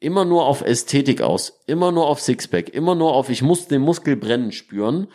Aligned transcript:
immer 0.00 0.24
nur 0.24 0.46
auf 0.46 0.62
Ästhetik 0.62 1.22
aus, 1.22 1.60
immer 1.66 1.92
nur 1.92 2.06
auf 2.06 2.20
Sixpack, 2.20 2.68
immer 2.70 2.94
nur 2.94 3.14
auf 3.14 3.30
ich 3.30 3.42
muss 3.42 3.68
den 3.68 3.82
Muskel 3.82 4.16
brennen 4.16 4.52
spüren, 4.52 5.08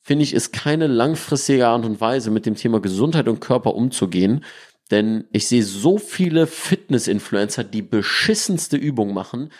finde 0.00 0.24
ich, 0.24 0.34
ist 0.34 0.52
keine 0.52 0.86
langfristige 0.86 1.68
Art 1.68 1.84
und 1.84 2.00
Weise, 2.00 2.30
mit 2.30 2.46
dem 2.46 2.56
Thema 2.56 2.80
Gesundheit 2.80 3.28
und 3.28 3.40
Körper 3.40 3.74
umzugehen. 3.74 4.44
Denn 4.90 5.24
ich 5.32 5.46
sehe 5.46 5.62
so 5.62 5.96
viele 5.96 6.46
Fitness-Influencer, 6.46 7.64
die 7.64 7.82
beschissenste 7.82 8.76
Übung 8.76 9.14
machen. 9.14 9.50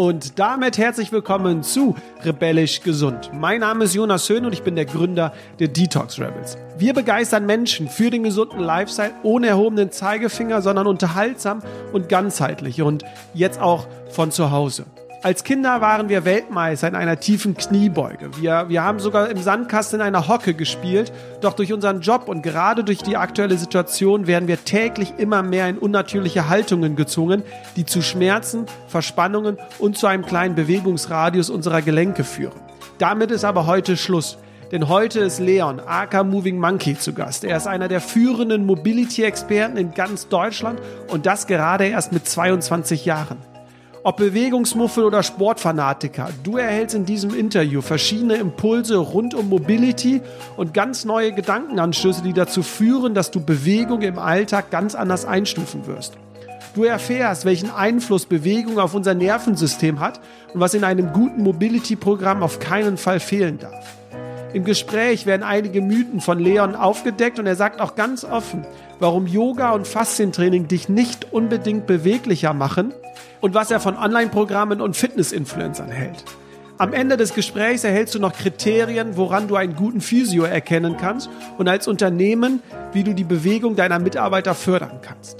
Und 0.00 0.38
damit 0.38 0.78
herzlich 0.78 1.12
willkommen 1.12 1.62
zu 1.62 1.94
Rebellisch 2.24 2.80
Gesund. 2.80 3.32
Mein 3.34 3.60
Name 3.60 3.84
ist 3.84 3.94
Jonas 3.94 4.26
Höhn 4.30 4.46
und 4.46 4.54
ich 4.54 4.62
bin 4.62 4.74
der 4.74 4.86
Gründer 4.86 5.34
der 5.58 5.68
Detox 5.68 6.18
Rebels. 6.18 6.56
Wir 6.78 6.94
begeistern 6.94 7.44
Menschen 7.44 7.86
für 7.86 8.08
den 8.08 8.22
gesunden 8.22 8.60
Lifestyle 8.60 9.12
ohne 9.22 9.48
erhobenen 9.48 9.92
Zeigefinger, 9.92 10.62
sondern 10.62 10.86
unterhaltsam 10.86 11.62
und 11.92 12.08
ganzheitlich 12.08 12.80
und 12.80 13.04
jetzt 13.34 13.60
auch 13.60 13.86
von 14.08 14.30
zu 14.30 14.50
Hause. 14.50 14.86
Als 15.22 15.44
Kinder 15.44 15.82
waren 15.82 16.08
wir 16.08 16.24
Weltmeister 16.24 16.88
in 16.88 16.94
einer 16.94 17.20
tiefen 17.20 17.54
Kniebeuge. 17.54 18.30
Wir, 18.40 18.70
wir 18.70 18.82
haben 18.82 19.00
sogar 19.00 19.28
im 19.28 19.36
Sandkasten 19.36 20.00
in 20.00 20.06
einer 20.06 20.28
Hocke 20.28 20.54
gespielt. 20.54 21.12
Doch 21.42 21.52
durch 21.52 21.74
unseren 21.74 22.00
Job 22.00 22.26
und 22.26 22.42
gerade 22.42 22.84
durch 22.84 23.02
die 23.02 23.18
aktuelle 23.18 23.58
Situation 23.58 24.26
werden 24.26 24.48
wir 24.48 24.64
täglich 24.64 25.12
immer 25.18 25.42
mehr 25.42 25.68
in 25.68 25.76
unnatürliche 25.76 26.48
Haltungen 26.48 26.96
gezwungen, 26.96 27.42
die 27.76 27.84
zu 27.84 28.00
Schmerzen, 28.00 28.64
Verspannungen 28.88 29.58
und 29.78 29.98
zu 29.98 30.06
einem 30.06 30.24
kleinen 30.24 30.54
Bewegungsradius 30.54 31.50
unserer 31.50 31.82
Gelenke 31.82 32.24
führen. 32.24 32.58
Damit 32.96 33.30
ist 33.30 33.44
aber 33.44 33.66
heute 33.66 33.98
Schluss. 33.98 34.38
Denn 34.72 34.88
heute 34.88 35.20
ist 35.20 35.38
Leon, 35.38 35.80
aka 35.80 36.24
Moving 36.24 36.58
Monkey, 36.58 36.96
zu 36.96 37.12
Gast. 37.12 37.44
Er 37.44 37.58
ist 37.58 37.66
einer 37.66 37.88
der 37.88 38.00
führenden 38.00 38.64
Mobility-Experten 38.64 39.76
in 39.76 39.92
ganz 39.92 40.28
Deutschland 40.28 40.80
und 41.08 41.26
das 41.26 41.46
gerade 41.46 41.86
erst 41.86 42.12
mit 42.12 42.26
22 42.26 43.04
Jahren. 43.04 43.49
Ob 44.02 44.16
Bewegungsmuffel 44.16 45.04
oder 45.04 45.22
Sportfanatiker, 45.22 46.30
du 46.42 46.56
erhältst 46.56 46.96
in 46.96 47.04
diesem 47.04 47.34
Interview 47.34 47.82
verschiedene 47.82 48.36
Impulse 48.36 48.96
rund 48.96 49.34
um 49.34 49.50
Mobility 49.50 50.22
und 50.56 50.72
ganz 50.72 51.04
neue 51.04 51.32
Gedankenanschlüsse, 51.32 52.22
die 52.22 52.32
dazu 52.32 52.62
führen, 52.62 53.12
dass 53.12 53.30
du 53.30 53.44
Bewegung 53.44 54.00
im 54.00 54.18
Alltag 54.18 54.70
ganz 54.70 54.94
anders 54.94 55.26
einstufen 55.26 55.86
wirst. 55.86 56.14
Du 56.74 56.84
erfährst, 56.84 57.44
welchen 57.44 57.70
Einfluss 57.70 58.24
Bewegung 58.24 58.78
auf 58.78 58.94
unser 58.94 59.12
Nervensystem 59.12 60.00
hat 60.00 60.18
und 60.54 60.60
was 60.60 60.72
in 60.72 60.84
einem 60.84 61.12
guten 61.12 61.42
Mobility-Programm 61.42 62.42
auf 62.42 62.58
keinen 62.58 62.96
Fall 62.96 63.20
fehlen 63.20 63.58
darf. 63.58 63.96
Im 64.54 64.64
Gespräch 64.64 65.26
werden 65.26 65.42
einige 65.42 65.82
Mythen 65.82 66.22
von 66.22 66.38
Leon 66.38 66.74
aufgedeckt 66.74 67.38
und 67.38 67.46
er 67.46 67.54
sagt 67.54 67.82
auch 67.82 67.96
ganz 67.96 68.24
offen, 68.24 68.64
warum 68.98 69.26
Yoga 69.26 69.72
und 69.72 69.86
Faszientraining 69.86 70.68
dich 70.68 70.88
nicht 70.88 71.34
unbedingt 71.34 71.86
beweglicher 71.86 72.54
machen 72.54 72.94
und 73.40 73.54
was 73.54 73.70
er 73.70 73.80
von 73.80 73.96
Online-Programmen 73.96 74.80
und 74.80 74.96
Fitness-Influencern 74.96 75.90
hält. 75.90 76.24
Am 76.78 76.94
Ende 76.94 77.18
des 77.18 77.34
Gesprächs 77.34 77.84
erhältst 77.84 78.14
du 78.14 78.18
noch 78.18 78.32
Kriterien, 78.32 79.18
woran 79.18 79.48
du 79.48 79.56
einen 79.56 79.76
guten 79.76 80.00
Physio 80.00 80.44
erkennen 80.44 80.96
kannst 80.96 81.28
und 81.58 81.68
als 81.68 81.86
Unternehmen, 81.86 82.62
wie 82.94 83.04
du 83.04 83.14
die 83.14 83.24
Bewegung 83.24 83.76
deiner 83.76 83.98
Mitarbeiter 83.98 84.54
fördern 84.54 85.00
kannst. 85.02 85.36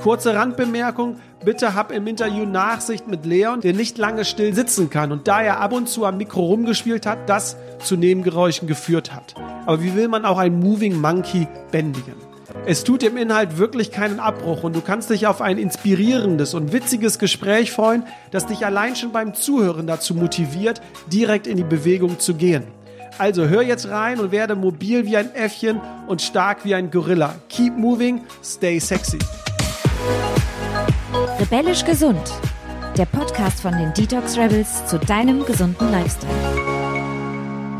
Kurze 0.00 0.34
Randbemerkung, 0.34 1.16
bitte 1.44 1.74
hab 1.74 1.90
im 1.90 2.06
Interview 2.06 2.44
Nachsicht 2.44 3.08
mit 3.08 3.26
Leon, 3.26 3.62
der 3.62 3.72
nicht 3.72 3.98
lange 3.98 4.24
still 4.24 4.54
sitzen 4.54 4.88
kann 4.88 5.10
und 5.10 5.26
da 5.26 5.42
er 5.42 5.58
ab 5.60 5.72
und 5.72 5.88
zu 5.88 6.04
am 6.04 6.18
Mikro 6.18 6.44
rumgespielt 6.44 7.06
hat, 7.06 7.28
das 7.28 7.56
zu 7.80 7.96
Nebengeräuschen 7.96 8.68
geführt 8.68 9.12
hat. 9.12 9.34
Aber 9.64 9.82
wie 9.82 9.96
will 9.96 10.06
man 10.06 10.24
auch 10.24 10.38
einen 10.38 10.60
Moving 10.60 11.00
Monkey 11.00 11.48
bändigen? 11.72 12.25
Es 12.64 12.82
tut 12.84 13.02
dem 13.02 13.16
Inhalt 13.16 13.58
wirklich 13.58 13.90
keinen 13.90 14.18
Abbruch 14.18 14.64
und 14.64 14.74
du 14.74 14.80
kannst 14.80 15.10
dich 15.10 15.26
auf 15.26 15.40
ein 15.40 15.58
inspirierendes 15.58 16.54
und 16.54 16.72
witziges 16.72 17.18
Gespräch 17.18 17.70
freuen, 17.70 18.04
das 18.30 18.46
dich 18.46 18.64
allein 18.64 18.96
schon 18.96 19.12
beim 19.12 19.34
Zuhören 19.34 19.86
dazu 19.86 20.14
motiviert, 20.14 20.80
direkt 21.12 21.46
in 21.46 21.56
die 21.56 21.64
Bewegung 21.64 22.18
zu 22.18 22.34
gehen. 22.34 22.64
Also 23.18 23.46
hör 23.48 23.62
jetzt 23.62 23.88
rein 23.88 24.20
und 24.20 24.30
werde 24.30 24.56
mobil 24.56 25.06
wie 25.06 25.16
ein 25.16 25.34
Äffchen 25.34 25.80
und 26.06 26.22
stark 26.22 26.64
wie 26.64 26.74
ein 26.74 26.90
Gorilla. 26.90 27.34
Keep 27.48 27.76
moving, 27.76 28.22
stay 28.42 28.78
sexy. 28.78 29.18
Rebellisch 31.38 31.84
gesund. 31.84 32.32
Der 32.96 33.06
Podcast 33.06 33.60
von 33.60 33.72
den 33.72 33.92
Detox 33.92 34.36
Rebels 34.36 34.86
zu 34.86 34.98
deinem 34.98 35.44
gesunden 35.44 35.90
Lifestyle. 35.90 36.32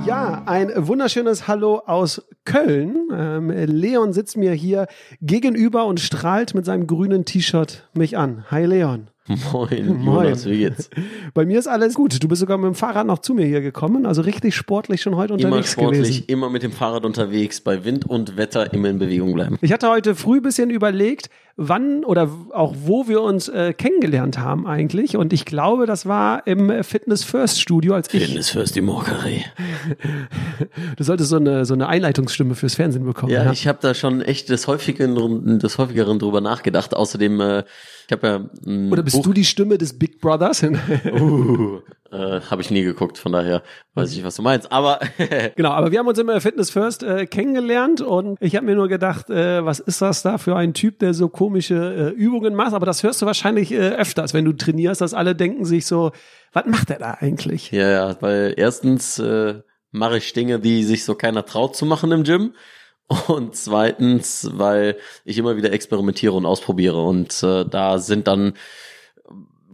Ja, 0.06 0.42
ein 0.46 0.70
wunderschönes 0.76 1.48
Hallo 1.48 1.82
aus 1.84 2.22
Köln. 2.44 3.05
Ähm, 3.16 3.50
Leon 3.50 4.12
sitzt 4.12 4.36
mir 4.36 4.52
hier 4.52 4.86
gegenüber 5.20 5.86
und 5.86 6.00
strahlt 6.00 6.54
mit 6.54 6.64
seinem 6.64 6.86
grünen 6.86 7.24
T-Shirt 7.24 7.88
mich 7.94 8.16
an. 8.16 8.44
Hi 8.50 8.64
Leon. 8.64 9.08
Moin, 9.52 10.04
Jonas, 10.04 10.46
wie 10.46 10.58
geht's? 10.58 10.88
Bei 11.34 11.44
mir 11.44 11.58
ist 11.58 11.66
alles 11.66 11.94
gut. 11.94 12.22
Du 12.22 12.28
bist 12.28 12.40
sogar 12.40 12.58
mit 12.58 12.66
dem 12.66 12.74
Fahrrad 12.74 13.06
noch 13.06 13.18
zu 13.18 13.34
mir 13.34 13.46
hier 13.46 13.60
gekommen, 13.60 14.06
also 14.06 14.22
richtig 14.22 14.54
sportlich 14.54 15.02
schon 15.02 15.16
heute 15.16 15.34
Immer 15.34 15.46
unterwegs 15.46 15.72
sportlich, 15.72 16.00
gewesen. 16.00 16.24
immer 16.28 16.48
mit 16.50 16.62
dem 16.62 16.72
Fahrrad 16.72 17.04
unterwegs, 17.04 17.60
bei 17.60 17.84
Wind 17.84 18.06
und 18.06 18.36
Wetter 18.36 18.72
immer 18.72 18.88
in 18.88 18.98
Bewegung 18.98 19.34
bleiben. 19.34 19.58
Ich 19.62 19.72
hatte 19.72 19.88
heute 19.88 20.14
früh 20.14 20.36
ein 20.36 20.42
bisschen 20.42 20.70
überlegt, 20.70 21.28
wann 21.56 22.04
oder 22.04 22.30
auch 22.52 22.74
wo 22.84 23.08
wir 23.08 23.22
uns 23.22 23.48
äh, 23.48 23.72
kennengelernt 23.72 24.38
haben 24.38 24.66
eigentlich. 24.66 25.16
Und 25.16 25.32
ich 25.32 25.44
glaube, 25.44 25.86
das 25.86 26.06
war 26.06 26.46
im 26.46 26.84
Fitness 26.84 27.24
First 27.24 27.60
Studio, 27.60 27.94
als 27.94 28.12
ich. 28.12 28.26
Fitness 28.26 28.50
First 28.50 28.76
die 28.76 28.82
Morkerei. 28.82 29.44
Du 30.96 31.02
solltest 31.04 31.30
so 31.30 31.36
eine, 31.36 31.64
so 31.64 31.74
eine 31.74 31.88
Einleitungsstimme 31.88 32.54
fürs 32.54 32.74
Fernsehen 32.74 33.04
bekommen. 33.04 33.32
Ja, 33.32 33.50
ich 33.52 33.66
habe 33.66 33.78
da 33.80 33.94
schon 33.94 34.20
echt 34.20 34.50
des 34.50 34.66
häufigeren, 34.66 35.58
des 35.58 35.78
häufigeren 35.78 36.18
drüber 36.18 36.40
nachgedacht. 36.40 36.94
Außerdem, 36.94 37.40
äh, 37.40 37.64
ich 38.06 38.12
habe 38.12 38.26
ja 38.26 38.40
ein 38.66 38.92
Oder 38.92 39.02
bist 39.02 39.15
Buch, 39.16 39.24
du 39.24 39.32
die 39.32 39.44
Stimme 39.44 39.78
des 39.78 39.98
Big 39.98 40.20
Brothers? 40.20 40.62
uh, 40.62 41.80
äh, 42.10 42.40
habe 42.40 42.62
ich 42.62 42.70
nie 42.70 42.82
geguckt, 42.82 43.18
von 43.18 43.32
daher 43.32 43.62
weiß 43.94 44.12
ich, 44.12 44.24
was 44.24 44.36
du 44.36 44.42
meinst. 44.42 44.70
Aber 44.72 45.00
genau, 45.56 45.70
aber 45.70 45.92
wir 45.92 45.98
haben 45.98 46.06
uns 46.06 46.18
immer 46.18 46.40
Fitness 46.40 46.70
First 46.70 47.02
äh, 47.02 47.26
kennengelernt 47.26 48.00
und 48.00 48.36
ich 48.40 48.56
habe 48.56 48.66
mir 48.66 48.74
nur 48.74 48.88
gedacht, 48.88 49.30
äh, 49.30 49.64
was 49.64 49.80
ist 49.80 50.02
das 50.02 50.22
da 50.22 50.38
für 50.38 50.56
ein 50.56 50.74
Typ, 50.74 50.98
der 50.98 51.14
so 51.14 51.28
komische 51.28 52.14
äh, 52.14 52.18
Übungen 52.18 52.54
macht? 52.54 52.74
Aber 52.74 52.86
das 52.86 53.02
hörst 53.02 53.22
du 53.22 53.26
wahrscheinlich 53.26 53.72
äh, 53.72 53.90
öfters, 53.90 54.34
wenn 54.34 54.44
du 54.44 54.52
trainierst, 54.52 55.00
dass 55.00 55.14
alle 55.14 55.34
denken 55.34 55.64
sich 55.64 55.86
so, 55.86 56.12
was 56.52 56.66
macht 56.66 56.90
er 56.90 56.98
da 56.98 57.16
eigentlich? 57.20 57.70
ja, 57.70 57.88
ja, 57.88 58.16
weil 58.20 58.54
erstens 58.56 59.18
äh, 59.18 59.60
mache 59.90 60.18
ich 60.18 60.32
Dinge, 60.32 60.60
die 60.60 60.84
sich 60.84 61.04
so 61.04 61.14
keiner 61.14 61.44
traut 61.44 61.76
zu 61.76 61.86
machen 61.86 62.12
im 62.12 62.24
Gym. 62.24 62.54
Und 63.28 63.54
zweitens, 63.54 64.50
weil 64.54 64.96
ich 65.24 65.38
immer 65.38 65.56
wieder 65.56 65.72
experimentiere 65.72 66.32
und 66.32 66.44
ausprobiere. 66.44 67.02
Und 67.02 67.42
äh, 67.42 67.64
da 67.64 67.98
sind 67.98 68.26
dann 68.26 68.54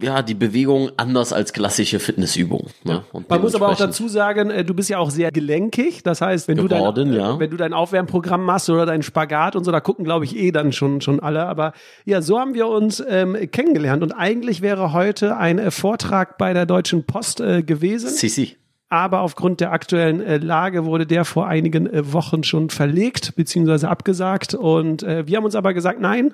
ja 0.01 0.21
die 0.21 0.33
Bewegungen 0.33 0.91
anders 0.97 1.33
als 1.33 1.53
klassische 1.53 1.99
Fitnessübungen. 1.99 2.67
Ne? 2.83 3.03
Man 3.27 3.41
muss 3.41 3.55
aber 3.55 3.69
auch 3.69 3.77
dazu 3.77 4.07
sagen, 4.07 4.49
äh, 4.49 4.65
du 4.65 4.73
bist 4.73 4.89
ja 4.89 4.97
auch 4.97 5.11
sehr 5.11 5.31
gelenkig. 5.31 6.03
Das 6.03 6.21
heißt, 6.21 6.47
wenn 6.47 6.57
du 6.57 6.67
Geworden, 6.67 7.11
dein, 7.11 7.19
ja. 7.19 7.35
äh, 7.35 7.39
wenn 7.39 7.49
du 7.49 7.57
dein 7.57 7.73
Aufwärmprogramm 7.73 8.43
machst 8.43 8.69
oder 8.69 8.85
deinen 8.85 9.03
Spagat 9.03 9.55
und 9.55 9.63
so, 9.63 9.71
da 9.71 9.79
gucken, 9.79 10.05
glaube 10.05 10.25
ich, 10.25 10.35
eh 10.35 10.51
dann 10.51 10.71
schon 10.71 11.01
schon 11.01 11.19
alle. 11.19 11.45
Aber 11.45 11.73
ja, 12.05 12.21
so 12.21 12.39
haben 12.39 12.53
wir 12.53 12.67
uns 12.67 13.03
ähm, 13.07 13.37
kennengelernt. 13.51 14.03
Und 14.03 14.11
eigentlich 14.11 14.61
wäre 14.61 14.93
heute 14.93 15.37
ein 15.37 15.59
äh, 15.59 15.71
Vortrag 15.71 16.37
bei 16.37 16.53
der 16.53 16.65
Deutschen 16.65 17.05
Post 17.05 17.39
äh, 17.39 17.63
gewesen. 17.63 18.09
Sisi. 18.09 18.57
aber 18.89 19.21
aufgrund 19.21 19.59
der 19.59 19.71
aktuellen 19.71 20.21
äh, 20.21 20.37
Lage 20.37 20.85
wurde 20.85 21.05
der 21.05 21.25
vor 21.25 21.47
einigen 21.47 21.87
äh, 21.87 22.13
Wochen 22.13 22.43
schon 22.43 22.69
verlegt 22.69 23.35
bzw. 23.35 23.87
abgesagt. 23.87 24.53
Und 24.53 25.03
wir 25.03 25.37
haben 25.37 25.45
uns 25.45 25.55
aber 25.55 25.73
gesagt, 25.73 25.99
nein, 25.99 26.33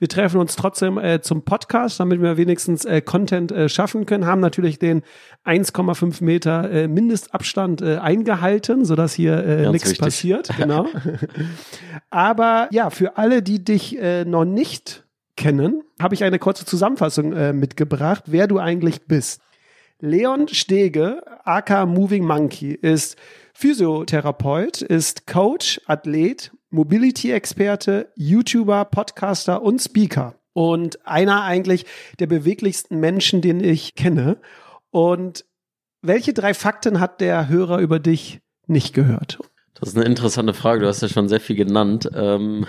wir 0.00 0.08
treffen 0.08 0.40
uns 0.40 0.56
trotzdem 0.56 0.98
äh, 0.98 1.20
zum 1.20 1.44
Podcast, 1.44 2.00
damit 2.00 2.22
wir 2.22 2.38
wenigstens 2.38 2.86
äh, 2.86 3.02
Content 3.02 3.52
äh, 3.52 3.68
schaffen 3.68 4.06
können, 4.06 4.24
haben 4.24 4.40
natürlich 4.40 4.78
den 4.78 5.02
1,5 5.44 6.24
Meter 6.24 6.70
äh, 6.70 6.88
Mindestabstand 6.88 7.82
äh, 7.82 7.98
eingehalten, 7.98 8.86
sodass 8.86 9.12
hier 9.12 9.44
äh, 9.44 9.70
nichts 9.70 9.96
passiert. 9.96 10.48
Genau. 10.60 10.86
aber 12.10 12.68
ja, 12.70 12.90
für 12.90 13.16
alle, 13.16 13.42
die 13.42 13.64
dich 13.64 13.98
äh, 13.98 14.24
noch 14.24 14.44
nicht 14.44 15.04
kennen, 15.36 15.82
habe 16.00 16.14
ich 16.14 16.24
eine 16.24 16.38
kurze 16.38 16.64
Zusammenfassung 16.64 17.32
äh, 17.32 17.52
mitgebracht, 17.52 18.24
wer 18.26 18.46
du 18.46 18.58
eigentlich 18.58 19.06
bist. 19.06 19.40
Leon 20.00 20.48
Stege, 20.48 21.22
aka 21.44 21.86
Moving 21.86 22.24
Monkey, 22.24 22.72
ist 22.72 23.16
Physiotherapeut, 23.54 24.82
ist 24.82 25.26
Coach, 25.26 25.80
Athlet, 25.86 26.52
Mobility-Experte, 26.70 28.12
YouTuber, 28.16 28.84
Podcaster 28.84 29.62
und 29.62 29.80
Speaker. 29.80 30.34
Und 30.52 31.06
einer 31.06 31.42
eigentlich 31.42 31.86
der 32.18 32.26
beweglichsten 32.26 32.98
Menschen, 32.98 33.40
den 33.40 33.60
ich 33.60 33.94
kenne. 33.94 34.38
Und 34.90 35.44
welche 36.02 36.32
drei 36.32 36.54
Fakten 36.54 36.98
hat 37.00 37.20
der 37.20 37.48
Hörer 37.48 37.78
über 37.78 37.98
dich 37.98 38.40
nicht 38.66 38.94
gehört? 38.94 39.38
Das 39.74 39.90
ist 39.90 39.96
eine 39.96 40.06
interessante 40.06 40.54
Frage. 40.54 40.82
Du 40.82 40.88
hast 40.88 41.02
ja 41.02 41.08
schon 41.08 41.28
sehr 41.28 41.40
viel 41.40 41.56
genannt. 41.56 42.08
Ähm, 42.14 42.66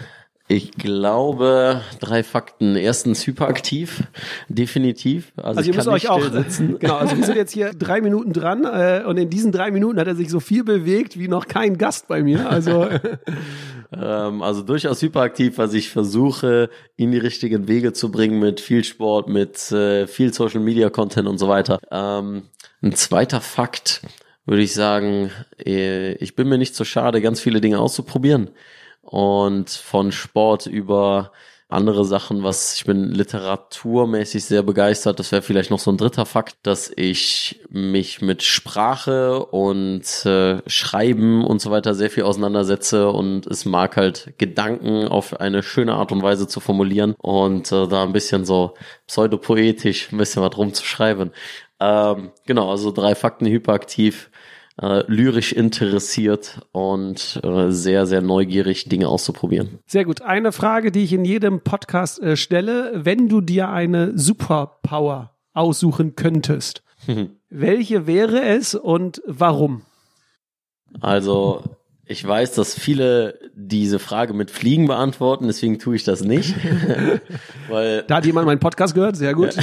ich 0.52 0.72
glaube, 0.74 1.82
drei 2.02 2.24
Fakten. 2.24 2.76
Erstens 2.76 3.26
hyperaktiv, 3.26 4.04
definitiv. 4.50 5.32
Also, 5.38 5.48
Also 5.48 5.62
ich 5.62 5.68
ihr 5.68 5.74
kann 5.74 5.94
müsst 5.94 6.06
euch 6.06 6.10
auch, 6.10 6.22
sitzen. 6.30 6.78
genau, 6.80 6.98
also 6.98 7.16
wir 7.16 7.24
sind 7.24 7.38
jetzt 7.38 7.54
hier 7.54 7.72
drei 7.72 8.02
Minuten 8.02 8.34
dran 8.34 8.66
äh, 8.66 9.04
und 9.08 9.18
in 9.18 9.30
diesen 9.30 9.54
drei 9.54 9.72
Minuten 9.72 9.98
hat 9.98 10.08
er 10.08 10.16
sich 10.16 10.30
so 10.30 10.42
viel 10.42 10.66
bewegt 10.66 11.18
wie 11.18 11.30
noch 11.30 11.48
kein 11.48 11.78
Gast 11.78 12.10
bei 12.10 12.22
mir. 12.22 12.50
Also 12.50 12.90
ähm, 13.94 14.42
also 14.42 14.62
durchaus 14.62 15.02
hyperaktiv, 15.02 15.58
was 15.58 15.74
ich 15.74 15.90
versuche, 15.90 16.70
in 16.98 17.12
die 17.12 17.18
richtigen 17.18 17.70
Wege 17.70 17.94
zu 17.94 18.12
bringen 18.12 18.40
mit 18.40 18.60
viel 18.60 18.84
Sport, 18.84 19.30
mit 19.30 19.72
äh, 19.72 20.06
viel 20.06 20.34
Social 20.34 20.60
Media 20.60 20.90
Content 20.90 21.30
und 21.30 21.38
so 21.38 21.48
weiter. 21.48 21.80
Ähm, 21.90 22.44
ein 22.82 22.94
zweiter 22.94 23.40
Fakt 23.40 24.02
würde 24.46 24.64
ich 24.64 24.74
sagen, 24.74 25.32
äh, 25.66 26.14
ich 26.16 26.36
bin 26.36 26.50
mir 26.50 26.58
nicht 26.58 26.76
so 26.76 26.84
schade, 26.84 27.22
ganz 27.22 27.40
viele 27.40 27.62
Dinge 27.62 27.80
auszuprobieren. 27.80 28.50
Und 29.02 29.70
von 29.70 30.12
Sport 30.12 30.66
über 30.68 31.32
andere 31.72 32.04
Sachen, 32.04 32.44
was 32.44 32.76
ich 32.76 32.84
bin 32.84 33.12
literaturmäßig 33.12 34.44
sehr 34.44 34.62
begeistert. 34.62 35.20
Das 35.20 35.32
wäre 35.32 35.42
vielleicht 35.42 35.72
noch 35.72 35.80
so 35.80 35.90
ein 35.90 35.98
dritter 35.98 36.26
Fakt, 36.26 36.58
dass 36.64 36.92
ich 36.94 37.62
mich 37.70 38.22
mit 38.22 38.44
Sprache 38.44 39.46
und 39.46 40.04
äh, 40.26 40.62
Schreiben 40.68 41.46
und 41.46 41.62
so 41.62 41.72
weiter 41.72 41.96
sehr 41.96 42.10
viel 42.10 42.24
auseinandersetze 42.24 43.10
und 43.10 43.48
es 43.48 43.66
mag 43.66 43.96
halt 43.96 44.34
Gedanken 44.38 45.08
auf 45.08 45.40
eine 45.40 45.64
schöne 45.64 45.94
Art 45.94 46.12
und 46.12 46.22
Weise 46.22 46.48
zu 46.48 46.60
formulieren 46.60 47.16
und 47.18 47.72
äh, 47.72 47.88
da 47.88 48.04
ein 48.04 48.14
bisschen 48.14 48.44
so 48.44 48.74
pseudopoetisch 49.08 50.12
ein 50.12 50.18
bisschen 50.18 50.44
was 50.44 50.58
rumzuschreiben. 50.58 51.32
Ähm, 51.80 52.32
genau, 52.46 52.70
also 52.70 52.92
drei 52.92 53.16
Fakten 53.16 53.46
hyperaktiv 53.46 54.30
äh, 54.82 55.04
lyrisch 55.08 55.54
interessiert 55.54 56.62
und 56.72 57.40
äh, 57.44 57.72
sehr, 57.72 58.08
sehr 58.08 58.22
neugierig, 58.22 58.86
Dinge 58.90 59.08
auszuprobieren. 59.08 59.80
Sehr 59.86 60.06
gut. 60.06 60.22
Eine 60.22 60.52
Frage, 60.52 60.92
die 60.92 61.04
ich 61.04 61.14
in 61.14 61.24
jedem 61.24 61.62
Podcast 61.62 62.20
äh, 62.22 62.36
stelle. 62.36 62.92
Wenn 62.96 63.30
du 63.30 63.42
dir 63.42 63.70
eine 63.70 64.18
Superpower 64.18 65.36
aussuchen 65.54 66.16
könntest, 66.16 66.84
welche 67.50 68.08
wäre 68.08 68.42
es 68.42 68.74
und 68.74 69.22
warum? 69.28 69.84
Also, 71.00 71.64
ich 72.06 72.28
weiß, 72.28 72.54
dass 72.56 72.78
viele 72.78 73.40
diese 73.56 74.00
Frage 74.00 74.34
mit 74.34 74.52
Fliegen 74.52 74.88
beantworten, 74.88 75.48
deswegen 75.48 75.80
tue 75.80 75.96
ich 75.96 76.04
das 76.04 76.22
nicht. 76.24 76.56
weil 77.70 78.04
da 78.04 78.16
hat 78.16 78.26
jemand 78.26 78.48
meinen 78.48 78.60
Podcast 78.60 78.96
gehört, 78.96 79.16
sehr 79.16 79.34
gut. 79.34 79.56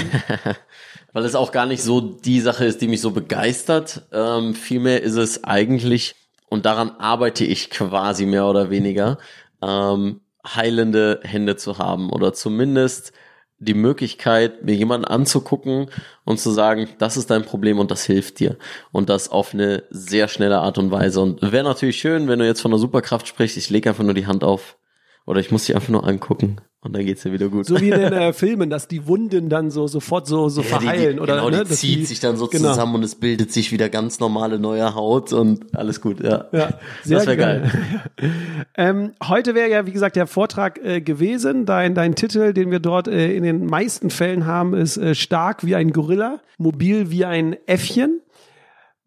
Weil 1.13 1.25
es 1.25 1.35
auch 1.35 1.53
gar 1.53 1.67
nicht 1.67 1.83
so 1.83 2.01
die 2.01 2.41
Sache 2.41 2.65
ist, 2.65 2.81
die 2.81 2.89
mich 2.89 3.01
so 3.01 3.11
begeistert. 3.11 4.03
Ähm, 4.13 4.55
vielmehr 4.55 5.03
ist 5.03 5.17
es 5.17 5.45
eigentlich, 5.45 6.15
und 6.49 6.67
daran 6.67 6.91
arbeite 6.99 7.45
ich 7.45 7.71
quasi 7.71 8.27
mehr 8.27 8.47
oder 8.47 8.71
weniger, 8.71 9.19
ähm, 9.63 10.21
heilende 10.47 11.21
Hände 11.25 11.57
zu 11.57 11.79
haben 11.79 12.11
oder 12.11 12.33
zumindest 12.33 13.13
die 13.61 13.75
Möglichkeit, 13.75 14.63
mir 14.65 14.75
jemanden 14.75 15.05
anzugucken 15.05 15.91
und 16.25 16.39
zu 16.39 16.51
sagen, 16.51 16.89
das 16.99 17.17
ist 17.17 17.31
dein 17.31 17.45
Problem 17.45 17.81
und 17.81 17.91
das 17.91 18.05
hilft 18.05 18.39
dir. 18.39 18.57
Und 18.93 19.09
das 19.09 19.31
auf 19.31 19.53
eine 19.53 19.83
sehr 19.91 20.29
schnelle 20.29 20.59
Art 20.59 20.79
und 20.79 20.93
Weise. 20.93 21.21
Und 21.21 21.43
wäre 21.43 21.65
natürlich 21.65 21.99
schön, 21.99 22.29
wenn 22.29 22.39
du 22.39 22.47
jetzt 22.47 22.61
von 22.61 22.71
einer 22.71 22.79
Superkraft 22.79 23.27
sprichst, 23.27 23.57
ich 23.57 23.71
lege 23.71 23.89
einfach 23.89 24.05
nur 24.05 24.15
die 24.15 24.27
Hand 24.27 24.45
auf 24.45 24.77
oder 25.27 25.41
ich 25.41 25.51
muss 25.51 25.67
dich 25.67 25.75
einfach 25.75 25.89
nur 25.89 26.07
angucken. 26.07 26.61
Und 26.81 26.95
dann 26.95 27.05
geht's 27.05 27.25
ja 27.25 27.33
wieder 27.33 27.49
gut. 27.49 27.67
So 27.67 27.81
wie 27.81 27.91
in 27.91 27.99
den 27.99 28.13
äh, 28.13 28.33
Filmen, 28.35 28.71
dass 28.71 28.87
die 28.87 29.09
Wunden 29.09 29.49
dann 29.49 29.73
so 29.73 29.89
sofort 29.89 30.29
so, 30.29 30.49
so 30.49 30.63
ja, 30.63 30.69
verheilen. 30.69 31.09
Die, 31.11 31.15
die, 31.15 31.21
oder, 31.21 31.35
genau, 31.37 31.51
ne? 31.51 31.65
die 31.65 31.75
zieht 31.75 31.99
die, 31.99 32.05
sich 32.05 32.21
dann 32.21 32.37
so 32.37 32.47
genau. 32.47 32.69
zusammen 32.69 32.95
und 32.95 33.03
es 33.03 33.17
bildet 33.17 33.53
sich 33.53 33.73
wieder 33.73 33.89
ganz 33.89 34.21
normale 34.21 34.61
neue 34.61 34.95
Haut 34.95 35.33
und 35.33 35.77
alles 35.77 36.01
gut, 36.01 36.23
ja. 36.23 36.47
ja 36.53 36.75
sehr 37.03 37.19
das 37.19 37.27
wäre 37.27 37.37
geil. 37.37 37.73
geil. 38.17 38.31
ähm, 38.77 39.13
heute 39.27 39.57
wäre 39.57 39.69
ja, 39.69 39.87
wie 39.87 39.93
gesagt, 39.93 40.15
der 40.15 40.29
Vortrag 40.29 40.79
äh, 40.85 41.01
gewesen. 41.01 41.67
Dein, 41.67 41.97
dein 41.97 42.15
Titel, 42.15 42.53
den 42.53 42.71
wir 42.71 42.79
dort 42.79 43.09
äh, 43.09 43.35
in 43.35 43.43
den 43.43 43.67
meisten 43.67 44.11
Fällen 44.11 44.47
haben, 44.47 44.75
ist 44.75 44.99
äh, 44.99 45.17
stark 45.17 45.67
wie 45.67 45.75
ein 45.75 45.93
Gorilla, 45.93 46.39
mobil 46.59 47.11
wie 47.11 47.25
ein 47.25 47.57
Äffchen. 47.67 48.21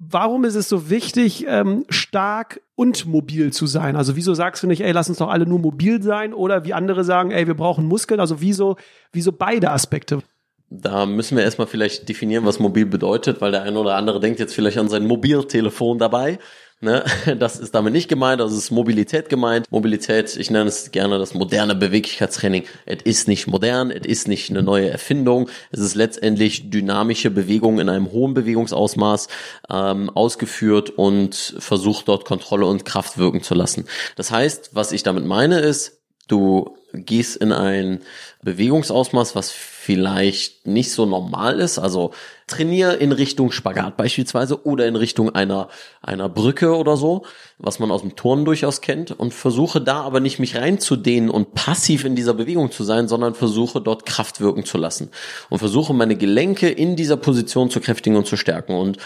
Warum 0.04 0.46
ist 0.46 0.56
es 0.56 0.68
so 0.68 0.90
wichtig, 0.90 1.46
ähm, 1.48 1.86
stark 1.90 2.62
und 2.74 3.06
mobil 3.06 3.54
zu 3.54 3.68
sein? 3.68 3.96
Also 3.96 4.16
wieso 4.16 4.34
sagst 4.34 4.64
du 4.64 4.68
nicht, 4.68 4.82
ey, 4.82 4.92
lass 4.94 5.10
uns 5.10 5.20
doch 5.20 5.30
alle 5.30 5.46
nur 5.46 5.60
mobil 5.60 6.02
sein? 6.02 6.34
Oder 6.34 6.66
wie 6.66 6.74
andere 6.74 7.04
sagen, 7.04 7.30
ey, 7.30 7.46
wir 7.46 7.54
brauchen 7.54 7.86
Muskeln? 7.86 8.20
Also 8.20 8.42
wieso, 8.42 8.78
wieso 9.12 9.32
beide 9.32 9.70
Aspekte? 9.70 10.24
Da 10.72 11.06
müssen 11.06 11.38
wir 11.38 11.44
erstmal 11.44 11.68
vielleicht 11.68 12.10
definieren, 12.10 12.46
was 12.46 12.58
mobil 12.58 12.88
bedeutet, 12.88 13.42
weil 13.42 13.52
der 13.52 13.62
eine 13.62 13.78
oder 13.78 13.96
andere 13.96 14.20
denkt 14.20 14.40
jetzt 14.40 14.56
vielleicht 14.56 14.80
an 14.80 14.90
sein 14.90 15.06
Mobiltelefon 15.06 16.00
dabei. 16.00 16.40
Ne? 16.82 17.04
Das 17.40 17.60
ist 17.60 17.74
damit 17.76 17.94
nicht 17.94 18.10
gemeint, 18.10 18.42
also 18.42 18.58
ist 18.58 18.72
Mobilität 18.72 19.30
gemeint. 19.30 19.72
Mobilität, 19.72 20.36
ich 20.36 20.50
nenne 20.50 20.68
es 20.68 20.92
gerne 20.92 21.20
das 21.20 21.34
moderne 21.34 21.76
Beweglichkeitstraining. 21.76 22.64
Es 22.86 23.04
ist 23.04 23.28
nicht 23.28 23.48
modern, 23.48 23.92
es 23.92 24.06
ist 24.06 24.28
nicht 24.28 24.50
eine 24.50 24.64
neue 24.64 24.90
Erfindung. 24.90 25.50
Es 25.72 25.80
ist 25.80 25.96
letztendlich 25.96 26.70
dynamische 26.70 27.30
Bewegung 27.30 27.80
in 27.80 27.88
einem 27.88 28.12
hohen 28.12 28.34
Bewegungsausmaß 28.34 29.28
ähm, 29.70 30.10
ausgeführt 30.10 30.90
und 30.90 31.56
versucht 31.60 32.08
dort 32.08 32.26
Kontrolle 32.26 32.66
und 32.66 32.84
Kraft 32.84 33.18
wirken 33.18 33.44
zu 33.44 33.54
lassen. 33.54 33.86
Das 34.16 34.32
heißt, 34.32 34.72
was 34.74 34.92
ich 34.92 35.04
damit 35.04 35.26
meine 35.26 35.60
ist, 35.60 36.00
du 36.28 36.76
gehst 36.94 37.38
in 37.38 37.52
ein 37.52 38.00
Bewegungsausmaß, 38.44 39.36
was 39.36 39.52
vielleicht 39.52 40.68
nicht 40.68 40.92
so 40.92 41.06
normal 41.06 41.60
ist. 41.60 41.80
Also 41.80 42.12
trainiere 42.48 42.96
in 42.96 43.12
Richtung 43.12 43.52
Spagat 43.52 43.98
beispielsweise 43.98 44.66
oder 44.66 44.88
in 44.88 44.96
Richtung 44.96 45.34
einer, 45.34 45.70
einer 46.02 46.30
Brücke 46.30 46.76
oder 46.76 46.98
so, 46.98 47.24
was 47.58 47.80
man 47.80 47.92
aus 47.92 48.02
dem 48.02 48.16
Turnen 48.16 48.46
durchaus 48.46 48.82
kennt. 48.82 49.12
Und 49.12 49.34
versuche 49.34 49.82
da 49.82 50.02
aber 50.02 50.20
nicht 50.20 50.40
mich 50.40 50.56
reinzudehnen 50.56 51.30
und 51.30 51.54
passiv 51.54 52.06
in 52.06 52.16
dieser 52.16 52.34
Bewegung 52.34 52.72
zu 52.72 52.84
sein, 52.84 53.08
sondern 53.08 53.36
versuche 53.36 53.82
dort 53.82 54.06
Kraft 54.06 54.42
wirken 54.42 54.66
zu 54.66 54.78
lassen. 54.78 55.10
Und 55.50 55.60
versuche 55.60 55.94
meine 55.94 56.16
Gelenke 56.16 56.70
in 56.70 56.96
dieser 56.96 57.18
Position 57.18 57.70
zu 57.70 57.80
kräftigen 57.80 58.18
und 58.18 58.28
zu 58.28 58.38
stärken. 58.38 58.76
Und 58.76 58.98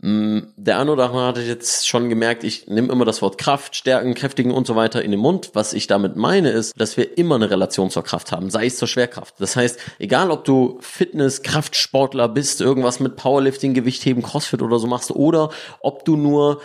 der 0.00 0.78
eine 0.78 0.92
oder 0.92 1.06
andere 1.06 1.26
hatte 1.26 1.40
jetzt 1.42 1.88
schon 1.88 2.08
gemerkt, 2.08 2.44
ich 2.44 2.68
nehme 2.68 2.92
immer 2.92 3.04
das 3.04 3.20
Wort 3.20 3.36
Kraft, 3.36 3.74
Stärken, 3.74 4.14
Kräftigen 4.14 4.52
und 4.52 4.64
so 4.64 4.76
weiter 4.76 5.02
in 5.02 5.10
den 5.10 5.18
Mund. 5.18 5.50
Was 5.54 5.72
ich 5.72 5.88
damit 5.88 6.14
meine 6.14 6.50
ist, 6.50 6.80
dass 6.80 6.96
wir 6.96 7.18
immer 7.18 7.34
eine 7.34 7.50
Relation 7.50 7.90
zur 7.90 8.04
Kraft 8.04 8.30
haben, 8.30 8.48
sei 8.48 8.66
es 8.66 8.76
zur 8.76 8.86
Schwerkraft. 8.86 9.34
Das 9.40 9.56
heißt, 9.56 9.80
egal 9.98 10.30
ob 10.30 10.44
du 10.44 10.78
Fitness, 10.82 11.42
Kraftsportler 11.42 12.28
bist, 12.28 12.60
irgendwas 12.60 13.00
mit 13.00 13.16
Powerlifting, 13.16 13.74
Gewichtheben, 13.74 14.22
Crossfit 14.22 14.62
oder 14.62 14.78
so 14.78 14.86
machst 14.86 15.10
oder 15.10 15.50
ob 15.80 16.04
du 16.04 16.16
nur 16.16 16.60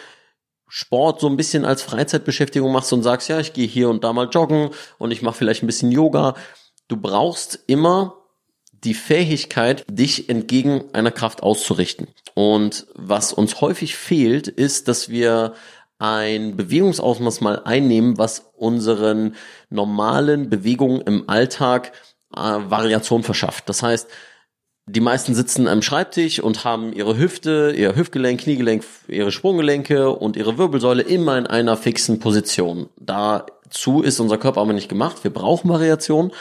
Sport 0.68 1.20
so 1.20 1.28
ein 1.28 1.38
bisschen 1.38 1.66
als 1.66 1.82
Freizeitbeschäftigung 1.82 2.72
machst 2.72 2.94
und 2.94 3.02
sagst, 3.02 3.30
ja, 3.30 3.40
ich 3.40 3.54
gehe 3.54 3.68
hier 3.68 3.90
und 3.90 4.04
da 4.04 4.14
mal 4.14 4.30
joggen 4.30 4.70
und 5.00 5.10
ich 5.10 5.24
mache 5.24 5.38
vielleicht 5.38 5.64
ein 5.64 5.68
bisschen 5.68 5.92
Yoga. 5.92 6.36
Du 6.88 6.98
brauchst 6.98 7.64
immer 7.66 8.23
die 8.84 8.94
Fähigkeit, 8.94 9.86
dich 9.90 10.30
entgegen 10.30 10.84
einer 10.94 11.12
Kraft 11.12 11.44
auszurichten. 11.44 12.08
Und 12.34 12.88
was 12.96 13.34
uns 13.34 13.62
häufig 13.62 13.96
fehlt, 13.96 14.48
ist, 14.48 14.88
dass 14.88 15.10
wir 15.10 15.54
ein 16.00 16.58
Bewegungsausmaß 16.58 17.42
mal 17.42 17.62
einnehmen, 17.64 18.18
was 18.18 18.52
unseren 18.56 19.36
normalen 19.70 20.50
Bewegungen 20.50 21.02
im 21.02 21.30
Alltag 21.30 21.94
äh, 22.36 22.40
Variation 22.40 23.24
verschafft. 23.24 23.70
Das 23.70 23.84
heißt, 23.84 24.10
die 24.86 25.00
meisten 25.00 25.34
sitzen 25.34 25.70
am 25.70 25.82
Schreibtisch 25.82 26.42
und 26.42 26.66
haben 26.66 26.92
ihre 26.92 27.18
Hüfte, 27.18 27.74
ihr 27.76 27.96
Hüftgelenk, 27.96 28.42
Kniegelenk, 28.42 28.84
ihre 29.08 29.32
Sprunggelenke 29.32 30.10
und 30.10 30.36
ihre 30.36 30.58
Wirbelsäule 30.58 31.04
immer 31.04 31.38
in 31.38 31.48
einer 31.48 31.78
fixen 31.78 32.20
Position. 32.20 32.90
Dazu 32.98 34.02
ist 34.02 34.20
unser 34.20 34.38
Körper 34.38 34.60
aber 34.60 34.74
nicht 34.74 34.90
gemacht. 34.90 35.24
Wir 35.24 35.32
brauchen 35.32 35.70
Variation. 35.70 36.34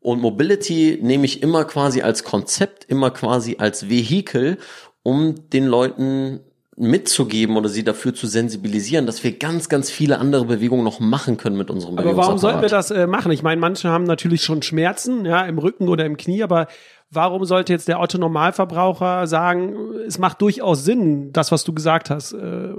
Und 0.00 0.20
Mobility 0.20 0.98
nehme 1.02 1.26
ich 1.26 1.42
immer 1.42 1.64
quasi 1.64 2.00
als 2.00 2.24
Konzept, 2.24 2.84
immer 2.84 3.10
quasi 3.10 3.56
als 3.58 3.88
Vehikel, 3.88 4.58
um 5.02 5.50
den 5.50 5.66
Leuten 5.66 6.40
mitzugeben 6.76 7.58
oder 7.58 7.68
sie 7.68 7.84
dafür 7.84 8.14
zu 8.14 8.26
sensibilisieren, 8.26 9.04
dass 9.04 9.22
wir 9.22 9.38
ganz, 9.38 9.68
ganz 9.68 9.90
viele 9.90 10.18
andere 10.18 10.46
Bewegungen 10.46 10.82
noch 10.82 10.98
machen 10.98 11.36
können 11.36 11.58
mit 11.58 11.70
unserem 11.70 11.98
Aber 11.98 12.16
warum 12.16 12.38
sollten 12.38 12.62
wir 12.62 12.70
das 12.70 12.90
äh, 12.90 13.06
machen? 13.06 13.30
Ich 13.32 13.42
meine, 13.42 13.60
manche 13.60 13.90
haben 13.90 14.04
natürlich 14.04 14.42
schon 14.42 14.62
Schmerzen, 14.62 15.26
ja, 15.26 15.42
im 15.42 15.58
Rücken 15.58 15.88
oder 15.88 16.06
im 16.06 16.16
Knie, 16.16 16.42
aber 16.42 16.68
warum 17.10 17.44
sollte 17.44 17.74
jetzt 17.74 17.86
der 17.86 18.00
Otto 18.00 18.16
Normalverbraucher 18.16 19.26
sagen, 19.26 19.76
es 20.06 20.18
macht 20.18 20.40
durchaus 20.40 20.82
Sinn, 20.82 21.32
das, 21.32 21.52
was 21.52 21.64
du 21.64 21.74
gesagt 21.74 22.08
hast, 22.08 22.32
äh, 22.32 22.72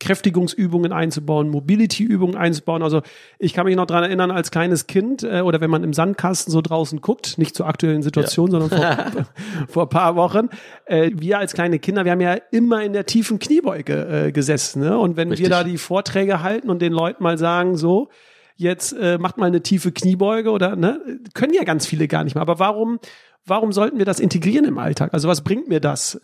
Kräftigungsübungen 0.00 0.92
einzubauen, 0.92 1.48
Mobility-Übungen 1.48 2.36
einzubauen. 2.36 2.82
Also 2.82 3.02
ich 3.38 3.52
kann 3.52 3.66
mich 3.66 3.76
noch 3.76 3.86
dran 3.86 4.04
erinnern, 4.04 4.30
als 4.30 4.50
kleines 4.50 4.86
Kind 4.86 5.24
äh, 5.24 5.40
oder 5.40 5.60
wenn 5.60 5.70
man 5.70 5.82
im 5.82 5.92
Sandkasten 5.92 6.52
so 6.52 6.60
draußen 6.60 7.00
guckt, 7.00 7.36
nicht 7.38 7.56
zur 7.56 7.66
aktuellen 7.66 8.02
Situation, 8.02 8.52
ja. 8.52 8.60
sondern 8.60 8.78
vor, 8.78 9.24
vor 9.68 9.88
paar 9.88 10.16
Wochen, 10.16 10.48
äh, 10.84 11.10
wir 11.14 11.38
als 11.38 11.52
kleine 11.52 11.78
Kinder, 11.78 12.04
wir 12.04 12.12
haben 12.12 12.20
ja 12.20 12.36
immer 12.52 12.82
in 12.84 12.92
der 12.92 13.06
tiefen 13.06 13.38
Kniebeuge 13.38 14.26
äh, 14.26 14.32
gesessen. 14.32 14.82
Ne? 14.82 14.96
Und 14.96 15.16
wenn 15.16 15.30
Richtig. 15.30 15.46
wir 15.46 15.50
da 15.50 15.64
die 15.64 15.78
Vorträge 15.78 16.42
halten 16.42 16.70
und 16.70 16.80
den 16.80 16.92
Leuten 16.92 17.22
mal 17.22 17.38
sagen, 17.38 17.76
so, 17.76 18.08
jetzt 18.54 18.92
äh, 18.92 19.18
macht 19.18 19.38
mal 19.38 19.46
eine 19.46 19.62
tiefe 19.62 19.90
Kniebeuge 19.90 20.50
oder 20.50 20.76
ne, 20.76 21.00
können 21.34 21.54
ja 21.54 21.64
ganz 21.64 21.86
viele 21.86 22.06
gar 22.06 22.22
nicht 22.22 22.34
mehr. 22.34 22.42
Aber 22.42 22.58
warum, 22.58 23.00
warum 23.44 23.72
sollten 23.72 23.98
wir 23.98 24.04
das 24.04 24.20
integrieren 24.20 24.64
im 24.64 24.78
Alltag? 24.78 25.12
Also 25.12 25.28
was 25.28 25.42
bringt 25.42 25.68
mir 25.68 25.80
das? 25.80 26.20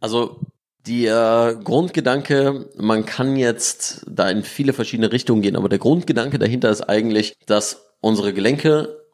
Also 0.00 0.40
der 0.86 1.58
Grundgedanke, 1.62 2.70
man 2.76 3.04
kann 3.06 3.36
jetzt 3.36 4.04
da 4.08 4.30
in 4.30 4.42
viele 4.42 4.72
verschiedene 4.72 5.12
Richtungen 5.12 5.42
gehen, 5.42 5.56
aber 5.56 5.68
der 5.68 5.78
Grundgedanke 5.78 6.38
dahinter 6.38 6.70
ist 6.70 6.82
eigentlich, 6.82 7.34
dass 7.46 7.86
unsere 8.00 8.32
Gelenke 8.32 9.04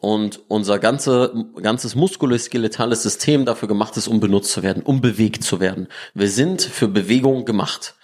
und 0.00 0.40
unser 0.48 0.78
ganze, 0.78 1.46
ganzes 1.60 1.94
muskuloskeletales 1.94 3.02
System 3.02 3.44
dafür 3.44 3.68
gemacht 3.68 3.96
ist, 3.96 4.08
um 4.08 4.20
benutzt 4.20 4.52
zu 4.52 4.62
werden, 4.62 4.82
um 4.82 5.00
bewegt 5.00 5.42
zu 5.42 5.60
werden. 5.60 5.88
Wir 6.14 6.28
sind 6.28 6.62
für 6.62 6.88
Bewegung 6.88 7.44
gemacht. 7.44 7.96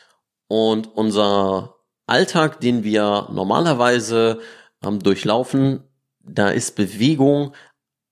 Und 0.48 0.94
unser 0.94 1.76
Alltag, 2.06 2.60
den 2.60 2.84
wir 2.84 3.28
normalerweise 3.32 4.40
ähm, 4.84 4.98
durchlaufen, 4.98 5.84
da 6.20 6.50
ist 6.50 6.74
Bewegung 6.76 7.54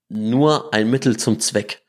nur 0.08 0.72
ein 0.72 0.90
Mittel 0.90 1.16
zum 1.16 1.40
Zweck. 1.40 1.82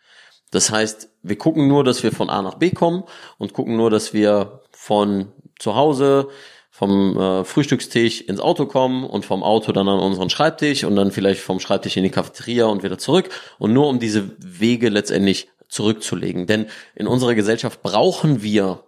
Das 0.52 0.72
heißt, 0.72 1.10
wir 1.24 1.38
gucken 1.38 1.68
nur, 1.68 1.84
dass 1.84 2.04
wir 2.04 2.12
von 2.12 2.30
A 2.30 2.42
nach 2.42 2.56
B 2.56 2.72
kommen 2.72 3.04
und 3.38 3.54
gucken 3.54 3.78
nur, 3.78 3.90
dass 3.90 4.14
wir 4.14 4.62
von 4.72 5.32
zu 5.58 5.76
Hause 5.76 6.28
vom 6.70 7.18
äh, 7.18 7.44
Frühstückstisch 7.46 8.22
ins 8.22 8.40
Auto 8.40 8.66
kommen 8.66 9.06
und 9.06 9.26
vom 9.26 9.44
Auto 9.44 9.72
dann 9.72 9.88
an 9.88 10.00
unseren 10.00 10.30
Schreibtisch 10.30 10.84
und 10.84 10.96
dann 10.96 11.12
vielleicht 11.12 11.42
vom 11.42 11.60
Schreibtisch 11.60 11.98
in 11.98 12.04
die 12.04 12.10
Cafeteria 12.10 12.66
und 12.66 12.84
wieder 12.84 12.98
zurück 12.98 13.30
und 13.60 13.74
nur 13.74 13.88
um 13.88 14.00
diese 14.00 14.32
Wege 14.40 14.90
letztendlich 14.90 15.48
zurückzulegen. 15.70 16.46
Denn 16.46 16.66
in 16.96 17.08
unserer 17.08 17.36
Gesellschaft 17.36 17.84
brauchen 17.84 18.42
wir 18.42 18.84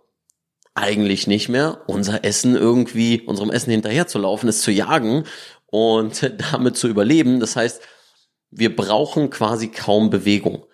eigentlich 0.73 1.27
nicht 1.27 1.47
mehr 1.47 1.83
unser 1.87 2.25
Essen 2.25 2.55
irgendwie, 2.55 3.21
unserem 3.21 3.49
Essen 3.49 3.71
hinterher 3.71 4.07
zu 4.07 4.19
laufen, 4.19 4.49
es 4.49 4.61
zu 4.61 4.71
jagen 4.71 5.23
und 5.67 6.31
damit 6.51 6.77
zu 6.77 6.87
überleben. 6.87 7.39
Das 7.39 7.55
heißt, 7.55 7.81
wir 8.51 8.75
brauchen 8.75 9.29
quasi 9.29 9.69
kaum 9.69 10.09
Bewegung. 10.09 10.65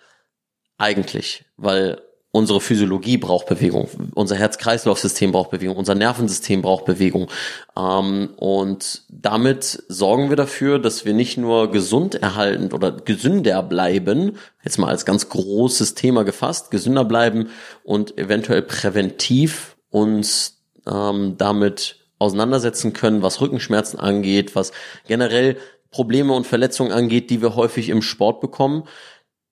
Eigentlich, 0.82 1.44
weil 1.56 2.02
unsere 2.32 2.60
Physiologie 2.60 3.16
braucht 3.16 3.46
Bewegung, 3.46 3.88
unser 4.16 4.34
Herz-Kreislauf-System 4.34 5.30
braucht 5.30 5.52
Bewegung, 5.52 5.76
unser 5.76 5.94
Nervensystem 5.94 6.60
braucht 6.60 6.86
Bewegung. 6.86 7.30
Ähm, 7.76 8.30
und 8.34 9.04
damit 9.08 9.84
sorgen 9.86 10.28
wir 10.28 10.36
dafür, 10.36 10.80
dass 10.80 11.04
wir 11.04 11.14
nicht 11.14 11.38
nur 11.38 11.70
gesund 11.70 12.16
erhalten 12.16 12.72
oder 12.72 12.90
gesünder 12.90 13.62
bleiben, 13.62 14.38
jetzt 14.64 14.78
mal 14.78 14.88
als 14.88 15.06
ganz 15.06 15.28
großes 15.28 15.94
Thema 15.94 16.24
gefasst, 16.24 16.72
gesünder 16.72 17.04
bleiben 17.04 17.50
und 17.84 18.18
eventuell 18.18 18.62
präventiv 18.62 19.76
uns 19.88 20.64
ähm, 20.84 21.36
damit 21.38 22.00
auseinandersetzen 22.18 22.92
können, 22.92 23.22
was 23.22 23.40
Rückenschmerzen 23.40 24.00
angeht, 24.00 24.56
was 24.56 24.72
generell 25.06 25.58
Probleme 25.92 26.32
und 26.32 26.44
Verletzungen 26.44 26.90
angeht, 26.90 27.30
die 27.30 27.40
wir 27.40 27.54
häufig 27.54 27.88
im 27.88 28.02
Sport 28.02 28.40
bekommen. 28.40 28.88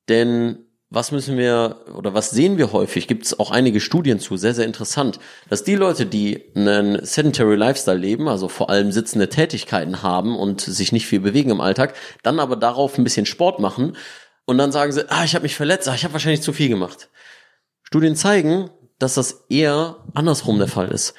Denn 0.09 0.67
was 0.91 1.13
müssen 1.13 1.39
wir 1.39 1.85
oder 1.95 2.15
was 2.15 2.31
sehen 2.31 2.59
wir 2.59 2.73
häufig? 2.73 3.07
Gibt 3.07 3.25
es 3.25 3.39
auch 3.39 3.53
einige 3.53 3.81
Studien 3.81 4.19
zu, 4.19 4.37
sehr, 4.37 4.55
sehr 4.55 4.67
interessant, 4.67 5.21
dass 5.49 5.63
die 5.63 5.77
Leute, 5.77 6.05
die 6.05 6.51
einen 6.57 7.05
sedentary 7.05 7.55
Lifestyle 7.55 7.97
leben, 7.97 8.29
also 8.29 8.49
vor 8.49 8.71
allem 8.71 8.91
sitzende 8.91 9.29
Tätigkeiten 9.29 10.03
haben 10.03 10.37
und 10.37 10.61
sich 10.61 10.91
nicht 10.91 11.07
viel 11.07 11.21
bewegen 11.21 11.51
im 11.51 11.61
Alltag, 11.61 11.95
dann 12.25 12.41
aber 12.41 12.57
darauf 12.57 12.99
ein 12.99 13.05
bisschen 13.05 13.25
Sport 13.25 13.61
machen 13.61 13.97
und 14.47 14.59
dann 14.59 14.73
sagen 14.73 14.91
sie, 14.91 15.09
ah, 15.11 15.23
ich 15.25 15.37
habe 15.37 15.45
mich 15.45 15.55
verletzt, 15.55 15.89
ah, 15.89 15.95
ich 15.95 16.03
habe 16.03 16.13
wahrscheinlich 16.13 16.43
zu 16.43 16.53
viel 16.53 16.69
gemacht. 16.69 17.09
Studien 17.85 18.17
zeigen, 18.17 18.69
dass 18.99 19.15
das 19.15 19.45
eher 19.49 19.97
andersrum 20.13 20.59
der 20.59 20.69
Fall 20.69 20.89
ist. 20.89 21.15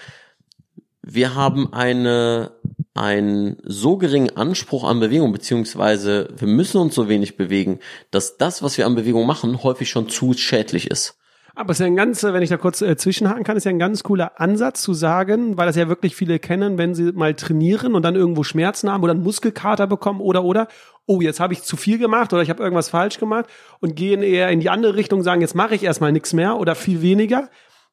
Wir 1.01 1.33
haben 1.33 1.71
eine 1.73 2.51
einen 2.93 3.57
so 3.63 3.97
geringen 3.97 4.35
Anspruch 4.35 4.83
an 4.83 4.99
Bewegung, 4.99 5.31
beziehungsweise 5.31 6.29
wir 6.37 6.47
müssen 6.47 6.77
uns 6.77 6.95
so 6.95 7.07
wenig 7.07 7.37
bewegen, 7.37 7.79
dass 8.11 8.37
das, 8.37 8.61
was 8.63 8.77
wir 8.77 8.85
an 8.85 8.95
Bewegung 8.95 9.25
machen, 9.25 9.63
häufig 9.63 9.89
schon 9.89 10.09
zu 10.09 10.33
schädlich 10.33 10.91
ist. 10.91 11.17
Aber 11.53 11.71
es 11.71 11.79
ist 11.79 11.81
ja 11.81 11.87
ein 11.87 11.95
ganz, 11.95 12.23
wenn 12.23 12.41
ich 12.41 12.49
da 12.49 12.57
kurz 12.57 12.81
äh, 12.81 12.95
zwischenhaken 12.95 13.43
kann, 13.43 13.57
ist 13.57 13.65
ja 13.65 13.71
ein 13.71 13.79
ganz 13.79 14.03
cooler 14.03 14.39
Ansatz 14.39 14.81
zu 14.81 14.93
sagen, 14.93 15.57
weil 15.57 15.67
das 15.67 15.75
ja 15.75 15.89
wirklich 15.89 16.15
viele 16.15 16.39
kennen, 16.39 16.77
wenn 16.77 16.95
sie 16.95 17.11
mal 17.11 17.33
trainieren 17.33 17.93
und 17.93 18.03
dann 18.03 18.15
irgendwo 18.15 18.43
Schmerzen 18.43 18.89
haben 18.89 19.03
oder 19.03 19.11
einen 19.11 19.23
Muskelkater 19.23 19.85
bekommen 19.85 20.21
oder 20.21 20.43
oder, 20.43 20.67
oh, 21.07 21.19
jetzt 21.19 21.41
habe 21.41 21.53
ich 21.53 21.63
zu 21.63 21.75
viel 21.75 21.97
gemacht 21.97 22.31
oder 22.31 22.41
ich 22.41 22.49
habe 22.49 22.63
irgendwas 22.63 22.89
falsch 22.89 23.19
gemacht 23.19 23.47
und 23.79 23.95
gehen 23.95 24.23
eher 24.23 24.49
in 24.49 24.61
die 24.61 24.69
andere 24.69 24.95
Richtung, 24.95 25.23
sagen, 25.23 25.41
jetzt 25.41 25.55
mache 25.55 25.75
ich 25.75 25.83
erstmal 25.83 26.13
nichts 26.13 26.31
mehr 26.31 26.57
oder 26.57 26.73
viel 26.73 27.01
weniger. 27.01 27.49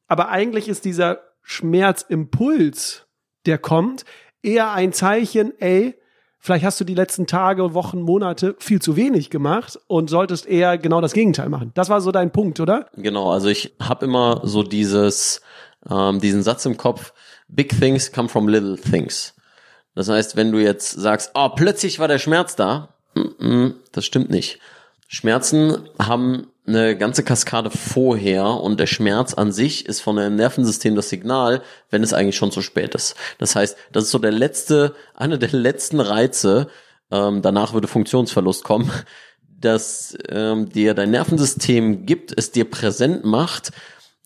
Aber 0.07 0.29
eigentlich 0.29 0.69
ist 0.69 0.85
dieser 0.85 1.19
Schmerzimpuls, 1.43 3.07
der 3.45 3.57
kommt, 3.57 4.05
eher 4.41 4.71
ein 4.71 4.93
Zeichen, 4.93 5.53
ey, 5.59 5.95
vielleicht 6.39 6.65
hast 6.65 6.79
du 6.79 6.83
die 6.83 6.95
letzten 6.95 7.27
Tage, 7.27 7.73
Wochen, 7.73 8.01
Monate 8.01 8.55
viel 8.59 8.81
zu 8.81 8.95
wenig 8.95 9.29
gemacht 9.29 9.79
und 9.87 10.09
solltest 10.09 10.47
eher 10.47 10.77
genau 10.77 11.01
das 11.01 11.13
Gegenteil 11.13 11.49
machen. 11.49 11.71
Das 11.73 11.89
war 11.89 12.01
so 12.01 12.11
dein 12.11 12.31
Punkt, 12.31 12.59
oder? 12.59 12.87
Genau, 12.95 13.31
also 13.31 13.49
ich 13.49 13.75
habe 13.81 14.05
immer 14.05 14.41
so 14.43 14.63
dieses, 14.63 15.41
ähm, 15.89 16.19
diesen 16.19 16.43
Satz 16.43 16.65
im 16.65 16.77
Kopf, 16.77 17.13
Big 17.47 17.77
things 17.79 18.11
come 18.11 18.29
from 18.29 18.47
little 18.47 18.77
things. 18.77 19.33
Das 19.95 20.07
heißt, 20.07 20.35
wenn 20.35 20.51
du 20.51 20.59
jetzt 20.59 20.91
sagst, 20.91 21.31
oh, 21.33 21.49
plötzlich 21.49 21.99
war 21.99 22.07
der 22.07 22.19
Schmerz 22.19 22.55
da, 22.55 22.89
mm 23.15 23.21
-mm, 23.39 23.73
das 23.91 24.05
stimmt 24.05 24.29
nicht. 24.29 24.59
Schmerzen 25.07 25.89
haben 25.97 26.47
eine 26.69 26.95
ganze 26.95 27.23
Kaskade 27.23 27.71
vorher 27.71 28.45
und 28.45 28.79
der 28.79 28.85
Schmerz 28.85 29.33
an 29.33 29.51
sich 29.51 29.85
ist 29.87 30.01
von 30.01 30.15
dem 30.15 30.35
Nervensystem 30.35 30.95
das 30.95 31.09
Signal, 31.09 31.61
wenn 31.89 32.03
es 32.03 32.13
eigentlich 32.13 32.37
schon 32.37 32.51
zu 32.51 32.61
spät 32.61 32.95
ist. 32.95 33.15
Das 33.39 33.55
heißt, 33.55 33.75
das 33.91 34.05
ist 34.05 34.11
so 34.11 34.19
der 34.19 34.31
letzte, 34.31 34.95
einer 35.15 35.37
der 35.37 35.51
letzten 35.51 35.99
Reize, 35.99 36.67
ähm, 37.11 37.41
danach 37.41 37.73
würde 37.73 37.87
Funktionsverlust 37.87 38.63
kommen, 38.63 38.91
dass 39.59 40.17
ähm, 40.29 40.69
dir 40.69 40.93
dein 40.93 41.11
Nervensystem 41.11 42.05
gibt, 42.05 42.37
es 42.37 42.51
dir 42.51 42.69
präsent 42.69 43.25
macht, 43.25 43.71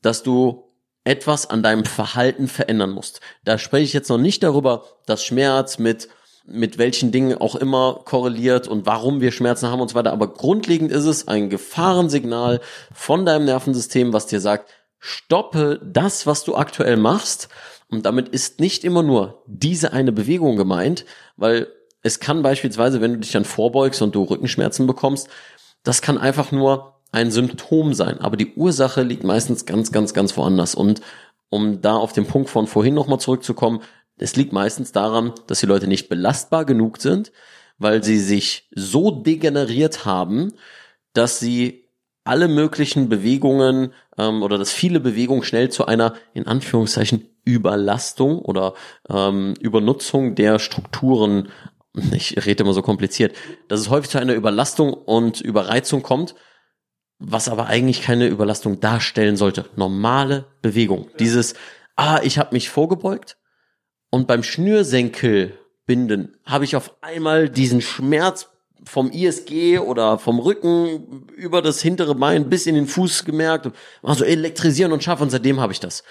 dass 0.02 0.22
du 0.22 0.70
etwas 1.06 1.50
an 1.50 1.64
deinem 1.64 1.86
Verhalten 1.86 2.48
verändern 2.48 2.92
musst. 2.92 3.20
Da 3.44 3.58
spreche 3.58 3.86
ich 3.86 3.94
jetzt 3.94 4.10
noch 4.10 4.18
nicht 4.18 4.44
darüber, 4.44 4.86
dass 5.06 5.26
Schmerz 5.26 5.80
mit 5.80 6.08
mit 6.46 6.78
welchen 6.78 7.12
Dingen 7.12 7.38
auch 7.38 7.56
immer 7.56 8.02
korreliert 8.06 8.68
und 8.68 8.86
warum 8.86 9.22
wir 9.22 9.32
Schmerzen 9.32 9.70
haben 9.70 9.82
und 9.82 9.90
so 9.90 9.96
weiter. 9.96 10.12
Aber 10.12 10.28
grundlegend 10.28 10.92
ist 10.92 11.06
es 11.06 11.28
ein 11.28 11.50
Gefahrensignal 11.50 12.60
von 12.94 13.26
deinem 13.26 13.46
Nervensystem, 13.46 14.12
was 14.12 14.28
dir 14.28 14.42
sagt, 14.42 14.70
stoppe 15.00 15.80
das, 15.84 16.28
was 16.28 16.44
du 16.44 16.56
aktuell 16.56 16.98
machst. 16.98 17.48
Und 17.90 18.06
damit 18.06 18.30
ist 18.30 18.60
nicht 18.60 18.84
immer 18.84 19.04
nur 19.04 19.44
diese 19.48 19.94
eine 19.94 20.12
Bewegung 20.12 20.58
gemeint, 20.58 21.06
weil 21.38 21.68
es 22.02 22.20
kann 22.20 22.42
beispielsweise, 22.42 23.00
wenn 23.00 23.14
du 23.14 23.20
dich 23.20 23.32
dann 23.32 23.46
vorbeugst 23.46 24.02
und 24.02 24.14
du 24.14 24.24
Rückenschmerzen 24.24 24.88
bekommst, 24.88 25.30
das 25.84 26.02
kann 26.02 26.18
einfach 26.18 26.52
nur 26.52 26.96
ein 27.14 27.32
Symptom 27.32 27.94
sein. 27.94 28.20
Aber 28.20 28.36
die 28.36 28.54
Ursache 28.56 29.04
liegt 29.04 29.24
meistens 29.24 29.66
ganz, 29.66 29.92
ganz, 29.92 30.14
ganz 30.14 30.36
woanders. 30.36 30.76
Und 30.76 31.02
um 31.50 31.82
da 31.82 31.96
auf 31.96 32.12
den 32.12 32.26
Punkt 32.26 32.50
von 32.50 32.68
vorhin 32.68 32.96
nochmal 32.96 33.20
zurückzukommen, 33.20 33.82
es 34.18 34.36
liegt 34.36 34.54
meistens 34.54 34.92
daran, 34.92 35.34
dass 35.48 35.60
die 35.60 35.66
Leute 35.66 35.88
nicht 35.88 36.10
belastbar 36.10 36.66
genug 36.66 37.00
sind, 37.00 37.32
weil 37.78 38.04
sie 38.04 38.20
sich 38.20 38.70
so 38.76 39.12
degeneriert 39.12 40.06
haben, 40.06 40.54
dass 41.14 41.40
sie 41.40 41.90
alle 42.24 42.48
möglichen 42.48 43.10
Bewegungen 43.10 43.94
ähm, 44.18 44.44
oder 44.44 44.58
dass 44.58 44.72
viele 44.72 45.00
Bewegungen 45.00 45.44
schnell 45.44 45.70
zu 45.70 45.86
einer 45.86 46.14
in 46.34 46.48
Anführungszeichen 46.48 47.28
Überlastung 47.46 48.40
oder 48.40 48.74
ähm, 49.10 49.56
Übernutzung 49.60 50.36
der 50.36 50.60
Strukturen, 50.60 51.50
ich 52.14 52.46
rede 52.46 52.64
immer 52.64 52.74
so 52.74 52.82
kompliziert, 52.82 53.36
dass 53.68 53.82
es 53.82 53.90
häufig 53.90 54.10
zu 54.10 54.20
einer 54.20 54.34
Überlastung 54.34 54.94
und 54.94 55.42
Überreizung 55.42 56.04
kommt, 56.04 56.36
was 57.20 57.50
aber 57.50 57.68
eigentlich 57.68 58.02
keine 58.02 58.28
Überlastung 58.28 58.80
darstellen 58.80 59.38
sollte. 59.38 59.66
Normale 59.76 60.46
Bewegung. 60.62 61.10
Dieses, 61.20 61.56
ah, 61.96 62.20
ich 62.24 62.38
habe 62.38 62.54
mich 62.54 62.70
vorgebeugt, 62.70 63.38
und 64.14 64.28
beim 64.28 64.44
Schnürsenkel 64.44 65.58
binden 65.88 66.38
habe 66.46 66.66
ich 66.66 66.76
auf 66.76 66.94
einmal 67.02 67.50
diesen 67.50 67.82
Schmerz 67.82 68.48
vom 68.86 69.10
ISG 69.10 69.80
oder 69.80 70.20
vom 70.20 70.38
Rücken 70.38 71.26
über 71.36 71.64
das 71.64 71.82
hintere 71.82 72.14
Bein 72.14 72.48
bis 72.48 72.68
in 72.68 72.76
den 72.76 72.86
Fuß 72.86 73.26
gemerkt. 73.26 73.72
War 74.04 74.14
so 74.14 74.24
elektrisieren 74.24 74.92
und 74.92 75.04
scharf 75.04 75.20
und 75.20 75.32
seitdem 75.32 75.60
habe 75.60 75.74
ich 75.74 75.80
das. 75.80 76.04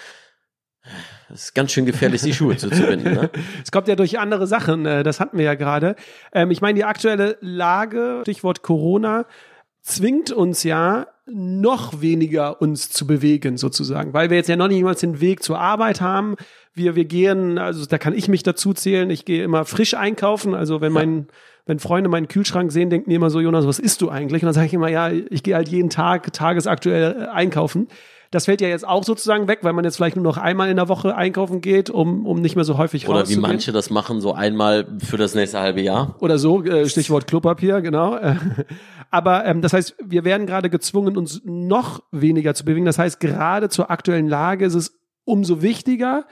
Das 1.29 1.45
ist 1.45 1.55
ganz 1.55 1.71
schön 1.71 1.87
gefährlich, 1.87 2.23
die 2.23 2.35
Schuhe 2.35 2.57
zuzubinden. 2.57 3.15
Ne? 3.15 3.31
Es 3.63 3.71
kommt 3.71 3.87
ja 3.87 3.95
durch 3.95 4.19
andere 4.19 4.49
Sachen, 4.49 4.85
äh, 4.85 5.05
das 5.05 5.21
hatten 5.21 5.39
wir 5.39 5.45
ja 5.45 5.55
gerade. 5.55 5.95
Ähm, 6.33 6.51
ich 6.51 6.61
meine, 6.61 6.75
die 6.75 6.85
aktuelle 6.85 7.39
Lage, 7.41 8.23
Stichwort 8.23 8.63
Corona, 8.63 9.27
zwingt 9.83 10.31
uns 10.31 10.63
ja 10.63 11.07
noch 11.27 12.01
weniger 12.01 12.61
uns 12.61 12.91
zu 12.91 13.07
bewegen 13.07 13.57
sozusagen, 13.57 14.13
weil 14.13 14.31
wir 14.31 14.37
jetzt 14.37 14.49
ja 14.49 14.57
noch 14.57 14.69
nicht 14.69 14.83
mal 14.83 14.95
den 14.95 15.21
Weg 15.21 15.43
zur 15.43 15.59
Arbeit 15.59 16.01
haben. 16.01 16.37
Wir, 16.75 16.97
wir 16.97 17.05
gehen, 17.05 17.59
also 17.59 17.85
da 17.87 17.99
kann 17.99 18.15
ich 18.15 18.29
mich 18.29 18.43
dazu 18.43 18.73
zählen, 18.73 19.11
ich 19.11 19.25
gehe 19.25 19.45
immer 19.45 19.65
frisch 19.65 19.95
einkaufen. 19.95 20.55
Also 20.55 20.81
wenn 20.81 20.93
mein, 20.93 21.27
wenn 21.67 21.79
Freunde 21.79 22.09
meinen 22.09 22.29
Kühlschrank 22.29 22.73
sehen, 22.73 22.91
denken 22.91 23.11
die 23.11 23.17
immer 23.17 23.31
so, 23.31 23.41
Jonas, 23.41 23.67
was 23.67 23.79
isst 23.79 24.03
du 24.03 24.09
eigentlich? 24.09 24.43
Und 24.43 24.47
dann 24.47 24.55
sage 24.55 24.67
ich 24.67 24.75
immer, 24.75 24.89
ja, 24.89 25.11
ich 25.11 25.43
gehe 25.43 25.55
halt 25.55 25.69
jeden 25.69 25.91
Tag 25.91 26.33
tagesaktuell 26.33 27.29
einkaufen. 27.29 27.89
Das 28.33 28.47
fällt 28.47 28.63
ja 28.63 28.69
jetzt 28.69 28.89
auch 28.89 29.05
sozusagen 29.05 29.47
weg, 29.47 29.59
weil 29.61 29.75
man 29.75 29.85
jetzt 29.85 29.97
vielleicht 29.97 30.17
nur 30.17 30.25
noch 30.25 30.39
einmal 30.39 30.71
in 30.71 30.77
der 30.77 30.89
Woche 30.89 31.15
einkaufen 31.15 31.61
geht, 31.61 31.91
um, 31.91 32.27
um 32.27 32.41
nicht 32.41 32.57
mehr 32.57 32.65
so 32.65 32.79
häufig 32.79 33.07
Oder 33.07 33.29
wie 33.29 33.37
manche 33.37 33.73
das 33.73 33.91
machen, 33.91 34.23
so 34.23 34.33
einmal 34.33 34.87
für 35.05 35.19
das 35.19 35.35
nächste 35.35 35.61
halbe 35.61 35.83
Jahr. 35.83 36.17
Oder 36.19 36.39
so, 36.39 36.65
äh, 36.65 36.89
Stichwort 36.89 37.27
Klopapier, 37.27 37.83
genau. 37.83 38.19
Aber 39.11 39.45
ähm, 39.45 39.61
das 39.61 39.75
heißt, 39.75 39.97
wir 40.03 40.25
werden 40.25 40.47
gerade 40.47 40.71
gezwungen, 40.71 41.19
uns 41.19 41.43
noch 41.45 42.03
weniger 42.11 42.55
zu 42.55 42.65
bewegen. 42.65 42.87
Das 42.87 42.99
heißt, 42.99 43.21
gerade 43.21 43.69
zur 43.69 43.91
aktuellen 43.91 44.29
Lage 44.29 44.65
ist 44.65 44.75
es 44.75 44.99
umso 45.25 45.61
wichtiger, 45.61 46.25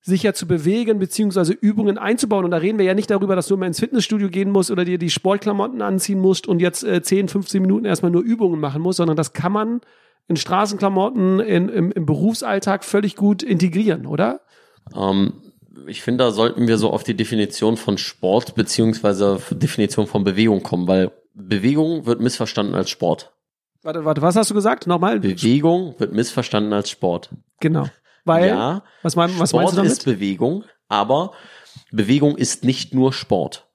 sich 0.00 0.22
ja 0.22 0.32
zu 0.32 0.46
bewegen, 0.46 0.98
beziehungsweise 0.98 1.52
Übungen 1.52 1.98
einzubauen. 1.98 2.46
Und 2.46 2.52
da 2.52 2.56
reden 2.56 2.78
wir 2.78 2.86
ja 2.86 2.94
nicht 2.94 3.10
darüber, 3.10 3.36
dass 3.36 3.48
du 3.48 3.54
immer 3.54 3.66
ins 3.66 3.80
Fitnessstudio 3.80 4.30
gehen 4.30 4.50
musst 4.50 4.70
oder 4.70 4.86
dir 4.86 4.96
die 4.96 5.10
Sportklamotten 5.10 5.82
anziehen 5.82 6.20
musst 6.20 6.46
und 6.46 6.60
jetzt 6.60 6.84
äh, 6.84 7.02
10, 7.02 7.28
15 7.28 7.60
Minuten 7.60 7.84
erstmal 7.84 8.12
nur 8.12 8.22
Übungen 8.22 8.60
machen 8.60 8.80
musst, 8.80 8.96
sondern 8.96 9.18
das 9.18 9.34
kann 9.34 9.52
man 9.52 9.80
in 10.28 10.36
Straßenklamotten, 10.36 11.40
in, 11.40 11.68
im, 11.68 11.92
im 11.92 12.06
Berufsalltag 12.06 12.84
völlig 12.84 13.16
gut 13.16 13.42
integrieren, 13.42 14.06
oder? 14.06 14.40
Ähm, 14.94 15.34
ich 15.86 16.02
finde, 16.02 16.24
da 16.24 16.30
sollten 16.30 16.66
wir 16.66 16.78
so 16.78 16.90
auf 16.90 17.04
die 17.04 17.16
Definition 17.16 17.76
von 17.76 17.98
Sport 17.98 18.54
beziehungsweise 18.54 19.40
Definition 19.50 20.06
von 20.06 20.24
Bewegung 20.24 20.62
kommen, 20.62 20.88
weil 20.88 21.12
Bewegung 21.34 22.06
wird 22.06 22.20
missverstanden 22.20 22.74
als 22.74 22.90
Sport. 22.90 23.32
Warte, 23.82 24.04
warte, 24.04 24.22
was 24.22 24.34
hast 24.36 24.50
du 24.50 24.54
gesagt? 24.54 24.86
Nochmal? 24.86 25.20
Bewegung 25.20 25.94
wird 25.98 26.12
missverstanden 26.12 26.72
als 26.72 26.90
Sport. 26.90 27.30
Genau. 27.60 27.86
Weil, 28.24 28.48
ja, 28.48 28.82
was, 29.02 29.14
mein, 29.14 29.38
was 29.38 29.50
Sport 29.50 29.64
meinst 29.64 29.74
du 29.74 29.76
damit? 29.76 29.92
ist 29.92 30.04
Bewegung, 30.04 30.64
aber 30.88 31.32
Bewegung 31.92 32.36
ist 32.36 32.64
nicht 32.64 32.94
nur 32.94 33.12
Sport. 33.12 33.68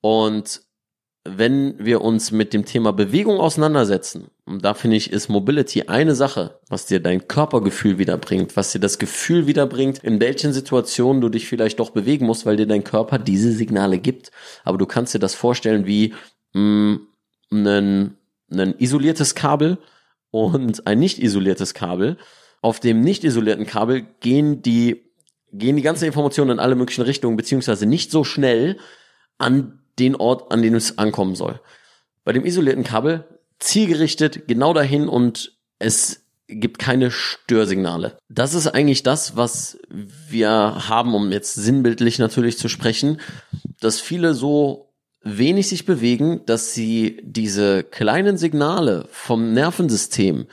Und 0.00 0.62
wenn 1.26 1.74
wir 1.78 2.02
uns 2.02 2.32
mit 2.32 2.52
dem 2.52 2.66
Thema 2.66 2.92
Bewegung 2.92 3.40
auseinandersetzen, 3.40 4.28
und 4.44 4.62
da 4.62 4.74
finde 4.74 4.98
ich, 4.98 5.10
ist 5.10 5.30
Mobility 5.30 5.84
eine 5.84 6.14
Sache, 6.14 6.60
was 6.68 6.84
dir 6.84 7.00
dein 7.00 7.28
Körpergefühl 7.28 7.98
wiederbringt, 7.98 8.56
was 8.56 8.72
dir 8.72 8.78
das 8.78 8.98
Gefühl 8.98 9.46
wiederbringt, 9.46 9.98
in 10.04 10.20
welchen 10.20 10.52
Situationen 10.52 11.22
du 11.22 11.30
dich 11.30 11.48
vielleicht 11.48 11.80
doch 11.80 11.90
bewegen 11.90 12.26
musst, 12.26 12.44
weil 12.44 12.56
dir 12.56 12.66
dein 12.66 12.84
Körper 12.84 13.18
diese 13.18 13.52
Signale 13.52 13.98
gibt. 13.98 14.32
Aber 14.64 14.76
du 14.76 14.84
kannst 14.84 15.14
dir 15.14 15.18
das 15.18 15.34
vorstellen 15.34 15.86
wie 15.86 16.12
mh, 16.52 16.98
ein, 17.50 18.16
ein 18.50 18.74
isoliertes 18.78 19.34
Kabel 19.34 19.78
und 20.30 20.86
ein 20.86 20.98
nicht 20.98 21.18
isoliertes 21.18 21.72
Kabel. 21.72 22.18
Auf 22.60 22.80
dem 22.80 23.00
nicht 23.00 23.24
isolierten 23.24 23.64
Kabel 23.66 24.04
gehen 24.20 24.60
die, 24.60 25.10
gehen 25.52 25.76
die 25.76 25.82
ganzen 25.82 26.04
Informationen 26.04 26.50
in 26.50 26.58
alle 26.58 26.74
möglichen 26.74 27.02
Richtungen, 27.02 27.38
beziehungsweise 27.38 27.86
nicht 27.86 28.10
so 28.10 28.24
schnell 28.24 28.76
an 29.38 29.83
den 29.98 30.16
Ort, 30.16 30.52
an 30.52 30.62
den 30.62 30.74
es 30.74 30.98
ankommen 30.98 31.34
soll. 31.34 31.60
Bei 32.24 32.32
dem 32.32 32.44
isolierten 32.44 32.84
Kabel 32.84 33.24
zielgerichtet 33.58 34.48
genau 34.48 34.72
dahin 34.72 35.08
und 35.08 35.52
es 35.78 36.24
gibt 36.46 36.78
keine 36.78 37.10
Störsignale. 37.10 38.18
Das 38.28 38.54
ist 38.54 38.66
eigentlich 38.68 39.02
das, 39.02 39.36
was 39.36 39.78
wir 39.88 40.50
haben, 40.88 41.14
um 41.14 41.32
jetzt 41.32 41.54
sinnbildlich 41.54 42.18
natürlich 42.18 42.58
zu 42.58 42.68
sprechen, 42.68 43.20
dass 43.80 44.00
viele 44.00 44.34
so 44.34 44.92
wenig 45.22 45.68
sich 45.68 45.86
bewegen, 45.86 46.42
dass 46.44 46.74
sie 46.74 47.20
diese 47.22 47.82
kleinen 47.82 48.36
Signale 48.36 49.06
vom 49.10 49.52
Nervensystem 49.52 50.46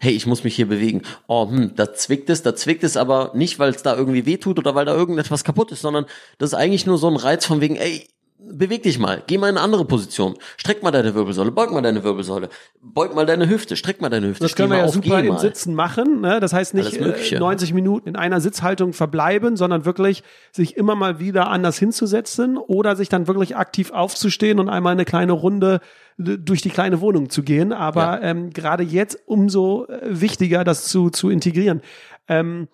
hey, 0.00 0.12
ich 0.12 0.26
muss 0.26 0.44
mich 0.44 0.54
hier 0.54 0.68
bewegen. 0.68 1.02
Oh, 1.26 1.48
hm, 1.48 1.74
da 1.74 1.92
zwickt 1.92 2.30
es, 2.30 2.42
da 2.42 2.54
zwickt 2.54 2.84
es 2.84 2.96
aber 2.96 3.32
nicht, 3.34 3.58
weil 3.58 3.70
es 3.70 3.82
da 3.82 3.96
irgendwie 3.96 4.26
wehtut 4.26 4.58
oder 4.58 4.74
weil 4.74 4.84
da 4.84 4.94
irgendetwas 4.94 5.44
kaputt 5.44 5.72
ist, 5.72 5.82
sondern 5.82 6.06
das 6.38 6.50
ist 6.50 6.54
eigentlich 6.54 6.86
nur 6.86 6.98
so 6.98 7.08
ein 7.08 7.16
Reiz 7.16 7.44
von 7.44 7.60
wegen, 7.60 7.76
ey, 7.76 8.08
beweg 8.50 8.82
dich 8.82 8.98
mal, 8.98 9.22
geh 9.26 9.38
mal 9.38 9.48
in 9.48 9.56
eine 9.56 9.64
andere 9.64 9.84
Position, 9.84 10.34
streck 10.56 10.82
mal 10.82 10.90
deine 10.90 11.14
Wirbelsäule, 11.14 11.50
beug 11.50 11.70
mal 11.72 11.82
deine 11.82 12.02
Wirbelsäule, 12.04 12.48
beug 12.80 13.14
mal 13.14 13.26
deine 13.26 13.48
Hüfte, 13.48 13.76
streck 13.76 14.00
mal 14.00 14.08
deine 14.08 14.28
Hüfte. 14.28 14.44
Das 14.44 14.54
können 14.54 14.70
wir 14.70 14.78
ja 14.78 14.84
auf, 14.84 14.92
super 14.94 15.20
im. 15.22 15.36
Sitzen 15.38 15.74
machen. 15.74 16.20
Ne? 16.20 16.40
Das 16.40 16.52
heißt 16.52 16.74
nicht 16.74 16.96
äh, 16.96 17.00
Mögliche. 17.04 17.38
90 17.38 17.72
Minuten 17.74 18.08
in 18.08 18.16
einer 18.16 18.40
Sitzhaltung 18.40 18.92
verbleiben, 18.92 19.56
sondern 19.56 19.84
wirklich 19.84 20.22
sich 20.52 20.76
immer 20.76 20.94
mal 20.94 21.18
wieder 21.20 21.48
anders 21.48 21.78
hinzusetzen 21.78 22.56
oder 22.56 22.96
sich 22.96 23.08
dann 23.08 23.26
wirklich 23.26 23.56
aktiv 23.56 23.90
aufzustehen 23.90 24.58
und 24.58 24.68
einmal 24.68 24.92
eine 24.92 25.04
kleine 25.04 25.32
Runde 25.32 25.80
d- 26.16 26.38
durch 26.38 26.62
die 26.62 26.70
kleine 26.70 27.00
Wohnung 27.00 27.30
zu 27.30 27.42
gehen. 27.42 27.72
Aber 27.72 28.22
ähm, 28.22 28.50
gerade 28.50 28.82
jetzt 28.82 29.18
umso 29.26 29.86
äh, 29.86 30.00
wichtiger, 30.20 30.64
das 30.64 30.84
zu, 30.88 31.10
zu 31.10 31.30
integrieren. 31.30 31.82
Ähm, 32.28 32.68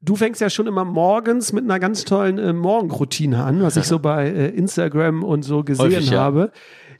Du 0.00 0.14
fängst 0.14 0.40
ja 0.40 0.48
schon 0.48 0.66
immer 0.68 0.84
morgens 0.84 1.52
mit 1.52 1.64
einer 1.64 1.80
ganz 1.80 2.04
tollen 2.04 2.38
äh, 2.38 2.52
Morgenroutine 2.52 3.42
an, 3.42 3.62
was 3.62 3.76
ich 3.76 3.84
so 3.84 3.98
bei 4.00 4.28
äh, 4.28 4.48
Instagram 4.50 5.24
und 5.24 5.42
so 5.42 5.64
gesehen 5.64 5.86
Häufig, 5.86 6.10
ja. 6.10 6.20
habe, 6.20 6.52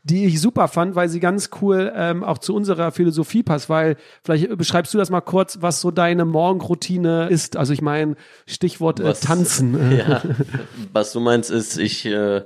die 0.02 0.25
ich 0.26 0.40
super 0.40 0.67
fand, 0.67 0.97
weil 0.97 1.09
sie 1.09 1.21
ganz 1.21 1.50
cool 1.62 1.93
ähm, 1.95 2.25
auch 2.25 2.38
zu 2.38 2.55
unserer 2.57 2.90
Philosophie 2.90 3.45
passt. 3.45 3.69
Weil 3.69 3.97
vielleicht 4.25 4.57
beschreibst 4.59 4.93
du 4.95 4.99
das 4.99 5.11
mal 5.11 5.21
kurz, 5.21 5.59
was 5.61 5.81
so 5.81 5.93
deine 5.93 6.25
Morgenroutine 6.25 7.28
ist. 7.28 7.57
Also 7.57 7.73
ich 7.73 7.83
meine 7.83 8.17
Stichwort 8.47 8.99
äh, 8.99 9.05
Was- 9.05 9.21
Tanzen. 9.21 9.93
Äh, 9.93 9.99
Ja, 10.09 10.23
was 10.93 11.12
du 11.12 11.21
meinst 11.21 11.50
ist, 11.52 11.78
ich 11.78 12.05
äh, 12.07 12.43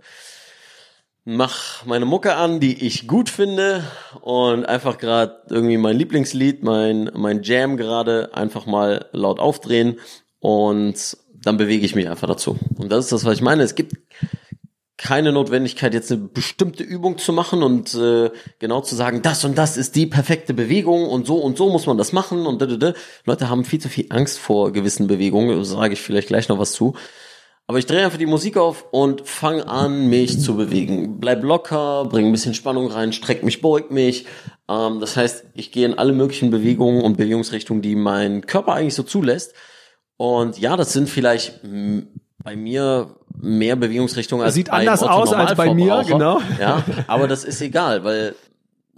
mach 1.25 1.87
meine 1.87 2.05
Mucke 2.05 2.35
an, 2.35 2.61
die 2.61 2.85
ich 2.85 3.07
gut 3.07 3.29
finde 3.31 3.85
und 4.21 4.67
einfach 4.67 4.99
gerade 4.99 5.43
irgendwie 5.49 5.77
mein 5.79 5.97
Lieblingslied, 5.97 6.63
mein 6.63 7.11
mein 7.15 7.43
Jam 7.43 7.77
gerade 7.77 8.35
einfach 8.35 8.67
mal 8.67 9.07
laut 9.13 9.39
aufdrehen 9.39 9.99
und 10.43 11.17
dann 11.45 11.57
bewege 11.57 11.87
ich 11.87 11.95
mich 11.95 12.09
einfach 12.09 12.29
dazu. 12.29 12.59
Und 12.77 12.91
das 12.91 13.07
ist 13.07 13.13
das, 13.13 13.25
was 13.25 13.35
ich 13.35 13.43
meine. 13.43 13.63
Es 13.63 13.77
gibt 13.77 13.97
keine 14.97 15.33
Notwendigkeit, 15.33 15.95
jetzt 15.95 16.13
eine 16.13 16.21
bestimmte 16.21 16.83
Übung 16.83 17.19
zu 17.19 17.33
machen 17.33 17.63
und 17.63 17.95
äh, 17.95 18.31
genau 18.59 18.81
zu 18.81 18.95
sagen, 18.95 19.23
das 19.23 19.45
und 19.45 19.57
das 19.57 19.77
ist 19.77 19.97
die 19.97 20.07
perfekte 20.07 20.53
Bewegung 20.53 21.09
und 21.09 21.27
so 21.27 21.37
und 21.39 21.57
so 21.57 21.71
muss 21.71 21.87
man 21.87 21.97
das 21.97 22.13
machen 22.13 22.47
und 22.47 22.61
da, 22.61 22.67
da, 22.67 22.77
da. 22.77 22.95
Leute 23.25 23.49
haben 23.49 23.65
viel 23.65 23.81
zu 23.81 23.89
viel 23.89 24.07
Angst 24.11 24.39
vor 24.39 24.73
gewissen 24.73 25.07
Bewegungen, 25.07 25.57
da 25.57 25.65
sage 25.65 25.95
ich 25.95 26.01
vielleicht 26.01 26.29
gleich 26.29 26.49
noch 26.49 26.59
was 26.59 26.73
zu. 26.73 26.95
Aber 27.69 27.79
ich 27.79 27.87
drehe 27.87 28.05
einfach 28.05 28.19
die 28.19 28.27
Musik 28.27 28.57
auf 28.57 28.87
und 28.91 29.27
fange 29.27 29.67
an, 29.69 30.09
mich 30.09 30.41
zu 30.41 30.57
bewegen. 30.57 31.21
Bleib 31.21 31.43
locker, 31.45 32.05
bring 32.05 32.27
ein 32.27 32.33
bisschen 32.33 32.55
Spannung 32.55 32.89
rein, 32.89 33.13
streck 33.13 33.45
mich, 33.45 33.61
beug 33.61 33.91
mich. 33.91 34.27
Ähm, 34.69 34.99
das 35.01 35.17
heißt, 35.17 35.45
ich 35.55 35.71
gehe 35.71 35.87
in 35.87 35.99
alle 35.99 36.13
möglichen 36.13 36.51
Bewegungen 36.51 37.03
und 37.03 37.17
Bewegungsrichtungen, 37.17 37.83
die 37.83 37.95
mein 37.95 38.45
Körper 38.47 38.75
eigentlich 38.75 38.95
so 38.95 39.05
zulässt. 39.05 39.55
Und 40.23 40.57
ja, 40.57 40.77
das 40.77 40.93
sind 40.93 41.11
vielleicht 41.11 41.59
bei 42.45 42.55
mir 42.55 43.09
mehr 43.41 43.75
Bewegungsrichtungen 43.75 44.45
als 44.45 44.55
Sieht 44.55 44.71
anders 44.71 45.03
aus 45.03 45.33
als 45.33 45.57
bei 45.57 45.75
mir, 45.75 46.05
genau. 46.07 46.41
Ja, 46.61 46.85
aber 47.09 47.27
das 47.27 47.43
ist 47.43 47.61
egal, 47.61 48.05
weil 48.05 48.37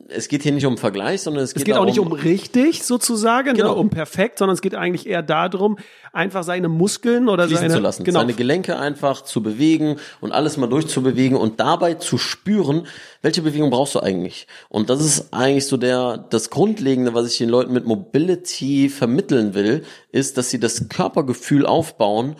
es 0.09 0.29
geht 0.29 0.43
hier 0.43 0.53
nicht 0.53 0.67
um 0.67 0.77
Vergleich, 0.77 1.23
sondern 1.23 1.45
es 1.45 1.55
geht, 1.55 1.63
Es 1.63 1.65
geht 1.65 1.77
auch 1.77 1.85
nicht 1.85 1.99
darum, 1.99 2.13
um 2.13 2.19
richtig 2.19 2.83
sozusagen, 2.83 3.55
Genau. 3.55 3.73
ne, 3.73 3.75
um 3.75 3.91
perfekt, 3.91 4.39
sondern 4.39 4.55
es 4.55 4.61
geht 4.61 4.75
eigentlich 4.75 5.07
eher 5.07 5.23
darum, 5.23 5.79
einfach 6.13 6.43
seine 6.43 6.69
Muskeln 6.69 7.29
oder 7.29 7.45
fließen 7.47 7.63
seine, 7.63 7.75
zu 7.75 7.81
lassen, 7.81 8.05
genau, 8.05 8.21
seine 8.21 8.35
Gelenke 8.35 8.79
einfach 8.79 9.23
zu 9.23 9.43
bewegen 9.43 9.97
und 10.21 10.33
alles 10.33 10.57
mal 10.57 10.67
durchzubewegen 10.67 11.37
und 11.37 11.61
dabei 11.61 11.95
zu 11.95 12.19
spüren, 12.19 12.87
welche 13.23 13.43
Bewegung 13.43 13.71
brauchst 13.71 13.95
du 13.95 14.01
eigentlich? 14.01 14.47
Und 14.69 14.91
das 14.91 15.01
ist 15.01 15.33
eigentlich 15.33 15.67
so 15.67 15.77
der 15.77 16.19
das 16.19 16.51
Grundlegende, 16.51 17.15
was 17.15 17.31
ich 17.31 17.39
den 17.39 17.49
Leuten 17.49 17.73
mit 17.73 17.87
Mobility 17.87 18.89
vermitteln 18.89 19.55
will, 19.55 19.85
ist, 20.13 20.37
dass 20.37 20.51
sie 20.51 20.61
das 20.61 20.89
Körpergefühl 20.89 21.67
aufbauen 21.67 22.37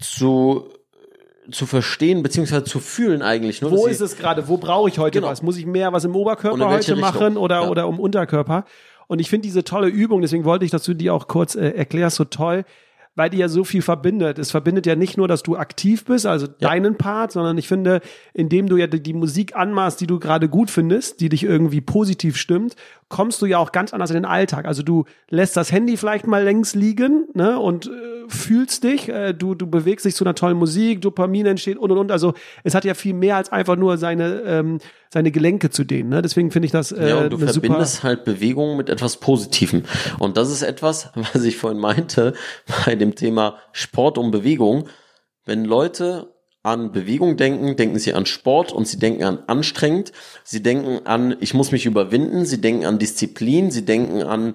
zu 0.00 0.68
zu 1.50 1.66
verstehen 1.66 2.22
beziehungsweise 2.22 2.64
zu 2.64 2.78
fühlen 2.78 3.22
eigentlich 3.22 3.62
nur. 3.62 3.72
Wo 3.72 3.86
ist 3.86 4.00
es 4.00 4.16
gerade? 4.16 4.48
Wo 4.48 4.58
brauche 4.58 4.88
ich 4.88 4.98
heute 4.98 5.18
Genau. 5.18 5.30
was? 5.30 5.42
Muss 5.42 5.56
ich 5.56 5.66
mehr 5.66 5.92
was 5.92 6.04
im 6.04 6.14
Oberkörper 6.14 6.68
heute 6.68 6.96
machen 6.96 7.18
Richtung? 7.22 7.36
oder, 7.36 7.62
Ja. 7.62 7.68
oder 7.68 7.88
um 7.88 7.98
Unterkörper? 7.98 8.64
Und 9.08 9.18
ich 9.18 9.28
finde 9.28 9.46
diese 9.46 9.64
tolle 9.64 9.88
Übung, 9.88 10.22
deswegen 10.22 10.44
wollte 10.44 10.64
ich, 10.64 10.70
dass 10.70 10.84
du 10.84 10.94
die 10.94 11.10
auch 11.10 11.26
kurz 11.28 11.54
äh, 11.54 11.70
erklärst, 11.70 12.16
so 12.16 12.24
toll, 12.24 12.64
weil 13.14 13.28
die 13.28 13.36
ja 13.38 13.48
so 13.48 13.62
viel 13.64 13.82
verbindet. 13.82 14.38
Es 14.38 14.50
verbindet 14.50 14.86
ja 14.86 14.94
nicht 14.96 15.18
nur, 15.18 15.28
dass 15.28 15.42
du 15.42 15.56
aktiv 15.56 16.04
bist, 16.06 16.24
also 16.24 16.46
deinen 16.46 16.96
Part, 16.96 17.32
sondern 17.32 17.58
ich 17.58 17.68
finde, 17.68 18.00
indem 18.32 18.68
du 18.68 18.76
ja 18.78 18.86
die, 18.86 19.02
die 19.02 19.12
Musik 19.12 19.54
anmachst, 19.54 20.00
die 20.00 20.06
du 20.06 20.18
gerade 20.18 20.48
gut 20.48 20.70
findest, 20.70 21.20
die 21.20 21.28
dich 21.28 21.42
irgendwie 21.44 21.82
positiv 21.82 22.38
stimmt, 22.38 22.74
kommst 23.12 23.42
du 23.42 23.46
ja 23.46 23.58
auch 23.58 23.72
ganz 23.72 23.92
anders 23.92 24.10
in 24.10 24.14
den 24.14 24.24
Alltag. 24.24 24.64
Also 24.64 24.82
du 24.82 25.04
lässt 25.28 25.54
das 25.54 25.70
Handy 25.70 25.98
vielleicht 25.98 26.26
mal 26.26 26.42
längs 26.42 26.74
liegen 26.74 27.26
ne, 27.34 27.58
und 27.58 27.86
äh, 27.86 27.90
fühlst 28.26 28.84
dich, 28.84 29.10
äh, 29.10 29.34
du, 29.34 29.54
du 29.54 29.66
bewegst 29.66 30.06
dich 30.06 30.16
zu 30.16 30.24
einer 30.24 30.34
tollen 30.34 30.56
Musik, 30.56 31.02
Dopamin 31.02 31.44
entsteht 31.44 31.76
und 31.76 31.90
und 31.90 31.98
und. 31.98 32.10
Also 32.10 32.32
es 32.64 32.74
hat 32.74 32.86
ja 32.86 32.94
viel 32.94 33.12
mehr 33.12 33.36
als 33.36 33.52
einfach 33.52 33.76
nur 33.76 33.98
seine, 33.98 34.40
ähm, 34.46 34.78
seine 35.10 35.30
Gelenke 35.30 35.68
zu 35.68 35.84
dehnen. 35.84 36.08
Ne? 36.08 36.22
Deswegen 36.22 36.50
finde 36.50 36.66
ich 36.66 36.72
das 36.72 36.90
äh, 36.90 37.10
Ja, 37.10 37.18
und 37.18 37.30
du 37.34 37.38
verbindest 37.38 38.02
halt 38.02 38.24
Bewegung 38.24 38.78
mit 38.78 38.88
etwas 38.88 39.18
Positivem. 39.18 39.82
Und 40.18 40.38
das 40.38 40.50
ist 40.50 40.62
etwas, 40.62 41.10
was 41.34 41.44
ich 41.44 41.58
vorhin 41.58 41.78
meinte, 41.78 42.32
bei 42.86 42.94
dem 42.94 43.14
Thema 43.14 43.58
Sport 43.72 44.16
und 44.16 44.30
Bewegung. 44.30 44.88
Wenn 45.44 45.66
Leute 45.66 46.31
an 46.62 46.92
Bewegung 46.92 47.36
denken, 47.36 47.76
denken 47.76 47.98
sie 47.98 48.14
an 48.14 48.26
Sport 48.26 48.72
und 48.72 48.86
sie 48.86 48.98
denken 48.98 49.24
an 49.24 49.38
anstrengend. 49.46 50.12
Sie 50.44 50.62
denken 50.62 51.06
an, 51.06 51.36
ich 51.40 51.54
muss 51.54 51.72
mich 51.72 51.86
überwinden. 51.86 52.46
Sie 52.46 52.60
denken 52.60 52.86
an 52.86 52.98
Disziplin. 52.98 53.70
Sie 53.70 53.84
denken 53.84 54.22
an, 54.22 54.54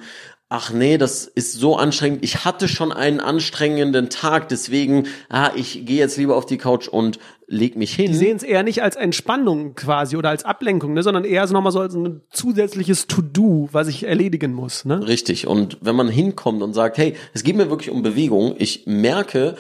ach 0.50 0.72
nee, 0.72 0.98
das 0.98 1.26
ist 1.26 1.54
so 1.54 1.76
anstrengend. 1.76 2.24
Ich 2.24 2.46
hatte 2.46 2.68
schon 2.68 2.94
einen 2.94 3.20
anstrengenden 3.20 4.10
Tag, 4.10 4.48
deswegen, 4.48 5.08
ah, 5.30 5.52
ich 5.56 5.86
gehe 5.86 5.98
jetzt 5.98 6.18
lieber 6.18 6.38
auf 6.38 6.46
die 6.46 6.58
Couch 6.58 6.88
und 6.88 7.20
leg 7.48 7.76
mich 7.76 7.94
hin. 7.94 8.12
Die 8.12 8.18
sehen 8.18 8.38
es 8.38 8.44
eher 8.44 8.64
nicht 8.64 8.82
als 8.82 8.96
Entspannung 8.96 9.76
quasi 9.76 10.16
oder 10.16 10.30
als 10.30 10.46
Ablenkung, 10.46 10.94
ne, 10.94 11.04
sondern 11.04 11.26
eher 11.26 11.46
so 11.48 11.54
nochmal 11.54 11.72
so 11.74 11.82
als 11.82 11.94
ein 11.94 12.22
zusätzliches 12.30 13.08
To-Do, 13.08 13.68
was 13.72 13.90
ich 13.90 14.04
erledigen 14.04 14.54
muss. 14.54 14.86
Ne? 14.86 15.06
Richtig. 15.06 15.48
Und 15.48 15.78
wenn 15.82 15.96
man 15.96 16.08
hinkommt 16.08 16.62
und 16.62 16.74
sagt, 16.74 16.98
hey, 16.98 17.16
es 17.34 17.44
geht 17.44 17.58
mir 17.58 17.70
wirklich 17.70 17.90
um 17.90 18.02
Bewegung, 18.02 18.56
ich 18.58 18.86
merke, 18.86 19.56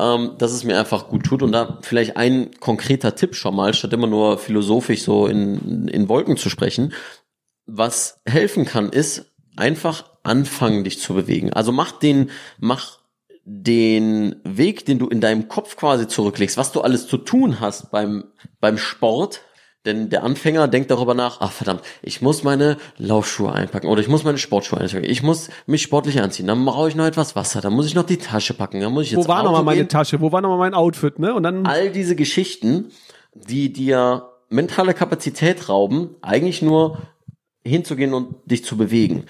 ähm, 0.00 0.36
dass 0.38 0.52
es 0.52 0.64
mir 0.64 0.78
einfach 0.78 1.08
gut 1.08 1.24
tut. 1.24 1.42
Und 1.42 1.52
da 1.52 1.78
vielleicht 1.82 2.16
ein 2.16 2.50
konkreter 2.60 3.14
Tipp 3.14 3.34
schon 3.34 3.56
mal, 3.56 3.74
statt 3.74 3.92
immer 3.92 4.06
nur 4.06 4.38
philosophisch 4.38 5.02
so 5.02 5.26
in, 5.26 5.88
in 5.88 6.08
Wolken 6.08 6.36
zu 6.36 6.50
sprechen, 6.50 6.92
was 7.66 8.20
helfen 8.24 8.64
kann, 8.64 8.90
ist 8.90 9.26
einfach 9.56 10.04
anfangen, 10.22 10.84
dich 10.84 11.00
zu 11.00 11.14
bewegen. 11.14 11.52
Also 11.52 11.72
mach 11.72 11.92
den, 11.92 12.30
mach 12.58 12.98
den 13.44 14.36
Weg, 14.44 14.84
den 14.84 14.98
du 14.98 15.08
in 15.08 15.20
deinem 15.20 15.48
Kopf 15.48 15.76
quasi 15.76 16.06
zurücklegst, 16.06 16.56
was 16.56 16.72
du 16.72 16.80
alles 16.82 17.06
zu 17.06 17.16
tun 17.18 17.60
hast 17.60 17.90
beim, 17.90 18.24
beim 18.60 18.78
Sport, 18.78 19.40
Denn 19.88 20.10
der 20.10 20.22
Anfänger 20.22 20.68
denkt 20.68 20.90
darüber 20.90 21.14
nach, 21.14 21.38
ach 21.40 21.50
verdammt, 21.50 21.80
ich 22.02 22.20
muss 22.20 22.44
meine 22.44 22.76
Laufschuhe 22.98 23.50
einpacken 23.50 23.88
oder 23.88 24.02
ich 24.02 24.08
muss 24.08 24.22
meine 24.22 24.36
Sportschuhe 24.36 24.78
einpacken. 24.78 25.04
Ich 25.04 25.22
muss 25.22 25.48
mich 25.64 25.80
sportlich 25.80 26.20
anziehen. 26.20 26.46
Dann 26.46 26.62
brauche 26.62 26.90
ich 26.90 26.94
noch 26.94 27.06
etwas 27.06 27.34
Wasser. 27.36 27.62
Dann 27.62 27.72
muss 27.72 27.86
ich 27.86 27.94
noch 27.94 28.02
die 28.04 28.18
Tasche 28.18 28.52
packen. 28.52 28.80
Dann 28.80 28.92
muss 28.92 29.04
ich 29.04 29.12
jetzt 29.12 29.24
Wo 29.24 29.28
war 29.28 29.42
nochmal 29.42 29.62
meine. 29.62 29.88
Tasche? 29.88 30.20
Wo 30.20 30.30
war 30.30 30.42
nochmal 30.42 30.58
mein 30.58 30.74
Outfit, 30.74 31.18
ne? 31.18 31.32
Und 31.32 31.42
dann, 31.42 31.64
All 31.64 31.90
diese 31.90 32.16
Geschichten, 32.16 32.90
die 33.32 33.72
dir 33.72 34.28
mentale 34.50 34.92
Kapazität 34.92 35.70
rauben, 35.70 36.16
eigentlich 36.20 36.60
nur 36.60 36.98
hinzugehen 37.64 38.12
und 38.12 38.34
dich 38.44 38.64
zu 38.66 38.76
bewegen. 38.76 39.24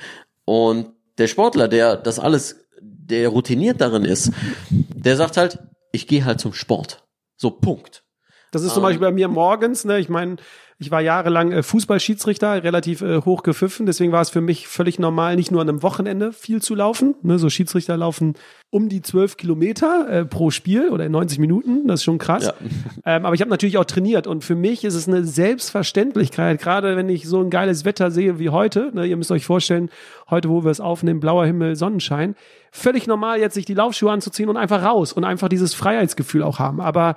Und 0.45 0.89
der 1.19 1.29
Sportler, 1.29 1.69
der 1.69 1.97
das 1.97 2.19
alles, 2.19 2.67
der 2.83 3.29
routiniert 3.29 3.81
darin 3.81 4.05
ist, 4.05 4.33
der 4.71 5.17
sagt 5.17 5.37
halt, 5.37 5.61
ich 5.93 6.09
gehe 6.09 6.25
halt 6.25 6.41
zum 6.41 6.53
Sport. 6.53 7.05
So, 7.37 7.53
Punkt. 7.53 8.03
Das 8.51 8.63
ist 8.63 8.75
zum 8.75 8.83
ähm, 8.83 8.89
Beispiel 8.89 9.07
bei 9.07 9.13
mir 9.13 9.29
morgens, 9.29 9.85
ne? 9.85 9.99
Ich 9.99 10.09
meine, 10.09 10.37
ich 10.81 10.93
war 10.93 11.01
jahrelang 11.01 11.51
äh, 11.51 11.63
Fußballschiedsrichter, 11.65 12.63
relativ 12.63 13.03
äh, 13.03 13.23
hoch 13.23 13.43
gepfiffen, 13.43 13.85
deswegen 13.85 14.13
war 14.13 14.21
es 14.21 14.31
für 14.31 14.41
mich 14.41 14.69
völlig 14.69 15.01
normal, 15.01 15.35
nicht 15.35 15.51
nur 15.51 15.61
an 15.61 15.69
einem 15.69 15.83
Wochenende 15.83 16.33
viel 16.33 16.63
zu 16.63 16.77
laufen. 16.77 17.17
Ne? 17.23 17.41
So 17.41 17.51
Schiedsrichter 17.51 17.97
laufen 17.97 18.35
um 18.71 18.89
die 18.89 19.03
12 19.03 19.37
Kilometer 19.37 20.09
äh, 20.09 20.25
pro 20.25 20.51
Spiel 20.51 20.91
oder 20.91 21.05
in 21.07 21.13
90 21.13 21.41
Minuten, 21.41 21.89
das 21.89 22.01
ist 22.01 22.05
schon 22.05 22.19
krass. 22.19 22.45
Ja. 22.45 22.55
Ähm, 23.05 23.25
aber 23.25 23.35
ich 23.35 23.41
habe 23.41 23.51
natürlich 23.51 23.79
auch 23.79 23.85
trainiert 23.85 24.27
und 24.27 24.45
für 24.45 24.55
mich 24.55 24.85
ist 24.85 24.95
es 24.95 25.09
eine 25.09 25.25
Selbstverständlichkeit, 25.25 26.61
gerade 26.61 26.97
wenn 26.97 27.09
ich 27.09 27.27
so 27.27 27.41
ein 27.41 27.49
geiles 27.49 27.85
Wetter 27.85 28.11
sehe 28.11 28.39
wie 28.39 28.51
heute. 28.51 28.91
Ne, 28.93 29.07
ihr 29.07 29.17
müsst 29.17 29.31
euch 29.31 29.47
vorstellen, 29.47 29.89
heute, 30.29 30.51
wo 30.51 30.63
wir 30.65 30.71
es 30.71 30.81
aufnehmen, 30.81 31.21
blauer 31.21 31.47
Himmel, 31.47 31.77
Sonnenschein. 31.77 32.35
Völlig 32.71 33.07
normal, 33.07 33.41
jetzt 33.41 33.55
sich 33.55 33.65
die 33.65 33.75
Laufschuhe 33.75 34.11
anzuziehen 34.11 34.51
und 34.51 34.57
einfach 34.57 34.83
raus 34.83 35.13
und 35.13 35.25
einfach 35.25 35.49
dieses 35.49 35.75
Freiheitsgefühl 35.75 36.43
auch 36.43 36.59
haben. 36.59 36.81
Aber 36.81 37.17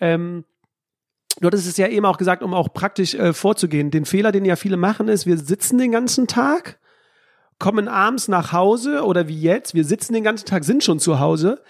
ähm, 0.00 0.44
Du 1.40 1.46
hattest 1.46 1.66
es 1.66 1.76
ja 1.76 1.88
eben 1.88 2.06
auch 2.06 2.18
gesagt, 2.18 2.42
um 2.42 2.54
auch 2.54 2.72
praktisch 2.72 3.14
äh, 3.14 3.32
vorzugehen. 3.32 3.90
Den 3.90 4.04
Fehler, 4.04 4.32
den 4.32 4.44
ja 4.44 4.56
viele 4.56 4.76
machen, 4.76 5.08
ist, 5.08 5.26
wir 5.26 5.38
sitzen 5.38 5.78
den 5.78 5.92
ganzen 5.92 6.26
Tag, 6.26 6.78
kommen 7.58 7.88
abends 7.88 8.28
nach 8.28 8.52
Hause 8.52 9.04
oder 9.04 9.28
wie 9.28 9.40
jetzt, 9.40 9.74
wir 9.74 9.84
sitzen 9.84 10.12
den 10.12 10.24
ganzen 10.24 10.46
Tag, 10.46 10.64
sind 10.64 10.84
schon 10.84 10.98
zu 10.98 11.20
Hause 11.20 11.62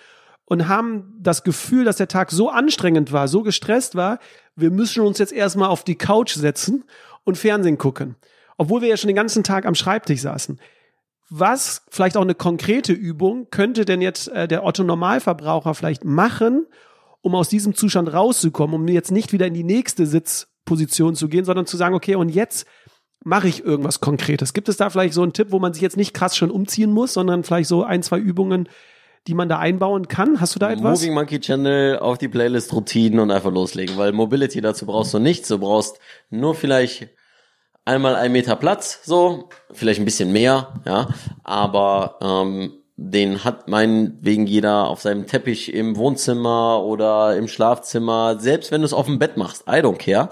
und 0.47 0.69
haben 0.69 1.15
das 1.21 1.45
Gefühl, 1.45 1.85
dass 1.85 1.97
der 1.97 2.09
Tag 2.09 2.31
so 2.31 2.51
anstrengend 2.51 3.13
war, 3.13 3.29
so 3.29 3.43
gestresst 3.43 3.95
war, 3.95 4.19
wir 4.57 4.71
müssen 4.71 5.03
uns 5.03 5.19
jetzt 5.19 5.33
erstmal 5.33 5.69
auf 5.69 5.85
die 5.85 5.95
Couch 5.95 6.35
setzen 6.35 6.85
und 7.25 7.39
Fernsehen 7.39 7.79
gucken. 7.79 8.17
Obwohl 8.59 8.83
wir 8.83 8.89
ja 8.89 8.97
schon 8.97 9.09
den 9.09 9.17
ganzen 9.17 9.45
Tag 9.45 9.65
am 9.65 9.75
Schreibtisch 9.75 10.21
saßen. 10.21 10.61
Was, 11.31 11.83
vielleicht 11.91 12.17
auch 12.17 12.23
eine 12.23 12.35
konkrete 12.35 12.93
Übung, 12.93 13.49
könnte 13.51 13.87
denn 13.87 14.03
jetzt 14.03 14.29
äh, 14.29 14.47
der 14.47 14.65
Otto 14.65 14.85
Normalverbraucher 14.85 15.75
vielleicht 15.75 16.05
machen, 16.05 16.67
um 17.23 17.35
aus 17.35 17.49
diesem 17.49 17.75
Zustand 17.75 18.13
rauszukommen, 18.13 18.77
um 18.77 18.89
jetzt 18.89 19.11
nicht 19.11 19.33
wieder 19.33 19.47
in 19.47 19.55
die 19.55 19.65
nächste 19.65 20.07
Sitzposition 20.07 21.15
zu 21.15 21.29
gehen, 21.29 21.45
sondern 21.45 21.67
zu 21.67 21.77
sagen, 21.77 21.95
okay, 21.95 22.17
und 22.17 22.29
jetzt 22.29 22.67
mache 23.25 23.49
ich 23.49 23.65
irgendwas 23.65 24.01
Konkretes. 24.01 24.53
Gibt 24.53 24.69
es 24.69 24.77
da 24.77 24.91
vielleicht 24.91 25.15
so 25.15 25.23
einen 25.23 25.33
Tipp, 25.33 25.49
wo 25.51 25.59
man 25.59 25.73
sich 25.73 25.83
jetzt 25.83 25.97
nicht 25.97 26.13
krass 26.13 26.37
schon 26.37 26.51
umziehen 26.51 26.93
muss, 26.93 27.15
sondern 27.15 27.45
vielleicht 27.45 27.69
so 27.69 27.85
ein, 27.85 28.03
zwei 28.03 28.19
Übungen, 28.19 28.69
die 29.29 29.35
man 29.35 29.49
da 29.49 29.59
einbauen 29.59 30.09
kann? 30.09 30.41
Hast 30.41 30.57
du 30.57 30.59
da 30.59 30.73
etwas? 30.73 31.01
Moving 31.01 31.15
Monkey 31.15 31.39
Channel 31.39 32.01
auf 32.01 32.19
die 32.19 32.29
Playlist 32.29 32.73
Routinen 32.73 33.21
und 33.21 33.31
einfach 33.31 33.53
loslegen, 33.53 33.97
weil 33.97 34.13
Mobility 34.13 34.61
dazu 34.61 34.87
brauchst 34.87 35.15
du 35.15 35.21
nichts. 35.21 35.49
Du 35.49 35.59
brauchst 35.59 36.01
nur 36.31 36.57
vielleicht 36.57 37.09
einmal 37.85 38.17
ein 38.17 38.33
Meter 38.33 38.57
Platz, 38.57 39.01
so, 39.05 39.49
vielleicht 39.71 40.01
ein 40.01 40.05
bisschen 40.05 40.33
mehr, 40.33 40.81
ja, 40.85 41.09
aber 41.45 42.19
ähm, 42.21 42.82
den 42.97 43.45
hat 43.45 43.69
meinetwegen 43.69 44.47
jeder 44.47 44.89
auf 44.89 45.01
seinem 45.01 45.27
Teppich 45.27 45.73
im 45.73 45.97
Wohnzimmer 45.97 46.83
oder 46.85 47.37
im 47.37 47.49
Schlafzimmer, 47.49 48.39
selbst 48.39 48.71
wenn 48.71 48.83
du 48.83 48.87
es 48.87 48.93
auf 48.93 49.07
dem 49.07 49.19
Bett 49.19 49.37
machst, 49.37 49.65
I 49.67 49.81
don't 49.81 49.99
care. 49.99 50.29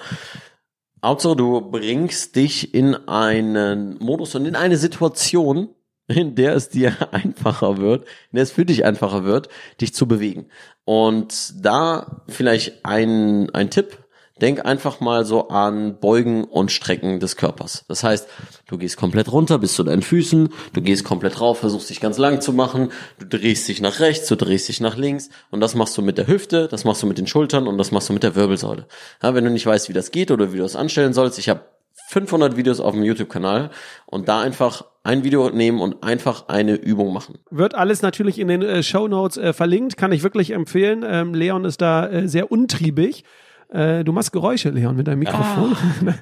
Hauptsache, 1.02 1.36
du 1.36 1.60
bringst 1.62 2.36
dich 2.36 2.74
in 2.74 2.94
einen 2.94 3.98
Modus 3.98 4.34
und 4.34 4.44
in 4.44 4.54
eine 4.54 4.76
Situation, 4.76 5.70
in 6.08 6.34
der 6.34 6.54
es 6.54 6.68
dir 6.68 6.94
einfacher 7.12 7.78
wird, 7.78 8.04
in 8.30 8.36
der 8.36 8.42
es 8.42 8.52
für 8.52 8.66
dich 8.66 8.84
einfacher 8.84 9.24
wird, 9.24 9.48
dich 9.80 9.94
zu 9.94 10.06
bewegen. 10.06 10.46
Und 10.84 11.64
da 11.64 12.22
vielleicht 12.28 12.84
ein, 12.84 13.48
ein 13.50 13.70
Tipp, 13.70 13.99
denk 14.40 14.64
einfach 14.64 15.00
mal 15.00 15.24
so 15.24 15.48
an 15.48 15.98
Beugen 16.00 16.44
und 16.44 16.72
Strecken 16.72 17.20
des 17.20 17.36
Körpers. 17.36 17.84
Das 17.88 18.02
heißt, 18.02 18.28
du 18.66 18.78
gehst 18.78 18.96
komplett 18.96 19.30
runter 19.30 19.58
bis 19.58 19.74
zu 19.74 19.84
deinen 19.84 20.02
Füßen, 20.02 20.48
du 20.72 20.80
gehst 20.80 21.04
komplett 21.04 21.40
rauf, 21.40 21.58
versuchst 21.58 21.90
dich 21.90 22.00
ganz 22.00 22.18
lang 22.18 22.40
zu 22.40 22.52
machen, 22.52 22.90
du 23.18 23.26
drehst 23.26 23.68
dich 23.68 23.80
nach 23.80 24.00
rechts, 24.00 24.28
du 24.28 24.36
drehst 24.36 24.68
dich 24.68 24.80
nach 24.80 24.96
links 24.96 25.30
und 25.50 25.60
das 25.60 25.74
machst 25.74 25.96
du 25.96 26.02
mit 26.02 26.18
der 26.18 26.26
Hüfte, 26.26 26.68
das 26.68 26.84
machst 26.84 27.02
du 27.02 27.06
mit 27.06 27.18
den 27.18 27.26
Schultern 27.26 27.66
und 27.66 27.78
das 27.78 27.92
machst 27.92 28.08
du 28.08 28.12
mit 28.12 28.22
der 28.22 28.34
Wirbelsäule. 28.34 28.86
Ja, 29.22 29.34
wenn 29.34 29.44
du 29.44 29.50
nicht 29.50 29.66
weißt, 29.66 29.88
wie 29.88 29.94
das 29.94 30.10
geht 30.10 30.30
oder 30.30 30.52
wie 30.52 30.56
du 30.56 30.62
das 30.62 30.76
anstellen 30.76 31.12
sollst, 31.12 31.38
ich 31.38 31.48
habe 31.48 31.62
500 32.08 32.56
Videos 32.56 32.80
auf 32.80 32.92
dem 32.92 33.04
YouTube-Kanal 33.04 33.70
und 34.06 34.28
da 34.28 34.40
einfach 34.40 34.84
ein 35.04 35.24
Video 35.24 35.50
nehmen 35.50 35.80
und 35.80 36.02
einfach 36.02 36.48
eine 36.48 36.74
Übung 36.74 37.12
machen. 37.12 37.38
Wird 37.50 37.74
alles 37.74 38.02
natürlich 38.02 38.38
in 38.38 38.48
den 38.48 38.62
äh, 38.62 38.82
Show 38.82 39.08
Notes 39.08 39.38
äh, 39.38 39.52
verlinkt, 39.52 39.96
kann 39.96 40.12
ich 40.12 40.22
wirklich 40.22 40.50
empfehlen. 40.50 41.04
Ähm, 41.06 41.34
Leon 41.34 41.64
ist 41.64 41.80
da 41.80 42.08
äh, 42.08 42.28
sehr 42.28 42.50
untriebig. 42.50 43.24
Äh, 43.70 44.02
du 44.02 44.12
machst 44.12 44.32
Geräusche, 44.32 44.70
Leon, 44.70 44.96
mit 44.96 45.06
deinem 45.06 45.20
Mikrofon. 45.20 45.70
Macht 46.02 46.20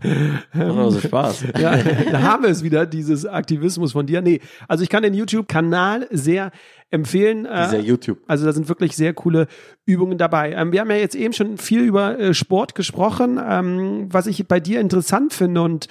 aber 0.55 0.91
so 0.91 1.01
Spaß. 1.01 1.45
ja, 1.59 1.77
da 2.11 2.23
haben 2.23 2.43
wir 2.43 2.51
es 2.51 2.63
wieder, 2.63 2.85
dieses 2.85 3.25
Aktivismus 3.25 3.93
von 3.93 4.07
dir. 4.07 4.21
Nee, 4.21 4.41
also 4.67 4.85
ich 4.85 4.91
kann 4.91 5.03
den 5.03 5.15
YouTube-Kanal 5.15 6.09
sehr 6.11 6.51
empfehlen. 6.91 7.47
Äh, 7.47 7.65
Dieser 7.65 7.81
YouTube. 7.81 8.19
Also 8.27 8.45
da 8.45 8.53
sind 8.53 8.69
wirklich 8.69 8.97
sehr 8.97 9.15
coole 9.15 9.47
Übungen 9.87 10.19
dabei. 10.19 10.53
Ähm, 10.53 10.73
wir 10.73 10.81
haben 10.81 10.91
ja 10.91 10.97
jetzt 10.97 11.15
eben 11.15 11.33
schon 11.33 11.57
viel 11.57 11.81
über 11.81 12.19
äh, 12.19 12.35
Sport 12.35 12.75
gesprochen, 12.75 13.41
ähm, 13.43 14.09
was 14.11 14.27
ich 14.27 14.47
bei 14.47 14.61
dir 14.61 14.81
interessant 14.81 15.33
finde 15.33 15.63
und 15.63 15.89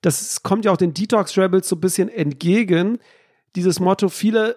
das 0.00 0.42
kommt 0.42 0.66
ja 0.66 0.72
auch 0.72 0.76
den 0.76 0.92
Detox 0.92 1.38
Rebels 1.38 1.68
so 1.68 1.76
ein 1.76 1.80
bisschen 1.80 2.10
entgegen. 2.10 2.98
Dieses 3.56 3.80
Motto, 3.80 4.10
viele 4.10 4.56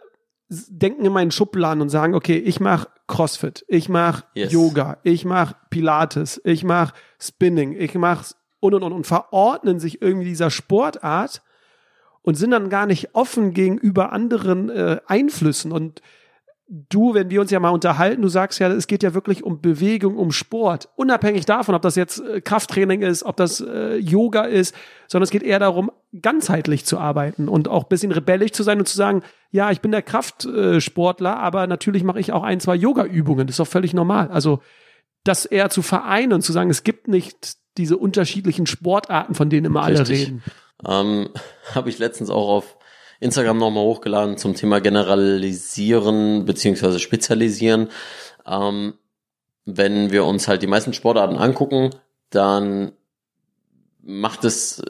denken 0.50 1.06
in 1.22 1.32
Schubladen 1.32 1.82
und 1.82 1.90
sagen, 1.90 2.16
okay, 2.16 2.38
ich 2.38 2.60
mache 2.60 2.88
CrossFit, 3.08 3.66
ich 3.68 3.90
mache 3.90 4.24
Yes. 4.34 4.52
Yoga, 4.52 4.98
ich 5.04 5.26
mache 5.26 5.56
Pilates, 5.70 6.42
ich 6.44 6.64
mache 6.64 6.94
Spinning, 7.20 7.74
ich 7.74 7.96
mache 7.96 8.34
und 8.60 8.74
und 8.74 8.84
und 8.84 8.94
und 8.94 9.08
verordnen 9.08 9.80
sich 9.80 10.02
irgendwie 10.02 10.28
dieser 10.28 10.50
Sportart 10.50 11.42
und 12.22 12.36
sind 12.36 12.52
dann 12.52 12.70
gar 12.70 12.86
nicht 12.86 13.16
offen 13.16 13.54
gegenüber 13.54 14.12
anderen 14.12 14.70
äh, 14.70 15.00
Einflüssen. 15.08 15.72
Und 15.72 16.02
du, 16.68 17.14
wenn 17.14 17.30
wir 17.30 17.42
uns 17.42 17.52
ja 17.52 17.60
mal 17.60 17.70
unterhalten, 17.70 18.22
du 18.22 18.28
sagst 18.28 18.60
ja, 18.60 18.68
es 18.70 18.88
geht 18.88 19.04
ja 19.04 19.14
wirklich 19.14 19.44
um 19.44 19.62
Bewegung, 19.62 20.18
um 20.18 20.32
Sport. 20.32 20.90
Unabhängig 20.96 21.46
davon, 21.46 21.76
ob 21.76 21.82
das 21.82 21.96
jetzt 21.96 22.20
äh, 22.20 22.42
Krafttraining 22.42 23.02
ist, 23.02 23.24
ob 23.24 23.38
das 23.38 23.62
äh, 23.62 23.96
Yoga 23.98 24.44
ist, 24.44 24.76
sondern 25.08 25.24
es 25.24 25.32
geht 25.32 25.44
eher 25.44 25.60
darum, 25.60 25.92
ganzheitlich 26.22 26.86
zu 26.86 26.98
arbeiten 26.98 27.48
und 27.48 27.68
auch 27.70 27.84
ein 27.84 27.90
bisschen 27.90 28.12
rebellisch 28.12 28.52
zu 28.52 28.64
sein 28.64 28.80
und 28.80 28.88
zu 28.88 28.98
sagen, 28.98 29.24
ja, 29.52 29.72
ich 29.72 29.80
bin 29.80 29.92
der 29.92 30.02
Kraftsportler, 30.02 31.38
aber 31.38 31.68
natürlich 31.68 32.04
mache 32.04 32.20
ich 32.20 32.34
auch 32.34 32.44
ein, 32.44 32.60
zwei 32.60 32.76
Yoga-Übungen. 32.76 33.48
Das 33.48 33.54
ist 33.54 33.60
doch 33.60 33.68
völlig 33.68 33.94
normal. 33.94 34.30
Also 34.30 34.60
das 35.24 35.46
eher 35.46 35.70
zu 35.70 35.82
vereinen 35.82 36.34
und 36.34 36.42
zu 36.42 36.52
sagen, 36.52 36.70
es 36.70 36.84
gibt 36.84 37.08
nicht 37.08 37.56
diese 37.78 37.98
unterschiedlichen 37.98 38.66
Sportarten, 38.66 39.36
von 39.36 39.50
denen 39.50 39.66
immer 39.66 39.84
alle 39.84 40.00
Richtig. 40.00 40.28
reden. 40.28 40.44
Ähm, 40.86 41.30
Habe 41.76 41.90
ich 41.90 41.98
letztens 41.98 42.30
auch 42.30 42.50
auf 42.50 42.77
Instagram 43.20 43.58
nochmal 43.58 43.84
hochgeladen 43.84 44.38
zum 44.38 44.56
Thema 44.56 44.80
Generalisieren 44.80 46.46
beziehungsweise 46.46 47.00
Spezialisieren. 47.00 47.90
Ähm, 48.46 48.94
wenn 49.66 50.12
wir 50.12 50.26
uns 50.26 50.48
halt 50.48 50.62
die 50.62 50.68
meisten 50.68 50.94
Sportarten 50.94 51.38
angucken, 51.38 51.90
dann 52.30 52.94
macht 54.02 54.46
es 54.46 54.82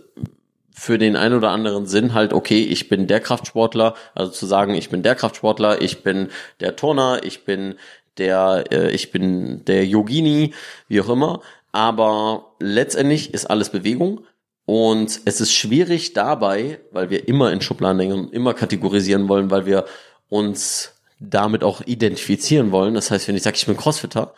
für 0.71 0.99
den 0.99 1.15
einen 1.15 1.35
oder 1.35 1.49
anderen 1.49 1.87
Sinn 1.87 2.13
halt, 2.13 2.33
okay, 2.33 2.61
ich 2.61 2.87
bin 2.87 3.07
der 3.07 3.19
Kraftsportler, 3.19 3.95
also 4.13 4.31
zu 4.31 4.45
sagen, 4.45 4.75
ich 4.75 4.89
bin 4.89 5.01
der 5.01 5.15
Kraftsportler, 5.15 5.81
ich 5.81 6.03
bin 6.03 6.29
der 6.59 6.75
Turner, 6.75 7.21
ich 7.23 7.45
bin 7.45 7.75
der, 8.19 8.65
äh, 8.71 8.91
ich 8.91 9.11
bin 9.11 9.65
der 9.65 9.85
Yogini, 9.87 10.53
wie 10.87 11.01
auch 11.01 11.09
immer. 11.09 11.41
Aber 11.71 12.53
letztendlich 12.59 13.33
ist 13.33 13.45
alles 13.45 13.71
Bewegung 13.71 14.21
und 14.67 15.21
es 15.23 15.39
ist 15.39 15.53
schwierig 15.53 16.11
dabei, 16.11 16.81
weil 16.91 17.09
wir 17.09 17.29
immer 17.29 17.53
in 17.53 17.61
Schubladen 17.61 17.99
denken 17.99 18.19
und 18.19 18.33
immer 18.33 18.53
kategorisieren 18.53 19.29
wollen, 19.29 19.49
weil 19.49 19.65
wir 19.65 19.85
uns 20.27 20.93
damit 21.21 21.63
auch 21.63 21.79
identifizieren 21.79 22.73
wollen. 22.73 22.93
Das 22.93 23.09
heißt, 23.09 23.29
wenn 23.29 23.37
ich 23.37 23.43
sage, 23.43 23.55
ich 23.55 23.65
bin 23.65 23.77
Crossfitter, 23.77 24.33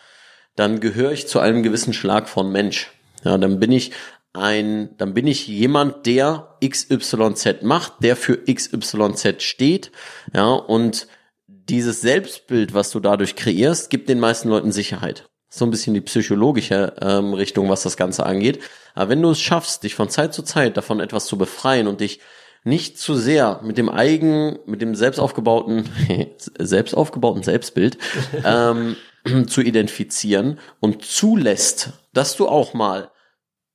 dann 0.56 0.80
gehöre 0.82 1.14
ich 1.14 1.28
zu 1.28 1.40
einem 1.40 1.64
gewissen 1.64 1.94
Schlag 1.94 2.30
von 2.30 2.52
Mensch. 2.52 2.92
Ja, 3.24 3.40
dann 3.40 3.60
bin 3.60 3.72
ich 3.72 3.92
ein, 4.32 4.96
dann 4.98 5.16
bin 5.16 5.26
ich 5.26 5.48
jemand, 5.48 6.06
der 6.06 6.56
XYZ 6.64 7.64
macht, 7.64 7.94
der 8.04 8.16
für 8.16 8.38
XYZ 8.38 9.42
steht, 9.42 9.92
ja, 10.32 10.52
und 10.52 11.08
dieses 11.48 12.02
Selbstbild, 12.02 12.76
was 12.76 12.92
du 12.92 13.00
dadurch 13.00 13.36
kreierst, 13.36 13.90
gibt 13.90 14.10
den 14.10 14.20
meisten 14.20 14.50
Leuten 14.50 14.72
Sicherheit. 14.72 15.28
So 15.50 15.66
ein 15.66 15.72
bisschen 15.72 15.94
die 15.96 16.02
psychologische 16.02 16.94
ähm, 17.02 17.34
Richtung, 17.34 17.70
was 17.70 17.84
das 17.84 17.98
Ganze 17.98 18.26
angeht. 18.26 18.60
Aber 18.94 19.10
wenn 19.10 19.22
du 19.22 19.32
es 19.32 19.42
schaffst, 19.42 19.84
dich 19.84 19.96
von 19.96 20.10
Zeit 20.10 20.34
zu 20.34 20.44
Zeit 20.44 20.78
davon 20.78 21.00
etwas 21.00 21.26
zu 21.26 21.38
befreien 21.38 21.88
und 21.88 22.02
dich 22.02 22.20
nicht 22.64 23.00
zu 23.00 23.16
sehr 23.16 23.62
mit 23.64 23.78
dem 23.78 23.90
eigen, 23.90 24.60
mit 24.66 24.82
dem 24.82 24.96
selbst 24.96 25.20
aufgebauten, 25.20 25.90
selbst 26.60 26.94
aufgebauten 26.94 27.44
Selbstbild 27.44 27.98
ähm, 28.44 28.96
zu 29.48 29.62
identifizieren 29.62 30.60
und 30.80 31.04
zulässt, 31.04 31.94
dass 32.14 32.36
du 32.36 32.48
auch 32.48 32.74
mal 32.74 33.12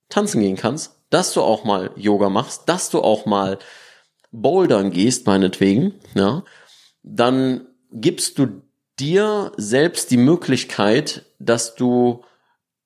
tanzen 0.09 0.41
gehen 0.41 0.57
kannst, 0.57 1.01
dass 1.11 1.33
du 1.33 1.43
auch 1.43 1.65
mal 1.65 1.91
Yoga 1.97 2.29
machst, 2.29 2.69
dass 2.69 2.91
du 2.91 3.01
auch 3.01 3.27
mal 3.27 3.59
bouldern 4.31 4.91
gehst, 4.91 5.27
meinetwegen, 5.27 5.95
ja, 6.15 6.45
dann 7.03 7.69
gibst 7.93 8.39
du 8.39 8.63
dir 8.98 9.52
selbst 9.57 10.11
die 10.11 10.16
Möglichkeit, 10.16 11.24
dass 11.38 11.74
du 11.74 12.24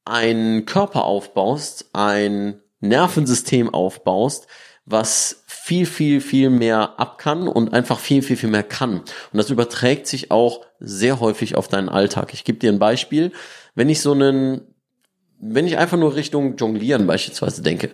einen 0.04 0.64
Körper 0.64 1.04
aufbaust, 1.04 1.90
ein 1.92 2.60
Nervensystem 2.80 3.72
aufbaust, 3.72 4.46
was 4.86 5.44
viel, 5.46 5.84
viel, 5.84 6.20
viel 6.22 6.48
mehr 6.48 6.98
ab 6.98 7.18
kann 7.18 7.46
und 7.46 7.74
einfach 7.74 7.98
viel, 7.98 8.22
viel, 8.22 8.36
viel 8.36 8.48
mehr 8.48 8.62
kann. 8.62 9.00
Und 9.00 9.34
das 9.34 9.50
überträgt 9.50 10.06
sich 10.06 10.30
auch 10.30 10.64
sehr 10.80 11.20
häufig 11.20 11.56
auf 11.56 11.68
deinen 11.68 11.90
Alltag. 11.90 12.32
Ich 12.32 12.44
gebe 12.44 12.58
dir 12.58 12.72
ein 12.72 12.78
Beispiel. 12.78 13.32
Wenn 13.74 13.90
ich 13.90 14.00
so 14.00 14.12
einen, 14.12 14.62
wenn 15.38 15.66
ich 15.66 15.76
einfach 15.76 15.98
nur 15.98 16.14
Richtung 16.14 16.56
Jonglieren 16.56 17.06
beispielsweise 17.06 17.62
denke, 17.62 17.90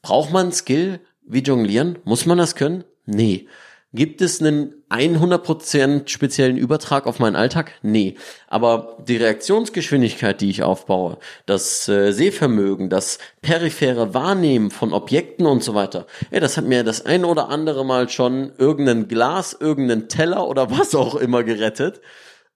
braucht 0.00 0.32
man 0.32 0.52
Skill 0.52 1.00
wie 1.26 1.42
Jonglieren? 1.42 1.98
Muss 2.04 2.24
man 2.24 2.38
das 2.38 2.54
können? 2.54 2.84
Nee. 3.04 3.46
Gibt 3.94 4.20
es 4.20 4.42
einen 4.42 4.74
100% 4.90 6.08
speziellen 6.08 6.58
Übertrag 6.58 7.06
auf 7.06 7.20
meinen 7.20 7.36
Alltag? 7.36 7.72
Nee. 7.80 8.16
Aber 8.46 8.98
die 9.08 9.16
Reaktionsgeschwindigkeit, 9.16 10.42
die 10.42 10.50
ich 10.50 10.62
aufbaue, 10.62 11.16
das 11.46 11.88
äh, 11.88 12.12
Sehvermögen, 12.12 12.90
das 12.90 13.18
periphere 13.40 14.12
Wahrnehmen 14.12 14.70
von 14.70 14.92
Objekten 14.92 15.46
und 15.46 15.64
so 15.64 15.74
weiter, 15.74 16.06
ey, 16.30 16.38
das 16.38 16.58
hat 16.58 16.66
mir 16.66 16.84
das 16.84 17.06
ein 17.06 17.24
oder 17.24 17.48
andere 17.48 17.82
Mal 17.86 18.10
schon 18.10 18.52
irgendein 18.58 19.08
Glas, 19.08 19.56
irgendeinen 19.58 20.10
Teller 20.10 20.46
oder 20.46 20.70
was 20.78 20.94
auch 20.94 21.14
immer 21.14 21.42
gerettet. 21.42 22.02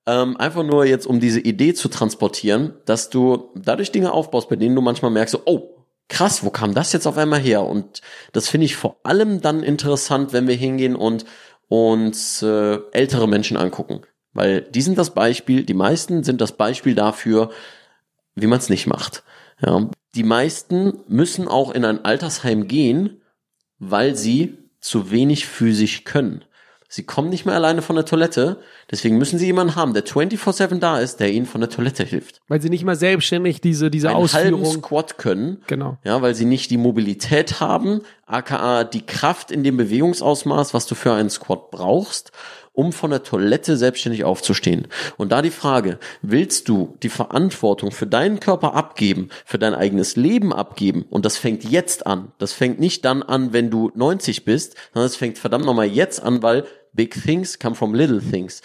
Ähm, 0.04 0.36
einfach 0.36 0.64
nur 0.64 0.84
jetzt, 0.84 1.06
um 1.06 1.18
diese 1.18 1.40
Idee 1.40 1.72
zu 1.72 1.88
transportieren, 1.88 2.74
dass 2.84 3.08
du 3.08 3.52
dadurch 3.54 3.90
Dinge 3.90 4.12
aufbaust, 4.12 4.50
bei 4.50 4.56
denen 4.56 4.74
du 4.74 4.82
manchmal 4.82 5.12
merkst, 5.12 5.32
so, 5.32 5.42
oh, 5.46 5.81
krass, 6.12 6.44
wo 6.44 6.50
kam 6.50 6.74
das 6.74 6.92
jetzt 6.92 7.06
auf 7.06 7.16
einmal 7.16 7.40
her? 7.40 7.62
Und 7.62 8.02
das 8.32 8.48
finde 8.48 8.66
ich 8.66 8.76
vor 8.76 8.96
allem 9.02 9.40
dann 9.40 9.62
interessant, 9.62 10.32
wenn 10.32 10.46
wir 10.46 10.54
hingehen 10.54 10.94
und 10.94 11.24
uns 11.68 12.42
äh, 12.42 12.78
ältere 12.92 13.26
Menschen 13.26 13.56
angucken. 13.56 14.02
Weil 14.34 14.60
die 14.60 14.82
sind 14.82 14.98
das 14.98 15.14
Beispiel, 15.14 15.64
die 15.64 15.74
meisten 15.74 16.22
sind 16.22 16.40
das 16.40 16.52
Beispiel 16.52 16.94
dafür, 16.94 17.50
wie 18.34 18.46
man 18.46 18.58
es 18.58 18.68
nicht 18.68 18.86
macht. 18.86 19.24
Ja. 19.64 19.90
Die 20.14 20.22
meisten 20.22 21.00
müssen 21.08 21.48
auch 21.48 21.70
in 21.70 21.84
ein 21.84 22.04
Altersheim 22.04 22.68
gehen, 22.68 23.22
weil 23.78 24.14
sie 24.14 24.58
zu 24.80 25.10
wenig 25.10 25.46
physisch 25.46 26.04
können. 26.04 26.44
Sie 26.94 27.04
kommen 27.04 27.30
nicht 27.30 27.46
mehr 27.46 27.54
alleine 27.54 27.80
von 27.80 27.96
der 27.96 28.04
Toilette, 28.04 28.58
deswegen 28.90 29.16
müssen 29.16 29.38
sie 29.38 29.46
jemanden 29.46 29.76
haben, 29.76 29.94
der 29.94 30.04
24/7 30.04 30.78
da 30.78 30.98
ist, 30.98 31.20
der 31.20 31.32
ihnen 31.32 31.46
von 31.46 31.62
der 31.62 31.70
Toilette 31.70 32.04
hilft. 32.04 32.42
Weil 32.48 32.60
sie 32.60 32.68
nicht 32.68 32.84
mal 32.84 32.96
selbstständig 32.96 33.62
diese 33.62 33.90
diese 33.90 34.10
Einen 34.10 34.18
Ausführung. 34.18 34.62
halben 34.66 34.82
Squat 34.82 35.16
können, 35.16 35.62
Genau. 35.68 35.96
ja, 36.04 36.20
weil 36.20 36.34
sie 36.34 36.44
nicht 36.44 36.70
die 36.70 36.76
Mobilität 36.76 37.60
haben, 37.60 38.02
aka 38.26 38.84
die 38.84 39.06
Kraft 39.06 39.50
in 39.50 39.64
dem 39.64 39.78
Bewegungsausmaß, 39.78 40.74
was 40.74 40.84
du 40.84 40.94
für 40.94 41.14
einen 41.14 41.30
Squat 41.30 41.70
brauchst, 41.70 42.30
um 42.74 42.92
von 42.92 43.10
der 43.10 43.22
Toilette 43.22 43.78
selbstständig 43.78 44.24
aufzustehen. 44.24 44.86
Und 45.16 45.32
da 45.32 45.40
die 45.40 45.50
Frage, 45.50 45.98
willst 46.20 46.68
du 46.68 46.98
die 47.02 47.08
Verantwortung 47.08 47.90
für 47.90 48.06
deinen 48.06 48.38
Körper 48.38 48.74
abgeben, 48.74 49.30
für 49.46 49.58
dein 49.58 49.74
eigenes 49.74 50.16
Leben 50.16 50.52
abgeben? 50.52 51.06
Und 51.08 51.24
das 51.24 51.38
fängt 51.38 51.64
jetzt 51.64 52.06
an. 52.06 52.32
Das 52.36 52.52
fängt 52.52 52.80
nicht 52.80 53.04
dann 53.06 53.22
an, 53.22 53.54
wenn 53.54 53.70
du 53.70 53.90
90 53.94 54.44
bist, 54.44 54.74
sondern 54.92 55.06
es 55.06 55.16
fängt 55.16 55.38
verdammt 55.38 55.64
nochmal 55.64 55.86
jetzt 55.86 56.22
an, 56.22 56.42
weil 56.42 56.64
big 56.92 57.14
things 57.24 57.58
come 57.58 57.74
from 57.74 57.94
little 57.94 58.20
things 58.20 58.60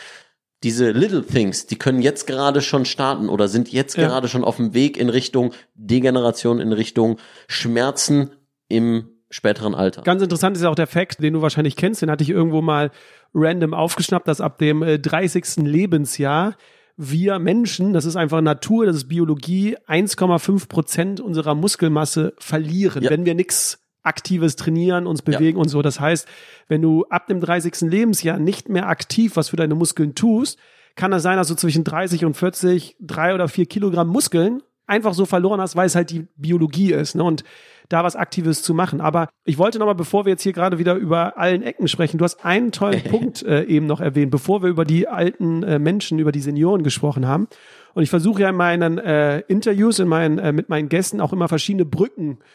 diese 0.64 0.90
Little 0.90 1.24
Things, 1.24 1.68
die 1.68 1.76
können 1.78 2.02
jetzt 2.02 2.26
gerade 2.26 2.62
schon 2.62 2.86
starten 2.86 3.30
oder 3.30 3.48
sind 3.48 3.72
jetzt 3.72 3.96
Ja. 3.96 4.08
gerade 4.08 4.28
schon 4.28 4.44
auf 4.44 4.56
dem 4.56 4.74
Weg 4.74 4.98
in 4.98 5.10
Richtung 5.10 5.54
Degeneration, 5.76 6.60
in 6.60 6.74
Richtung 6.74 7.18
Schmerzen 7.48 8.32
im 8.68 9.08
späteren 9.30 9.76
Alter. 9.76 10.02
Ganz 10.02 10.24
interessant 10.24 10.58
ist 10.58 10.64
ja 10.64 10.70
auch 10.70 10.76
der 10.76 10.88
Fakt, 10.88 11.22
den 11.22 11.34
du 11.34 11.44
wahrscheinlich 11.44 11.76
kennst, 11.76 12.02
den 12.02 12.10
hatte 12.10 12.24
ich 12.24 12.32
irgendwo 12.32 12.64
mal 12.64 12.90
random 13.36 13.76
aufgeschnappt, 13.76 14.28
dass 14.28 14.42
ab 14.42 14.58
dem 14.58 14.82
äh, 14.82 14.98
30. 14.98 15.58
Lebensjahr 15.58 16.56
wir 16.96 17.38
Menschen, 17.38 17.94
das 17.94 18.06
ist 18.06 18.16
einfach 18.16 18.42
Natur, 18.42 18.88
das 18.88 18.96
ist 18.96 19.08
Biologie, 19.08 19.78
1,5 19.88 20.68
Prozent 20.68 21.22
unserer 21.22 21.54
Muskelmasse 21.54 22.34
verlieren, 22.40 23.04
Ja. 23.04 23.12
wenn 23.12 23.26
wir 23.26 23.36
nichts 23.36 23.78
Aktives 24.08 24.56
trainieren, 24.56 25.06
uns 25.06 25.22
bewegen 25.22 25.60
und 25.60 25.70
so. 25.70 25.82
Das 25.82 26.00
heißt, 26.00 26.28
wenn 26.68 26.82
du 26.82 27.06
ab 27.10 27.28
dem 27.28 27.40
30. 27.40 27.82
Lebensjahr 27.82 28.40
nicht 28.40 28.70
mehr 28.70 28.88
aktiv 28.88 29.36
was 29.36 29.50
für 29.50 29.58
deine 29.58 29.76
Muskeln 29.76 30.16
tust, 30.16 30.58
kann 30.96 31.12
das 31.12 31.24
sein, 31.24 31.38
dass 31.38 31.48
du 31.48 31.56
zwischen 31.56 31.84
30 31.84 32.26
und 32.26 32.36
40 32.36 32.98
drei 33.00 33.36
oder 33.36 33.48
vier 33.48 33.68
Kilogramm 33.68 34.08
Muskeln 34.08 34.64
einfach 34.88 35.14
so 35.14 35.26
verloren 35.26 35.62
hast, 35.62 35.76
weil 35.76 35.86
es 35.86 35.96
halt 35.96 36.10
die 36.10 36.28
Biologie 36.38 36.94
ist. 36.94 37.16
Ne? 37.16 37.24
Und 37.24 37.44
da 37.90 38.04
was 38.04 38.16
Aktives 38.16 38.64
zu 38.64 38.74
machen. 38.74 39.00
Aber 39.00 39.30
ich 39.46 39.58
wollte 39.58 39.80
nochmal, 39.80 39.96
bevor 39.96 40.26
wir 40.26 40.32
jetzt 40.32 40.44
hier 40.44 40.54
gerade 40.54 40.78
wieder 40.78 40.96
über 40.96 41.38
allen 41.38 41.62
Ecken 41.62 41.88
sprechen, 41.88 42.18
du 42.18 42.26
hast 42.26 42.44
einen 42.44 42.72
tollen 42.72 43.04
Punkt 43.10 43.44
äh, 43.44 43.64
eben 43.64 43.86
noch 43.86 44.02
erwähnt, 44.02 44.32
bevor 44.32 44.62
wir 44.62 44.70
über 44.70 44.86
die 44.86 45.08
alten 45.08 45.64
äh, 45.64 45.80
Menschen, 45.80 46.20
über 46.20 46.32
die 46.32 46.42
Senioren 46.42 46.84
gesprochen 46.84 47.28
haben. 47.28 47.48
Und 47.94 48.04
ich 48.04 48.10
versuche 48.10 48.42
ja 48.42 48.50
in 48.50 48.56
meinen 48.56 48.98
äh, 48.98 49.40
Interviews, 49.42 50.00
in 50.00 50.08
meinen, 50.08 50.40
äh, 50.40 50.52
mit 50.52 50.70
meinen 50.70 50.90
Gästen 50.90 51.22
auch 51.22 51.34
immer 51.34 51.48
verschiedene 51.48 51.86
Brücken 51.86 52.40
zu 52.40 52.46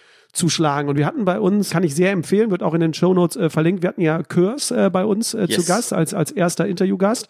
schlagen. 0.49 0.89
Und 0.89 0.97
wir 0.97 1.07
hatten 1.07 1.25
bei 1.25 1.39
uns, 1.39 1.71
kann 1.71 1.85
ich 1.85 1.95
sehr 1.95 2.11
empfehlen, 2.11 2.51
wird 2.51 2.63
auch 2.63 2.75
in 2.75 2.81
den 2.81 2.95
Shownotes 2.95 3.37
äh, 3.37 3.51
verlinkt, 3.51 3.83
wir 3.83 3.89
hatten 3.89 4.01
ja 4.01 4.23
Kurs 4.23 4.71
äh, 4.71 4.91
bei 4.91 5.05
uns 5.05 5.35
äh, 5.35 5.47
zu 5.49 5.61
Yes. 5.61 5.67
Gast, 5.67 5.93
als, 5.93 6.15
als 6.15 6.31
erster 6.33 6.67
Interviewgast. 6.67 7.29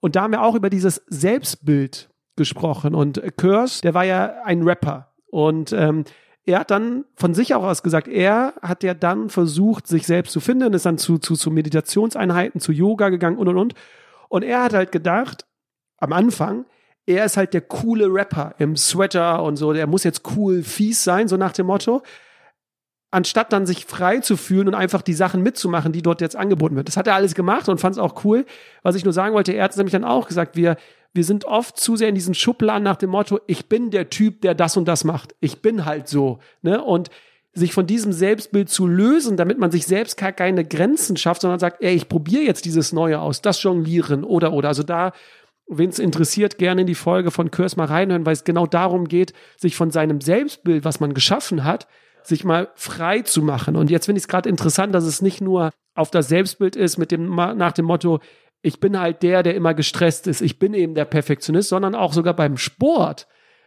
Und 0.00 0.16
da 0.16 0.22
haben 0.22 0.32
wir 0.32 0.42
auch 0.42 0.54
über 0.54 0.70
dieses 0.70 1.02
Selbstbild 1.08 2.08
gesprochen. 2.36 2.94
Und 2.94 3.20
Kurs, 3.36 3.80
der 3.80 3.94
war 3.94 4.04
ja 4.04 4.36
ein 4.44 4.62
Rapper. 4.62 5.12
Und 5.26 5.72
ähm, 5.72 6.04
er 6.46 6.60
hat 6.60 6.70
dann 6.70 7.04
von 7.14 7.34
sich 7.34 7.54
auch 7.54 7.64
aus 7.64 7.82
gesagt, 7.82 8.08
er 8.08 8.54
hat 8.62 8.82
ja 8.82 8.94
dann 8.94 9.28
versucht, 9.28 9.86
sich 9.86 10.06
selbst 10.06 10.32
zu 10.32 10.40
finden, 10.40 10.72
ist 10.72 10.86
dann 10.86 10.96
zu, 10.96 11.18
zu, 11.18 11.34
zu 11.34 11.50
Meditationseinheiten, 11.50 12.60
zu 12.60 12.72
Yoga 12.72 13.10
gegangen 13.10 13.36
und 13.36 13.48
und 13.48 13.58
und. 13.58 13.74
Und 14.28 14.44
er 14.44 14.62
hat 14.62 14.72
halt 14.72 14.92
gedacht, 14.92 15.44
am 15.98 16.12
Anfang, 16.12 16.64
er 17.04 17.24
ist 17.24 17.36
halt 17.36 17.52
der 17.52 17.62
coole 17.62 18.06
Rapper 18.06 18.54
im 18.58 18.76
Sweater 18.76 19.42
und 19.42 19.56
so, 19.56 19.72
der 19.72 19.86
muss 19.86 20.04
jetzt 20.04 20.22
cool 20.36 20.62
fies 20.62 21.04
sein, 21.04 21.28
so 21.28 21.36
nach 21.36 21.52
dem 21.52 21.66
Motto. 21.66 22.02
Anstatt 23.10 23.52
dann 23.52 23.66
sich 23.66 23.86
frei 23.86 24.18
zu 24.18 24.36
fühlen 24.36 24.68
und 24.68 24.74
einfach 24.74 25.00
die 25.00 25.14
Sachen 25.14 25.42
mitzumachen, 25.42 25.92
die 25.92 26.02
dort 26.02 26.20
jetzt 26.20 26.36
angeboten 26.36 26.76
wird. 26.76 26.88
Das 26.88 26.96
hat 26.96 27.06
er 27.06 27.14
alles 27.14 27.34
gemacht 27.34 27.68
und 27.68 27.80
fand 27.80 27.94
es 27.94 27.98
auch 27.98 28.24
cool. 28.24 28.44
Was 28.82 28.96
ich 28.96 29.04
nur 29.04 29.14
sagen 29.14 29.34
wollte, 29.34 29.52
er 29.52 29.64
hat 29.64 29.76
nämlich 29.76 29.92
dann 29.92 30.04
auch 30.04 30.28
gesagt, 30.28 30.56
wir, 30.56 30.76
wir 31.14 31.24
sind 31.24 31.46
oft 31.46 31.78
zu 31.78 31.96
sehr 31.96 32.08
in 32.08 32.14
diesen 32.14 32.34
Schubladen 32.34 32.82
nach 32.82 32.96
dem 32.96 33.10
Motto, 33.10 33.40
ich 33.46 33.66
bin 33.68 33.90
der 33.90 34.10
Typ, 34.10 34.42
der 34.42 34.54
das 34.54 34.76
und 34.76 34.86
das 34.86 35.04
macht. 35.04 35.34
Ich 35.40 35.62
bin 35.62 35.84
halt 35.86 36.06
so. 36.08 36.38
Ne? 36.62 36.82
Und 36.82 37.10
sich 37.54 37.72
von 37.72 37.86
diesem 37.86 38.12
Selbstbild 38.12 38.68
zu 38.68 38.86
lösen, 38.86 39.36
damit 39.36 39.58
man 39.58 39.70
sich 39.70 39.86
selbst 39.86 40.16
gar 40.16 40.32
keine 40.32 40.64
Grenzen 40.64 41.16
schafft, 41.16 41.42
sondern 41.42 41.58
sagt, 41.58 41.82
ey, 41.82 41.94
ich 41.94 42.08
probiere 42.08 42.42
jetzt 42.42 42.64
dieses 42.64 42.92
Neue 42.92 43.20
aus, 43.20 43.42
das 43.42 43.62
Jonglieren 43.62 44.24
oder 44.24 44.52
oder. 44.52 44.68
Also 44.68 44.82
da, 44.82 45.12
wen 45.66 45.90
es 45.90 45.98
interessiert, 45.98 46.58
gerne 46.58 46.82
in 46.82 46.86
die 46.86 46.94
Folge 46.94 47.30
von 47.30 47.50
Kurs 47.50 47.76
mal 47.76 47.86
reinhören, 47.86 48.26
weil 48.26 48.34
es 48.34 48.44
genau 48.44 48.66
darum 48.66 49.08
geht, 49.08 49.32
sich 49.56 49.76
von 49.76 49.90
seinem 49.90 50.20
Selbstbild, 50.20 50.84
was 50.84 51.00
man 51.00 51.14
geschaffen 51.14 51.64
hat, 51.64 51.88
sich 52.28 52.44
mal 52.44 52.68
frei 52.74 53.22
zu 53.22 53.42
machen. 53.42 53.76
Und 53.76 53.90
jetzt 53.90 54.06
finde 54.06 54.18
ich 54.18 54.24
es 54.24 54.28
gerade 54.28 54.48
interessant, 54.48 54.94
dass 54.94 55.04
es 55.04 55.22
nicht 55.22 55.40
nur 55.40 55.70
auf 55.94 56.10
das 56.10 56.28
Selbstbild 56.28 56.76
ist 56.76 56.98
mit 56.98 57.10
dem 57.10 57.34
nach 57.34 57.72
dem 57.72 57.86
Motto, 57.86 58.20
ich 58.62 58.80
bin 58.80 58.98
halt 58.98 59.22
der, 59.22 59.42
der 59.42 59.54
immer 59.54 59.74
gestresst 59.74 60.26
ist, 60.26 60.40
ich 60.40 60.58
bin 60.58 60.74
eben 60.74 60.94
der 60.94 61.04
Perfektionist, 61.04 61.68
sondern 61.68 61.94
auch 61.94 62.12
sogar 62.12 62.34
beim 62.34 62.56
Sport, 62.56 63.26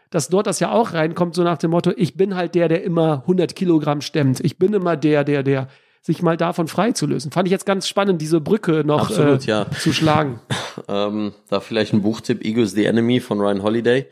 dass 0.09 0.27
dort 0.27 0.47
das 0.47 0.59
ja 0.59 0.71
auch 0.71 0.93
reinkommt, 0.93 1.35
so 1.35 1.43
nach 1.43 1.57
dem 1.57 1.71
Motto, 1.71 1.91
ich 1.95 2.15
bin 2.15 2.35
halt 2.35 2.55
der, 2.55 2.67
der 2.67 2.83
immer 2.83 3.21
100 3.21 3.55
Kilogramm 3.55 4.01
stemmt, 4.01 4.39
ich 4.41 4.57
bin 4.57 4.73
immer 4.73 4.97
der, 4.97 5.23
der, 5.23 5.43
der 5.43 5.67
sich 6.01 6.21
mal 6.21 6.35
davon 6.35 6.67
frei 6.67 6.91
zu 6.91 7.05
lösen. 7.05 7.31
Fand 7.31 7.47
ich 7.47 7.51
jetzt 7.51 7.65
ganz 7.65 7.87
spannend, 7.87 8.21
diese 8.21 8.41
Brücke 8.41 8.83
noch 8.83 9.01
Absolut, 9.01 9.47
äh, 9.47 9.51
ja. 9.51 9.71
zu 9.71 9.93
schlagen. 9.93 10.39
Ähm, 10.87 11.33
da 11.49 11.59
vielleicht 11.59 11.91
ein 11.91 12.01
Buchtipp, 12.01 12.45
Ego 12.45 12.61
is 12.61 12.71
the 12.71 12.85
Enemy 12.85 13.19
von 13.19 13.41
Ryan 13.41 13.61
Holiday. 13.61 14.07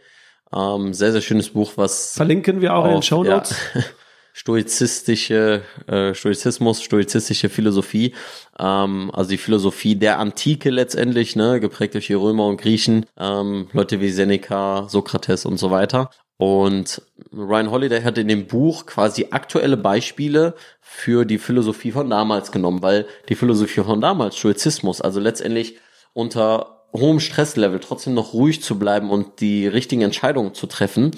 Ähm, 0.53 0.93
sehr, 0.93 1.13
sehr 1.13 1.21
schönes 1.21 1.51
Buch, 1.51 1.71
was 1.77 2.13
Verlinken 2.15 2.59
wir 2.59 2.75
auch, 2.75 2.83
in 2.83 2.91
den 2.91 3.01
Show 3.01 3.23
Notes. 3.23 3.55
Ja, 3.73 3.81
stoizistische, 4.39 5.63
äh, 5.87 6.13
Stoizismus, 6.13 6.81
stoizistische 6.81 7.49
Philosophie, 7.49 8.13
ähm, 8.57 9.11
also 9.13 9.31
die 9.31 9.37
Philosophie 9.37 9.95
der 9.95 10.17
Antike 10.17 10.69
letztendlich, 10.69 11.35
ne, 11.35 11.59
geprägt 11.59 11.93
durch 11.93 12.07
die 12.07 12.13
Römer 12.13 12.45
und 12.47 12.61
Griechen, 12.61 13.05
ähm, 13.19 13.67
Leute 13.73 13.99
wie 13.99 14.09
Seneca, 14.09 14.87
Sokrates 14.87 15.45
und 15.45 15.57
so 15.57 15.71
weiter. 15.71 16.09
Und 16.37 17.01
Ryan 17.33 17.69
Holiday 17.69 18.01
hat 18.01 18.17
in 18.17 18.29
dem 18.29 18.47
Buch 18.47 18.85
quasi 18.85 19.27
aktuelle 19.31 19.75
Beispiele 19.75 20.55
für 20.79 21.25
die 21.25 21.37
Philosophie 21.37 21.91
von 21.91 22.09
damals 22.09 22.53
genommen, 22.53 22.81
weil 22.81 23.07
die 23.27 23.35
Philosophie 23.35 23.81
von 23.81 23.99
damals, 23.99 24.37
Stoizismus, 24.37 25.01
also 25.01 25.19
letztendlich 25.19 25.79
unter 26.13 26.85
hohem 26.93 27.19
Stresslevel 27.19 27.81
trotzdem 27.81 28.13
noch 28.13 28.31
ruhig 28.31 28.63
zu 28.63 28.79
bleiben 28.79 29.09
und 29.09 29.41
die 29.41 29.67
richtigen 29.67 30.01
Entscheidungen 30.01 30.53
zu 30.53 30.65
treffen, 30.65 31.11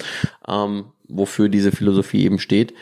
ähm, 0.48 0.86
wofür 1.06 1.48
diese 1.48 1.70
Philosophie 1.70 2.24
eben 2.24 2.40
steht, 2.40 2.74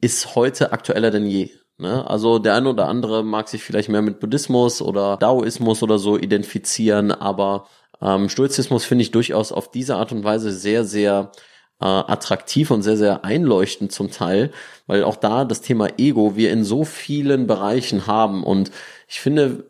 ist 0.00 0.34
heute 0.34 0.72
aktueller 0.72 1.10
denn 1.10 1.26
je. 1.26 1.50
Ne? 1.78 2.08
Also 2.08 2.38
der 2.38 2.54
eine 2.54 2.68
oder 2.68 2.88
andere 2.88 3.24
mag 3.24 3.48
sich 3.48 3.62
vielleicht 3.62 3.88
mehr 3.88 4.02
mit 4.02 4.20
Buddhismus 4.20 4.82
oder 4.82 5.16
Daoismus 5.16 5.82
oder 5.82 5.98
so 5.98 6.18
identifizieren, 6.18 7.10
aber 7.10 7.66
ähm, 8.02 8.28
Stoizismus 8.28 8.84
finde 8.84 9.02
ich 9.02 9.10
durchaus 9.10 9.52
auf 9.52 9.70
diese 9.70 9.96
Art 9.96 10.12
und 10.12 10.22
Weise 10.24 10.52
sehr, 10.52 10.84
sehr 10.84 11.32
äh, 11.80 11.86
attraktiv 11.86 12.70
und 12.70 12.82
sehr, 12.82 12.96
sehr 12.96 13.24
einleuchtend 13.24 13.92
zum 13.92 14.10
Teil, 14.10 14.52
weil 14.86 15.04
auch 15.04 15.16
da 15.16 15.44
das 15.44 15.62
Thema 15.62 15.88
Ego 15.98 16.36
wir 16.36 16.52
in 16.52 16.64
so 16.64 16.84
vielen 16.84 17.46
Bereichen 17.46 18.06
haben 18.06 18.44
und 18.44 18.70
ich 19.08 19.20
finde, 19.20 19.64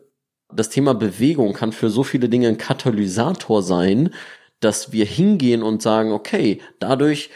das 0.53 0.69
Thema 0.69 0.93
Bewegung 0.93 1.53
kann 1.53 1.71
für 1.71 1.89
so 1.89 2.03
viele 2.03 2.27
Dinge 2.27 2.49
ein 2.49 2.57
Katalysator 2.57 3.63
sein, 3.63 4.13
dass 4.59 4.91
wir 4.91 5.05
hingehen 5.05 5.63
und 5.63 5.81
sagen, 5.81 6.11
okay, 6.11 6.61
dadurch 6.79 7.29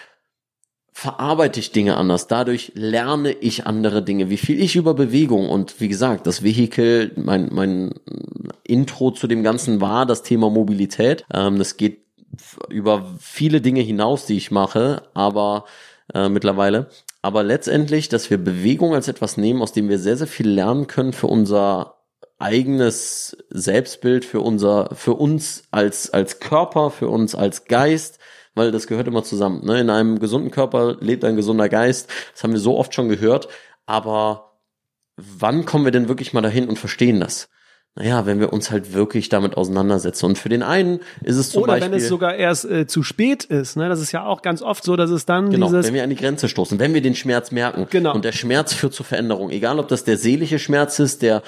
verarbeite 0.98 1.60
ich 1.60 1.74
Dinge 1.74 1.98
anders, 1.98 2.28
dadurch 2.28 2.72
lerne 2.74 3.34
ich 3.34 3.68
andere 3.68 4.02
Dinge, 4.02 4.30
wie 4.30 4.38
viel 4.38 4.62
ich 4.62 4.78
über 4.78 4.94
Bewegung 4.94 5.50
und 5.50 5.82
wie 5.82 5.90
gesagt, 5.90 6.26
das 6.26 6.42
Vehikel, 6.42 7.12
mein, 7.18 7.50
mein 7.52 7.96
Intro 8.64 9.12
zu 9.12 9.28
dem 9.28 9.44
Ganzen 9.44 9.82
war 9.82 10.06
das 10.06 10.24
Thema 10.24 10.50
Mobilität. 10.50 11.26
Ähm, 11.34 11.60
das 11.60 11.76
geht 11.76 12.06
über 12.70 13.14
viele 13.20 13.60
Dinge 13.60 13.82
hinaus, 13.82 14.26
die 14.26 14.38
ich 14.38 14.52
mache, 14.52 15.04
aber 15.14 15.66
äh, 16.14 16.30
mittlerweile. 16.30 16.88
Aber 17.22 17.44
letztendlich, 17.44 18.08
dass 18.08 18.30
wir 18.30 18.38
Bewegung 18.38 18.96
als 18.96 19.10
etwas 19.10 19.36
nehmen, 19.36 19.62
aus 19.62 19.74
dem 19.74 19.90
wir 19.90 20.00
sehr, 20.00 20.16
sehr 20.16 20.28
viel 20.28 20.48
lernen 20.48 20.88
können 20.88 21.12
für 21.12 21.28
unser 21.28 21.98
eigenes 22.40 23.36
Selbstbild, 23.50 24.24
für 24.24 24.40
unser, 24.40 24.96
für 24.96 25.16
uns 25.16 25.64
als, 25.72 26.10
als 26.14 26.40
Körper, 26.40 26.90
für 26.90 27.10
uns 27.10 27.36
als 27.36 27.66
Geist, 27.66 28.18
weil 28.56 28.72
das 28.72 28.88
gehört 28.88 29.08
immer 29.08 29.24
zusammen. 29.24 29.64
Ne? 29.66 29.80
In 29.82 29.90
einem 29.90 30.20
gesunden 30.20 30.52
Körper 30.52 30.98
lebt 31.00 31.24
ein 31.24 31.36
gesunder 31.36 31.70
Geist. 31.70 32.10
Das 32.34 32.44
haben 32.44 32.54
wir 32.54 32.60
so 32.60 32.78
oft 32.78 32.96
schon 32.96 33.10
gehört. 33.10 33.48
Aber 33.86 34.60
wann 35.18 35.66
kommen 35.66 35.86
wir 35.86 35.92
denn 35.92 36.08
wirklich 36.08 36.34
mal 36.34 36.42
dahin 36.42 36.68
und 36.68 36.80
verstehen 36.80 37.20
das? 37.20 37.50
Naja, 37.98 38.26
wenn 38.26 38.42
wir 38.42 38.52
uns 38.52 38.72
halt 38.72 38.92
wirklich 38.92 39.30
damit 39.30 39.56
auseinandersetzen. 39.56 40.26
Und 40.26 40.38
für 40.38 40.50
den 40.50 40.64
einen 40.64 41.00
ist 41.24 41.38
es 41.38 41.52
zum 41.52 41.64
Oder 41.64 41.74
Beispiel. 41.74 41.92
wenn 41.92 41.98
es 41.98 42.10
sogar 42.10 42.36
erst 42.36 42.66
äh, 42.66 42.88
zu 42.88 43.04
spät 43.04 43.46
ist. 43.46 43.78
Ne? 43.78 43.88
Das 43.88 44.02
ist 44.02 44.12
ja 44.12 44.26
auch 44.26 44.42
ganz 44.42 44.62
oft 44.62 44.84
so, 44.84 44.98
dass 44.98 45.10
es 45.10 45.26
dann 45.26 45.50
Genau, 45.50 45.72
wenn 45.72 45.94
wir 45.94 46.04
an 46.04 46.10
die 46.10 46.18
Grenze 46.18 46.50
stoßen, 46.50 46.78
wenn 46.78 46.94
wir 46.94 47.02
den 47.02 47.16
Schmerz 47.16 47.52
merken. 47.52 47.88
Genau. 47.90 48.14
Und 48.14 48.26
der 48.26 48.34
Schmerz 48.34 48.74
führt 48.74 48.94
zur 48.94 49.06
Veränderung. 49.06 49.50
Egal, 49.50 49.80
ob 49.80 49.88
das 49.88 50.04
der 50.04 50.18
seelische 50.18 50.60
Schmerz 50.60 51.00
ist, 51.00 51.22
der 51.22 51.42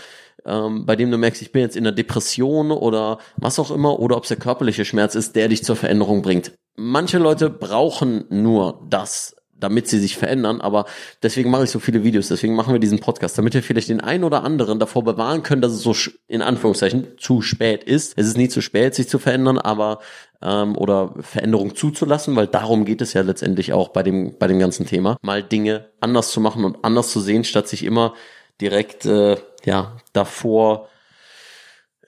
ähm, 0.48 0.86
bei 0.86 0.96
dem 0.96 1.12
du 1.12 1.18
merkst, 1.18 1.42
ich 1.42 1.52
bin 1.52 1.62
jetzt 1.62 1.76
in 1.76 1.86
einer 1.86 1.96
Depression 1.96 2.72
oder 2.72 3.20
was 3.36 3.60
auch 3.60 3.72
immer, 3.72 4.00
oder 4.00 4.18
ob 4.18 4.24
es 4.24 4.30
der 4.30 4.38
körperliche 4.38 4.86
Schmerz 4.86 5.16
ist, 5.16 5.36
der 5.36 5.50
dich 5.50 5.64
zur 5.64 5.76
Veränderung 5.76 6.22
bringt. 6.22 6.54
Manche 6.76 7.18
Leute 7.18 7.50
brauchen 7.50 8.26
nur 8.30 8.86
das, 8.90 9.36
damit 9.60 9.88
sie 9.88 10.00
sich 10.00 10.16
verändern, 10.16 10.62
aber 10.62 10.86
deswegen 11.24 11.50
mache 11.50 11.64
ich 11.64 11.72
so 11.72 11.80
viele 11.80 12.04
Videos, 12.04 12.28
deswegen 12.28 12.56
machen 12.56 12.74
wir 12.74 12.80
diesen 12.80 13.00
Podcast, 13.00 13.38
damit 13.38 13.56
wir 13.56 13.64
vielleicht 13.64 13.90
den 13.90 14.02
einen 14.02 14.24
oder 14.24 14.44
anderen 14.44 14.80
davor 14.80 15.04
bewahren 15.04 15.44
können, 15.44 15.62
dass 15.62 15.72
es 15.72 15.82
so 15.82 15.96
in 16.28 16.42
Anführungszeichen 16.42 17.18
zu 17.18 17.42
spät 17.42 17.84
ist. 17.84 18.14
Es 18.18 18.28
ist 18.28 18.38
nie 18.38 18.50
zu 18.50 18.62
spät, 18.62 18.94
sich 18.94 19.10
zu 19.10 19.18
verändern, 19.18 19.58
aber 19.58 20.00
ähm, 20.42 20.78
oder 20.78 21.16
Veränderung 21.22 21.76
zuzulassen, 21.76 22.36
weil 22.36 22.48
darum 22.48 22.86
geht 22.86 23.02
es 23.02 23.14
ja 23.14 23.22
letztendlich 23.22 23.74
auch 23.74 23.90
bei 23.90 24.04
dem 24.04 24.38
bei 24.38 24.48
dem 24.48 24.60
ganzen 24.60 24.86
Thema, 24.86 25.18
mal 25.22 25.42
Dinge 25.42 25.90
anders 26.00 26.32
zu 26.32 26.40
machen 26.40 26.64
und 26.64 26.84
anders 26.84 27.12
zu 27.12 27.20
sehen, 27.20 27.44
statt 27.44 27.68
sich 27.68 27.84
immer 27.84 28.14
direkt 28.62 29.06
äh, 29.06 29.38
ja 29.66 29.98
davor 30.14 30.90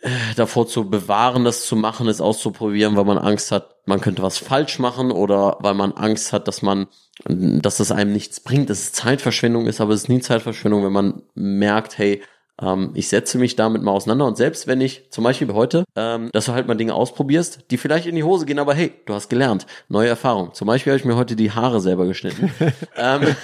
äh, 0.01 0.09
davor 0.37 0.65
zu 0.67 0.89
bewahren, 0.89 1.43
das 1.43 1.65
zu 1.65 1.75
machen, 1.75 2.07
es 2.07 2.21
auszuprobieren, 2.21 2.95
weil 2.95 3.03
man 3.03 3.17
Angst 3.17 3.51
hat, 3.51 3.75
man 3.85 3.99
könnte 3.99 4.21
was 4.21 4.37
falsch 4.37 4.79
machen 4.79 5.11
oder 5.11 5.57
weil 5.59 5.73
man 5.73 5.91
Angst 5.91 6.31
hat, 6.31 6.47
dass 6.47 6.61
man, 6.61 6.87
dass 7.25 7.77
das 7.77 7.91
einem 7.91 8.13
nichts 8.13 8.39
bringt, 8.39 8.69
dass 8.69 8.79
es 8.79 8.91
Zeitverschwendung 8.93 9.67
ist, 9.67 9.81
aber 9.81 9.93
es 9.93 10.03
ist 10.03 10.09
nie 10.09 10.21
Zeitverschwendung, 10.21 10.85
wenn 10.85 10.93
man 10.93 11.23
merkt, 11.33 11.97
hey, 11.97 12.21
ähm, 12.61 12.91
ich 12.93 13.09
setze 13.09 13.37
mich 13.37 13.57
damit 13.57 13.81
mal 13.81 13.91
auseinander 13.91 14.25
und 14.25 14.37
selbst 14.37 14.67
wenn 14.67 14.79
ich, 14.79 15.11
zum 15.11 15.25
Beispiel 15.25 15.53
heute, 15.53 15.83
ähm, 15.95 16.29
dass 16.31 16.45
du 16.45 16.53
halt 16.53 16.67
mal 16.67 16.75
Dinge 16.75 16.93
ausprobierst, 16.93 17.65
die 17.71 17.77
vielleicht 17.77 18.05
in 18.05 18.15
die 18.15 18.23
Hose 18.23 18.45
gehen, 18.45 18.59
aber 18.59 18.73
hey, 18.73 18.93
du 19.05 19.13
hast 19.13 19.29
gelernt, 19.29 19.65
neue 19.89 20.07
Erfahrung. 20.07 20.53
Zum 20.53 20.67
Beispiel 20.67 20.93
habe 20.93 20.99
ich 20.99 21.05
mir 21.05 21.15
heute 21.15 21.35
die 21.35 21.51
Haare 21.51 21.81
selber 21.81 22.05
geschnitten. 22.05 22.51
ähm, 22.95 23.35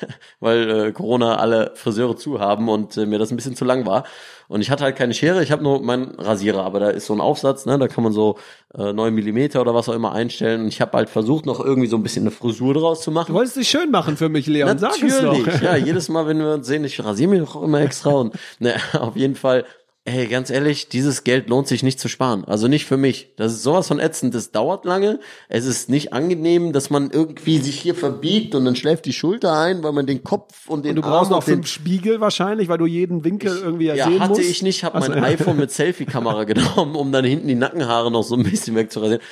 weil 0.40 0.70
äh, 0.70 0.92
Corona 0.92 1.36
alle 1.36 1.72
Friseure 1.74 2.16
zu 2.16 2.40
haben 2.40 2.68
und 2.68 2.96
äh, 2.96 3.06
mir 3.06 3.18
das 3.18 3.30
ein 3.30 3.36
bisschen 3.36 3.56
zu 3.56 3.64
lang 3.64 3.86
war. 3.86 4.04
Und 4.48 4.60
ich 4.60 4.70
hatte 4.70 4.84
halt 4.84 4.96
keine 4.96 5.14
Schere, 5.14 5.42
ich 5.42 5.50
habe 5.50 5.62
nur 5.62 5.82
meinen 5.82 6.14
Rasierer, 6.18 6.62
aber 6.62 6.78
da 6.78 6.90
ist 6.90 7.06
so 7.06 7.14
ein 7.14 7.22
Aufsatz, 7.22 7.64
ne, 7.64 7.78
da 7.78 7.88
kann 7.88 8.04
man 8.04 8.12
so 8.12 8.36
äh, 8.74 8.92
9 8.92 9.14
Millimeter 9.14 9.62
oder 9.62 9.74
was 9.74 9.88
auch 9.88 9.94
immer 9.94 10.12
einstellen. 10.12 10.62
Und 10.62 10.68
ich 10.68 10.80
habe 10.82 10.96
halt 10.96 11.08
versucht, 11.08 11.46
noch 11.46 11.58
irgendwie 11.58 11.88
so 11.88 11.96
ein 11.96 12.02
bisschen 12.02 12.24
eine 12.24 12.32
Frisur 12.32 12.74
draus 12.74 13.00
zu 13.00 13.10
machen. 13.10 13.28
Du 13.28 13.34
wolltest 13.34 13.56
dich 13.56 13.70
schön 13.70 13.90
machen 13.90 14.16
für 14.18 14.28
mich, 14.28 14.46
Leon. 14.46 14.76
Sag 14.78 15.02
es 15.02 15.20
doch. 15.20 15.36
Natürlich, 15.36 15.62
ja, 15.62 15.76
jedes 15.82 16.08
Mal, 16.10 16.26
wenn 16.26 16.38
wir 16.38 16.52
uns 16.52 16.66
sehen, 16.66 16.84
ich 16.84 17.02
rasiere 17.02 17.30
mich 17.30 17.40
doch 17.40 17.62
immer 17.62 17.80
extra 17.80 18.10
und 18.10 18.34
ne, 18.58 18.74
auf 18.92 19.16
jeden 19.16 19.36
Fall, 19.36 19.64
ey, 20.04 20.26
ganz 20.26 20.50
ehrlich, 20.50 20.88
dieses 20.88 21.22
Geld 21.22 21.48
lohnt 21.48 21.68
sich 21.68 21.82
nicht 21.82 22.00
zu 22.00 22.08
sparen. 22.08 22.44
Also 22.44 22.66
nicht 22.66 22.86
für 22.86 22.96
mich. 22.96 23.34
Das 23.36 23.52
ist 23.52 23.62
sowas 23.62 23.86
von 23.86 24.00
ätzend, 24.00 24.34
das 24.34 24.50
dauert 24.50 24.84
lange. 24.84 25.20
Es 25.48 25.64
ist 25.64 25.88
nicht 25.88 26.12
angenehm, 26.12 26.72
dass 26.72 26.90
man 26.90 27.10
irgendwie 27.10 27.58
sich 27.58 27.80
hier 27.80 27.94
verbiegt 27.94 28.54
und 28.54 28.64
dann 28.64 28.74
schläft 28.74 29.04
die 29.04 29.12
Schulter 29.12 29.56
ein, 29.56 29.82
weil 29.84 29.92
man 29.92 30.06
den 30.06 30.24
Kopf 30.24 30.68
und 30.68 30.84
den 30.84 30.96
Du 30.96 31.02
brauchst 31.02 31.30
Arm 31.30 31.38
noch 31.38 31.38
und 31.38 31.46
den 31.46 31.54
fünf 31.58 31.68
Spiegel 31.68 32.20
wahrscheinlich, 32.20 32.68
weil 32.68 32.78
du 32.78 32.86
jeden 32.86 33.24
Winkel 33.24 33.56
irgendwie 33.56 33.86
ja, 33.86 33.94
ja, 33.94 34.04
sehen 34.06 34.20
hatte 34.20 34.30
musst. 34.30 34.50
ich 34.50 34.62
nicht, 34.62 34.82
habe 34.82 34.98
mein 34.98 35.12
ja. 35.12 35.22
iPhone 35.22 35.56
mit 35.56 35.70
Selfie-Kamera 35.70 36.44
genommen, 36.44 36.96
um 36.96 37.12
dann 37.12 37.24
hinten 37.24 37.46
die 37.46 37.54
Nackenhaare 37.54 38.10
noch 38.10 38.24
so 38.24 38.34
ein 38.34 38.42
bisschen 38.42 38.74
wegzurasieren. 38.74 39.22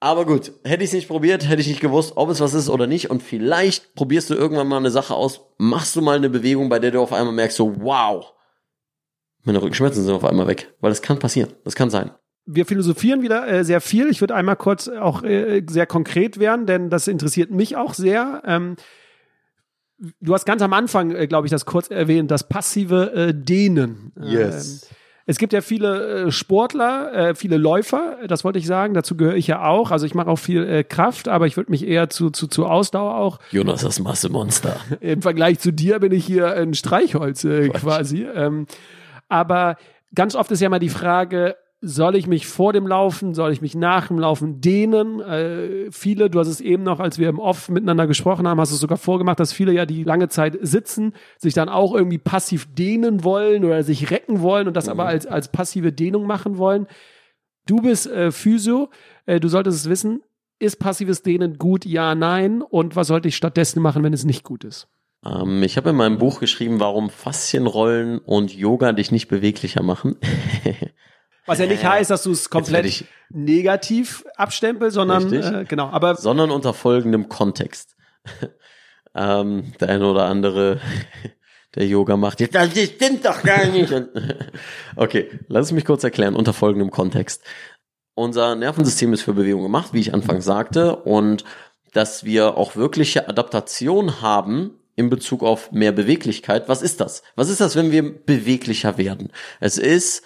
Aber 0.00 0.26
gut, 0.26 0.52
hätte 0.64 0.82
ich 0.82 0.88
es 0.90 0.94
nicht 0.94 1.06
probiert, 1.06 1.48
hätte 1.48 1.60
ich 1.60 1.68
nicht 1.68 1.80
gewusst, 1.80 2.14
ob 2.16 2.28
es 2.30 2.40
was 2.40 2.54
ist 2.54 2.68
oder 2.68 2.88
nicht. 2.88 3.10
Und 3.10 3.22
vielleicht 3.22 3.94
probierst 3.94 4.30
du 4.30 4.34
irgendwann 4.34 4.66
mal 4.66 4.78
eine 4.78 4.90
Sache 4.90 5.14
aus, 5.14 5.42
machst 5.58 5.94
du 5.94 6.00
mal 6.00 6.16
eine 6.16 6.28
Bewegung, 6.28 6.68
bei 6.68 6.80
der 6.80 6.90
du 6.90 7.00
auf 7.00 7.12
einmal 7.12 7.32
merkst, 7.32 7.56
so 7.56 7.74
wow, 7.78 8.32
meine 9.44 9.60
Rückenschmerzen 9.60 10.04
sind 10.04 10.14
auf 10.14 10.24
einmal 10.24 10.46
weg. 10.46 10.72
Weil 10.80 10.90
das 10.90 11.02
kann 11.02 11.18
passieren, 11.18 11.52
das 11.64 11.74
kann 11.74 11.90
sein. 11.90 12.10
wir 12.46 12.66
philosophieren 12.66 13.22
wieder 13.22 13.46
äh, 13.48 13.64
sehr 13.64 13.80
viel. 13.80 14.08
Ich 14.08 14.20
würde 14.20 14.34
einmal 14.34 14.56
kurz 14.56 14.88
auch 14.88 15.22
äh, 15.22 15.62
sehr 15.68 15.86
konkret 15.86 16.38
werden, 16.38 16.66
denn 16.66 16.90
das 16.90 17.08
interessiert 17.08 17.50
mich 17.50 17.76
auch 17.76 17.94
sehr. 17.94 18.42
Ähm, 18.46 18.76
du 20.20 20.34
hast 20.34 20.44
ganz 20.44 20.62
am 20.62 20.72
Anfang, 20.72 21.12
äh, 21.12 21.26
glaube 21.26 21.46
ich, 21.46 21.50
das 21.50 21.66
kurz 21.66 21.88
erwähnt, 21.88 22.30
das 22.30 22.48
passive 22.48 23.12
äh, 23.14 23.34
Dehnen. 23.34 24.12
Yes. 24.20 24.82
Ähm, 24.82 24.96
es 25.24 25.38
gibt 25.38 25.52
ja 25.52 25.60
viele 25.60 26.26
äh, 26.26 26.30
Sportler, 26.32 27.12
äh, 27.14 27.34
viele 27.36 27.56
Läufer, 27.56 28.18
das 28.26 28.42
wollte 28.42 28.58
ich 28.58 28.66
sagen, 28.66 28.92
dazu 28.92 29.16
gehöre 29.16 29.36
ich 29.36 29.46
ja 29.46 29.64
auch. 29.64 29.92
Also 29.92 30.04
ich 30.04 30.14
mache 30.14 30.28
auch 30.28 30.38
viel 30.38 30.68
äh, 30.68 30.82
Kraft, 30.82 31.28
aber 31.28 31.46
ich 31.46 31.56
würde 31.56 31.70
mich 31.70 31.86
eher 31.86 32.10
zu, 32.10 32.30
zu, 32.30 32.48
zu 32.48 32.66
Ausdauer 32.66 33.14
auch. 33.14 33.38
Jonas, 33.52 33.82
das 33.82 34.00
Massemonster. 34.00 34.80
Im 35.00 35.22
Vergleich 35.22 35.60
zu 35.60 35.72
dir 35.72 36.00
bin 36.00 36.10
ich 36.10 36.26
hier 36.26 36.54
ein 36.54 36.74
Streichholz 36.74 37.44
äh, 37.44 37.68
quasi. 37.68 38.24
Ähm, 38.34 38.66
aber 39.32 39.76
ganz 40.14 40.34
oft 40.34 40.50
ist 40.50 40.60
ja 40.60 40.68
mal 40.68 40.78
die 40.78 40.90
Frage, 40.90 41.56
soll 41.84 42.14
ich 42.14 42.28
mich 42.28 42.46
vor 42.46 42.72
dem 42.72 42.86
Laufen, 42.86 43.34
soll 43.34 43.50
ich 43.50 43.60
mich 43.60 43.74
nach 43.74 44.06
dem 44.06 44.18
Laufen 44.18 44.60
dehnen? 44.60 45.20
Äh, 45.20 45.90
viele, 45.90 46.30
du 46.30 46.38
hast 46.38 46.46
es 46.46 46.60
eben 46.60 46.84
noch, 46.84 47.00
als 47.00 47.18
wir 47.18 47.28
im 47.28 47.40
Off 47.40 47.68
miteinander 47.68 48.06
gesprochen 48.06 48.46
haben, 48.46 48.60
hast 48.60 48.70
du 48.70 48.76
es 48.76 48.80
sogar 48.80 48.98
vorgemacht, 48.98 49.40
dass 49.40 49.52
viele 49.52 49.72
ja, 49.72 49.84
die 49.84 50.04
lange 50.04 50.28
Zeit 50.28 50.56
sitzen, 50.60 51.12
sich 51.38 51.54
dann 51.54 51.68
auch 51.68 51.92
irgendwie 51.92 52.18
passiv 52.18 52.72
dehnen 52.72 53.24
wollen 53.24 53.64
oder 53.64 53.82
sich 53.82 54.12
recken 54.12 54.42
wollen 54.42 54.68
und 54.68 54.76
das 54.76 54.88
aber 54.88 55.06
als, 55.06 55.26
als 55.26 55.48
passive 55.48 55.92
Dehnung 55.92 56.24
machen 56.26 56.56
wollen. 56.56 56.86
Du 57.66 57.76
bist 57.76 58.06
äh, 58.06 58.30
Physio, 58.30 58.90
äh, 59.26 59.40
du 59.40 59.48
solltest 59.48 59.78
es 59.78 59.90
wissen. 59.90 60.22
Ist 60.60 60.78
passives 60.78 61.22
Dehnen 61.22 61.58
gut? 61.58 61.84
Ja, 61.84 62.14
nein. 62.14 62.62
Und 62.62 62.94
was 62.94 63.08
sollte 63.08 63.26
ich 63.26 63.34
stattdessen 63.34 63.82
machen, 63.82 64.04
wenn 64.04 64.12
es 64.12 64.24
nicht 64.24 64.44
gut 64.44 64.62
ist? 64.62 64.88
Ähm, 65.24 65.62
ich 65.62 65.76
habe 65.76 65.90
in 65.90 65.96
meinem 65.96 66.18
Buch 66.18 66.40
geschrieben, 66.40 66.80
warum 66.80 67.10
Faszienrollen 67.10 68.18
und 68.18 68.54
Yoga 68.54 68.92
dich 68.92 69.10
nicht 69.10 69.28
beweglicher 69.28 69.82
machen. 69.82 70.16
Was 71.46 71.58
ja 71.58 71.66
nicht 71.66 71.84
heißt, 71.84 72.10
dass 72.10 72.22
du 72.22 72.30
es 72.30 72.50
komplett 72.50 73.04
negativ 73.30 74.24
abstempelst, 74.36 74.94
sondern 74.94 75.32
äh, 75.32 75.64
genau. 75.64 75.88
Aber 75.88 76.14
sondern 76.14 76.52
unter 76.52 76.72
folgendem 76.72 77.28
Kontext. 77.28 77.96
ähm, 79.14 79.72
der 79.80 79.88
eine 79.88 80.06
oder 80.06 80.26
andere, 80.26 80.80
der 81.74 81.86
Yoga 81.86 82.16
macht, 82.16 82.40
jetzt, 82.40 82.54
das 82.54 82.70
stimmt 82.70 83.24
doch 83.24 83.42
gar 83.42 83.66
nicht. 83.66 83.92
Okay, 84.94 85.40
lass 85.48 85.66
es 85.66 85.72
mich 85.72 85.84
kurz 85.84 86.04
erklären, 86.04 86.36
unter 86.36 86.52
folgendem 86.52 86.92
Kontext. 86.92 87.42
Unser 88.14 88.54
Nervensystem 88.54 89.12
ist 89.12 89.22
für 89.22 89.32
Bewegung 89.32 89.62
gemacht, 89.62 89.92
wie 89.92 90.00
ich 90.00 90.14
anfangs 90.14 90.44
sagte, 90.44 90.94
und 90.96 91.44
dass 91.92 92.24
wir 92.24 92.56
auch 92.56 92.76
wirkliche 92.76 93.28
Adaptation 93.28 94.22
haben 94.22 94.78
in 94.96 95.10
Bezug 95.10 95.42
auf 95.42 95.72
mehr 95.72 95.92
Beweglichkeit. 95.92 96.68
Was 96.68 96.82
ist 96.82 97.00
das? 97.00 97.22
Was 97.34 97.48
ist 97.48 97.60
das, 97.60 97.76
wenn 97.76 97.90
wir 97.90 98.02
beweglicher 98.02 98.98
werden? 98.98 99.30
Es 99.60 99.78
ist 99.78 100.22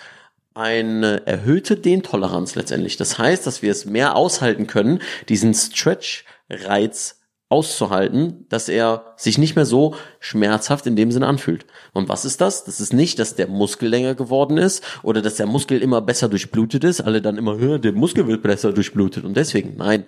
eine 0.54 1.26
erhöhte 1.26 1.76
Dehntoleranz 1.76 2.54
letztendlich. 2.54 2.96
Das 2.96 3.18
heißt, 3.18 3.46
dass 3.46 3.62
wir 3.62 3.70
es 3.70 3.84
mehr 3.84 4.16
aushalten 4.16 4.66
können, 4.66 5.00
diesen 5.28 5.52
Stretch-Reiz 5.52 7.20
auszuhalten, 7.48 8.46
dass 8.48 8.68
er 8.68 9.14
sich 9.16 9.38
nicht 9.38 9.54
mehr 9.54 9.66
so 9.66 9.94
schmerzhaft 10.18 10.86
in 10.86 10.96
dem 10.96 11.12
Sinne 11.12 11.28
anfühlt. 11.28 11.66
Und 11.92 12.08
was 12.08 12.24
ist 12.24 12.40
das? 12.40 12.64
Das 12.64 12.80
ist 12.80 12.92
nicht, 12.92 13.18
dass 13.18 13.36
der 13.36 13.46
Muskel 13.46 13.88
länger 13.88 14.14
geworden 14.14 14.56
ist 14.56 14.82
oder 15.02 15.22
dass 15.22 15.36
der 15.36 15.46
Muskel 15.46 15.80
immer 15.80 16.00
besser 16.00 16.28
durchblutet 16.28 16.82
ist. 16.82 17.02
Alle 17.02 17.22
dann 17.22 17.36
immer, 17.36 17.58
"Hä, 17.58 17.78
der 17.78 17.92
Muskel 17.92 18.26
wird 18.26 18.42
besser 18.42 18.72
durchblutet. 18.72 19.24
Und 19.24 19.36
deswegen, 19.36 19.76
nein. 19.76 20.06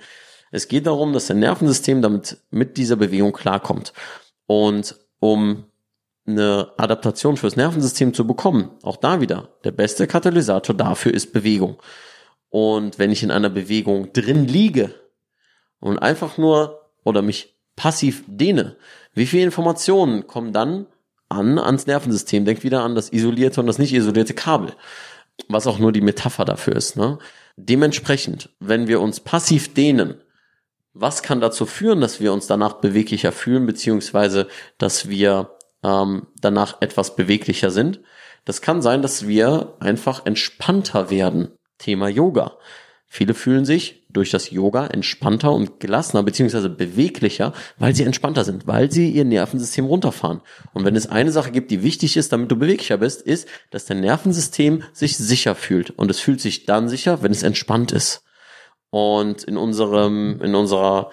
Es 0.50 0.66
geht 0.66 0.86
darum, 0.86 1.12
dass 1.12 1.26
der 1.26 1.36
Nervensystem 1.36 2.00
damit 2.00 2.38
mit 2.50 2.76
dieser 2.78 2.96
Bewegung 2.96 3.32
klarkommt. 3.32 3.92
Und 4.48 4.96
um 5.20 5.66
eine 6.26 6.72
Adaptation 6.78 7.36
fürs 7.36 7.56
Nervensystem 7.56 8.14
zu 8.14 8.26
bekommen, 8.26 8.70
auch 8.82 8.96
da 8.96 9.20
wieder, 9.20 9.50
der 9.64 9.72
beste 9.72 10.06
Katalysator 10.06 10.74
dafür 10.74 11.12
ist 11.12 11.32
Bewegung. 11.34 11.76
Und 12.48 12.98
wenn 12.98 13.12
ich 13.12 13.22
in 13.22 13.30
einer 13.30 13.50
Bewegung 13.50 14.12
drin 14.14 14.48
liege 14.48 14.94
und 15.80 15.98
einfach 15.98 16.38
nur 16.38 16.90
oder 17.04 17.20
mich 17.20 17.58
passiv 17.76 18.24
dehne, 18.26 18.76
wie 19.12 19.26
viele 19.26 19.44
Informationen 19.44 20.26
kommen 20.26 20.54
dann 20.54 20.86
an 21.28 21.58
ans 21.58 21.86
Nervensystem? 21.86 22.46
Denk 22.46 22.64
wieder 22.64 22.82
an 22.82 22.94
das 22.94 23.12
isolierte 23.12 23.60
und 23.60 23.66
das 23.66 23.78
nicht 23.78 23.92
isolierte 23.92 24.32
Kabel, 24.32 24.72
was 25.48 25.66
auch 25.66 25.78
nur 25.78 25.92
die 25.92 26.00
Metapher 26.00 26.46
dafür 26.46 26.74
ist. 26.74 26.96
Ne? 26.96 27.18
Dementsprechend, 27.56 28.48
wenn 28.60 28.88
wir 28.88 29.02
uns 29.02 29.20
passiv 29.20 29.74
dehnen, 29.74 30.22
was 31.00 31.22
kann 31.22 31.40
dazu 31.40 31.64
führen, 31.64 32.00
dass 32.00 32.20
wir 32.20 32.32
uns 32.32 32.46
danach 32.46 32.74
beweglicher 32.74 33.32
fühlen, 33.32 33.66
beziehungsweise 33.66 34.48
dass 34.78 35.08
wir 35.08 35.56
ähm, 35.82 36.26
danach 36.40 36.80
etwas 36.80 37.14
beweglicher 37.16 37.70
sind? 37.70 38.00
Das 38.44 38.62
kann 38.62 38.82
sein, 38.82 39.02
dass 39.02 39.28
wir 39.28 39.74
einfach 39.78 40.26
entspannter 40.26 41.10
werden. 41.10 41.52
Thema 41.78 42.08
Yoga. 42.08 42.56
Viele 43.06 43.32
fühlen 43.32 43.64
sich 43.64 44.04
durch 44.10 44.30
das 44.30 44.50
Yoga 44.50 44.86
entspannter 44.86 45.52
und 45.52 45.80
gelassener 45.80 46.22
beziehungsweise 46.22 46.68
beweglicher, 46.68 47.54
weil 47.78 47.94
sie 47.94 48.04
entspannter 48.04 48.44
sind, 48.44 48.66
weil 48.66 48.90
sie 48.90 49.10
ihr 49.10 49.24
Nervensystem 49.24 49.86
runterfahren. 49.86 50.42
Und 50.74 50.84
wenn 50.84 50.96
es 50.96 51.06
eine 51.06 51.30
Sache 51.30 51.50
gibt, 51.50 51.70
die 51.70 51.82
wichtig 51.82 52.16
ist, 52.16 52.32
damit 52.32 52.50
du 52.50 52.56
beweglicher 52.56 52.98
bist, 52.98 53.22
ist, 53.22 53.48
dass 53.70 53.86
dein 53.86 54.00
Nervensystem 54.00 54.82
sich 54.92 55.16
sicher 55.16 55.54
fühlt. 55.54 55.90
Und 55.90 56.10
es 56.10 56.20
fühlt 56.20 56.40
sich 56.40 56.66
dann 56.66 56.88
sicher, 56.88 57.22
wenn 57.22 57.32
es 57.32 57.42
entspannt 57.42 57.92
ist. 57.92 58.24
Und 58.90 59.44
in 59.44 59.56
unserem, 59.56 60.40
in 60.42 60.54
unserer, 60.54 61.12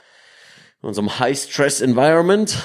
in 0.81 0.89
unserem 0.89 1.19
High-Stress-Environment 1.19 2.57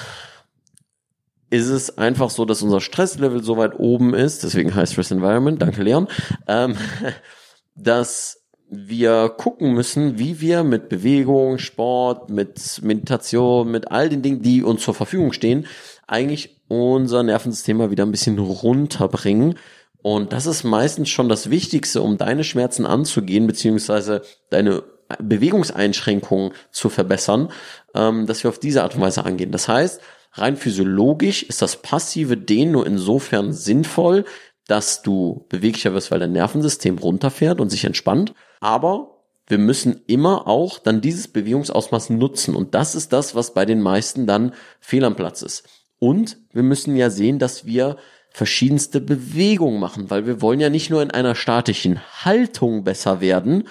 ist 1.50 1.68
es 1.68 1.98
einfach 1.98 2.30
so, 2.30 2.44
dass 2.44 2.62
unser 2.62 2.80
Stresslevel 2.80 3.42
so 3.42 3.56
weit 3.56 3.78
oben 3.78 4.14
ist, 4.14 4.44
deswegen 4.44 4.74
High-Stress-Environment, 4.74 5.60
danke 5.60 5.82
Leon, 5.82 6.06
ähm, 6.46 6.76
dass 7.74 8.40
wir 8.72 9.30
gucken 9.30 9.74
müssen, 9.74 10.20
wie 10.20 10.40
wir 10.40 10.62
mit 10.62 10.88
Bewegung, 10.88 11.58
Sport, 11.58 12.30
mit 12.30 12.80
Meditation, 12.82 13.68
mit 13.68 13.90
all 13.90 14.08
den 14.08 14.22
Dingen, 14.22 14.42
die 14.42 14.62
uns 14.62 14.82
zur 14.82 14.94
Verfügung 14.94 15.32
stehen, 15.32 15.66
eigentlich 16.06 16.62
unser 16.68 17.24
Nervensystem 17.24 17.78
mal 17.78 17.90
wieder 17.90 18.06
ein 18.06 18.12
bisschen 18.12 18.38
runterbringen. 18.38 19.58
Und 20.02 20.32
das 20.32 20.46
ist 20.46 20.62
meistens 20.62 21.08
schon 21.08 21.28
das 21.28 21.50
Wichtigste, 21.50 22.00
um 22.00 22.16
deine 22.16 22.44
Schmerzen 22.44 22.86
anzugehen, 22.86 23.48
beziehungsweise 23.48 24.22
deine 24.50 24.84
Bewegungseinschränkungen 25.18 26.52
zu 26.70 26.88
verbessern, 26.88 27.50
ähm, 27.94 28.26
dass 28.26 28.44
wir 28.44 28.50
auf 28.50 28.58
diese 28.58 28.82
Art 28.82 28.94
und 28.94 29.00
Weise 29.00 29.24
angehen. 29.24 29.52
Das 29.52 29.68
heißt, 29.68 30.00
rein 30.32 30.56
physiologisch 30.56 31.42
ist 31.42 31.62
das 31.62 31.82
passive 31.82 32.36
Dehnen 32.36 32.72
nur 32.72 32.86
insofern 32.86 33.52
sinnvoll, 33.52 34.24
dass 34.66 35.02
du 35.02 35.46
beweglicher 35.48 35.92
wirst, 35.94 36.10
weil 36.10 36.20
dein 36.20 36.32
Nervensystem 36.32 36.98
runterfährt 36.98 37.60
und 37.60 37.70
sich 37.70 37.84
entspannt. 37.84 38.34
Aber 38.60 39.20
wir 39.48 39.58
müssen 39.58 40.02
immer 40.06 40.46
auch 40.46 40.78
dann 40.78 41.00
dieses 41.00 41.26
Bewegungsausmaß 41.26 42.10
nutzen. 42.10 42.54
Und 42.54 42.74
das 42.74 42.94
ist 42.94 43.12
das, 43.12 43.34
was 43.34 43.52
bei 43.52 43.64
den 43.64 43.80
meisten 43.80 44.26
dann 44.26 44.54
fehl 44.78 45.04
am 45.04 45.16
Platz 45.16 45.42
ist. 45.42 45.68
Und 45.98 46.38
wir 46.52 46.62
müssen 46.62 46.96
ja 46.96 47.10
sehen, 47.10 47.40
dass 47.40 47.66
wir 47.66 47.96
verschiedenste 48.30 49.00
Bewegungen 49.00 49.80
machen, 49.80 50.08
weil 50.08 50.24
wir 50.24 50.40
wollen 50.40 50.60
ja 50.60 50.70
nicht 50.70 50.88
nur 50.88 51.02
in 51.02 51.10
einer 51.10 51.34
statischen 51.34 52.00
Haltung 52.24 52.84
besser 52.84 53.20
werden, 53.20 53.64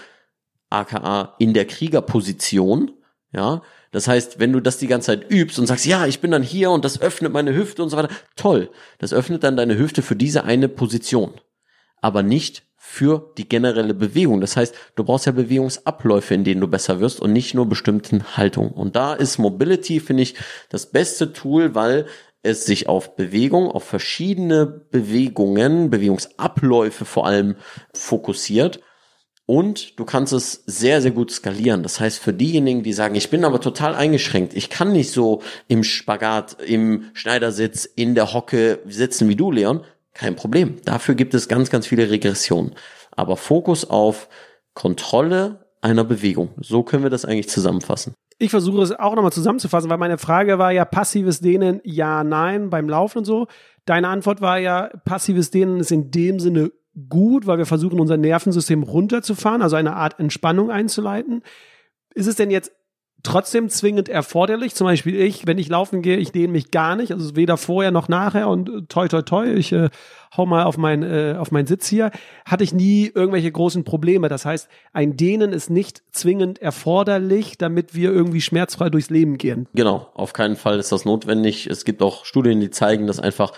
aka 0.70 1.36
in 1.40 1.54
der 1.54 1.66
Kriegerposition, 1.66 2.92
ja, 3.32 3.62
das 3.92 4.08
heißt, 4.08 4.40
wenn 4.40 4.54
du 4.54 4.60
das 4.60 4.78
die 4.78 4.88
ganze 4.88 5.08
Zeit 5.08 5.32
übst 5.32 5.58
und 5.58 5.66
sagst, 5.66 5.86
ja, 5.86 6.06
ich 6.06 6.20
bin 6.20 6.32
dann 6.32 6.44
hier 6.44 6.70
und 6.72 6.86
das 6.86 7.02
öffnet 7.02 7.34
meine 7.34 7.56
Hüfte 7.56 7.82
und 7.82 7.90
so 7.90 7.98
weiter, 7.98 8.14
toll. 8.36 8.70
Das 9.00 9.14
öffnet 9.14 9.44
dann 9.44 9.58
deine 9.58 9.78
Hüfte 9.78 10.02
für 10.02 10.16
diese 10.16 10.44
eine 10.44 10.70
Position. 10.70 11.34
Aber 12.02 12.22
nicht 12.22 12.64
für 12.76 13.34
die 13.38 13.50
generelle 13.50 13.94
Bewegung. 13.94 14.42
Das 14.42 14.58
heißt, 14.58 14.74
du 14.96 15.04
brauchst 15.04 15.26
ja 15.26 15.32
Bewegungsabläufe, 15.32 16.34
in 16.34 16.44
denen 16.44 16.62
du 16.62 16.68
besser 16.68 17.00
wirst 17.00 17.20
und 17.20 17.34
nicht 17.34 17.54
nur 17.54 17.68
bestimmten 17.68 18.38
Haltungen. 18.38 18.72
Und 18.72 18.96
da 18.96 19.14
ist 19.14 19.38
Mobility, 19.38 20.00
finde 20.00 20.24
ich, 20.24 20.36
das 20.70 20.88
beste 20.88 21.34
Tool, 21.34 21.76
weil 21.76 22.06
es 22.42 22.66
sich 22.66 22.88
auf 22.88 23.16
Bewegung, 23.16 23.70
auf 23.70 23.84
verschiedene 23.84 24.66
Bewegungen, 24.66 25.90
Bewegungsabläufe 25.90 27.06
vor 27.06 27.26
allem 27.26 27.56
fokussiert 27.94 28.80
und 29.50 29.98
du 29.98 30.06
kannst 30.06 30.32
es 30.32 30.62
sehr, 30.68 31.02
sehr 31.02 31.10
gut 31.10 31.32
skalieren. 31.32 31.82
Das 31.82 32.00
heißt, 32.00 32.20
für 32.20 32.34
diejenigen, 32.34 32.84
die 32.84 32.94
sagen, 32.94 33.16
ich 33.16 33.32
bin 33.32 33.44
aber 33.44 33.60
total 33.60 33.96
eingeschränkt, 33.96 34.54
ich 34.54 34.70
kann 34.70 34.92
nicht 34.92 35.10
so 35.10 35.42
im 35.68 35.84
Spagat, 35.84 36.58
im 36.62 37.06
Schneidersitz, 37.14 37.86
in 37.86 38.14
der 38.14 38.32
Hocke 38.32 38.78
sitzen 38.86 39.28
wie 39.28 39.36
du, 39.36 39.52
Leon, 39.52 39.82
kein 40.14 40.36
Problem. 40.36 40.76
Dafür 40.86 41.16
gibt 41.16 41.34
es 41.34 41.48
ganz, 41.48 41.72
ganz 41.72 41.88
viele 41.88 42.12
Regressionen. 42.12 42.76
Aber 43.10 43.38
Fokus 43.38 43.90
auf 43.90 44.30
Kontrolle 44.76 45.66
einer 45.82 46.04
Bewegung. 46.04 46.50
So 46.62 46.84
können 46.84 47.02
wir 47.02 47.10
das 47.10 47.26
eigentlich 47.26 47.50
zusammenfassen. 47.50 48.14
Ich 48.38 48.52
versuche 48.52 48.84
es 48.84 48.92
auch 48.92 49.16
nochmal 49.16 49.34
zusammenzufassen, 49.34 49.90
weil 49.90 49.98
meine 49.98 50.20
Frage 50.20 50.60
war 50.60 50.72
ja 50.72 50.86
passives 50.86 51.40
Dehnen, 51.40 51.82
ja, 51.84 52.24
nein, 52.24 52.70
beim 52.70 52.88
Laufen 52.88 53.18
und 53.18 53.26
so. 53.26 53.48
Deine 53.86 54.10
Antwort 54.10 54.42
war 54.42 54.60
ja, 54.60 54.92
passives 55.06 55.50
Dehnen 55.50 55.80
ist 55.80 55.92
in 55.92 56.12
dem 56.12 56.40
Sinne 56.40 56.72
gut, 57.08 57.48
weil 57.48 57.58
wir 57.58 57.66
versuchen, 57.66 58.00
unser 58.00 58.18
Nervensystem 58.18 58.84
runterzufahren, 58.84 59.62
also 59.62 59.76
eine 59.76 59.96
Art 59.96 60.20
Entspannung 60.20 60.72
einzuleiten. 60.72 61.44
Ist 62.14 62.28
es 62.28 62.36
denn 62.36 62.52
jetzt 62.52 62.72
trotzdem 63.24 63.70
zwingend 63.70 64.10
erforderlich? 64.10 64.76
Zum 64.76 64.86
Beispiel 64.86 65.20
ich, 65.20 65.46
wenn 65.46 65.58
ich 65.58 65.70
laufen 65.70 66.02
gehe, 66.02 66.18
ich 66.18 66.32
dehne 66.32 66.54
mich 66.54 66.72
gar 66.72 66.96
nicht, 66.96 67.12
also 67.12 67.36
weder 67.36 67.58
vorher 67.58 67.92
noch 67.92 68.08
nachher 68.08 68.48
und 68.50 68.70
äh, 68.70 68.82
toi 68.88 69.08
toi 69.08 69.22
toi, 69.22 69.48
ich 69.48 69.72
äh, 69.72 69.90
hau 70.36 70.46
mal 70.46 70.64
auf 70.64 70.78
mein 70.78 71.04
äh, 71.04 71.36
auf 71.38 71.52
meinen 71.52 71.68
Sitz 71.68 71.88
hier, 71.88 72.12
hatte 72.46 72.64
ich 72.64 72.74
nie 72.74 73.12
irgendwelche 73.14 73.52
großen 73.52 73.84
Probleme. 73.84 74.30
Das 74.30 74.46
heißt, 74.46 74.70
ein 74.94 75.18
Dehnen 75.18 75.54
ist 75.54 75.70
nicht 75.70 76.04
zwingend 76.12 76.60
erforderlich, 76.60 77.58
damit 77.58 77.94
wir 77.94 78.12
irgendwie 78.12 78.42
schmerzfrei 78.42 78.90
durchs 78.90 79.10
Leben 79.10 79.38
gehen. 79.38 79.68
Genau, 79.74 80.10
auf 80.14 80.34
keinen 80.34 80.56
Fall 80.56 80.80
ist 80.80 80.92
das 80.92 81.06
notwendig. 81.06 81.68
Es 81.68 81.86
gibt 81.86 82.02
auch 82.02 82.26
Studien, 82.26 82.60
die 82.60 82.72
zeigen, 82.72 83.08
dass 83.08 83.20
einfach 83.20 83.54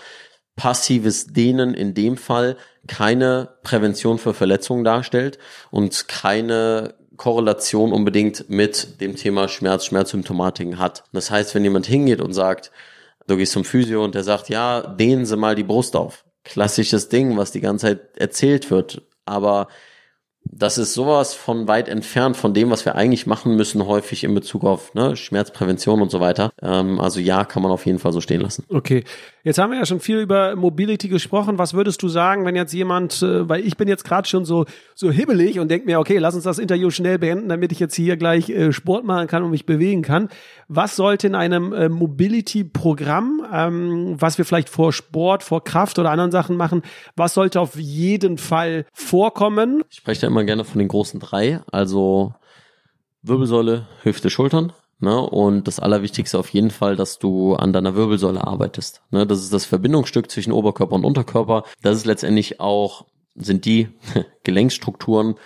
passives 0.56 1.26
Dehnen 1.26 1.74
in 1.74 1.94
dem 1.94 2.16
Fall 2.16 2.56
keine 2.86 3.56
Prävention 3.62 4.18
für 4.18 4.34
Verletzungen 4.34 4.84
darstellt 4.84 5.38
und 5.70 6.08
keine 6.08 6.94
Korrelation 7.16 7.92
unbedingt 7.92 8.48
mit 8.48 9.00
dem 9.00 9.16
Thema 9.16 9.48
Schmerz, 9.48 9.84
Schmerzsymptomatiken 9.86 10.78
hat. 10.78 11.04
Das 11.12 11.30
heißt, 11.30 11.54
wenn 11.54 11.64
jemand 11.64 11.86
hingeht 11.86 12.20
und 12.20 12.32
sagt, 12.32 12.72
du 13.26 13.36
gehst 13.36 13.52
zum 13.52 13.64
Physio 13.64 14.04
und 14.04 14.14
der 14.14 14.24
sagt, 14.24 14.48
ja, 14.48 14.80
dehnen 14.80 15.26
Sie 15.26 15.36
mal 15.36 15.54
die 15.54 15.62
Brust 15.62 15.94
auf. 15.94 16.24
Klassisches 16.44 17.08
Ding, 17.08 17.36
was 17.36 17.52
die 17.52 17.60
ganze 17.60 17.86
Zeit 17.86 18.16
erzählt 18.16 18.70
wird. 18.70 19.02
Aber 19.24 19.68
das 20.44 20.76
ist 20.76 20.94
sowas 20.94 21.34
von 21.34 21.68
weit 21.68 21.88
entfernt 21.88 22.36
von 22.36 22.52
dem, 22.52 22.70
was 22.70 22.84
wir 22.84 22.94
eigentlich 22.94 23.26
machen 23.26 23.56
müssen, 23.56 23.86
häufig 23.86 24.24
in 24.24 24.34
Bezug 24.34 24.64
auf 24.64 24.92
ne, 24.94 25.16
Schmerzprävention 25.16 26.02
und 26.02 26.10
so 26.10 26.20
weiter. 26.20 26.52
Ähm, 26.60 27.00
also 27.00 27.20
ja, 27.20 27.44
kann 27.44 27.62
man 27.62 27.72
auf 27.72 27.86
jeden 27.86 27.98
Fall 27.98 28.12
so 28.12 28.20
stehen 28.20 28.40
lassen. 28.40 28.64
Okay, 28.68 29.04
jetzt 29.44 29.58
haben 29.58 29.70
wir 29.70 29.78
ja 29.78 29.86
schon 29.86 30.00
viel 30.00 30.18
über 30.18 30.54
Mobility 30.56 31.08
gesprochen. 31.08 31.58
Was 31.58 31.74
würdest 31.74 32.02
du 32.02 32.08
sagen, 32.08 32.44
wenn 32.44 32.56
jetzt 32.56 32.72
jemand, 32.72 33.22
äh, 33.22 33.48
weil 33.48 33.64
ich 33.64 33.76
bin 33.76 33.88
jetzt 33.88 34.04
gerade 34.04 34.28
schon 34.28 34.44
so 34.44 34.66
so 34.94 35.10
hibbelig 35.10 35.58
und 35.58 35.70
denke 35.70 35.86
mir, 35.86 36.00
okay, 36.00 36.18
lass 36.18 36.34
uns 36.34 36.44
das 36.44 36.58
Interview 36.58 36.90
schnell 36.90 37.18
beenden, 37.18 37.48
damit 37.48 37.72
ich 37.72 37.80
jetzt 37.80 37.94
hier 37.94 38.16
gleich 38.16 38.50
äh, 38.50 38.72
Sport 38.72 39.04
machen 39.04 39.28
kann 39.28 39.42
und 39.42 39.50
mich 39.50 39.66
bewegen 39.66 40.02
kann. 40.02 40.28
Was 40.68 40.96
sollte 40.96 41.26
in 41.26 41.34
einem 41.34 41.72
äh, 41.72 41.88
Mobility-Programm, 41.88 43.46
ähm, 43.52 44.16
was 44.18 44.38
wir 44.38 44.44
vielleicht 44.44 44.68
vor 44.68 44.92
Sport, 44.92 45.42
vor 45.42 45.64
Kraft 45.64 45.98
oder 45.98 46.10
anderen 46.10 46.30
Sachen 46.30 46.56
machen, 46.56 46.82
was 47.16 47.34
sollte 47.34 47.60
auf 47.60 47.76
jeden 47.76 48.38
Fall 48.38 48.86
vorkommen? 48.92 49.82
Ich 49.90 49.98
spreche 49.98 50.22
da 50.22 50.31
immer 50.32 50.44
gerne 50.44 50.64
von 50.64 50.78
den 50.78 50.88
großen 50.88 51.20
drei, 51.20 51.60
also 51.70 52.34
Wirbelsäule, 53.22 53.86
Hüfte, 54.02 54.30
Schultern. 54.30 54.72
Ne? 54.98 55.20
Und 55.20 55.68
das 55.68 55.78
Allerwichtigste 55.78 56.38
auf 56.38 56.48
jeden 56.50 56.70
Fall, 56.70 56.96
dass 56.96 57.18
du 57.18 57.54
an 57.54 57.72
deiner 57.72 57.94
Wirbelsäule 57.94 58.44
arbeitest. 58.44 59.02
Ne? 59.10 59.26
Das 59.26 59.40
ist 59.40 59.52
das 59.52 59.64
Verbindungsstück 59.64 60.30
zwischen 60.30 60.52
Oberkörper 60.52 60.94
und 60.94 61.04
Unterkörper. 61.04 61.64
Das 61.82 61.96
ist 61.96 62.06
letztendlich 62.06 62.60
auch, 62.60 63.06
sind 63.34 63.64
die 63.64 63.88
Gelenkstrukturen, 64.44 65.36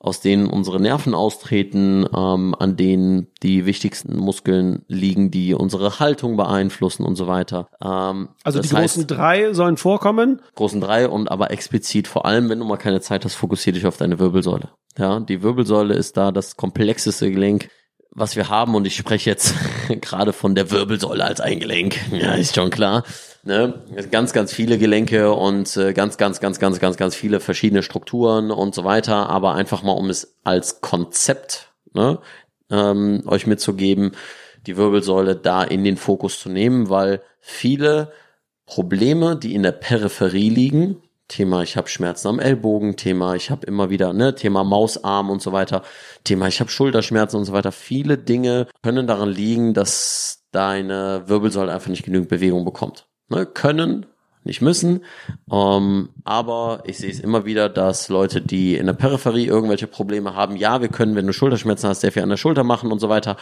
aus 0.00 0.20
denen 0.20 0.46
unsere 0.48 0.80
Nerven 0.80 1.14
austreten, 1.14 2.06
ähm, 2.16 2.54
an 2.58 2.76
denen 2.76 3.28
die 3.42 3.66
wichtigsten 3.66 4.16
Muskeln 4.16 4.82
liegen, 4.88 5.30
die 5.30 5.52
unsere 5.52 6.00
Haltung 6.00 6.38
beeinflussen 6.38 7.04
und 7.04 7.16
so 7.16 7.26
weiter. 7.26 7.68
Ähm, 7.84 8.30
also 8.42 8.60
die 8.60 8.68
großen 8.70 9.06
drei 9.06 9.52
sollen 9.52 9.76
vorkommen? 9.76 10.40
Großen 10.54 10.80
drei 10.80 11.06
und 11.06 11.30
aber 11.30 11.50
explizit, 11.50 12.08
vor 12.08 12.24
allem 12.24 12.48
wenn 12.48 12.58
du 12.58 12.64
mal 12.64 12.78
keine 12.78 13.02
Zeit 13.02 13.26
hast, 13.26 13.34
fokussier 13.34 13.74
dich 13.74 13.86
auf 13.86 13.98
deine 13.98 14.18
Wirbelsäule. 14.18 14.70
Ja, 14.96 15.20
die 15.20 15.42
Wirbelsäule 15.42 15.94
ist 15.94 16.16
da 16.16 16.32
das 16.32 16.56
komplexeste 16.56 17.30
Gelenk, 17.30 17.68
was 18.10 18.36
wir 18.36 18.48
haben 18.48 18.74
und 18.74 18.86
ich 18.86 18.96
spreche 18.96 19.28
jetzt 19.28 19.54
gerade 20.00 20.32
von 20.32 20.54
der 20.54 20.70
Wirbelsäule 20.70 21.24
als 21.24 21.40
ein 21.40 21.60
Gelenk. 21.60 21.98
Ja, 22.10 22.32
ist 22.32 22.54
schon 22.54 22.70
klar. 22.70 23.04
Ne? 23.42 23.82
Ganz, 24.10 24.32
ganz 24.32 24.52
viele 24.52 24.76
Gelenke 24.78 25.32
und 25.32 25.76
äh, 25.76 25.92
ganz, 25.92 26.18
ganz, 26.18 26.40
ganz, 26.40 26.58
ganz, 26.58 26.78
ganz, 26.78 26.96
ganz 26.96 27.14
viele 27.14 27.40
verschiedene 27.40 27.82
Strukturen 27.82 28.50
und 28.50 28.74
so 28.74 28.84
weiter. 28.84 29.30
Aber 29.30 29.54
einfach 29.54 29.82
mal, 29.82 29.92
um 29.92 30.10
es 30.10 30.38
als 30.44 30.80
Konzept 30.80 31.72
ne, 31.94 32.18
ähm, 32.70 33.22
euch 33.26 33.46
mitzugeben, 33.46 34.12
die 34.66 34.76
Wirbelsäule 34.76 35.36
da 35.36 35.64
in 35.64 35.84
den 35.84 35.96
Fokus 35.96 36.38
zu 36.38 36.50
nehmen, 36.50 36.90
weil 36.90 37.22
viele 37.40 38.12
Probleme, 38.66 39.36
die 39.36 39.54
in 39.54 39.62
der 39.62 39.72
Peripherie 39.72 40.50
liegen, 40.50 41.02
Thema, 41.28 41.62
ich 41.62 41.76
habe 41.76 41.88
Schmerzen 41.88 42.28
am 42.28 42.40
Ellbogen, 42.40 42.96
Thema, 42.96 43.36
ich 43.36 43.50
habe 43.50 43.64
immer 43.66 43.88
wieder, 43.88 44.12
ne, 44.12 44.34
Thema 44.34 44.64
Mausarm 44.64 45.30
und 45.30 45.40
so 45.40 45.52
weiter, 45.52 45.82
Thema, 46.24 46.48
ich 46.48 46.60
habe 46.60 46.70
Schulterschmerzen 46.70 47.38
und 47.38 47.44
so 47.44 47.52
weiter. 47.52 47.72
Viele 47.72 48.18
Dinge 48.18 48.66
können 48.82 49.06
daran 49.06 49.30
liegen, 49.30 49.72
dass 49.72 50.44
deine 50.50 51.22
Wirbelsäule 51.26 51.72
einfach 51.72 51.88
nicht 51.88 52.04
genügend 52.04 52.28
Bewegung 52.28 52.64
bekommt. 52.64 53.06
Ne, 53.30 53.46
können, 53.46 54.06
nicht 54.44 54.60
müssen. 54.60 55.04
Ähm, 55.50 56.08
aber 56.24 56.82
ich 56.84 56.98
sehe 56.98 57.10
es 57.10 57.20
immer 57.20 57.44
wieder, 57.44 57.68
dass 57.68 58.08
Leute, 58.08 58.40
die 58.40 58.74
in 58.76 58.86
der 58.86 58.92
Peripherie 58.92 59.46
irgendwelche 59.46 59.86
Probleme 59.86 60.34
haben, 60.34 60.56
ja, 60.56 60.80
wir 60.80 60.88
können, 60.88 61.14
wenn 61.14 61.26
du 61.26 61.32
Schulterschmerzen 61.32 61.88
hast, 61.88 62.00
sehr 62.00 62.10
viel 62.10 62.22
an 62.22 62.28
der 62.28 62.36
Schulter 62.36 62.64
machen 62.64 62.90
und 62.90 62.98
so 62.98 63.08
weiter. 63.08 63.36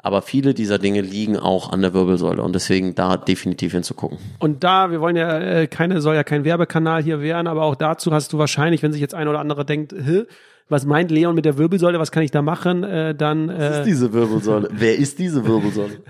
Aber 0.00 0.22
viele 0.22 0.54
dieser 0.54 0.78
Dinge 0.78 1.00
liegen 1.00 1.36
auch 1.36 1.72
an 1.72 1.82
der 1.82 1.92
Wirbelsäule 1.92 2.42
und 2.42 2.54
deswegen 2.54 2.94
da 2.94 3.16
definitiv 3.16 3.72
hinzugucken. 3.72 4.18
Und 4.38 4.62
da, 4.62 4.90
wir 4.90 5.00
wollen 5.00 5.16
ja 5.16 5.38
äh, 5.38 5.66
keine, 5.66 6.00
soll 6.00 6.14
ja 6.14 6.24
kein 6.24 6.44
Werbekanal 6.44 7.02
hier 7.02 7.20
werden, 7.20 7.46
aber 7.46 7.62
auch 7.62 7.74
dazu 7.74 8.12
hast 8.12 8.32
du 8.32 8.38
wahrscheinlich, 8.38 8.82
wenn 8.82 8.92
sich 8.92 9.00
jetzt 9.00 9.14
ein 9.14 9.28
oder 9.28 9.40
andere 9.40 9.64
denkt, 9.64 9.92
Hä, 9.92 10.24
was 10.68 10.84
meint 10.84 11.10
Leon 11.10 11.34
mit 11.34 11.44
der 11.44 11.58
Wirbelsäule, 11.58 11.98
was 11.98 12.12
kann 12.12 12.22
ich 12.22 12.30
da 12.30 12.42
machen, 12.42 12.84
äh, 12.84 13.14
dann 13.14 13.48
äh, 13.48 13.58
Was 13.58 13.78
ist 13.78 13.86
diese 13.86 14.12
Wirbelsäule? 14.12 14.68
Wer 14.72 14.96
ist 14.96 15.18
diese 15.18 15.46
Wirbelsäule? 15.46 16.02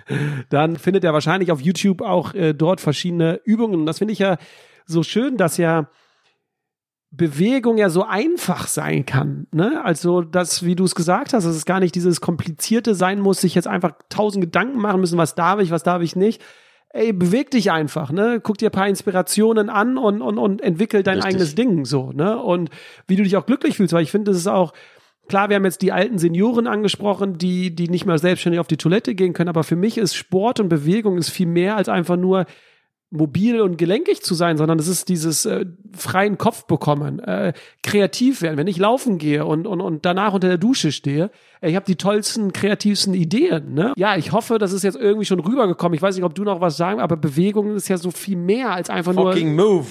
dann 0.50 0.76
findet 0.76 1.04
er 1.04 1.12
wahrscheinlich 1.12 1.52
auf 1.52 1.60
YouTube 1.60 2.02
auch 2.02 2.34
äh, 2.34 2.54
dort 2.54 2.80
verschiedene 2.80 3.40
Übungen. 3.44 3.80
Und 3.80 3.86
das 3.86 3.98
finde 3.98 4.12
ich 4.12 4.18
ja 4.18 4.36
so 4.86 5.02
schön, 5.02 5.36
dass 5.36 5.56
ja 5.56 5.88
Bewegung 7.10 7.78
ja 7.78 7.88
so 7.88 8.04
einfach 8.04 8.66
sein 8.66 9.06
kann. 9.06 9.46
Ne? 9.50 9.82
Also, 9.82 10.20
das, 10.20 10.64
wie 10.64 10.76
du 10.76 10.84
es 10.84 10.94
gesagt 10.94 11.32
hast, 11.32 11.44
dass 11.44 11.56
es 11.56 11.64
gar 11.64 11.80
nicht 11.80 11.94
dieses 11.94 12.20
Komplizierte 12.20 12.94
sein 12.94 13.20
muss, 13.20 13.40
sich 13.40 13.54
jetzt 13.54 13.68
einfach 13.68 13.92
tausend 14.10 14.44
Gedanken 14.44 14.78
machen 14.78 15.00
müssen, 15.00 15.16
was 15.16 15.34
darf 15.34 15.60
ich, 15.60 15.70
was 15.70 15.82
darf 15.82 16.02
ich 16.02 16.16
nicht. 16.16 16.42
Ey, 16.98 17.12
beweg 17.12 17.52
dich 17.52 17.70
einfach, 17.70 18.10
ne? 18.10 18.40
Guck 18.42 18.58
dir 18.58 18.70
ein 18.70 18.72
paar 18.72 18.88
Inspirationen 18.88 19.70
an 19.70 19.98
und, 19.98 20.20
und, 20.20 20.36
und 20.36 20.60
entwickel 20.60 21.04
dein 21.04 21.18
Richtig. 21.18 21.34
eigenes 21.34 21.54
Ding 21.54 21.84
so, 21.84 22.10
ne? 22.10 22.42
Und 22.42 22.70
wie 23.06 23.14
du 23.14 23.22
dich 23.22 23.36
auch 23.36 23.46
glücklich 23.46 23.76
fühlst, 23.76 23.92
weil 23.92 24.02
ich 24.02 24.10
finde, 24.10 24.32
das 24.32 24.38
ist 24.38 24.48
auch, 24.48 24.72
klar, 25.28 25.48
wir 25.48 25.56
haben 25.56 25.64
jetzt 25.64 25.82
die 25.82 25.92
alten 25.92 26.18
Senioren 26.18 26.66
angesprochen, 26.66 27.38
die, 27.38 27.72
die 27.72 27.88
nicht 27.88 28.04
mehr 28.04 28.18
selbstständig 28.18 28.58
auf 28.58 28.66
die 28.66 28.78
Toilette 28.78 29.14
gehen 29.14 29.32
können, 29.32 29.48
aber 29.48 29.62
für 29.62 29.76
mich 29.76 29.96
ist 29.96 30.16
Sport 30.16 30.58
und 30.58 30.68
Bewegung 30.68 31.18
ist 31.18 31.30
viel 31.30 31.46
mehr 31.46 31.76
als 31.76 31.88
einfach 31.88 32.16
nur 32.16 32.46
mobil 33.10 33.60
und 33.62 33.78
gelenkig 33.78 34.22
zu 34.22 34.34
sein, 34.34 34.58
sondern 34.58 34.78
es 34.78 34.86
ist 34.86 35.08
dieses 35.08 35.46
äh, 35.46 35.64
freien 35.96 36.36
Kopf 36.36 36.64
bekommen, 36.66 37.20
äh, 37.20 37.54
kreativ 37.82 38.42
werden. 38.42 38.58
Wenn 38.58 38.66
ich 38.66 38.76
laufen 38.76 39.16
gehe 39.16 39.46
und, 39.46 39.66
und, 39.66 39.80
und 39.80 40.04
danach 40.04 40.34
unter 40.34 40.48
der 40.48 40.58
Dusche 40.58 40.92
stehe, 40.92 41.30
äh, 41.62 41.70
ich 41.70 41.76
habe 41.76 41.86
die 41.86 41.96
tollsten, 41.96 42.52
kreativsten 42.52 43.14
Ideen. 43.14 43.72
Ne? 43.72 43.94
Ja, 43.96 44.16
ich 44.16 44.32
hoffe, 44.32 44.58
das 44.58 44.72
ist 44.72 44.82
jetzt 44.82 44.96
irgendwie 44.98 45.24
schon 45.24 45.40
rübergekommen. 45.40 45.94
Ich 45.96 46.02
weiß 46.02 46.16
nicht, 46.16 46.24
ob 46.24 46.34
du 46.34 46.44
noch 46.44 46.60
was 46.60 46.76
sagen, 46.76 47.00
aber 47.00 47.16
Bewegung 47.16 47.74
ist 47.74 47.88
ja 47.88 47.96
so 47.96 48.10
viel 48.10 48.36
mehr 48.36 48.72
als 48.72 48.90
einfach 48.90 49.14
Fucking 49.14 49.56
nur 49.56 49.66
move. 49.76 49.86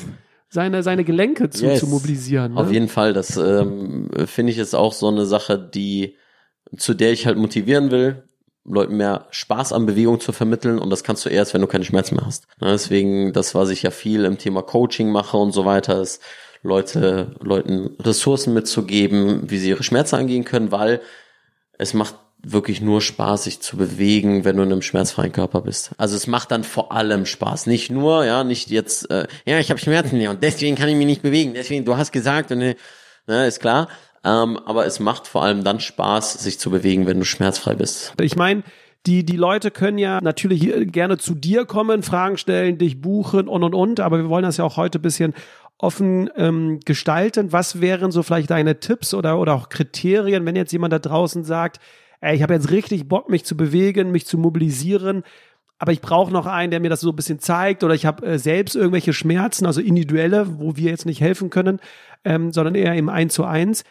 seine, 0.50 0.84
seine 0.84 1.04
Gelenke 1.04 1.50
zu, 1.50 1.66
Yes. 1.66 1.80
zu 1.80 1.88
mobilisieren. 1.88 2.54
Ne? 2.54 2.60
Auf 2.60 2.72
jeden 2.72 2.88
Fall, 2.88 3.14
das 3.14 3.36
ähm, 3.36 4.10
finde 4.28 4.52
ich 4.52 4.60
ist 4.60 4.76
auch 4.76 4.94
so 4.94 5.08
eine 5.08 5.26
Sache, 5.26 5.58
die 5.58 6.16
zu 6.76 6.94
der 6.94 7.14
ich 7.14 7.26
halt 7.26 7.38
motivieren 7.38 7.90
will, 7.92 8.27
Leuten 8.68 8.98
mehr 8.98 9.28
Spaß 9.32 9.74
an 9.74 9.86
Bewegung 9.86 10.20
zu 10.20 10.32
vermitteln 10.32 10.78
und 10.78 10.90
das 10.90 11.04
kannst 11.04 11.26
du 11.26 11.30
erst, 11.30 11.54
wenn 11.54 11.62
du 11.62 11.68
keine 11.68 11.86
Schmerzen 11.86 12.16
mehr 12.16 12.26
hast. 12.26 12.48
Ne, 12.60 12.72
Deswegen, 12.72 13.34
das, 13.34 13.56
was 13.56 13.70
ich 13.70 13.82
ja 13.82 13.92
viel 13.92 14.26
im 14.26 14.38
Thema 14.38 14.62
Coaching 14.62 15.10
mache 15.10 15.38
und 15.38 15.54
so 15.54 15.66
weiter, 15.66 16.02
ist 16.02 16.22
Leute, 16.64 17.36
Leuten 17.40 17.96
Ressourcen 18.00 18.54
mitzugeben, 18.54 19.50
wie 19.50 19.58
sie 19.58 19.70
ihre 19.70 19.84
Schmerzen 19.84 20.16
angehen 20.16 20.44
können, 20.44 20.72
weil 20.72 21.02
es 21.78 21.94
macht 21.94 22.16
wirklich 22.44 22.82
nur 22.82 23.02
Spaß, 23.02 23.46
sich 23.46 23.62
zu 23.62 23.78
bewegen, 23.78 24.46
wenn 24.46 24.58
du 24.58 24.64
in 24.64 24.72
einem 24.72 24.82
schmerzfreien 24.82 25.32
Körper 25.32 25.62
bist. 25.62 25.92
Also 25.98 26.16
es 26.16 26.28
macht 26.28 26.52
dann 26.52 26.64
vor 26.64 26.92
allem 26.92 27.26
Spaß. 27.26 27.66
Nicht 27.68 27.90
nur, 27.90 28.26
ja, 28.26 28.44
nicht 28.44 28.70
jetzt, 28.70 29.10
äh, 29.10 29.28
ja, 29.46 29.60
ich 29.60 29.70
habe 29.70 29.80
Schmerzen 29.80 30.20
ja, 30.22 30.30
und 30.30 30.44
deswegen 30.44 30.76
kann 30.76 30.90
ich 30.90 30.96
mich 30.96 31.08
nicht 31.08 31.22
bewegen. 31.22 31.54
Deswegen, 31.54 31.86
du 31.86 31.98
hast 31.98 32.12
gesagt 32.12 32.52
und 32.52 32.62
äh, 32.62 32.76
ne, 33.28 33.48
ist 33.48 33.60
klar. 33.60 33.88
Ähm, 34.24 34.60
aber 34.66 34.86
es 34.86 35.00
macht 35.00 35.28
vor 35.28 35.44
allem 35.44 35.64
dann 35.64 35.80
Spaß, 35.80 36.34
sich 36.34 36.60
zu 36.60 36.70
bewegen, 36.70 37.06
wenn 37.08 37.20
du 37.20 37.26
schmerzfrei 37.26 37.76
bist. 37.76 38.14
Ich 38.20 38.36
meine, 38.36 38.64
die, 39.06 39.24
die 39.26 39.38
Leute 39.38 39.72
können 39.72 39.98
ja 39.98 40.20
natürlich 40.22 40.92
gerne 40.92 41.18
zu 41.18 41.34
dir 41.34 41.66
kommen, 41.66 42.04
Fragen 42.04 42.38
stellen, 42.38 42.78
dich 42.78 43.02
buchen 43.02 43.48
und 43.48 43.64
und 43.64 43.74
und, 43.74 44.00
aber 44.00 44.18
wir 44.18 44.30
wollen 44.30 44.44
das 44.44 44.58
ja 44.58 44.66
auch 44.66 44.78
heute 44.78 45.00
ein 45.00 45.04
bisschen 45.04 45.34
offen 45.78 46.30
ähm, 46.36 46.80
gestalten. 46.86 47.54
Was 47.54 47.80
wären 47.80 48.12
so 48.12 48.24
vielleicht 48.24 48.50
deine 48.50 48.80
Tipps 48.80 49.14
oder, 49.14 49.40
oder 49.40 49.54
auch 49.54 49.70
Kriterien, 49.70 50.46
wenn 50.46 50.56
jetzt 50.56 50.74
jemand 50.74 50.92
da 50.92 51.00
draußen 51.00 51.44
sagt, 51.44 51.80
ey, 52.20 52.36
ich 52.36 52.42
habe 52.42 52.54
jetzt 52.54 52.72
richtig 52.72 53.08
Bock, 53.08 53.30
mich 53.30 53.46
zu 53.46 53.56
bewegen, 53.56 54.12
mich 54.12 54.26
zu 54.26 54.38
mobilisieren, 54.38 55.24
aber 55.80 55.92
ich 55.92 56.02
brauche 56.02 56.32
noch 56.32 56.48
einen, 56.48 56.72
der 56.72 56.80
mir 56.80 56.90
das 56.90 57.02
so 57.02 57.12
ein 57.12 57.16
bisschen 57.16 57.40
zeigt 57.40 57.84
oder 57.84 57.94
ich 57.94 58.06
habe 58.06 58.26
äh, 58.26 58.40
selbst 58.40 58.76
irgendwelche 58.76 59.14
Schmerzen, 59.14 59.66
also 59.68 59.80
individuelle, 59.80 60.60
wo 60.60 60.76
wir 60.76 60.90
jetzt 60.90 61.06
nicht 61.06 61.22
helfen 61.22 61.50
können, 61.52 61.80
ähm, 62.26 62.52
sondern 62.52 62.76
eher 62.76 62.96
im 62.96 63.10
Eins 63.10 63.36
zu 63.36 63.46
eins. 63.46 63.84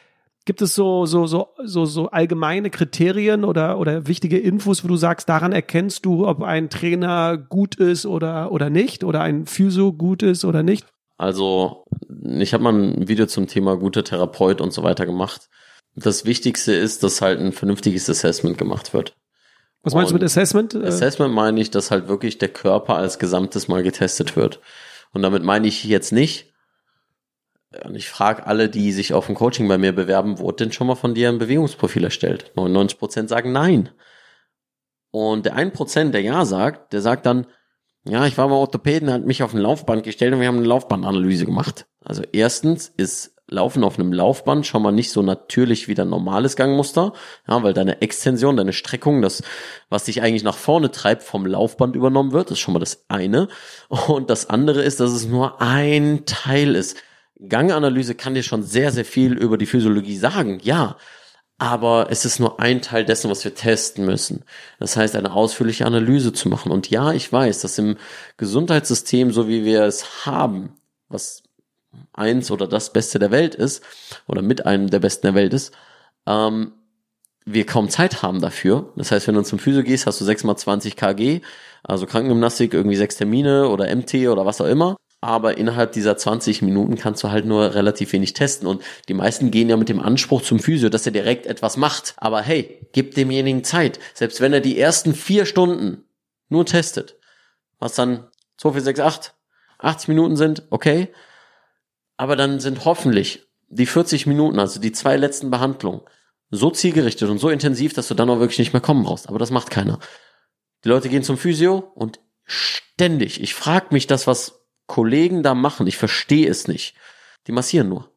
Gibt 0.47 0.63
es 0.63 0.77
so, 0.77 1.07
so, 1.07 1.27
so, 1.27 1.49
so, 1.65 1.87
so 1.87 2.09
allgemeine 2.11 2.71
Kriterien 2.71 3.45
oder, 3.45 3.79
oder 3.79 4.07
wichtige 4.07 4.39
Infos, 4.39 4.85
wo 4.85 4.89
du 4.89 4.97
sagst, 4.97 5.29
daran 5.29 5.51
erkennst 5.51 6.07
du, 6.07 6.25
ob 6.27 6.41
ein 6.41 6.71
Trainer 6.71 7.37
gut 7.37 7.75
ist 7.75 8.07
oder, 8.07 8.53
oder 8.53 8.71
nicht 8.71 9.03
oder 9.03 9.23
ein 9.23 9.47
Physio 9.47 9.93
gut 9.93 10.23
ist 10.23 10.45
oder 10.45 10.63
nicht? 10.63 10.87
Also, 11.19 11.85
ich 12.23 12.55
habe 12.55 12.63
mal 12.63 12.75
ein 12.75 13.09
Video 13.09 13.27
zum 13.27 13.49
Thema 13.49 13.77
guter 13.77 14.05
Therapeut 14.05 14.61
und 14.61 14.73
so 14.73 14.85
weiter 14.85 15.05
gemacht. 15.05 15.49
Das 15.97 16.25
Wichtigste 16.25 16.73
ist, 16.73 17.03
dass 17.03 17.21
halt 17.21 17.41
ein 17.41 17.53
vernünftiges 17.53 18.09
Assessment 18.09 18.57
gemacht 18.57 18.95
wird. 18.95 19.17
Was 19.83 19.95
meinst 19.95 20.11
du 20.11 20.15
mit 20.15 20.23
Und 20.23 20.27
Assessment? 20.27 20.75
Äh, 20.75 20.87
Assessment 20.87 21.35
meine 21.35 21.61
ich, 21.61 21.73
dass 21.73 21.91
halt 21.91 22.07
wirklich 22.07 22.39
der 22.39 22.51
Körper 22.51 22.95
als 22.95 23.19
Gesamtes 23.19 23.67
mal 23.67 23.83
getestet 23.83 24.37
wird. 24.37 24.61
Und 25.13 25.23
damit 25.23 25.43
meine 25.43 25.67
ich 25.67 25.83
jetzt 25.83 26.13
nicht, 26.13 26.53
und 27.85 27.95
ich 27.95 28.09
frage 28.09 28.47
alle, 28.47 28.69
die 28.69 28.93
sich 28.93 29.13
auf 29.15 29.29
ein 29.29 29.35
Coaching 29.35 29.69
bei 29.69 29.79
mir 29.79 29.93
bewerben, 29.93 30.39
wurde 30.39 30.65
denn 30.65 30.73
schon 30.73 30.87
mal 30.87 30.95
von 30.95 31.15
dir 31.15 31.29
ein 31.29 31.39
Bewegungsprofil 31.39 32.05
erstellt? 32.05 32.53
99% 32.57 33.29
sagen 33.29 33.53
nein. 33.53 33.91
Und 35.11 35.47
der 35.47 35.57
1%, 35.57 36.11
der 36.11 36.21
ja 36.21 36.45
sagt, 36.45 36.93
der 36.93 37.01
sagt 37.01 37.27
dann, 37.27 37.47
ja, 38.05 38.27
ich 38.27 38.39
war 38.39 38.49
beim 38.49 38.59
Orthopäden, 38.59 39.11
hat 39.11 39.25
mich 39.25 39.43
auf 39.43 39.55
ein 39.55 39.61
Laufband 39.61 40.05
gestellt 40.05 40.33
und 40.33 40.41
wir 40.41 40.49
haben 40.49 40.59
eine 40.59 40.67
Laufbandanalyse 40.67 41.45
gemacht. 41.45 41.87
Also 42.05 42.23
erstens 42.33 42.89
ist 42.97 43.37
Laufen 43.49 43.85
auf 43.85 43.97
einem 43.97 44.13
Laufband 44.13 44.67
schon 44.67 44.83
mal 44.83 44.91
nicht 44.91 45.13
so 45.13 45.23
natürlich 45.23 45.87
wie 45.87 45.95
dein 45.95 46.09
normales 46.09 46.57
Gangmuster, 46.57 47.13
ja, 47.49 47.63
weil 47.63 47.75
deine 47.75 48.03
Extension, 48.03 48.57
deine 48.57 48.73
Streckung, 48.73 49.23
das, 49.23 49.45
was 49.89 50.05
dich 50.05 50.21
eigentlich 50.21 50.43
nach 50.43 50.57
vorne 50.57 50.91
treibt, 50.91 51.23
vom 51.23 51.47
Laufband 51.47 51.95
übernommen 51.95 52.33
wird, 52.33 52.51
ist 52.51 52.59
schon 52.59 52.75
mal 52.75 52.81
das 52.81 53.05
eine. 53.09 53.47
Und 54.09 54.31
das 54.31 54.51
andere 54.51 54.83
ist, 54.83 54.99
dass 54.99 55.13
es 55.13 55.27
nur 55.27 55.61
ein 55.63 56.25
Teil 56.27 56.75
ist. 56.75 56.97
Ganganalyse 57.41 58.15
kann 58.15 58.35
dir 58.35 58.43
schon 58.43 58.63
sehr, 58.63 58.93
sehr 58.93 59.05
viel 59.05 59.35
über 59.35 59.59
die 59.59 59.67
Physiologie 59.67 60.17
sagen, 60.17 60.61
ja. 60.63 60.97
Aber 61.59 62.09
es 62.11 62.27
ist 62.27 62.39
nur 62.39 62.61
ein 62.61 62.83
Teil 62.83 63.07
dessen, 63.07 63.31
was 63.31 63.43
wir 63.45 63.55
testen 63.55 64.05
müssen. 64.05 64.45
Das 64.79 64.97
heißt, 64.97 65.17
eine 65.17 65.33
ausführliche 65.33 65.87
Analyse 65.87 66.35
zu 66.35 66.51
machen. 66.51 66.71
Und 66.71 66.91
ja, 66.91 67.13
ich 67.13 67.33
weiß, 67.33 67.63
dass 67.63 67.79
im 67.79 67.97
Gesundheitssystem, 68.37 69.33
so 69.33 69.49
wie 69.49 69.65
wir 69.65 69.85
es 69.85 70.27
haben, 70.27 70.75
was 71.09 71.43
eins 72.13 72.51
oder 72.51 72.67
das 72.67 72.93
Beste 72.93 73.19
der 73.19 73.31
Welt 73.31 73.55
ist, 73.55 73.83
oder 74.27 74.43
mit 74.43 74.67
einem 74.67 74.91
der 74.91 74.99
Besten 74.99 75.29
der 75.29 75.35
Welt 75.35 75.55
ist, 75.55 75.73
ähm, 76.27 76.73
wir 77.47 77.65
kaum 77.65 77.89
Zeit 77.89 78.23
haben 78.23 78.41
dafür. 78.41 78.93
Das 78.97 79.13
heißt, 79.13 79.27
wenn 79.29 79.37
du 79.37 79.43
zum 79.43 79.59
Physio 79.59 79.83
gehst, 79.83 80.07
hast 80.07 80.21
du 80.21 80.25
6 80.25 80.45
mal 80.45 80.57
20 80.57 80.97
kg, 80.97 81.41
also 81.85 82.07
Krankengymnastik, 82.07 82.75
irgendwie 82.75 82.97
sechs 82.97 83.17
Termine 83.17 83.69
oder 83.69 83.95
MT 83.95 84.29
oder 84.29 84.45
was 84.45 84.61
auch 84.61 84.67
immer. 84.67 84.97
Aber 85.27 85.59
innerhalb 85.59 85.91
dieser 85.91 86.17
20 86.17 86.63
Minuten 86.63 86.95
kannst 86.95 87.25
du 87.25 87.31
halt 87.33 87.47
nur 87.47 87.75
relativ 87.75 88.13
wenig 88.13 88.33
testen. 88.33 88.69
Und 88.69 88.81
die 89.09 89.15
meisten 89.15 89.51
gehen 89.51 89.69
ja 89.69 89.77
mit 89.77 89.89
dem 89.89 89.99
Anspruch 89.99 90.41
zum 90.41 90.61
Physio, 90.61 90.89
dass 90.89 91.05
er 91.05 91.11
direkt 91.11 91.47
etwas 91.47 91.77
macht. 91.77 92.15
Aber 92.19 92.43
hey, 92.43 92.87
gib 92.93 93.17
demjenigen 93.17 93.65
Zeit. 93.65 93.99
Selbst 94.15 94.41
wenn 94.41 94.53
er 94.53 94.61
die 94.61 94.79
ersten 94.79 95.17
vier 95.17 95.45
Stunden 95.45 96.05
nur 96.49 96.65
testet, 96.65 97.19
was 97.81 97.97
dann 97.97 98.29
2, 98.59 98.75
4, 98.75 98.81
6, 98.83 99.01
8, 99.01 99.35
80 99.79 100.09
Minuten 100.11 100.37
sind, 100.37 100.63
okay. 100.71 101.09
Aber 102.17 102.37
dann 102.37 102.61
sind 102.61 102.85
hoffentlich 102.85 103.49
die 103.67 103.87
40 103.87 104.29
Minuten, 104.29 104.61
also 104.61 104.79
die 104.79 104.93
zwei 104.93 105.17
letzten 105.17 105.51
Behandlungen, 105.51 106.03
so 106.51 106.71
zielgerichtet 106.71 107.29
und 107.29 107.39
so 107.39 107.51
intensiv, 107.51 107.95
dass 107.95 108.07
du 108.07 108.15
dann 108.15 108.31
auch 108.31 108.39
wirklich 108.39 108.61
nicht 108.61 108.73
mehr 108.73 108.81
kommen 108.81 109.03
brauchst. 109.03 109.29
Aber 109.29 109.41
das 109.41 109.51
macht 109.51 109.71
keiner. 109.71 109.99
Die 110.85 110.89
Leute 110.89 111.09
gehen 111.09 111.25
zum 111.25 111.37
Physio 111.37 111.91
und 111.97 112.21
ständig, 112.45 113.43
ich 113.43 113.55
frage 113.55 113.87
mich 113.91 114.07
das, 114.07 114.29
was 114.29 114.66
Kollegen 114.87 115.43
da 115.43 115.55
machen, 115.55 115.87
ich 115.87 115.97
verstehe 115.97 116.49
es 116.49 116.69
nicht. 116.69 116.95
Die 117.47 117.53
massieren 117.53 117.89
nur. 117.89 118.11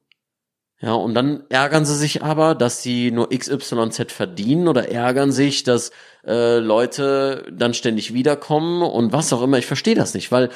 Ja, 0.81 0.93
und 0.93 1.13
dann 1.13 1.43
ärgern 1.49 1.85
sie 1.85 1.95
sich 1.95 2.23
aber, 2.23 2.55
dass 2.55 2.81
sie 2.81 3.11
nur 3.11 3.29
XYZ 3.29 4.13
verdienen 4.13 4.69
oder 4.69 4.89
ärgern 4.89 5.31
sich, 5.33 5.63
dass 5.63 5.91
äh, 6.25 6.59
Leute 6.59 7.45
dann 7.51 7.73
ständig 7.73 8.13
wiederkommen 8.13 8.81
und 8.81 9.11
was 9.11 9.33
auch 9.33 9.41
immer. 9.41 9.57
Ich 9.57 9.65
verstehe 9.65 9.95
das 9.95 10.13
nicht, 10.13 10.31
weil 10.31 10.49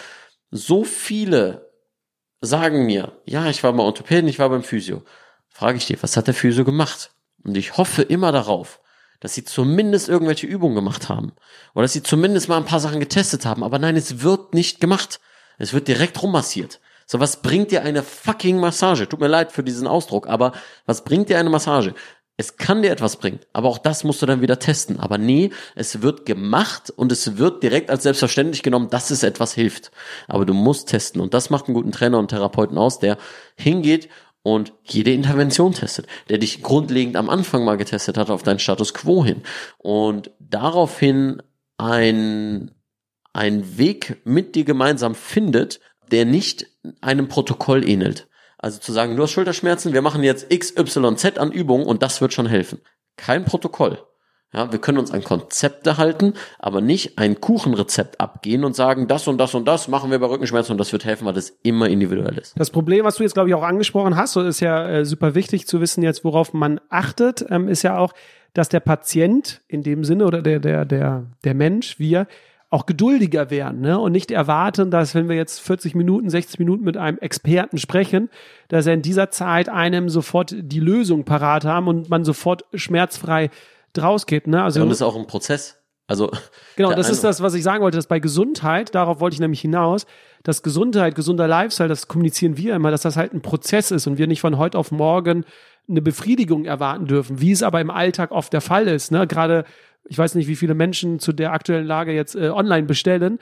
so 0.49 0.85
viele 0.85 1.69
sagen 2.39 2.85
mir, 2.85 3.11
ja, 3.25 3.49
ich 3.49 3.63
war 3.63 3.73
beim 3.73 3.81
Orthopäden, 3.81 4.29
ich 4.29 4.39
war 4.39 4.49
beim 4.49 4.63
Physio. 4.63 5.03
Frage 5.49 5.77
ich 5.77 5.87
dir, 5.87 6.01
was 6.01 6.15
hat 6.15 6.27
der 6.27 6.33
Physio 6.33 6.63
gemacht? 6.63 7.11
Und 7.43 7.57
ich 7.57 7.75
hoffe 7.75 8.01
immer 8.01 8.31
darauf, 8.31 8.79
dass 9.19 9.33
sie 9.33 9.43
zumindest 9.43 10.07
irgendwelche 10.07 10.47
Übungen 10.47 10.75
gemacht 10.75 11.09
haben. 11.09 11.33
Oder 11.73 11.83
dass 11.83 11.93
sie 11.93 12.03
zumindest 12.03 12.47
mal 12.47 12.57
ein 12.57 12.65
paar 12.65 12.79
Sachen 12.79 12.99
getestet 12.99 13.45
haben. 13.45 13.63
Aber 13.63 13.77
nein, 13.77 13.95
es 13.95 14.21
wird 14.21 14.53
nicht 14.53 14.79
gemacht. 14.79 15.19
Es 15.57 15.73
wird 15.73 15.87
direkt 15.87 16.21
rummassiert. 16.21 16.79
So, 17.05 17.19
was 17.19 17.41
bringt 17.41 17.71
dir 17.71 17.83
eine 17.83 18.01
fucking 18.03 18.59
Massage? 18.59 19.07
Tut 19.07 19.19
mir 19.19 19.27
leid 19.27 19.51
für 19.51 19.63
diesen 19.63 19.87
Ausdruck, 19.87 20.27
aber 20.27 20.53
was 20.85 21.03
bringt 21.03 21.29
dir 21.29 21.37
eine 21.37 21.49
Massage? 21.49 21.93
Es 22.35 22.57
kann 22.57 22.81
dir 22.81 22.91
etwas 22.91 23.17
bringen, 23.17 23.39
aber 23.53 23.69
auch 23.69 23.77
das 23.77 24.03
musst 24.03 24.21
du 24.21 24.25
dann 24.25 24.41
wieder 24.41 24.57
testen. 24.57 24.99
Aber 24.99 25.19
nee, 25.19 25.51
es 25.75 26.01
wird 26.01 26.25
gemacht 26.25 26.89
und 26.89 27.11
es 27.11 27.37
wird 27.37 27.61
direkt 27.61 27.91
als 27.91 28.03
selbstverständlich 28.03 28.63
genommen, 28.63 28.89
dass 28.89 29.11
es 29.11 29.21
etwas 29.21 29.53
hilft. 29.53 29.91
Aber 30.27 30.45
du 30.45 30.55
musst 30.55 30.89
testen 30.89 31.21
und 31.21 31.35
das 31.35 31.51
macht 31.51 31.67
einen 31.67 31.75
guten 31.75 31.91
Trainer 31.91 32.17
und 32.17 32.29
Therapeuten 32.29 32.77
aus, 32.77 32.97
der 32.97 33.17
hingeht 33.55 34.09
und 34.41 34.73
jede 34.83 35.13
Intervention 35.13 35.73
testet, 35.73 36.07
der 36.29 36.39
dich 36.39 36.63
grundlegend 36.63 37.15
am 37.15 37.29
Anfang 37.29 37.63
mal 37.63 37.77
getestet 37.77 38.17
hat 38.17 38.29
auf 38.29 38.43
deinen 38.43 38.59
Status 38.59 38.93
quo 38.95 39.23
hin 39.23 39.43
und 39.77 40.31
daraufhin 40.39 41.41
ein, 41.77 42.71
ein 43.33 43.77
Weg 43.77 44.21
mit 44.23 44.55
dir 44.55 44.63
gemeinsam 44.63 45.15
findet, 45.15 45.79
der 46.11 46.25
nicht 46.25 46.67
einem 47.01 47.27
Protokoll 47.27 47.87
ähnelt. 47.87 48.27
Also 48.57 48.79
zu 48.79 48.93
sagen, 48.93 49.17
du 49.17 49.23
hast 49.23 49.31
Schulterschmerzen, 49.31 49.93
wir 49.93 50.01
machen 50.01 50.23
jetzt 50.23 50.49
XYZ 50.49 51.37
an 51.37 51.51
Übungen 51.51 51.85
und 51.85 52.01
das 52.01 52.21
wird 52.21 52.33
schon 52.33 52.45
helfen. 52.45 52.79
Kein 53.17 53.43
Protokoll. 53.43 53.99
Ja, 54.53 54.71
wir 54.71 54.79
können 54.79 54.99
uns 54.99 55.09
an 55.11 55.23
Konzepte 55.23 55.97
halten, 55.97 56.33
aber 56.59 56.79
nicht 56.79 57.17
ein 57.17 57.41
Kuchenrezept 57.41 58.21
abgehen 58.21 58.63
und 58.63 58.75
sagen, 58.75 59.07
das 59.07 59.27
und 59.27 59.39
das 59.39 59.55
und 59.55 59.67
das 59.67 59.87
machen 59.87 60.11
wir 60.11 60.19
bei 60.19 60.27
Rückenschmerzen 60.27 60.73
und 60.73 60.77
das 60.77 60.93
wird 60.93 61.05
helfen, 61.05 61.25
weil 61.25 61.33
das 61.33 61.49
immer 61.63 61.89
individuell 61.89 62.37
ist. 62.37 62.53
Das 62.55 62.69
Problem, 62.69 63.03
was 63.03 63.15
du 63.15 63.23
jetzt, 63.23 63.33
glaube 63.33 63.49
ich, 63.49 63.55
auch 63.55 63.63
angesprochen 63.63 64.15
hast, 64.15 64.35
ist 64.35 64.59
ja 64.59 64.87
äh, 64.87 65.05
super 65.05 65.33
wichtig 65.33 65.65
zu 65.65 65.81
wissen 65.81 66.03
jetzt, 66.03 66.23
worauf 66.23 66.53
man 66.53 66.79
achtet, 66.89 67.43
ähm, 67.49 67.67
ist 67.67 67.81
ja 67.81 67.97
auch, 67.97 68.13
dass 68.53 68.69
der 68.69 68.79
Patient 68.79 69.61
in 69.67 69.81
dem 69.81 70.03
Sinne 70.03 70.25
oder 70.25 70.43
der, 70.43 70.59
der, 70.59 70.85
der, 70.85 71.25
der 71.43 71.53
Mensch, 71.55 71.97
wir, 71.97 72.27
auch 72.73 72.87
geduldiger 72.87 73.51
werden 73.51 73.81
ne? 73.81 73.99
und 73.99 74.11
nicht 74.11 74.31
erwarten, 74.31 74.89
dass 74.89 75.13
wenn 75.13 75.29
wir 75.29 75.35
jetzt 75.35 75.59
40 75.59 75.93
Minuten, 75.93 76.31
60 76.31 76.57
Minuten 76.57 76.83
mit 76.83 76.97
einem 76.97 77.19
Experten 77.19 77.77
sprechen, 77.77 78.31
dass 78.67 78.87
er 78.87 78.95
in 78.95 79.03
dieser 79.03 79.29
Zeit 79.29 79.69
einem 79.69 80.09
sofort 80.09 80.55
die 80.57 80.79
Lösung 80.79 81.23
parat 81.23 81.65
haben 81.65 81.87
und 81.87 82.09
man 82.09 82.25
sofort 82.25 82.65
schmerzfrei 82.73 83.51
draus 83.93 84.25
geht. 84.25 84.47
Ne? 84.47 84.63
Also, 84.63 84.79
ja, 84.79 84.83
und 84.83 84.89
das 84.89 84.97
ist 84.97 85.01
auch 85.03 85.15
ein 85.15 85.27
Prozess. 85.27 85.77
Also 86.07 86.31
genau, 86.75 86.93
das 86.95 87.11
ist 87.11 87.23
das, 87.23 87.41
was 87.43 87.53
ich 87.53 87.61
sagen 87.61 87.83
wollte, 87.83 87.97
dass 87.97 88.07
bei 88.07 88.19
Gesundheit, 88.19 88.95
darauf 88.95 89.19
wollte 89.19 89.35
ich 89.35 89.39
nämlich 89.39 89.61
hinaus, 89.61 90.07
dass 90.41 90.63
Gesundheit, 90.63 91.13
gesunder 91.13 91.47
Lifestyle, 91.47 91.89
das 91.89 92.07
kommunizieren 92.07 92.57
wir 92.57 92.75
immer, 92.75 92.89
dass 92.89 93.03
das 93.03 93.17
halt 93.17 93.33
ein 93.33 93.43
Prozess 93.43 93.91
ist 93.91 94.07
und 94.07 94.17
wir 94.17 94.25
nicht 94.25 94.41
von 94.41 94.57
heute 94.57 94.79
auf 94.79 94.91
morgen 94.91 95.45
eine 95.87 96.01
Befriedigung 96.01 96.65
erwarten 96.65 97.05
dürfen, 97.05 97.39
wie 97.39 97.51
es 97.51 97.61
aber 97.61 97.81
im 97.81 97.91
Alltag 97.91 98.31
oft 98.31 98.51
der 98.51 98.61
Fall 98.61 98.87
ist. 98.87 99.11
Ne? 99.11 99.27
Gerade 99.27 99.63
ich 100.05 100.17
weiß 100.17 100.35
nicht, 100.35 100.47
wie 100.47 100.55
viele 100.55 100.73
Menschen 100.73 101.19
zu 101.19 101.33
der 101.33 101.53
aktuellen 101.53 101.85
Lage 101.85 102.13
jetzt 102.13 102.35
äh, 102.35 102.49
online 102.49 102.87
bestellen. 102.87 103.39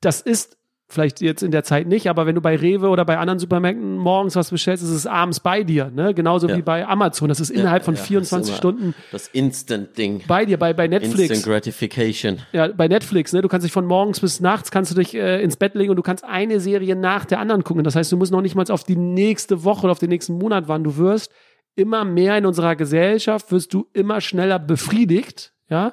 Das 0.00 0.20
ist 0.20 0.58
vielleicht 0.88 1.20
jetzt 1.20 1.42
in 1.42 1.50
der 1.50 1.64
Zeit 1.64 1.88
nicht, 1.88 2.08
aber 2.08 2.26
wenn 2.26 2.36
du 2.36 2.40
bei 2.40 2.54
Rewe 2.54 2.88
oder 2.88 3.04
bei 3.04 3.18
anderen 3.18 3.40
Supermärkten 3.40 3.96
morgens 3.96 4.36
was 4.36 4.50
bestellst, 4.50 4.84
ist 4.84 4.90
es 4.90 5.06
abends 5.06 5.40
bei 5.40 5.64
dir, 5.64 5.90
ne? 5.90 6.14
Genauso 6.14 6.48
ja. 6.48 6.56
wie 6.56 6.62
bei 6.62 6.86
Amazon. 6.86 7.28
Das 7.28 7.40
ist 7.40 7.50
innerhalb 7.50 7.82
ja, 7.82 7.86
von 7.86 7.94
ja, 7.96 8.02
24 8.02 8.54
Stunden. 8.54 8.94
Das 9.10 9.26
Instant-Ding. 9.28 10.22
Bei 10.28 10.44
dir, 10.44 10.58
bei, 10.58 10.72
bei 10.74 10.86
Netflix. 10.86 11.30
Instant 11.30 11.44
Gratification. 11.44 12.38
Ja, 12.52 12.68
bei 12.68 12.86
Netflix, 12.86 13.32
ne? 13.32 13.42
Du 13.42 13.48
kannst 13.48 13.64
dich 13.64 13.72
von 13.72 13.84
morgens 13.84 14.20
bis 14.20 14.40
nachts 14.40 14.70
kannst 14.70 14.92
du 14.92 14.96
dich 14.96 15.14
äh, 15.14 15.42
ins 15.42 15.56
Bett 15.56 15.74
legen 15.74 15.90
und 15.90 15.96
du 15.96 16.02
kannst 16.02 16.24
eine 16.24 16.60
Serie 16.60 16.94
nach 16.94 17.24
der 17.24 17.40
anderen 17.40 17.64
gucken. 17.64 17.82
Das 17.82 17.96
heißt, 17.96 18.12
du 18.12 18.16
musst 18.16 18.30
noch 18.30 18.42
nicht 18.42 18.54
mal 18.54 18.64
auf 18.70 18.84
die 18.84 18.96
nächste 18.96 19.64
Woche 19.64 19.84
oder 19.84 19.92
auf 19.92 19.98
den 19.98 20.10
nächsten 20.10 20.34
Monat 20.34 20.68
warten. 20.68 20.84
Du 20.84 20.96
wirst 20.96 21.32
immer 21.74 22.04
mehr 22.04 22.38
in 22.38 22.46
unserer 22.46 22.76
Gesellschaft, 22.76 23.50
wirst 23.50 23.74
du 23.74 23.86
immer 23.92 24.20
schneller 24.20 24.58
befriedigt, 24.58 25.52
ja. 25.68 25.92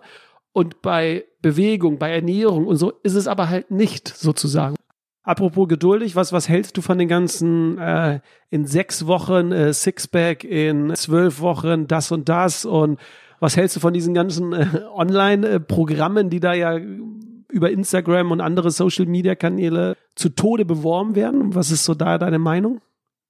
Und 0.52 0.82
bei 0.82 1.26
Bewegung, 1.42 1.98
bei 1.98 2.12
Ernährung 2.12 2.68
und 2.68 2.78
so 2.78 2.92
ist 3.04 3.16
es 3.16 3.28
aber 3.28 3.50
halt 3.50 3.72
nicht 3.72 4.08
sozusagen. 4.08 4.76
Apropos 5.24 5.68
geduldig, 5.70 6.16
was, 6.16 6.34
was 6.34 6.50
hältst 6.50 6.76
du 6.78 6.82
von 6.82 6.98
den 6.98 7.08
ganzen 7.08 7.78
äh, 7.78 8.20
in 8.50 8.66
sechs 8.66 9.08
Wochen 9.08 9.52
äh, 9.52 9.74
Sixpack, 9.74 10.44
in 10.44 10.94
zwölf 10.96 11.40
Wochen 11.40 11.88
das 11.88 12.12
und 12.12 12.28
das 12.30 12.66
und 12.66 13.00
was 13.40 13.58
hältst 13.58 13.76
du 13.76 13.80
von 13.80 13.94
diesen 13.94 14.14
ganzen 14.14 14.54
äh, 14.54 14.68
Online-Programmen, 14.94 16.30
die 16.30 16.40
da 16.40 16.54
ja 16.54 16.78
über 16.78 17.72
Instagram 17.72 18.32
und 18.32 18.42
andere 18.42 18.72
Social-Media-Kanäle 18.72 19.96
zu 20.16 20.30
Tode 20.30 20.66
beworben 20.66 21.16
werden? 21.16 21.56
Was 21.56 21.72
ist 21.72 21.86
so 21.86 21.94
da 21.94 22.18
deine 22.18 22.40
Meinung? 22.40 22.82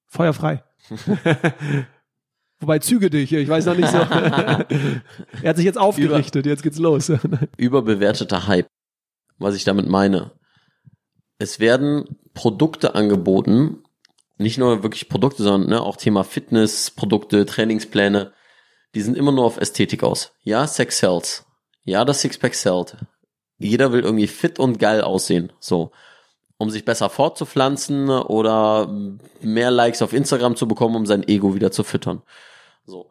Feuerfrei. 0.06 0.62
Wobei 2.64 2.78
züge 2.78 3.10
dich, 3.10 3.30
ich 3.30 3.46
weiß 3.46 3.66
noch 3.66 3.76
nicht 3.76 3.90
so. 3.90 3.98
er 3.98 4.68
hat 5.44 5.56
sich 5.56 5.66
jetzt 5.66 5.76
aufgerichtet, 5.76 6.46
Über, 6.46 6.50
jetzt 6.50 6.62
geht's 6.62 6.78
los. 6.78 7.12
überbewerteter 7.58 8.46
Hype. 8.46 8.68
Was 9.36 9.54
ich 9.54 9.64
damit 9.64 9.86
meine. 9.86 10.30
Es 11.36 11.60
werden 11.60 12.16
Produkte 12.32 12.94
angeboten, 12.94 13.82
nicht 14.38 14.56
nur 14.56 14.82
wirklich 14.82 15.10
Produkte, 15.10 15.42
sondern 15.42 15.68
ne, 15.68 15.82
auch 15.82 15.98
Thema 15.98 16.24
Fitness, 16.24 16.90
Produkte, 16.90 17.44
Trainingspläne, 17.44 18.32
die 18.94 19.02
sind 19.02 19.18
immer 19.18 19.32
nur 19.32 19.44
auf 19.44 19.58
Ästhetik 19.58 20.02
aus. 20.02 20.32
Ja, 20.40 20.66
Sex 20.66 21.00
sells. 21.00 21.44
Ja, 21.82 22.06
das 22.06 22.22
Sixpack 22.22 22.54
sellt. 22.54 22.96
Jeder 23.58 23.92
will 23.92 24.00
irgendwie 24.00 24.26
fit 24.26 24.58
und 24.58 24.78
geil 24.78 25.02
aussehen. 25.02 25.52
So 25.60 25.92
um 26.56 26.70
sich 26.70 26.86
besser 26.86 27.10
fortzupflanzen 27.10 28.08
oder 28.08 28.88
mehr 29.42 29.70
Likes 29.70 30.00
auf 30.00 30.14
Instagram 30.14 30.56
zu 30.56 30.66
bekommen, 30.66 30.96
um 30.96 31.04
sein 31.04 31.26
Ego 31.28 31.54
wieder 31.54 31.70
zu 31.70 31.84
füttern. 31.84 32.22
So. 32.86 33.10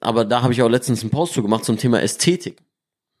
Aber 0.00 0.24
da 0.24 0.42
habe 0.42 0.52
ich 0.52 0.62
auch 0.62 0.68
letztens 0.68 1.02
einen 1.02 1.10
Post 1.10 1.34
zu 1.34 1.42
gemacht 1.42 1.64
zum 1.64 1.76
Thema 1.76 2.00
Ästhetik. 2.00 2.62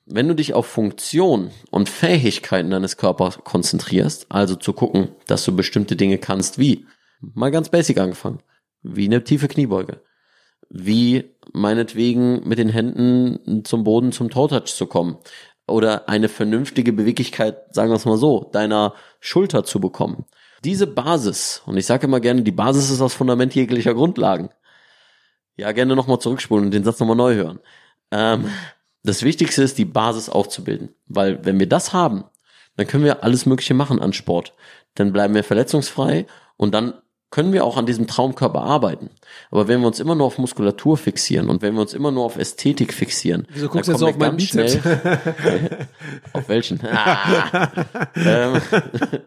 Wenn 0.06 0.28
du 0.28 0.34
dich 0.34 0.54
auf 0.54 0.66
Funktion 0.66 1.50
und 1.70 1.88
Fähigkeiten 1.88 2.70
deines 2.70 2.96
Körpers 2.96 3.38
konzentrierst, 3.44 4.26
also 4.30 4.56
zu 4.56 4.72
gucken, 4.72 5.10
dass 5.26 5.44
du 5.44 5.54
bestimmte 5.54 5.96
Dinge 5.96 6.18
kannst, 6.18 6.58
wie, 6.58 6.86
mal 7.20 7.50
ganz 7.50 7.68
basic 7.68 7.98
angefangen, 7.98 8.40
wie 8.82 9.04
eine 9.04 9.24
tiefe 9.24 9.48
Kniebeuge, 9.48 10.02
wie 10.70 11.36
meinetwegen 11.52 12.48
mit 12.48 12.58
den 12.58 12.70
Händen 12.70 13.64
zum 13.64 13.84
Boden 13.84 14.12
zum 14.12 14.30
Toe-Touch 14.30 14.74
zu 14.74 14.86
kommen, 14.86 15.18
oder 15.68 16.08
eine 16.08 16.28
vernünftige 16.28 16.92
Beweglichkeit, 16.92 17.74
sagen 17.74 17.90
wir 17.90 17.96
es 17.96 18.06
mal 18.06 18.16
so, 18.16 18.48
deiner 18.52 18.94
Schulter 19.20 19.64
zu 19.64 19.80
bekommen. 19.80 20.24
Diese 20.64 20.86
Basis, 20.86 21.62
und 21.66 21.76
ich 21.76 21.86
sage 21.86 22.06
immer 22.06 22.20
gerne, 22.20 22.42
die 22.42 22.52
Basis 22.52 22.90
ist 22.90 23.00
das 23.00 23.14
Fundament 23.14 23.54
jeglicher 23.54 23.94
Grundlagen. 23.94 24.50
Ja, 25.58 25.72
gerne 25.72 25.96
nochmal 25.96 26.20
zurückspulen 26.20 26.66
und 26.66 26.70
den 26.70 26.84
Satz 26.84 27.00
nochmal 27.00 27.16
neu 27.16 27.34
hören. 27.34 27.58
Ähm, 28.12 28.48
das 29.02 29.24
Wichtigste 29.24 29.62
ist, 29.62 29.76
die 29.76 29.84
Basis 29.84 30.28
aufzubilden. 30.28 30.90
Weil 31.06 31.44
wenn 31.44 31.58
wir 31.58 31.68
das 31.68 31.92
haben, 31.92 32.24
dann 32.76 32.86
können 32.86 33.04
wir 33.04 33.24
alles 33.24 33.44
Mögliche 33.44 33.74
machen 33.74 34.00
an 34.00 34.12
Sport. 34.12 34.54
Dann 34.94 35.12
bleiben 35.12 35.34
wir 35.34 35.42
verletzungsfrei 35.42 36.26
und 36.56 36.74
dann 36.74 36.94
können 37.30 37.52
wir 37.52 37.64
auch 37.64 37.76
an 37.76 37.86
diesem 37.86 38.06
Traumkörper 38.06 38.62
arbeiten. 38.62 39.10
Aber 39.50 39.68
wenn 39.68 39.80
wir 39.80 39.88
uns 39.88 40.00
immer 40.00 40.14
nur 40.14 40.26
auf 40.26 40.38
Muskulatur 40.38 40.96
fixieren 40.96 41.50
und 41.50 41.60
wenn 41.60 41.74
wir 41.74 41.82
uns 41.82 41.92
immer 41.92 42.12
nur 42.12 42.24
auf 42.24 42.38
Ästhetik 42.38 42.94
fixieren, 42.94 43.46
Wieso 43.52 43.68
guckst 43.68 43.88
du 43.88 43.92
jetzt 43.92 44.02
auf 44.02 44.16
meinen 44.16 44.36
Bizeps? 44.36 44.78
Schnell, 44.80 45.88
auf 46.32 46.48
welchen? 46.48 46.80
Ah. 46.86 47.70
ähm, 48.14 48.62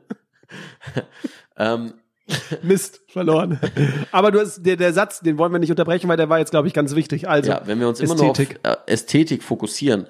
ähm, 1.58 1.94
Mist, 2.64 3.02
verloren. 3.08 3.60
Aber 4.12 4.32
du 4.32 4.40
hast, 4.40 4.66
der, 4.66 4.78
der 4.78 4.94
Satz, 4.94 5.20
den 5.22 5.38
wollen 5.38 5.52
wir 5.52 5.60
nicht 5.60 5.70
unterbrechen, 5.70 6.08
weil 6.08 6.18
der 6.18 6.30
war 6.30 6.40
jetzt, 6.40 6.52
glaube 6.52 6.68
ich, 6.68 6.74
ganz 6.74 6.96
wichtig. 6.96 7.28
Also, 7.28 7.52
ja, 7.52 7.62
wenn 7.66 7.80
wir 7.80 7.88
uns 7.88 8.00
immer 8.00 8.14
Ästhetik. 8.14 8.60
nur 8.64 8.74
auf 8.74 8.80
äh, 8.88 8.92
Ästhetik 8.92 9.44
fokussieren, 9.44 10.08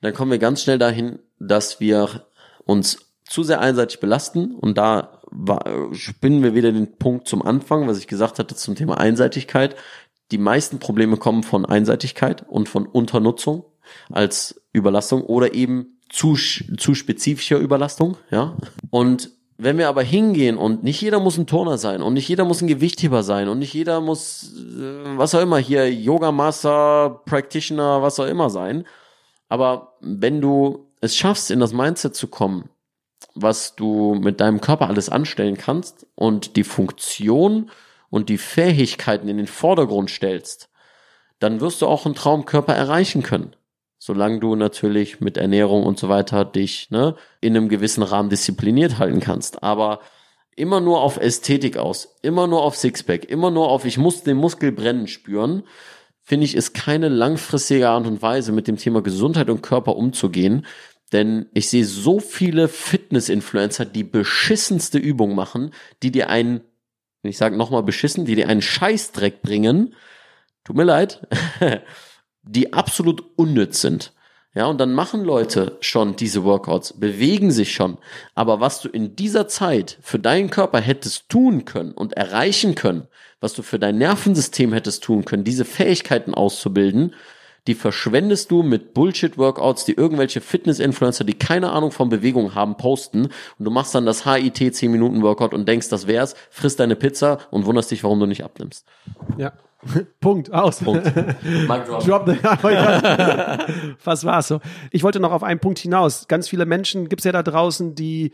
dann 0.00 0.14
kommen 0.14 0.30
wir 0.30 0.38
ganz 0.38 0.62
schnell 0.62 0.78
dahin, 0.78 1.18
dass 1.38 1.80
wir 1.80 2.26
uns 2.64 2.98
zu 3.28 3.42
sehr 3.42 3.60
einseitig 3.60 4.00
belasten 4.00 4.54
und 4.54 4.76
da 4.76 5.20
spinnen 5.92 6.42
wir 6.42 6.54
wieder 6.54 6.72
den 6.72 6.98
Punkt 6.98 7.26
zum 7.26 7.40
Anfang, 7.40 7.88
was 7.88 7.98
ich 7.98 8.06
gesagt 8.06 8.38
hatte 8.38 8.54
zum 8.54 8.74
Thema 8.74 8.98
Einseitigkeit. 8.98 9.76
Die 10.30 10.38
meisten 10.38 10.78
Probleme 10.78 11.16
kommen 11.16 11.42
von 11.42 11.64
Einseitigkeit 11.64 12.44
und 12.48 12.68
von 12.68 12.86
Unternutzung 12.86 13.64
als 14.10 14.62
Überlastung 14.72 15.22
oder 15.22 15.54
eben 15.54 15.98
zu, 16.10 16.34
zu 16.34 16.94
spezifischer 16.94 17.58
Überlastung, 17.58 18.18
ja. 18.30 18.56
Und 18.90 19.30
wenn 19.58 19.78
wir 19.78 19.88
aber 19.88 20.02
hingehen 20.02 20.56
und 20.56 20.82
nicht 20.82 21.00
jeder 21.00 21.20
muss 21.20 21.38
ein 21.38 21.46
Turner 21.46 21.78
sein 21.78 22.02
und 22.02 22.14
nicht 22.14 22.28
jeder 22.28 22.44
muss 22.44 22.62
ein 22.62 22.68
Gewichtheber 22.68 23.22
sein 23.22 23.48
und 23.48 23.58
nicht 23.58 23.74
jeder 23.74 24.00
muss, 24.00 24.52
äh, 24.54 25.16
was 25.16 25.34
auch 25.34 25.40
immer, 25.40 25.58
hier 25.58 25.92
Yoga 25.92 26.32
Master, 26.32 27.22
Practitioner, 27.26 28.02
was 28.02 28.18
auch 28.18 28.26
immer 28.26 28.50
sein. 28.50 28.86
Aber 29.48 29.94
wenn 30.00 30.40
du 30.40 30.86
es 31.00 31.16
schaffst, 31.16 31.50
in 31.50 31.60
das 31.60 31.72
Mindset 31.72 32.14
zu 32.14 32.28
kommen, 32.28 32.70
was 33.34 33.74
du 33.76 34.14
mit 34.14 34.40
deinem 34.40 34.60
Körper 34.60 34.88
alles 34.88 35.08
anstellen 35.08 35.56
kannst 35.56 36.06
und 36.14 36.56
die 36.56 36.64
Funktion 36.64 37.70
und 38.10 38.28
die 38.28 38.38
Fähigkeiten 38.38 39.28
in 39.28 39.36
den 39.36 39.46
Vordergrund 39.46 40.10
stellst, 40.10 40.68
dann 41.38 41.60
wirst 41.60 41.82
du 41.82 41.86
auch 41.86 42.06
einen 42.06 42.14
Traumkörper 42.14 42.74
erreichen 42.74 43.22
können. 43.22 43.56
Solange 44.04 44.40
du 44.40 44.56
natürlich 44.56 45.20
mit 45.20 45.36
Ernährung 45.36 45.84
und 45.84 45.96
so 45.96 46.08
weiter 46.08 46.44
dich 46.44 46.90
ne, 46.90 47.14
in 47.40 47.56
einem 47.56 47.68
gewissen 47.68 48.02
Rahmen 48.02 48.30
diszipliniert 48.30 48.98
halten 48.98 49.20
kannst. 49.20 49.62
Aber 49.62 50.00
immer 50.56 50.80
nur 50.80 51.02
auf 51.02 51.18
Ästhetik 51.18 51.76
aus, 51.76 52.16
immer 52.20 52.48
nur 52.48 52.64
auf 52.64 52.74
Sixpack, 52.76 53.26
immer 53.26 53.52
nur 53.52 53.68
auf 53.68 53.84
ich 53.84 53.98
muss 53.98 54.24
den 54.24 54.38
Muskel 54.38 54.72
brennen 54.72 55.06
spüren, 55.06 55.62
finde 56.20 56.46
ich, 56.46 56.56
ist 56.56 56.74
keine 56.74 57.08
langfristige 57.10 57.90
Art 57.90 58.08
und 58.08 58.22
Weise, 58.22 58.50
mit 58.50 58.66
dem 58.66 58.76
Thema 58.76 59.02
Gesundheit 59.02 59.48
und 59.48 59.62
Körper 59.62 59.94
umzugehen, 59.94 60.66
Denn 61.12 61.46
ich 61.54 61.68
sehe 61.68 61.84
so 61.84 62.18
viele 62.18 62.66
Fitness-Influencer, 62.66 63.84
die 63.84 64.02
beschissenste 64.02 64.98
Übung 64.98 65.36
machen, 65.36 65.72
die 66.02 66.10
dir 66.10 66.28
einen, 66.28 66.62
ich 67.22 67.38
sage 67.38 67.56
nochmal 67.56 67.84
beschissen, 67.84 68.24
die 68.24 68.34
dir 68.34 68.48
einen 68.48 68.62
Scheißdreck 68.62 69.42
bringen. 69.42 69.94
Tut 70.64 70.74
mir 70.74 70.82
leid. 70.82 71.24
die 72.42 72.72
absolut 72.72 73.22
unnütz 73.36 73.80
sind. 73.80 74.12
Ja, 74.54 74.66
und 74.66 74.78
dann 74.78 74.92
machen 74.92 75.24
Leute 75.24 75.78
schon 75.80 76.14
diese 76.14 76.44
Workouts, 76.44 77.00
bewegen 77.00 77.50
sich 77.50 77.72
schon. 77.72 77.96
Aber 78.34 78.60
was 78.60 78.82
du 78.82 78.88
in 78.90 79.16
dieser 79.16 79.48
Zeit 79.48 79.96
für 80.02 80.18
deinen 80.18 80.50
Körper 80.50 80.78
hättest 80.78 81.30
tun 81.30 81.64
können 81.64 81.92
und 81.92 82.12
erreichen 82.12 82.74
können, 82.74 83.08
was 83.40 83.54
du 83.54 83.62
für 83.62 83.78
dein 83.78 83.96
Nervensystem 83.96 84.74
hättest 84.74 85.04
tun 85.04 85.24
können, 85.24 85.44
diese 85.44 85.64
Fähigkeiten 85.64 86.34
auszubilden, 86.34 87.14
die 87.66 87.74
verschwendest 87.74 88.50
du 88.50 88.62
mit 88.62 88.92
Bullshit-Workouts, 88.92 89.84
die 89.84 89.94
irgendwelche 89.94 90.40
Fitness-Influencer, 90.40 91.24
die 91.24 91.34
keine 91.34 91.70
Ahnung 91.70 91.92
von 91.92 92.08
Bewegung 92.08 92.54
haben, 92.54 92.76
posten 92.76 93.26
und 93.26 93.64
du 93.64 93.70
machst 93.70 93.94
dann 93.94 94.04
das 94.04 94.24
HIT 94.24 94.58
10-Minuten-Workout 94.58 95.54
und 95.54 95.66
denkst, 95.66 95.88
das 95.88 96.06
wär's, 96.06 96.34
frisst 96.50 96.80
deine 96.80 96.96
Pizza 96.96 97.38
und 97.50 97.64
wunderst 97.64 97.90
dich, 97.90 98.02
warum 98.04 98.20
du 98.20 98.26
nicht 98.26 98.44
abnimmst. 98.44 98.84
Ja. 99.38 99.52
Punkt, 100.20 100.52
aus. 100.52 100.80
Punkt. 100.80 101.06
drop. 101.06 102.04
Drop 102.04 102.26
the, 102.26 102.36
Was 104.04 104.24
war's 104.24 104.48
so? 104.48 104.60
Ich 104.90 105.02
wollte 105.02 105.20
noch 105.20 105.32
auf 105.32 105.42
einen 105.42 105.60
Punkt 105.60 105.78
hinaus. 105.78 106.28
Ganz 106.28 106.48
viele 106.48 106.66
Menschen 106.66 107.08
gibt's 107.08 107.24
ja 107.24 107.32
da 107.32 107.42
draußen, 107.42 107.94
die 107.94 108.32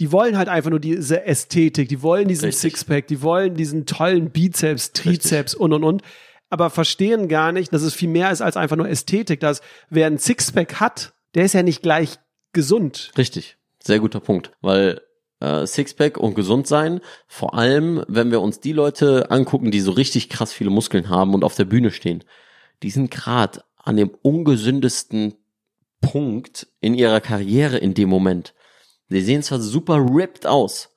die 0.00 0.12
wollen 0.12 0.38
halt 0.38 0.48
einfach 0.48 0.70
nur 0.70 0.78
diese 0.78 1.24
Ästhetik, 1.24 1.88
die 1.88 2.02
wollen 2.02 2.28
diesen 2.28 2.46
Richtig. 2.46 2.72
Sixpack, 2.72 3.08
die 3.08 3.20
wollen 3.20 3.54
diesen 3.54 3.84
tollen 3.84 4.30
Bizeps, 4.30 4.92
Trizeps 4.92 5.54
und 5.54 5.72
und 5.72 5.82
und, 5.82 6.02
aber 6.50 6.70
verstehen 6.70 7.26
gar 7.28 7.50
nicht, 7.50 7.72
dass 7.72 7.82
es 7.82 7.94
viel 7.94 8.08
mehr 8.08 8.30
ist 8.30 8.40
als 8.40 8.56
einfach 8.56 8.76
nur 8.76 8.88
Ästhetik. 8.88 9.40
Dass 9.40 9.60
wer 9.90 10.06
ein 10.06 10.18
Sixpack 10.18 10.76
hat, 10.80 11.14
der 11.34 11.44
ist 11.44 11.54
ja 11.54 11.64
nicht 11.64 11.82
gleich 11.82 12.18
gesund. 12.52 13.10
Richtig. 13.18 13.56
Sehr 13.82 13.98
guter 13.98 14.20
Punkt. 14.20 14.52
Weil 14.60 15.00
äh, 15.40 15.66
Sixpack 15.66 16.18
und 16.18 16.34
gesund 16.34 16.66
sein, 16.66 17.00
vor 17.26 17.54
allem, 17.54 18.04
wenn 18.08 18.30
wir 18.30 18.40
uns 18.40 18.60
die 18.60 18.72
Leute 18.72 19.30
angucken, 19.30 19.70
die 19.70 19.80
so 19.80 19.92
richtig 19.92 20.28
krass 20.28 20.52
viele 20.52 20.70
Muskeln 20.70 21.08
haben 21.08 21.34
und 21.34 21.44
auf 21.44 21.54
der 21.54 21.64
Bühne 21.64 21.90
stehen, 21.90 22.24
die 22.82 22.90
sind 22.90 23.10
gerade 23.10 23.62
an 23.76 23.96
dem 23.96 24.10
ungesündesten 24.22 25.34
Punkt 26.00 26.68
in 26.80 26.94
ihrer 26.94 27.20
Karriere 27.20 27.78
in 27.78 27.94
dem 27.94 28.08
Moment. 28.08 28.54
Sie 29.08 29.20
sehen 29.20 29.42
zwar 29.42 29.60
super 29.60 29.96
ripped 29.96 30.46
aus, 30.46 30.90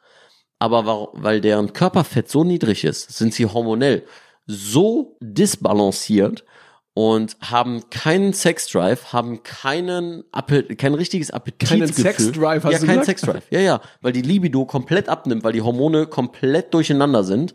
aber 0.59 1.09
weil 1.13 1.41
deren 1.41 1.73
Körperfett 1.73 2.29
so 2.29 2.43
niedrig 2.43 2.83
ist, 2.83 3.17
sind 3.17 3.33
sie 3.33 3.45
hormonell 3.45 4.05
so 4.45 5.17
disbalanciert 5.21 6.43
und 6.93 7.37
haben 7.39 7.89
keinen 7.89 8.33
Sexdrive, 8.33 9.13
haben 9.13 9.43
keinen 9.43 10.23
Appe- 10.31 10.75
kein 10.75 10.93
richtiges 10.93 11.31
Appetitgefühl. 11.31 11.87
Sexdrive, 11.93 12.63
hast 12.63 12.73
ja, 12.73 12.79
du 12.79 12.85
keinen? 12.85 13.03
Sexdrive. 13.03 13.43
Ja, 13.49 13.59
ja, 13.59 13.81
weil 14.01 14.11
die 14.11 14.21
Libido 14.21 14.65
komplett 14.65 15.07
abnimmt, 15.07 15.43
weil 15.43 15.53
die 15.53 15.61
Hormone 15.61 16.07
komplett 16.07 16.73
durcheinander 16.73 17.23
sind. 17.23 17.53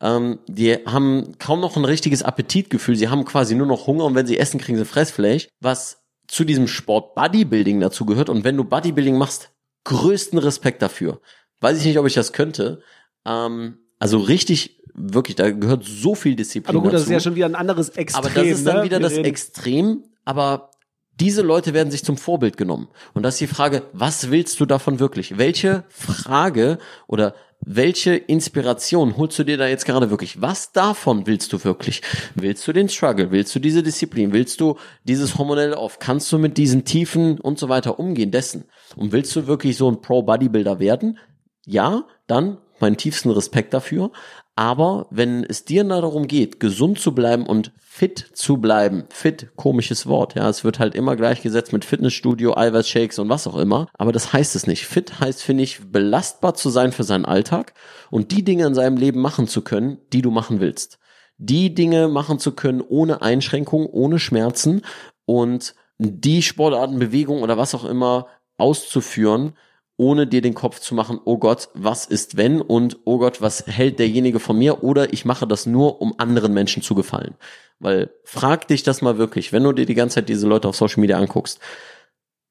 Ähm, 0.00 0.40
die 0.46 0.74
haben 0.86 1.38
kaum 1.38 1.60
noch 1.60 1.76
ein 1.76 1.84
richtiges 1.84 2.22
Appetitgefühl. 2.22 2.96
Sie 2.96 3.08
haben 3.08 3.24
quasi 3.24 3.54
nur 3.54 3.66
noch 3.66 3.86
Hunger 3.86 4.04
und 4.04 4.14
wenn 4.14 4.26
sie 4.26 4.38
essen, 4.38 4.60
kriegen 4.60 4.78
sie 4.78 4.84
Fressfleisch. 4.84 5.48
Was 5.60 6.02
zu 6.28 6.44
diesem 6.44 6.68
Sport 6.68 7.14
Bodybuilding 7.14 7.80
dazu 7.80 8.04
gehört. 8.04 8.28
Und 8.28 8.44
wenn 8.44 8.56
du 8.56 8.64
Bodybuilding 8.64 9.16
machst, 9.16 9.50
größten 9.84 10.38
Respekt 10.38 10.82
dafür. 10.82 11.20
Weiß 11.60 11.78
ich 11.78 11.84
nicht, 11.86 11.98
ob 11.98 12.06
ich 12.06 12.14
das 12.14 12.32
könnte. 12.32 12.82
Ähm, 13.24 13.78
also 13.98 14.18
richtig, 14.18 14.82
wirklich, 14.96 15.36
da 15.36 15.50
gehört 15.50 15.84
so 15.84 16.14
viel 16.14 16.36
Disziplin 16.36 16.74
Aber 16.76 16.82
gut, 16.84 16.92
das 16.92 17.02
dazu. 17.02 17.10
ist 17.12 17.14
ja 17.14 17.20
schon 17.20 17.34
wieder 17.36 17.46
ein 17.46 17.54
anderes 17.54 17.90
Extrem. 17.90 18.24
Aber 18.24 18.34
das 18.34 18.46
ist 18.46 18.66
dann 18.66 18.78
ne? 18.78 18.84
wieder 18.84 18.96
Wir 18.98 19.02
das 19.02 19.12
reden- 19.12 19.24
Extrem, 19.24 20.04
aber 20.24 20.70
diese 21.18 21.42
Leute 21.42 21.72
werden 21.72 21.90
sich 21.90 22.04
zum 22.04 22.16
Vorbild 22.18 22.56
genommen. 22.56 22.88
Und 23.14 23.22
das 23.22 23.34
ist 23.34 23.40
die 23.40 23.46
Frage, 23.46 23.84
was 23.92 24.30
willst 24.30 24.60
du 24.60 24.66
davon 24.66 24.98
wirklich? 25.00 25.38
Welche 25.38 25.84
Frage 25.88 26.78
oder 27.06 27.34
welche 27.60 28.14
Inspiration 28.14 29.16
holst 29.16 29.38
du 29.38 29.44
dir 29.44 29.56
da 29.56 29.66
jetzt 29.66 29.86
gerade 29.86 30.10
wirklich? 30.10 30.42
Was 30.42 30.72
davon 30.72 31.26
willst 31.26 31.54
du 31.54 31.64
wirklich? 31.64 32.02
Willst 32.34 32.68
du 32.68 32.72
den 32.74 32.90
Struggle? 32.90 33.30
Willst 33.30 33.54
du 33.54 33.60
diese 33.60 33.82
Disziplin? 33.82 34.34
Willst 34.34 34.60
du 34.60 34.76
dieses 35.04 35.38
hormonelle 35.38 35.78
Off? 35.78 35.98
Kannst 35.98 36.30
du 36.32 36.38
mit 36.38 36.58
diesen 36.58 36.84
Tiefen 36.84 37.40
und 37.40 37.58
so 37.58 37.70
weiter 37.70 37.98
umgehen 37.98 38.30
dessen? 38.30 38.66
Und 38.94 39.12
willst 39.12 39.34
du 39.36 39.46
wirklich 39.46 39.78
so 39.78 39.90
ein 39.90 40.02
Pro-Bodybuilder 40.02 40.80
werden? 40.80 41.18
Ja, 41.64 42.04
dann 42.26 42.58
meinen 42.78 42.98
tiefsten 42.98 43.30
Respekt 43.30 43.72
dafür. 43.72 44.10
Aber 44.58 45.06
wenn 45.10 45.44
es 45.44 45.66
dir 45.66 45.84
darum 45.84 46.26
geht, 46.26 46.60
gesund 46.60 46.98
zu 46.98 47.14
bleiben 47.14 47.46
und 47.46 47.72
fit 47.78 48.30
zu 48.32 48.56
bleiben, 48.56 49.04
fit, 49.10 49.50
komisches 49.54 50.06
Wort, 50.06 50.34
ja, 50.34 50.48
es 50.48 50.64
wird 50.64 50.78
halt 50.78 50.94
immer 50.94 51.14
gleichgesetzt 51.14 51.74
mit 51.74 51.84
Fitnessstudio, 51.84 52.56
Eiweißshakes 52.56 53.18
und 53.18 53.28
was 53.28 53.46
auch 53.46 53.56
immer, 53.56 53.88
aber 53.92 54.12
das 54.12 54.32
heißt 54.32 54.56
es 54.56 54.66
nicht. 54.66 54.86
Fit 54.86 55.20
heißt, 55.20 55.42
finde 55.42 55.62
ich, 55.62 55.92
belastbar 55.92 56.54
zu 56.54 56.70
sein 56.70 56.92
für 56.92 57.04
seinen 57.04 57.26
Alltag 57.26 57.74
und 58.10 58.32
die 58.32 58.44
Dinge 58.44 58.64
in 58.66 58.74
seinem 58.74 58.96
Leben 58.96 59.20
machen 59.20 59.46
zu 59.46 59.60
können, 59.60 59.98
die 60.14 60.22
du 60.22 60.30
machen 60.30 60.58
willst. 60.58 60.98
Die 61.36 61.74
Dinge 61.74 62.08
machen 62.08 62.38
zu 62.38 62.52
können 62.52 62.80
ohne 62.80 63.20
Einschränkung, 63.20 63.84
ohne 63.84 64.18
Schmerzen 64.18 64.80
und 65.26 65.74
die 65.98 66.40
Sportarten, 66.40 66.98
Bewegung 66.98 67.42
oder 67.42 67.58
was 67.58 67.74
auch 67.74 67.84
immer 67.84 68.28
auszuführen, 68.56 69.52
ohne 69.96 70.26
dir 70.26 70.42
den 70.42 70.54
Kopf 70.54 70.80
zu 70.80 70.94
machen, 70.94 71.20
oh 71.24 71.38
Gott, 71.38 71.68
was 71.74 72.06
ist 72.06 72.36
wenn 72.36 72.60
und 72.60 72.98
oh 73.04 73.18
Gott, 73.18 73.40
was 73.40 73.66
hält 73.66 73.98
derjenige 73.98 74.40
von 74.40 74.58
mir 74.58 74.82
oder 74.84 75.12
ich 75.12 75.24
mache 75.24 75.46
das 75.46 75.66
nur, 75.66 76.00
um 76.02 76.14
anderen 76.18 76.52
Menschen 76.52 76.82
zu 76.82 76.94
gefallen. 76.94 77.34
Weil 77.78 78.10
frag 78.24 78.68
dich 78.68 78.82
das 78.82 79.02
mal 79.02 79.18
wirklich, 79.18 79.52
wenn 79.52 79.62
du 79.62 79.72
dir 79.72 79.86
die 79.86 79.94
ganze 79.94 80.16
Zeit 80.16 80.28
diese 80.28 80.46
Leute 80.46 80.68
auf 80.68 80.76
Social 80.76 81.00
Media 81.00 81.18
anguckst, 81.18 81.60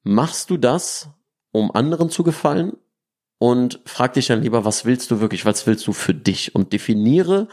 machst 0.02 0.50
du 0.50 0.56
das, 0.56 1.08
um 1.52 1.70
anderen 1.72 2.10
zu 2.10 2.22
gefallen? 2.22 2.76
Und 3.38 3.80
frag 3.84 4.14
dich 4.14 4.28
dann 4.28 4.42
lieber, 4.42 4.64
was 4.64 4.86
willst 4.86 5.10
du 5.10 5.20
wirklich, 5.20 5.44
was 5.44 5.66
willst 5.66 5.86
du 5.86 5.92
für 5.92 6.14
dich? 6.14 6.54
Und 6.54 6.72
definiere 6.72 7.48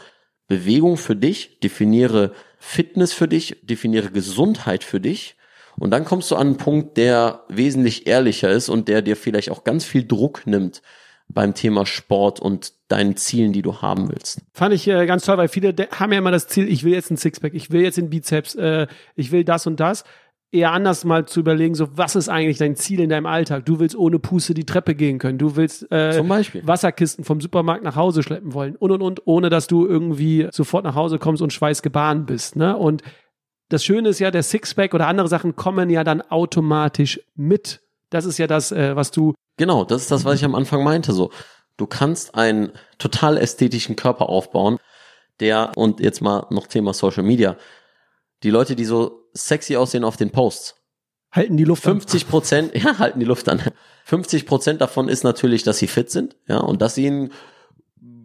Bewegung 0.46 0.96
für 0.96 1.14
dich, 1.14 1.60
definiere 1.60 2.32
Fitness 2.58 3.12
für 3.12 3.28
dich, 3.28 3.58
definiere 3.62 4.10
Gesundheit 4.10 4.82
für 4.82 5.00
dich. 5.00 5.36
Und 5.78 5.90
dann 5.90 6.04
kommst 6.04 6.30
du 6.30 6.36
an 6.36 6.48
einen 6.48 6.56
Punkt, 6.56 6.96
der 6.96 7.42
wesentlich 7.48 8.06
ehrlicher 8.06 8.50
ist 8.50 8.68
und 8.68 8.88
der 8.88 9.02
dir 9.02 9.16
vielleicht 9.16 9.50
auch 9.50 9.64
ganz 9.64 9.84
viel 9.84 10.06
Druck 10.06 10.46
nimmt 10.46 10.82
beim 11.28 11.54
Thema 11.54 11.86
Sport 11.86 12.40
und 12.40 12.72
deinen 12.88 13.16
Zielen, 13.16 13.52
die 13.52 13.62
du 13.62 13.80
haben 13.80 14.10
willst. 14.10 14.42
Fand 14.52 14.74
ich 14.74 14.86
äh, 14.86 15.06
ganz 15.06 15.24
toll, 15.24 15.38
weil 15.38 15.48
viele 15.48 15.74
haben 15.98 16.12
ja 16.12 16.18
immer 16.18 16.30
das 16.30 16.48
Ziel, 16.48 16.68
ich 16.68 16.84
will 16.84 16.92
jetzt 16.92 17.10
ein 17.10 17.16
Sixpack, 17.16 17.54
ich 17.54 17.70
will 17.70 17.82
jetzt 17.82 17.96
den 17.96 18.10
Bizeps, 18.10 18.54
äh, 18.54 18.86
ich 19.16 19.32
will 19.32 19.44
das 19.44 19.66
und 19.66 19.80
das. 19.80 20.04
Eher 20.52 20.70
anders 20.70 21.04
mal 21.04 21.26
zu 21.26 21.40
überlegen, 21.40 21.74
so 21.74 21.88
was 21.96 22.14
ist 22.14 22.28
eigentlich 22.28 22.58
dein 22.58 22.76
Ziel 22.76 23.00
in 23.00 23.08
deinem 23.08 23.26
Alltag? 23.26 23.66
Du 23.66 23.80
willst 23.80 23.96
ohne 23.96 24.20
Puste 24.20 24.54
die 24.54 24.64
Treppe 24.64 24.94
gehen 24.94 25.18
können, 25.18 25.38
du 25.38 25.56
willst 25.56 25.90
äh, 25.90 26.12
Zum 26.12 26.28
Beispiel. 26.28 26.64
Wasserkisten 26.64 27.24
vom 27.24 27.40
Supermarkt 27.40 27.82
nach 27.82 27.96
Hause 27.96 28.22
schleppen 28.22 28.54
wollen 28.54 28.76
und 28.76 28.92
und 28.92 29.02
und, 29.02 29.22
ohne 29.24 29.50
dass 29.50 29.66
du 29.66 29.84
irgendwie 29.84 30.46
sofort 30.52 30.84
nach 30.84 30.94
Hause 30.94 31.18
kommst 31.18 31.42
und 31.42 31.52
schweißgebahren 31.52 32.26
bist. 32.26 32.54
Ne? 32.54 32.76
Und 32.76 33.02
das 33.74 33.84
Schöne 33.84 34.08
ist 34.08 34.20
ja, 34.20 34.30
der 34.30 34.42
Sixpack 34.42 34.94
oder 34.94 35.08
andere 35.08 35.28
Sachen 35.28 35.56
kommen 35.56 35.90
ja 35.90 36.04
dann 36.04 36.22
automatisch 36.22 37.20
mit. 37.34 37.80
Das 38.10 38.24
ist 38.24 38.38
ja 38.38 38.46
das, 38.46 38.72
äh, 38.72 38.94
was 38.94 39.10
du 39.10 39.34
Genau, 39.56 39.84
das 39.84 40.02
ist 40.02 40.10
das, 40.10 40.24
was 40.24 40.36
ich 40.36 40.44
am 40.44 40.54
Anfang 40.54 40.82
meinte. 40.82 41.12
So, 41.12 41.30
du 41.76 41.86
kannst 41.86 42.34
einen 42.34 42.72
total 42.98 43.36
ästhetischen 43.36 43.96
Körper 43.96 44.28
aufbauen, 44.28 44.78
der 45.40 45.72
und 45.76 46.00
jetzt 46.00 46.20
mal 46.20 46.46
noch 46.50 46.66
Thema 46.66 46.92
Social 46.92 47.22
Media. 47.22 47.56
Die 48.42 48.50
Leute, 48.50 48.74
die 48.76 48.84
so 48.84 49.28
sexy 49.32 49.76
aussehen 49.76 50.04
auf 50.04 50.16
den 50.16 50.30
Posts, 50.30 50.76
halten 51.32 51.56
die 51.56 51.64
Luft 51.64 51.86
an. 51.86 52.00
50 52.00 52.28
Prozent, 52.28 52.74
ja, 52.82 52.98
halten 52.98 53.20
die 53.20 53.26
Luft 53.26 53.48
an. 53.48 53.62
50 54.04 54.46
Prozent 54.46 54.80
davon 54.80 55.08
ist 55.08 55.24
natürlich, 55.24 55.62
dass 55.62 55.78
sie 55.78 55.86
fit 55.86 56.10
sind, 56.10 56.36
ja, 56.48 56.58
und 56.58 56.82
dass 56.82 56.94
sie 56.94 57.06
einen 57.06 57.32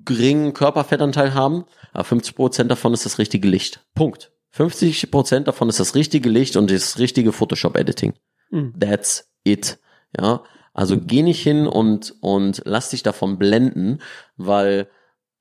geringen 0.06 0.54
Körperfettanteil 0.54 1.34
haben. 1.34 1.66
Aber 1.93 2.04
50 2.04 2.36
Prozent 2.36 2.72
davon 2.72 2.93
ist 2.93 3.06
das 3.06 3.20
richtige 3.20 3.47
Licht. 3.47 3.86
Punkt. 3.93 4.32
50 4.52 5.12
Prozent 5.12 5.47
davon 5.47 5.70
ist 5.70 5.80
das 5.80 5.95
richtige 5.95 6.30
Licht 6.30 6.56
und 6.56 6.72
das 6.72 6.97
richtige 6.97 7.32
Photoshop-Editing. 7.32 8.14
Mhm. 8.50 8.74
That's 8.80 9.30
it. 9.43 9.80
Ja, 10.18 10.43
also 10.74 10.97
geh 11.00 11.22
nicht 11.22 11.41
hin 11.41 11.68
und 11.68 12.16
und 12.22 12.62
lass 12.66 12.89
dich 12.89 13.04
davon 13.04 13.38
blenden, 13.38 14.00
weil 14.38 14.89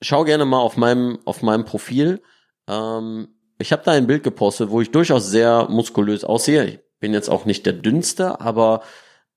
schau 0.03 0.25
gerne 0.25 0.45
mal 0.45 0.59
auf 0.59 0.77
meinem 0.77 1.19
auf 1.25 1.43
meinem 1.43 1.65
Profil. 1.65 2.23
Ähm, 2.69 3.29
ich 3.59 3.73
habe 3.73 3.83
da 3.85 3.93
ein 3.93 4.07
Bild 4.07 4.23
gepostet, 4.23 4.71
wo 4.71 4.81
ich 4.81 4.91
durchaus 4.91 5.31
sehr 5.31 5.69
muskulös 5.69 6.25
aussehe. 6.25 6.65
Ich 6.67 6.81
bin 7.01 7.13
jetzt 7.13 7.29
auch 7.29 7.45
nicht 7.45 7.67
der 7.67 7.73
dünnste, 7.73 8.41
aber 8.41 8.83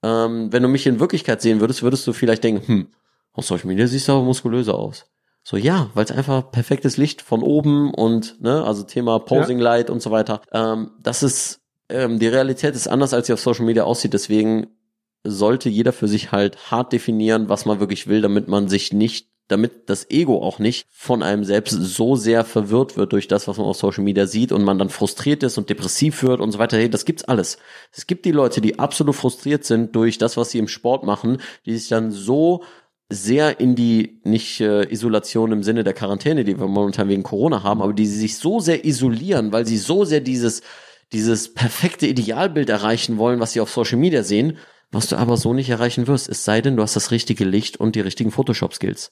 ähm, 0.04 0.52
wenn 0.52 0.64
du 0.64 0.70
mich 0.70 0.86
in 0.86 1.00
Wirklichkeit 1.00 1.42
sehen 1.42 1.60
würdest, 1.60 1.84
würdest 1.84 2.06
du 2.08 2.14
vielleicht 2.14 2.44
denken, 2.44 2.68
hm, 2.68 2.88
auf 3.34 3.46
Social 3.46 3.68
Media 3.68 3.88
siehst 3.88 4.08
du 4.08 4.14
aber 4.14 4.24
muskulöser 4.24 4.76
aus. 4.76 5.06
So 5.44 5.58
ja, 5.58 5.89
weil 5.94 6.06
es 6.06 6.12
einfach 6.12 6.52
perfektes 6.52 6.98
Licht 6.98 7.22
von 7.22 7.42
oben 7.42 7.94
und 7.94 8.42
ne, 8.42 8.64
also 8.64 8.84
Thema 8.84 9.20
Posing 9.20 9.60
Light 9.60 9.89
und 9.89 10.02
so 10.02 10.12
weiter. 10.12 10.42
Ähm, 10.52 10.92
das 11.02 11.24
ist 11.24 11.62
ähm, 11.89 12.20
die 12.20 12.28
Realität 12.28 12.76
ist 12.76 12.88
anders, 12.88 13.14
als 13.14 13.28
sie 13.28 13.34
auf 13.34 13.39
Social 13.39 13.66
Media 13.66 13.84
aussieht. 13.84 14.14
Deswegen 14.14 14.68
sollte 15.24 15.70
jeder 15.70 15.94
für 15.94 16.08
sich 16.08 16.32
halt 16.32 16.72
hart 16.72 16.94
definieren, 16.94 17.50
was 17.50 17.66
man 17.66 17.80
wirklich 17.80 18.08
will, 18.08 18.22
damit 18.22 18.48
man 18.48 18.68
sich 18.68 18.94
nicht 18.94 19.28
damit 19.52 19.89
das 19.89 20.10
Ego 20.10 20.42
auch 20.42 20.60
nicht 20.60 20.88
von 20.89 21.22
einem 21.22 21.44
selbst 21.44 21.74
so 21.74 22.16
sehr 22.16 22.46
verwirrt 22.46 22.96
wird 22.96 23.12
durch 23.12 23.28
das, 23.28 23.50
was 23.50 23.58
man 23.58 23.68
auf 23.68 23.76
Social 23.76 24.04
Media 24.04 24.26
sieht 24.26 24.54
und 24.54 24.64
man 24.64 24.80
dann 24.80 24.89
frustriert 24.89 25.44
ist 25.44 25.58
und 25.58 25.70
depressiv 25.70 26.24
wird 26.24 26.39
und 26.39 26.52
so 26.52 26.60
weiter. 26.60 26.78
Hey, 26.78 26.89
das 26.89 27.04
gibt's 27.04 27.26
alles. 27.26 27.58
Es 27.92 28.08
gibt 28.08 28.24
die 28.24 28.32
Leute, 28.32 28.62
die 28.62 28.80
absolut 28.80 29.16
frustriert 29.16 29.66
sind 29.66 29.94
durch 29.94 30.18
das, 30.18 30.38
was 30.38 30.52
sie 30.52 30.60
im 30.60 30.70
Sport 30.70 31.04
machen, 31.04 31.42
die 31.66 31.78
sich 31.78 31.89
dann 31.89 32.12
so 32.12 32.64
sehr 33.12 33.59
in 33.59 33.76
die, 33.76 34.20
nicht 34.24 34.62
äh, 34.62 34.91
Isolation 34.91 35.51
im 35.51 35.64
Sinne 35.64 35.84
der 35.84 35.93
Quarantäne, 35.93 36.43
die 36.43 36.59
wir 36.59 36.68
momentan 36.68 37.09
wegen 37.09 37.24
Corona 37.24 37.64
haben, 37.64 37.82
aber 37.82 37.93
die 37.93 38.07
sich 38.07 38.38
so 38.38 38.59
sehr 38.59 38.86
isolieren, 38.86 39.51
weil 39.51 39.66
sie 39.66 39.78
so 39.78 40.05
sehr 40.05 40.22
dieses, 40.22 40.62
dieses 41.12 41.53
perfekte 41.53 42.07
Idealbild 42.07 42.70
erreichen 42.70 43.18
wollen, 43.18 43.39
was 43.39 43.53
sie 43.53 43.62
auf 43.62 43.70
Social 43.70 43.97
Media 43.97 44.24
sehen, 44.24 44.57
was 44.91 45.07
du 45.07 45.18
aber 45.18 45.38
so 45.38 45.53
nicht 45.53 45.70
erreichen 45.70 46.07
wirst, 46.07 46.30
es 46.30 46.43
sei 46.43 46.62
denn, 46.62 46.76
du 46.76 46.84
hast 46.84 46.95
das 46.95 47.12
richtige 47.12 47.45
Licht 47.45 47.78
und 47.78 47.95
die 47.95 48.01
richtigen 48.01 48.32
Photoshop-Skills. 48.32 49.12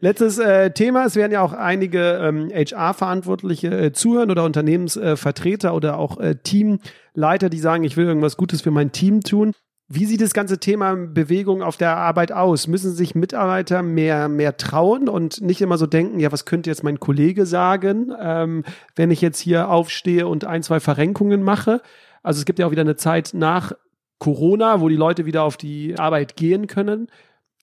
Letztes 0.00 0.38
äh, 0.38 0.70
Thema, 0.72 1.06
es 1.06 1.14
werden 1.14 1.32
ja 1.32 1.40
auch 1.40 1.52
einige 1.52 2.18
ähm, 2.20 2.50
HR-Verantwortliche 2.52 3.68
äh, 3.68 3.92
zuhören 3.92 4.30
oder 4.30 4.44
Unternehmensvertreter 4.44 5.68
äh, 5.68 5.72
oder 5.72 5.98
auch 5.98 6.18
äh, 6.18 6.34
Teamleiter, 6.36 7.48
die 7.48 7.58
sagen, 7.58 7.84
ich 7.84 7.96
will 7.96 8.06
irgendwas 8.06 8.36
Gutes 8.36 8.60
für 8.60 8.72
mein 8.72 8.92
Team 8.92 9.20
tun. 9.20 9.52
Wie 9.86 10.06
sieht 10.06 10.22
das 10.22 10.32
ganze 10.32 10.58
Thema 10.58 10.94
Bewegung 10.94 11.62
auf 11.62 11.76
der 11.76 11.96
Arbeit 11.96 12.32
aus? 12.32 12.68
Müssen 12.68 12.92
sich 12.92 13.14
Mitarbeiter 13.14 13.82
mehr, 13.82 14.28
mehr 14.28 14.56
trauen 14.56 15.10
und 15.10 15.42
nicht 15.42 15.60
immer 15.60 15.76
so 15.76 15.86
denken, 15.86 16.20
ja, 16.20 16.32
was 16.32 16.46
könnte 16.46 16.70
jetzt 16.70 16.82
mein 16.82 17.00
Kollege 17.00 17.44
sagen, 17.44 18.10
ähm, 18.18 18.64
wenn 18.96 19.10
ich 19.10 19.20
jetzt 19.20 19.40
hier 19.40 19.68
aufstehe 19.68 20.26
und 20.26 20.46
ein, 20.46 20.62
zwei 20.62 20.80
Verrenkungen 20.80 21.42
mache? 21.42 21.82
Also 22.22 22.38
es 22.38 22.46
gibt 22.46 22.58
ja 22.58 22.66
auch 22.66 22.70
wieder 22.70 22.80
eine 22.80 22.96
Zeit 22.96 23.32
nach 23.34 23.72
Corona, 24.18 24.80
wo 24.80 24.88
die 24.88 24.96
Leute 24.96 25.26
wieder 25.26 25.42
auf 25.42 25.58
die 25.58 25.98
Arbeit 25.98 26.34
gehen 26.36 26.66
können. 26.66 27.08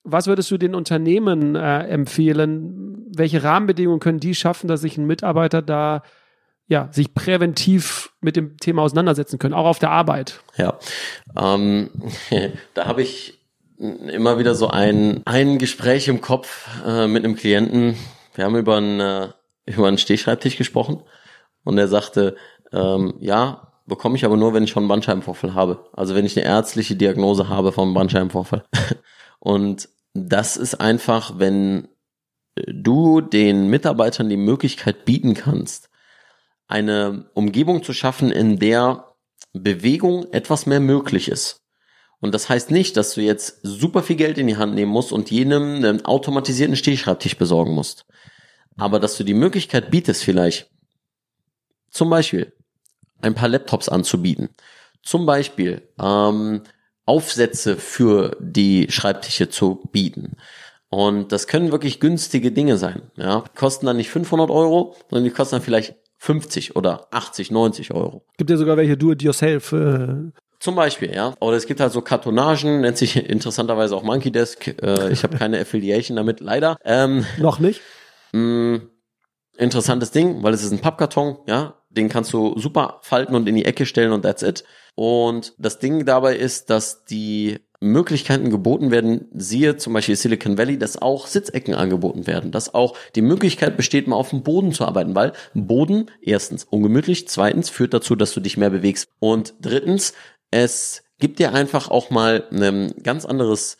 Was 0.04 0.28
würdest 0.28 0.48
du 0.52 0.58
den 0.58 0.76
Unternehmen 0.76 1.56
äh, 1.56 1.88
empfehlen? 1.88 3.04
Welche 3.16 3.42
Rahmenbedingungen 3.42 3.98
können 3.98 4.20
die 4.20 4.36
schaffen, 4.36 4.68
dass 4.68 4.80
sich 4.80 4.96
ein 4.96 5.06
Mitarbeiter 5.06 5.60
da 5.60 6.02
ja, 6.72 6.88
sich 6.90 7.12
präventiv 7.12 8.12
mit 8.22 8.34
dem 8.34 8.56
Thema 8.56 8.80
auseinandersetzen 8.80 9.38
können, 9.38 9.52
auch 9.52 9.66
auf 9.66 9.78
der 9.78 9.90
Arbeit? 9.90 10.40
Ja, 10.56 10.78
ähm, 11.38 11.90
da 12.74 12.86
habe 12.86 13.02
ich 13.02 13.38
immer 13.76 14.38
wieder 14.38 14.54
so 14.54 14.68
ein, 14.68 15.20
ein 15.26 15.58
Gespräch 15.58 16.08
im 16.08 16.22
Kopf 16.22 16.66
äh, 16.86 17.06
mit 17.06 17.24
einem 17.24 17.36
Klienten. 17.36 17.96
Wir 18.34 18.46
haben 18.46 18.56
über 18.56 18.78
einen, 18.78 19.00
äh, 19.00 19.28
über 19.66 19.86
einen 19.86 19.98
Stehschreibtisch 19.98 20.56
gesprochen 20.56 21.02
und 21.62 21.76
er 21.76 21.88
sagte, 21.88 22.36
ähm, 22.72 23.14
ja, 23.20 23.74
bekomme 23.86 24.16
ich 24.16 24.24
aber 24.24 24.38
nur, 24.38 24.54
wenn 24.54 24.64
ich 24.64 24.70
schon 24.70 24.84
einen 24.84 24.88
Bandscheibenvorfall 24.88 25.52
habe. 25.52 25.84
Also 25.92 26.14
wenn 26.14 26.24
ich 26.24 26.38
eine 26.38 26.46
ärztliche 26.46 26.96
Diagnose 26.96 27.50
habe 27.50 27.72
vom 27.72 27.92
Bandscheibenvorfall. 27.92 28.64
Und 29.40 29.90
das 30.14 30.56
ist 30.56 30.76
einfach, 30.80 31.38
wenn 31.38 31.88
du 32.66 33.20
den 33.20 33.68
Mitarbeitern 33.68 34.28
die 34.28 34.36
Möglichkeit 34.36 35.04
bieten 35.04 35.34
kannst, 35.34 35.90
eine 36.72 37.26
Umgebung 37.34 37.82
zu 37.82 37.92
schaffen, 37.92 38.32
in 38.32 38.58
der 38.58 39.06
Bewegung 39.52 40.32
etwas 40.32 40.66
mehr 40.66 40.80
möglich 40.80 41.28
ist. 41.28 41.60
Und 42.20 42.34
das 42.34 42.48
heißt 42.48 42.70
nicht, 42.70 42.96
dass 42.96 43.14
du 43.14 43.20
jetzt 43.20 43.58
super 43.62 44.02
viel 44.02 44.16
Geld 44.16 44.38
in 44.38 44.46
die 44.46 44.56
Hand 44.56 44.74
nehmen 44.74 44.90
musst 44.90 45.12
und 45.12 45.30
jenem 45.30 45.76
einen 45.76 46.04
automatisierten 46.04 46.76
Stehschreibtisch 46.76 47.36
besorgen 47.36 47.74
musst. 47.74 48.06
Aber 48.76 49.00
dass 49.00 49.16
du 49.16 49.24
die 49.24 49.34
Möglichkeit 49.34 49.90
bietest, 49.90 50.24
vielleicht 50.24 50.70
zum 51.90 52.08
Beispiel 52.08 52.52
ein 53.20 53.34
paar 53.34 53.48
Laptops 53.48 53.88
anzubieten. 53.88 54.48
Zum 55.02 55.26
Beispiel 55.26 55.82
ähm, 56.00 56.62
Aufsätze 57.04 57.76
für 57.76 58.36
die 58.40 58.86
Schreibtische 58.88 59.50
zu 59.50 59.82
bieten. 59.92 60.36
Und 60.88 61.32
das 61.32 61.46
können 61.46 61.72
wirklich 61.72 62.00
günstige 62.00 62.52
Dinge 62.52 62.78
sein. 62.78 63.02
Ja, 63.16 63.44
kosten 63.54 63.86
dann 63.86 63.96
nicht 63.96 64.10
500 64.10 64.50
Euro, 64.50 64.96
sondern 65.10 65.24
die 65.24 65.30
kosten 65.30 65.56
dann 65.56 65.62
vielleicht 65.62 65.94
50 66.22 66.76
oder 66.76 67.08
80, 67.10 67.50
90 67.50 67.92
Euro. 67.92 68.24
Gibt 68.36 68.48
ja 68.48 68.56
sogar 68.56 68.76
welche 68.76 68.96
Do-it-yourself. 68.96 69.72
Äh. 69.72 70.30
Zum 70.60 70.76
Beispiel, 70.76 71.12
ja. 71.12 71.34
Oder 71.40 71.56
es 71.56 71.66
gibt 71.66 71.80
halt 71.80 71.90
so 71.90 72.00
Kartonagen, 72.00 72.80
nennt 72.80 72.96
sich 72.96 73.16
interessanterweise 73.16 73.96
auch 73.96 74.04
Monkey 74.04 74.30
Desk. 74.30 74.68
Äh, 74.80 75.10
ich 75.10 75.24
habe 75.24 75.36
keine 75.36 75.58
Affiliation 75.60 76.16
damit, 76.16 76.38
leider. 76.38 76.76
Ähm, 76.84 77.26
Noch 77.38 77.58
nicht? 77.58 77.80
Mh, 78.30 78.82
interessantes 79.56 80.12
Ding, 80.12 80.44
weil 80.44 80.54
es 80.54 80.62
ist 80.62 80.70
ein 80.70 80.78
Pappkarton, 80.78 81.38
ja. 81.48 81.82
Den 81.90 82.08
kannst 82.08 82.32
du 82.32 82.56
super 82.56 83.00
falten 83.02 83.34
und 83.34 83.48
in 83.48 83.56
die 83.56 83.64
Ecke 83.64 83.84
stellen 83.84 84.12
und 84.12 84.22
that's 84.22 84.44
it. 84.44 84.62
Und 84.94 85.54
das 85.58 85.80
Ding 85.80 86.06
dabei 86.06 86.36
ist, 86.36 86.70
dass 86.70 87.04
die 87.04 87.58
Möglichkeiten 87.82 88.50
geboten 88.50 88.90
werden, 88.90 89.26
siehe 89.34 89.76
zum 89.76 89.92
Beispiel 89.92 90.16
Silicon 90.16 90.56
Valley, 90.56 90.78
dass 90.78 91.00
auch 91.00 91.26
Sitzecken 91.26 91.74
angeboten 91.74 92.26
werden, 92.26 92.52
dass 92.52 92.72
auch 92.72 92.96
die 93.16 93.22
Möglichkeit 93.22 93.76
besteht, 93.76 94.06
mal 94.06 94.16
auf 94.16 94.30
dem 94.30 94.42
Boden 94.42 94.72
zu 94.72 94.84
arbeiten, 94.86 95.14
weil 95.14 95.32
Boden 95.52 96.06
erstens 96.22 96.64
ungemütlich, 96.64 97.28
zweitens 97.28 97.68
führt 97.68 97.92
dazu, 97.92 98.14
dass 98.14 98.32
du 98.32 98.40
dich 98.40 98.56
mehr 98.56 98.70
bewegst. 98.70 99.08
Und 99.18 99.54
drittens, 99.60 100.14
es 100.50 101.02
gibt 101.18 101.38
dir 101.38 101.52
einfach 101.52 101.90
auch 101.90 102.10
mal 102.10 102.44
ein 102.52 102.94
ganz 103.02 103.24
anderes 103.24 103.78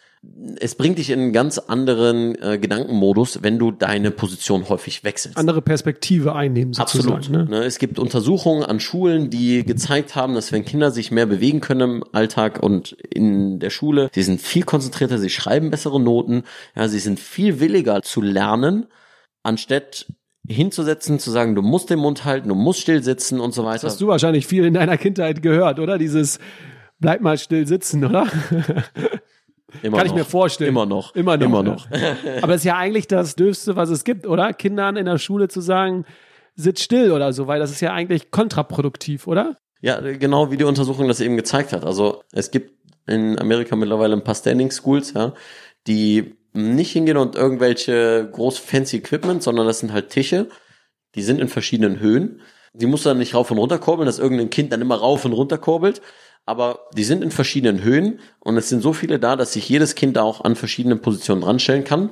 es 0.61 0.77
bringt 0.77 0.99
dich 0.99 1.11
in 1.11 1.19
einen 1.19 1.33
ganz 1.33 1.59
anderen 1.59 2.41
äh, 2.41 2.57
Gedankenmodus, 2.59 3.43
wenn 3.43 3.59
du 3.59 3.73
deine 3.73 4.13
Position 4.13 4.69
häufig 4.69 5.03
wechselst. 5.03 5.37
Andere 5.37 5.63
Perspektive 5.63 6.35
einnehmen 6.35 6.73
sozusagen. 6.73 7.15
Absolut. 7.17 7.49
Ne? 7.49 7.65
Es 7.65 7.79
gibt 7.79 7.99
Untersuchungen 7.99 8.63
an 8.63 8.79
Schulen, 8.79 9.31
die 9.31 9.65
gezeigt 9.65 10.15
haben, 10.15 10.35
dass 10.35 10.53
wenn 10.53 10.65
Kinder 10.65 10.93
sich 10.93 11.11
mehr 11.11 11.27
bewegen 11.27 11.61
können 11.61 11.81
im 11.81 12.05
Alltag 12.13 12.63
und 12.63 12.93
in 12.93 13.59
der 13.59 13.71
Schule, 13.71 14.11
sie 14.13 14.23
sind 14.23 14.41
viel 14.41 14.63
konzentrierter, 14.63 15.19
sie 15.19 15.31
schreiben 15.31 15.71
bessere 15.71 16.01
Noten, 16.01 16.45
ja, 16.77 16.87
sie 16.89 17.01
sind 17.01 17.19
viel 17.19 17.59
williger 17.59 18.03
zu 18.03 18.21
lernen, 18.21 18.87
anstatt 19.43 20.07
hinzusetzen, 20.47 21.19
zu 21.19 21.33
sagen, 21.33 21.57
du 21.57 21.63
musst 21.63 21.91
den 21.91 21.99
Mund 21.99 22.25
halten, 22.25 22.49
du 22.49 22.55
musst 22.55 22.81
still 22.81 23.03
sitzen 23.03 23.41
und 23.41 23.55
so 23.55 23.65
weiter. 23.65 23.83
Das 23.83 23.95
hast 23.95 24.01
du 24.01 24.07
wahrscheinlich 24.07 24.47
viel 24.47 24.65
in 24.65 24.75
deiner 24.75 24.99
Kindheit 24.99 25.43
gehört, 25.43 25.81
oder? 25.81 25.99
Dieses 25.99 26.39
bleib 27.01 27.23
mal 27.23 27.39
still 27.39 27.67
sitzen, 27.67 28.05
oder? 28.05 28.29
Immer 29.83 29.99
Kann 29.99 30.07
noch. 30.07 30.13
ich 30.13 30.19
mir 30.19 30.25
vorstellen. 30.25 30.69
Immer 30.69 30.87
noch. 30.87 31.15
Immer 31.15 31.37
noch. 31.37 31.47
Immer 31.47 31.63
noch. 31.63 31.87
Aber 32.43 32.53
das 32.53 32.63
ist 32.63 32.65
ja 32.65 32.77
eigentlich 32.77 33.07
das 33.07 33.37
Dürfste, 33.37 33.77
was 33.77 33.91
es 33.91 34.05
gibt, 34.05 34.27
oder? 34.27 34.53
Kindern 34.53 34.97
in 34.97 35.07
der 35.07 35.19
Schule 35.19 35.49
zu 35.49 35.61
sagen, 35.61 36.05
sitz 36.55 36.83
still 36.83 37.13
oder 37.13 37.33
so, 37.33 37.47
weil 37.47 37.61
das 37.61 37.71
ist 37.71 37.81
ja 37.81 37.93
eigentlich 37.93 38.31
kontraproduktiv, 38.31 39.27
oder? 39.27 39.57
Ja, 39.81 40.01
genau 40.01 40.51
wie 40.51 40.57
die 40.57 40.65
Untersuchung 40.65 41.09
das 41.09 41.21
eben 41.21 41.37
gezeigt 41.37 41.73
hat. 41.73 41.85
Also 41.85 42.23
es 42.33 42.51
gibt 42.51 42.73
in 43.07 43.39
Amerika 43.39 43.75
mittlerweile 43.75 44.15
ein 44.15 44.25
paar 44.25 44.35
Standing 44.35 44.71
Schools, 44.71 45.13
ja, 45.15 45.33
die 45.87 46.35
nicht 46.53 46.93
hingehen 46.93 47.17
und 47.17 47.35
irgendwelche 47.35 48.29
groß 48.31 48.59
fancy 48.59 48.99
Equipment, 48.99 49.43
sondern 49.43 49.67
das 49.67 49.81
sind 49.81 49.93
halt 49.93 50.11
Tische, 50.11 50.49
die 51.15 51.23
sind 51.23 51.41
in 51.41 51.49
verschiedenen 51.49 51.99
Höhen. 51.99 52.41
Die 52.75 52.87
musst 52.87 53.05
du 53.05 53.11
dann 53.11 53.19
nicht 53.19 53.35
rauf 53.35 53.51
und 53.51 53.59
runter 53.59 53.79
kurbeln, 53.79 54.07
dass 54.07 54.19
irgendein 54.19 54.51
Kind 54.51 54.73
dann 54.73 54.81
immer 54.81 54.97
rauf 54.97 55.25
und 55.25 55.33
runter 55.33 55.59
kurbelt, 55.59 56.01
aber 56.45 56.87
die 56.97 57.05
sind 57.05 57.23
in 57.23 57.31
verschiedenen 57.31 57.83
Höhen 57.83 58.21
und 58.41 58.57
es 58.57 58.69
sind 58.69 58.83
so 58.83 58.93
viele 58.93 59.19
da, 59.19 59.37
dass 59.37 59.53
sich 59.53 59.69
jedes 59.69 59.95
Kind 59.95 60.17
da 60.17 60.23
auch 60.23 60.43
an 60.43 60.57
verschiedenen 60.57 61.01
Positionen 61.01 61.43
ranstellen 61.43 61.85
kann. 61.85 62.11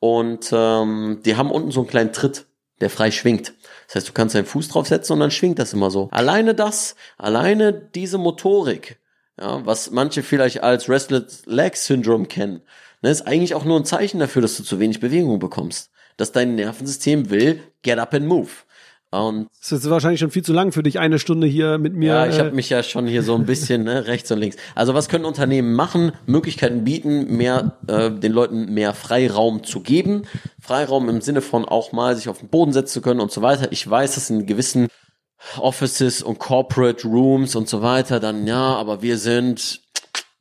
Und 0.00 0.50
ähm, 0.52 1.20
die 1.24 1.36
haben 1.36 1.50
unten 1.50 1.70
so 1.70 1.80
einen 1.80 1.88
kleinen 1.88 2.12
Tritt, 2.12 2.46
der 2.80 2.90
frei 2.90 3.10
schwingt. 3.10 3.52
Das 3.86 3.96
heißt, 3.96 4.08
du 4.08 4.12
kannst 4.12 4.34
deinen 4.34 4.46
Fuß 4.46 4.68
draufsetzen 4.68 5.14
und 5.14 5.20
dann 5.20 5.30
schwingt 5.30 5.58
das 5.58 5.72
immer 5.72 5.90
so. 5.90 6.08
Alleine 6.10 6.54
das, 6.54 6.96
alleine 7.18 7.72
diese 7.72 8.18
Motorik, 8.18 8.98
ja, 9.38 9.64
was 9.64 9.90
manche 9.90 10.22
vielleicht 10.22 10.62
als 10.62 10.88
Restless 10.88 11.42
Leg 11.46 11.76
Syndrome 11.76 12.26
kennen, 12.26 12.62
ne, 13.02 13.10
ist 13.10 13.26
eigentlich 13.26 13.54
auch 13.54 13.64
nur 13.64 13.78
ein 13.78 13.84
Zeichen 13.84 14.20
dafür, 14.20 14.42
dass 14.42 14.56
du 14.56 14.62
zu 14.62 14.78
wenig 14.80 15.00
Bewegung 15.00 15.38
bekommst. 15.38 15.90
Dass 16.16 16.32
dein 16.32 16.54
Nervensystem 16.54 17.30
will, 17.30 17.60
get 17.82 17.98
up 17.98 18.14
and 18.14 18.26
move. 18.26 18.50
Und 19.12 19.48
Das 19.60 19.72
ist 19.72 19.90
wahrscheinlich 19.90 20.20
schon 20.20 20.30
viel 20.30 20.44
zu 20.44 20.52
lang 20.52 20.70
für 20.70 20.84
dich, 20.84 21.00
eine 21.00 21.18
Stunde 21.18 21.46
hier 21.46 21.78
mit 21.78 21.94
mir. 21.94 22.12
ja, 22.14 22.26
ich 22.26 22.36
äh, 22.36 22.40
habe 22.40 22.52
mich 22.52 22.70
ja 22.70 22.82
schon 22.84 23.08
hier 23.08 23.24
so 23.24 23.34
ein 23.34 23.44
bisschen 23.44 23.82
ne, 23.82 24.06
rechts 24.06 24.30
und 24.30 24.38
links. 24.38 24.56
Also 24.76 24.94
was 24.94 25.08
können 25.08 25.24
Unternehmen 25.24 25.74
machen? 25.74 26.12
Möglichkeiten 26.26 26.84
bieten, 26.84 27.36
mehr 27.36 27.76
äh, 27.88 28.10
den 28.10 28.32
Leuten 28.32 28.72
mehr 28.72 28.94
Freiraum 28.94 29.64
zu 29.64 29.80
geben. 29.80 30.22
Freiraum 30.60 31.08
im 31.08 31.20
Sinne 31.20 31.40
von 31.40 31.64
auch 31.64 31.90
mal 31.90 32.14
sich 32.14 32.28
auf 32.28 32.38
den 32.38 32.48
Boden 32.48 32.72
setzen 32.72 32.94
zu 32.94 33.00
können 33.00 33.20
und 33.20 33.32
so 33.32 33.42
weiter. 33.42 33.72
Ich 33.72 33.88
weiß, 33.88 34.14
dass 34.14 34.30
in 34.30 34.46
gewissen 34.46 34.86
Offices 35.58 36.22
und 36.22 36.38
Corporate 36.38 37.06
Rooms 37.08 37.56
und 37.56 37.68
so 37.68 37.82
weiter 37.82 38.20
dann 38.20 38.46
ja, 38.46 38.74
aber 38.76 39.02
wir 39.02 39.18
sind 39.18 39.80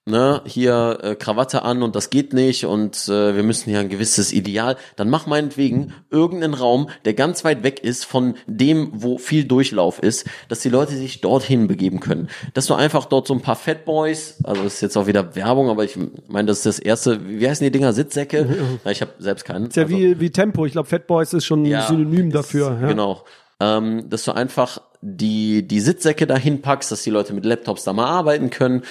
ne, 0.09 0.41
hier 0.45 0.99
äh, 1.01 1.15
Krawatte 1.15 1.63
an 1.63 1.83
und 1.83 1.95
das 1.95 2.09
geht 2.09 2.33
nicht 2.33 2.65
und 2.65 3.07
äh, 3.07 3.35
wir 3.35 3.43
müssen 3.43 3.69
hier 3.69 3.79
ein 3.79 3.89
gewisses 3.89 4.33
Ideal, 4.33 4.75
dann 4.95 5.09
mach 5.09 5.27
meinetwegen 5.27 5.93
irgendeinen 6.09 6.53
Raum, 6.53 6.89
der 7.05 7.13
ganz 7.13 7.43
weit 7.45 7.63
weg 7.63 7.83
ist 7.83 8.05
von 8.05 8.35
dem, 8.47 8.89
wo 8.93 9.17
viel 9.17 9.43
Durchlauf 9.45 9.99
ist, 10.01 10.27
dass 10.49 10.59
die 10.61 10.69
Leute 10.69 10.93
sich 10.95 11.21
dorthin 11.21 11.67
begeben 11.67 11.99
können. 11.99 12.29
Dass 12.53 12.65
du 12.65 12.73
einfach 12.73 13.05
dort 13.05 13.27
so 13.27 13.33
ein 13.33 13.41
paar 13.41 13.55
Fat 13.55 13.85
Boys, 13.85 14.37
also 14.43 14.63
das 14.63 14.75
ist 14.75 14.81
jetzt 14.81 14.97
auch 14.97 15.07
wieder 15.07 15.35
Werbung, 15.35 15.69
aber 15.69 15.83
ich 15.83 15.97
meine, 16.27 16.47
das 16.47 16.57
ist 16.59 16.65
das 16.65 16.79
erste, 16.79 17.27
wie 17.27 17.47
heißen 17.47 17.63
die 17.63 17.71
Dinger, 17.71 17.93
Sitzsäcke? 17.93 18.47
Ja, 18.83 18.91
ich 18.91 19.01
habe 19.01 19.11
selbst 19.19 19.45
keinen. 19.45 19.67
ist 19.67 19.75
ja 19.75 19.83
Also- 19.83 19.95
wie, 19.95 20.19
wie 20.19 20.29
Tempo. 20.31 20.65
Ich 20.65 20.73
glaube, 20.73 20.87
Fat 20.89 21.07
Boys 21.07 21.33
ist 21.33 21.45
schon 21.45 21.63
ein 21.63 21.65
ja, 21.67 21.87
Synonym 21.87 22.27
ist- 22.27 22.35
dafür. 22.35 22.77
Ja. 22.81 22.87
Genau. 22.87 23.23
Ähm, 23.61 24.09
dass 24.09 24.23
du 24.23 24.31
einfach 24.31 24.81
die, 25.01 25.67
die 25.67 25.79
Sitzsäcke 25.81 26.25
dahin 26.27 26.61
packst, 26.61 26.91
dass 26.91 27.03
die 27.03 27.09
Leute 27.09 27.33
mit 27.33 27.45
Laptops 27.45 27.83
da 27.83 27.91
mal 27.93 28.05
arbeiten 28.07 28.49
können 28.49 28.83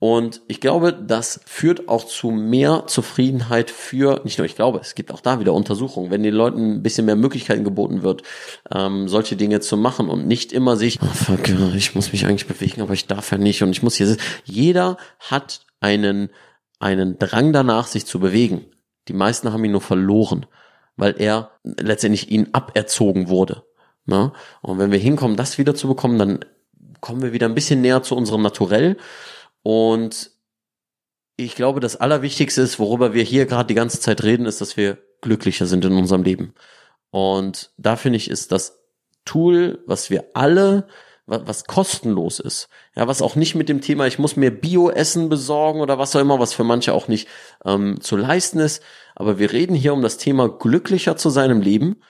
Und 0.00 0.42
ich 0.46 0.60
glaube, 0.60 0.92
das 0.92 1.40
führt 1.44 1.88
auch 1.88 2.04
zu 2.04 2.30
mehr 2.30 2.84
Zufriedenheit 2.86 3.68
für, 3.68 4.20
nicht 4.22 4.38
nur 4.38 4.44
ich 4.44 4.54
glaube, 4.54 4.78
es 4.78 4.94
gibt 4.94 5.12
auch 5.12 5.20
da 5.20 5.40
wieder 5.40 5.52
Untersuchungen, 5.52 6.12
wenn 6.12 6.22
den 6.22 6.34
Leuten 6.34 6.74
ein 6.74 6.82
bisschen 6.84 7.06
mehr 7.06 7.16
Möglichkeiten 7.16 7.64
geboten 7.64 8.02
wird, 8.02 8.22
ähm, 8.72 9.08
solche 9.08 9.34
Dinge 9.34 9.58
zu 9.58 9.76
machen 9.76 10.08
und 10.08 10.28
nicht 10.28 10.52
immer 10.52 10.76
sich, 10.76 11.00
oh 11.02 11.06
fuck, 11.06 11.48
ich 11.74 11.96
muss 11.96 12.12
mich 12.12 12.26
eigentlich 12.26 12.46
bewegen, 12.46 12.82
aber 12.82 12.92
ich 12.92 13.08
darf 13.08 13.32
ja 13.32 13.38
nicht 13.38 13.62
und 13.64 13.70
ich 13.70 13.82
muss 13.82 13.96
hier, 13.96 14.16
jeder 14.44 14.98
hat 15.18 15.66
einen, 15.80 16.30
einen 16.78 17.18
Drang 17.18 17.52
danach, 17.52 17.88
sich 17.88 18.06
zu 18.06 18.20
bewegen. 18.20 18.66
Die 19.08 19.14
meisten 19.14 19.52
haben 19.52 19.64
ihn 19.64 19.72
nur 19.72 19.80
verloren, 19.80 20.46
weil 20.96 21.16
er 21.18 21.50
letztendlich 21.64 22.30
ihn 22.30 22.50
aberzogen 22.52 23.28
wurde. 23.28 23.64
Ne? 24.06 24.32
Und 24.62 24.78
wenn 24.78 24.92
wir 24.92 24.98
hinkommen, 24.98 25.36
das 25.36 25.58
wieder 25.58 25.74
zu 25.74 25.88
bekommen, 25.88 26.18
dann 26.20 26.44
kommen 27.00 27.22
wir 27.22 27.32
wieder 27.32 27.48
ein 27.48 27.54
bisschen 27.54 27.80
näher 27.80 28.02
zu 28.02 28.14
unserem 28.14 28.42
Naturell 28.42 28.96
und 29.68 30.30
ich 31.36 31.54
glaube, 31.54 31.80
das 31.80 31.96
Allerwichtigste 31.96 32.62
ist, 32.62 32.78
worüber 32.78 33.12
wir 33.12 33.22
hier 33.22 33.44
gerade 33.44 33.66
die 33.66 33.74
ganze 33.74 34.00
Zeit 34.00 34.22
reden, 34.22 34.46
ist, 34.46 34.62
dass 34.62 34.78
wir 34.78 34.96
glücklicher 35.20 35.66
sind 35.66 35.84
in 35.84 35.92
unserem 35.92 36.22
Leben. 36.22 36.54
Und 37.10 37.70
da 37.76 37.96
finde 37.96 38.16
ich, 38.16 38.30
ist 38.30 38.50
das 38.50 38.78
Tool, 39.26 39.84
was 39.84 40.08
wir 40.08 40.30
alle, 40.32 40.88
was 41.26 41.64
kostenlos 41.64 42.40
ist, 42.40 42.70
ja, 42.96 43.08
was 43.08 43.20
auch 43.20 43.36
nicht 43.36 43.56
mit 43.56 43.68
dem 43.68 43.82
Thema, 43.82 44.06
ich 44.06 44.18
muss 44.18 44.36
mir 44.36 44.50
Bio-Essen 44.50 45.28
besorgen 45.28 45.82
oder 45.82 45.98
was 45.98 46.16
auch 46.16 46.20
immer, 46.20 46.38
was 46.38 46.54
für 46.54 46.64
manche 46.64 46.94
auch 46.94 47.06
nicht 47.06 47.28
ähm, 47.66 48.00
zu 48.00 48.16
leisten 48.16 48.60
ist. 48.60 48.82
Aber 49.16 49.38
wir 49.38 49.52
reden 49.52 49.74
hier 49.74 49.92
um 49.92 50.00
das 50.00 50.16
Thema 50.16 50.48
glücklicher 50.48 51.18
zu 51.18 51.28
sein 51.28 51.50
im 51.50 51.60
Leben. 51.60 52.00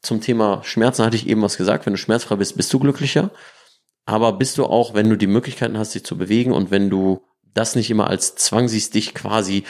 Zum 0.00 0.20
Thema 0.20 0.62
Schmerzen 0.62 1.04
hatte 1.04 1.16
ich 1.16 1.26
eben 1.26 1.42
was 1.42 1.56
gesagt. 1.56 1.86
Wenn 1.86 1.94
du 1.94 1.98
schmerzfrei 1.98 2.36
bist, 2.36 2.56
bist 2.56 2.72
du 2.72 2.78
glücklicher 2.78 3.32
aber 4.10 4.32
bist 4.32 4.58
du 4.58 4.64
auch, 4.64 4.92
wenn 4.92 5.08
du 5.08 5.16
die 5.16 5.28
Möglichkeiten 5.28 5.78
hast, 5.78 5.94
dich 5.94 6.04
zu 6.04 6.18
bewegen 6.18 6.52
und 6.52 6.72
wenn 6.72 6.90
du 6.90 7.22
das 7.54 7.76
nicht 7.76 7.90
immer 7.90 8.08
als 8.08 8.34
Zwang 8.34 8.66
siehst, 8.66 8.94
dich 8.94 9.14
quasi 9.14 9.62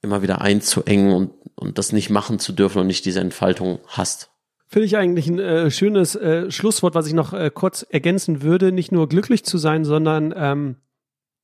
immer 0.00 0.22
wieder 0.22 0.40
einzuengen 0.40 1.12
und, 1.12 1.32
und 1.56 1.76
das 1.76 1.92
nicht 1.92 2.08
machen 2.08 2.38
zu 2.38 2.52
dürfen 2.52 2.78
und 2.78 2.86
nicht 2.86 3.04
diese 3.04 3.18
Entfaltung 3.18 3.80
hast. 3.88 4.30
Finde 4.68 4.86
ich 4.86 4.96
eigentlich 4.96 5.26
ein 5.26 5.40
äh, 5.40 5.70
schönes 5.72 6.14
äh, 6.14 6.52
Schlusswort, 6.52 6.94
was 6.94 7.08
ich 7.08 7.14
noch 7.14 7.32
äh, 7.32 7.50
kurz 7.52 7.82
ergänzen 7.82 8.42
würde. 8.42 8.70
Nicht 8.70 8.92
nur 8.92 9.08
glücklich 9.08 9.44
zu 9.44 9.58
sein, 9.58 9.84
sondern 9.84 10.32
ähm, 10.36 10.76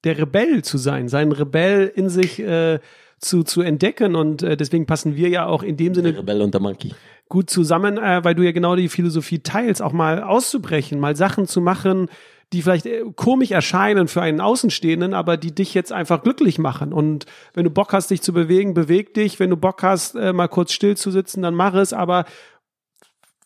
der 0.05 0.17
Rebell 0.17 0.63
zu 0.63 0.79
sein, 0.79 1.09
seinen 1.09 1.33
Rebell 1.33 1.91
in 1.93 2.09
sich 2.09 2.39
äh, 2.39 2.79
zu, 3.19 3.43
zu 3.43 3.61
entdecken. 3.63 4.15
Und 4.15 4.45
äh, 4.45 4.57
deswegen 4.57 4.87
passen 4.87 5.17
wir 5.17 5.29
ja 5.29 5.47
auch 5.47 5.65
in 5.65 5.77
dem 5.77 5.95
Sinne. 5.95 6.13
Der 6.13 6.21
Rebell 6.21 6.43
und 6.43 6.55
der 6.55 6.61
Monkey 6.61 6.93
gut 7.29 7.51
zusammen, 7.51 7.99
äh, 7.99 8.23
weil 8.25 8.35
du 8.35 8.43
ja 8.43 8.53
genau 8.53 8.77
die 8.77 8.89
Philosophie 8.89 9.41
teilst, 9.41 9.83
auch 9.83 9.93
mal 9.93 10.23
auszubrechen, 10.23 11.01
mal 11.01 11.17
Sachen 11.17 11.47
zu 11.47 11.61
machen, 11.61 12.09
die 12.53 12.63
vielleicht 12.63 12.87
äh, 12.87 13.03
komisch 13.17 13.51
erscheinen 13.51 14.09
für 14.09 14.23
einen 14.23 14.41
Außenstehenden, 14.41 15.15
aber 15.15 15.37
die 15.37 15.55
dich 15.55 15.75
jetzt 15.75 15.93
einfach 15.93 16.23
glücklich 16.23 16.59
machen. 16.59 16.93
Und 16.93 17.27
wenn 17.55 17.65
du 17.65 17.71
Bock 17.71 17.93
hast, 17.93 18.11
dich 18.11 18.23
zu 18.23 18.33
bewegen, 18.33 18.75
beweg 18.75 19.15
dich. 19.15 19.41
Wenn 19.41 19.51
du 19.51 19.57
Bock 19.57 19.83
hast, 19.83 20.15
äh, 20.15 20.33
mal 20.33 20.49
kurz 20.49 20.73
still 20.73 20.97
zu 20.97 21.11
sitzen, 21.11 21.43
dann 21.43 21.55
mach 21.55 21.75
es. 21.75 21.93
Aber 21.93 22.25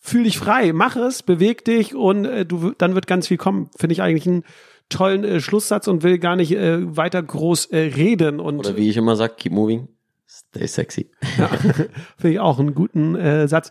fühl 0.00 0.24
dich 0.24 0.38
frei, 0.38 0.72
mach 0.72 0.96
es, 0.96 1.22
beweg 1.22 1.64
dich 1.64 1.94
und 1.94 2.24
äh, 2.24 2.44
du, 2.46 2.72
dann 2.76 2.94
wird 2.94 3.06
ganz 3.06 3.28
viel 3.28 3.36
kommen. 3.36 3.70
Finde 3.76 3.92
ich 3.92 4.02
eigentlich 4.02 4.26
einen 4.26 4.44
tollen 4.88 5.24
äh, 5.24 5.40
Schlusssatz 5.40 5.88
und 5.88 6.02
will 6.02 6.18
gar 6.18 6.36
nicht 6.36 6.52
äh, 6.52 6.96
weiter 6.96 7.22
groß 7.22 7.66
äh, 7.66 7.78
reden. 7.78 8.40
Und, 8.40 8.58
Oder 8.58 8.76
wie 8.76 8.90
ich 8.90 8.96
immer 8.96 9.16
sag, 9.16 9.36
keep 9.36 9.52
moving. 9.52 9.88
Stay 10.28 10.66
sexy. 10.66 11.10
Ja, 11.38 11.48
finde 12.16 12.32
ich 12.32 12.40
auch 12.40 12.58
einen 12.58 12.74
guten 12.74 13.14
äh, 13.14 13.48
Satz. 13.48 13.70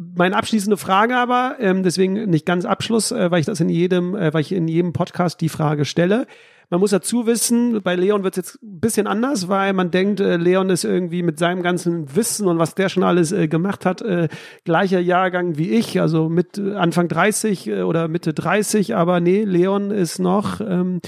Meine 0.00 0.36
abschließende 0.36 0.76
Frage 0.76 1.16
aber, 1.16 1.56
ähm, 1.58 1.82
deswegen 1.82 2.30
nicht 2.30 2.46
ganz 2.46 2.64
Abschluss, 2.64 3.10
äh, 3.10 3.32
weil 3.32 3.40
ich 3.40 3.46
das 3.46 3.58
in 3.58 3.68
jedem, 3.68 4.14
äh, 4.14 4.32
weil 4.32 4.42
ich 4.42 4.52
in 4.52 4.68
jedem 4.68 4.92
Podcast 4.92 5.40
die 5.40 5.48
Frage 5.48 5.84
stelle. 5.84 6.28
Man 6.70 6.78
muss 6.78 6.90
dazu 6.90 7.26
wissen, 7.26 7.82
bei 7.82 7.96
Leon 7.96 8.22
wird 8.22 8.36
es 8.36 8.36
jetzt 8.36 8.62
ein 8.62 8.78
bisschen 8.78 9.08
anders, 9.08 9.48
weil 9.48 9.72
man 9.72 9.90
denkt, 9.90 10.20
äh, 10.20 10.36
Leon 10.36 10.70
ist 10.70 10.84
irgendwie 10.84 11.24
mit 11.24 11.40
seinem 11.40 11.62
ganzen 11.62 12.14
Wissen 12.14 12.46
und 12.46 12.58
was 12.58 12.76
der 12.76 12.90
schon 12.90 13.02
alles 13.02 13.32
äh, 13.32 13.48
gemacht 13.48 13.84
hat, 13.84 14.00
äh, 14.02 14.28
gleicher 14.64 15.00
Jahrgang 15.00 15.58
wie 15.58 15.70
ich, 15.70 16.00
also 16.00 16.28
mit 16.28 16.58
äh, 16.58 16.74
Anfang 16.74 17.08
30 17.08 17.66
äh, 17.66 17.82
oder 17.82 18.06
Mitte 18.06 18.34
30, 18.34 18.94
aber 18.94 19.18
nee, 19.18 19.42
Leon 19.42 19.90
ist 19.90 20.20
noch 20.20 20.60
ähm, 20.60 21.00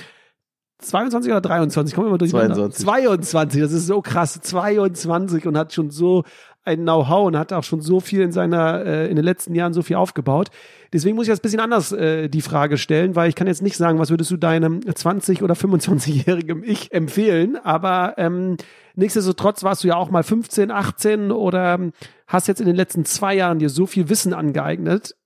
22 0.80 1.30
oder 1.30 1.40
23, 1.40 1.94
kommen 1.94 2.06
wir 2.08 2.12
mal 2.12 2.18
durch. 2.18 2.30
22. 2.30 2.84
22, 2.84 3.60
das 3.60 3.72
ist 3.72 3.86
so 3.86 4.00
krass, 4.00 4.40
22 4.40 5.46
und 5.46 5.56
hat 5.56 5.72
schon 5.72 5.90
so 5.90 6.24
ein 6.64 6.82
Know-how 6.82 7.26
und 7.26 7.38
hat 7.38 7.52
auch 7.52 7.64
schon 7.64 7.80
so 7.80 8.00
viel 8.00 8.20
in 8.20 8.32
seiner, 8.32 8.84
äh, 8.84 9.08
in 9.08 9.16
den 9.16 9.24
letzten 9.24 9.54
Jahren 9.54 9.72
so 9.72 9.82
viel 9.82 9.96
aufgebaut. 9.96 10.50
Deswegen 10.92 11.16
muss 11.16 11.26
ich 11.26 11.32
das 11.32 11.40
bisschen 11.40 11.60
anders 11.60 11.92
äh, 11.92 12.28
die 12.28 12.42
Frage 12.42 12.76
stellen, 12.76 13.16
weil 13.16 13.28
ich 13.28 13.34
kann 13.34 13.46
jetzt 13.46 13.62
nicht 13.62 13.76
sagen, 13.76 13.98
was 13.98 14.10
würdest 14.10 14.30
du 14.30 14.36
deinem 14.36 14.80
20- 14.80 15.42
oder 15.42 15.54
25-jährigen 15.54 16.62
Ich 16.64 16.92
empfehlen, 16.92 17.56
aber 17.56 18.14
ähm, 18.18 18.56
nichtsdestotrotz 18.94 19.62
warst 19.62 19.84
du 19.84 19.88
ja 19.88 19.96
auch 19.96 20.10
mal 20.10 20.22
15, 20.22 20.70
18 20.70 21.32
oder 21.32 21.74
ähm, 21.74 21.92
hast 22.26 22.48
jetzt 22.48 22.60
in 22.60 22.66
den 22.66 22.76
letzten 22.76 23.04
zwei 23.04 23.34
Jahren 23.34 23.58
dir 23.58 23.70
so 23.70 23.86
viel 23.86 24.08
Wissen 24.08 24.34
angeeignet. 24.34 25.16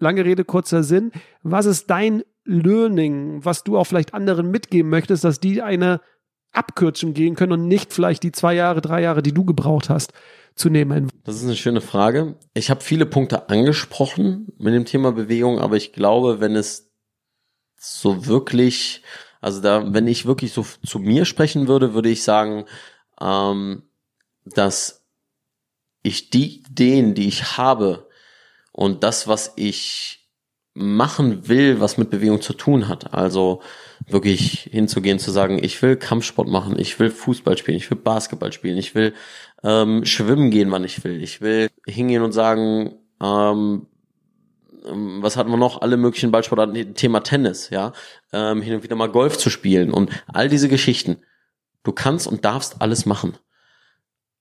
Lange 0.00 0.24
Rede, 0.24 0.44
kurzer 0.44 0.82
Sinn. 0.82 1.12
Was 1.42 1.66
ist 1.66 1.88
dein 1.88 2.24
Learning, 2.44 3.44
was 3.44 3.62
du 3.62 3.78
auch 3.78 3.84
vielleicht 3.84 4.14
anderen 4.14 4.50
mitgeben 4.50 4.90
möchtest, 4.90 5.22
dass 5.22 5.38
die 5.38 5.62
eine 5.62 6.00
Abkürzung 6.52 7.14
gehen 7.14 7.34
können 7.34 7.52
und 7.52 7.68
nicht 7.68 7.92
vielleicht 7.92 8.22
die 8.22 8.32
zwei 8.32 8.54
Jahre, 8.54 8.80
drei 8.80 9.02
Jahre, 9.02 9.22
die 9.22 9.32
du 9.32 9.44
gebraucht 9.44 9.88
hast, 9.88 10.12
zu 10.54 10.68
nehmen? 10.68 11.10
Das 11.24 11.36
ist 11.36 11.44
eine 11.44 11.56
schöne 11.56 11.80
Frage. 11.80 12.36
Ich 12.54 12.70
habe 12.70 12.82
viele 12.82 13.06
Punkte 13.06 13.48
angesprochen 13.48 14.52
mit 14.58 14.74
dem 14.74 14.84
Thema 14.84 15.12
Bewegung, 15.12 15.58
aber 15.58 15.76
ich 15.76 15.92
glaube, 15.92 16.40
wenn 16.40 16.56
es 16.56 16.92
so 17.78 18.26
wirklich, 18.26 19.02
also 19.40 19.60
da, 19.60 19.92
wenn 19.92 20.06
ich 20.06 20.26
wirklich 20.26 20.52
so 20.52 20.64
zu 20.84 20.98
mir 20.98 21.24
sprechen 21.24 21.68
würde, 21.68 21.94
würde 21.94 22.10
ich 22.10 22.22
sagen, 22.22 22.66
ähm, 23.20 23.84
dass 24.44 25.04
ich 26.02 26.30
die 26.30 26.60
Ideen, 26.60 27.14
die 27.14 27.28
ich 27.28 27.56
habe 27.56 28.08
und 28.72 29.04
das, 29.04 29.28
was 29.28 29.52
ich 29.56 30.28
machen 30.74 31.48
will, 31.48 31.80
was 31.80 31.98
mit 31.98 32.10
Bewegung 32.10 32.40
zu 32.40 32.54
tun 32.54 32.88
hat. 32.88 33.14
Also 33.14 33.62
wirklich 34.08 34.68
hinzugehen, 34.70 35.18
zu 35.18 35.30
sagen, 35.30 35.62
ich 35.62 35.80
will 35.82 35.96
Kampfsport 35.96 36.48
machen, 36.48 36.78
ich 36.78 36.98
will 36.98 37.10
Fußball 37.10 37.56
spielen, 37.56 37.76
ich 37.76 37.90
will 37.90 37.98
Basketball 37.98 38.52
spielen, 38.52 38.76
ich 38.78 38.94
will 38.94 39.14
ähm, 39.62 40.04
schwimmen 40.04 40.50
gehen, 40.50 40.70
wann 40.70 40.84
ich 40.84 41.02
will. 41.04 41.22
Ich 41.22 41.40
will 41.40 41.68
hingehen 41.86 42.22
und 42.22 42.32
sagen, 42.32 42.94
ähm, 43.22 43.86
ähm 44.86 45.22
was 45.22 45.36
hatten 45.36 45.50
wir 45.50 45.56
noch? 45.56 45.80
Alle 45.80 45.96
möglichen 45.96 46.30
Ballsportarten, 46.30 46.94
Thema 46.94 47.20
Tennis, 47.20 47.70
ja, 47.70 47.92
ähm, 48.32 48.62
hin 48.62 48.74
und 48.74 48.82
wieder 48.82 48.96
mal 48.96 49.10
Golf 49.10 49.38
zu 49.38 49.50
spielen 49.50 49.92
und 49.92 50.10
all 50.26 50.48
diese 50.48 50.68
Geschichten. 50.68 51.18
Du 51.84 51.92
kannst 51.92 52.26
und 52.26 52.44
darfst 52.44 52.80
alles 52.80 53.06
machen. 53.06 53.36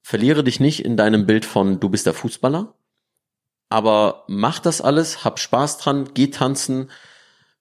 Verliere 0.02 0.44
dich 0.44 0.60
nicht 0.60 0.84
in 0.84 0.98
deinem 0.98 1.26
Bild 1.26 1.46
von, 1.46 1.80
du 1.80 1.90
bist 1.90 2.06
der 2.06 2.14
Fußballer, 2.14 2.76
aber 3.70 4.26
mach 4.28 4.60
das 4.60 4.82
alles, 4.82 5.24
hab 5.24 5.40
Spaß 5.40 5.78
dran, 5.78 6.10
geh 6.14 6.28
tanzen, 6.28 6.90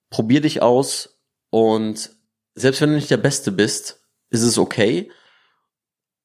probier 0.08 0.40
dich 0.40 0.62
aus 0.62 1.19
und 1.50 2.10
selbst 2.54 2.80
wenn 2.80 2.90
du 2.90 2.96
nicht 2.96 3.10
der 3.10 3.16
Beste 3.16 3.52
bist, 3.52 4.00
ist 4.30 4.42
es 4.42 4.58
okay, 4.58 5.10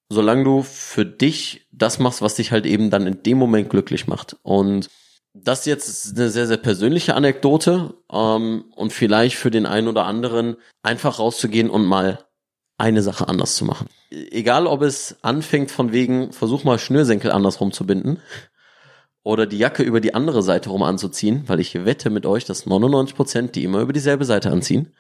solange 0.10 0.44
du 0.44 0.62
für 0.64 1.06
dich 1.06 1.68
das 1.72 2.00
machst, 2.00 2.22
was 2.22 2.36
dich 2.36 2.52
halt 2.52 2.66
eben 2.66 2.90
dann 2.90 3.08
in 3.08 3.24
dem 3.24 3.38
Moment 3.38 3.70
glücklich 3.70 4.08
macht. 4.08 4.38
Und 4.44 4.90
das 5.34 5.66
jetzt 5.66 5.88
ist 5.88 6.18
eine 6.18 6.30
sehr, 6.30 6.48
sehr 6.48 6.58
persönliche 6.58 7.16
Anekdote 7.16 7.96
ähm, 8.12 8.66
und 8.76 8.94
vielleicht 8.94 9.36
für 9.36 9.52
den 9.52 9.66
einen 9.66 9.88
oder 9.88 10.06
anderen 10.06 10.56
einfach 10.82 11.20
rauszugehen 11.20 11.70
und 11.70 11.86
mal 11.86 12.26
eine 12.78 13.02
Sache 13.02 13.28
anders 13.28 13.56
zu 13.56 13.66
machen. 13.66 13.88
Egal, 14.10 14.68
ob 14.68 14.82
es 14.82 15.18
anfängt 15.22 15.72
von 15.72 15.92
wegen, 15.92 16.32
versuch 16.32 16.64
mal 16.64 16.80
Schnürsenkel 16.80 17.32
andersrum 17.32 17.72
zu 17.72 17.86
binden 17.86 18.20
oder 19.24 19.46
die 19.46 19.58
Jacke 19.58 19.84
über 19.84 20.02
die 20.02 20.14
andere 20.14 20.44
Seite 20.44 20.70
rum 20.70 20.84
anzuziehen, 20.84 21.44
weil 21.48 21.60
ich 21.60 21.86
wette 21.86 22.10
mit 22.10 22.26
euch, 22.26 22.46
dass 22.46 22.66
99 22.66 23.16
Prozent 23.16 23.56
die 23.56 23.64
immer 23.64 23.80
über 23.80 23.94
dieselbe 23.94 24.26
Seite 24.26 24.52
anziehen. 24.52 24.94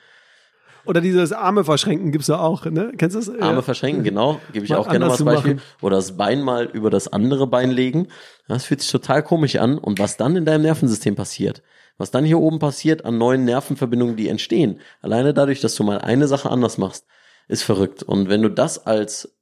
Oder 0.85 1.01
dieses 1.01 1.31
Arme 1.31 1.63
verschränken 1.63 2.11
gibt's 2.11 2.27
ja 2.27 2.39
auch, 2.39 2.65
ne? 2.65 2.91
Kennst 2.97 3.15
du 3.15 3.19
das? 3.19 3.41
Arme 3.41 3.61
verschränken, 3.61 4.03
genau. 4.03 4.39
Gebe 4.53 4.65
ich 4.65 4.71
mal 4.71 4.77
auch 4.77 4.89
gerne 4.89 5.05
mal 5.05 5.11
als 5.11 5.23
Beispiel. 5.23 5.59
Oder 5.81 5.97
das 5.97 6.17
Bein 6.17 6.41
mal 6.41 6.65
über 6.65 6.89
das 6.89 7.11
andere 7.11 7.47
Bein 7.47 7.71
legen. 7.71 8.07
Das 8.47 8.65
fühlt 8.65 8.81
sich 8.81 8.91
total 8.91 9.23
komisch 9.23 9.55
an. 9.57 9.77
Und 9.77 9.99
was 9.99 10.17
dann 10.17 10.35
in 10.35 10.45
deinem 10.45 10.63
Nervensystem 10.63 11.15
passiert, 11.15 11.63
was 11.97 12.11
dann 12.11 12.25
hier 12.25 12.39
oben 12.39 12.59
passiert 12.59 13.05
an 13.05 13.17
neuen 13.17 13.45
Nervenverbindungen, 13.45 14.15
die 14.15 14.29
entstehen, 14.29 14.79
alleine 15.01 15.33
dadurch, 15.33 15.61
dass 15.61 15.75
du 15.75 15.83
mal 15.83 15.99
eine 15.99 16.27
Sache 16.27 16.49
anders 16.49 16.77
machst, 16.77 17.05
ist 17.47 17.63
verrückt. 17.63 18.03
Und 18.03 18.29
wenn 18.29 18.41
du 18.41 18.49
das 18.49 18.85
als 18.85 19.37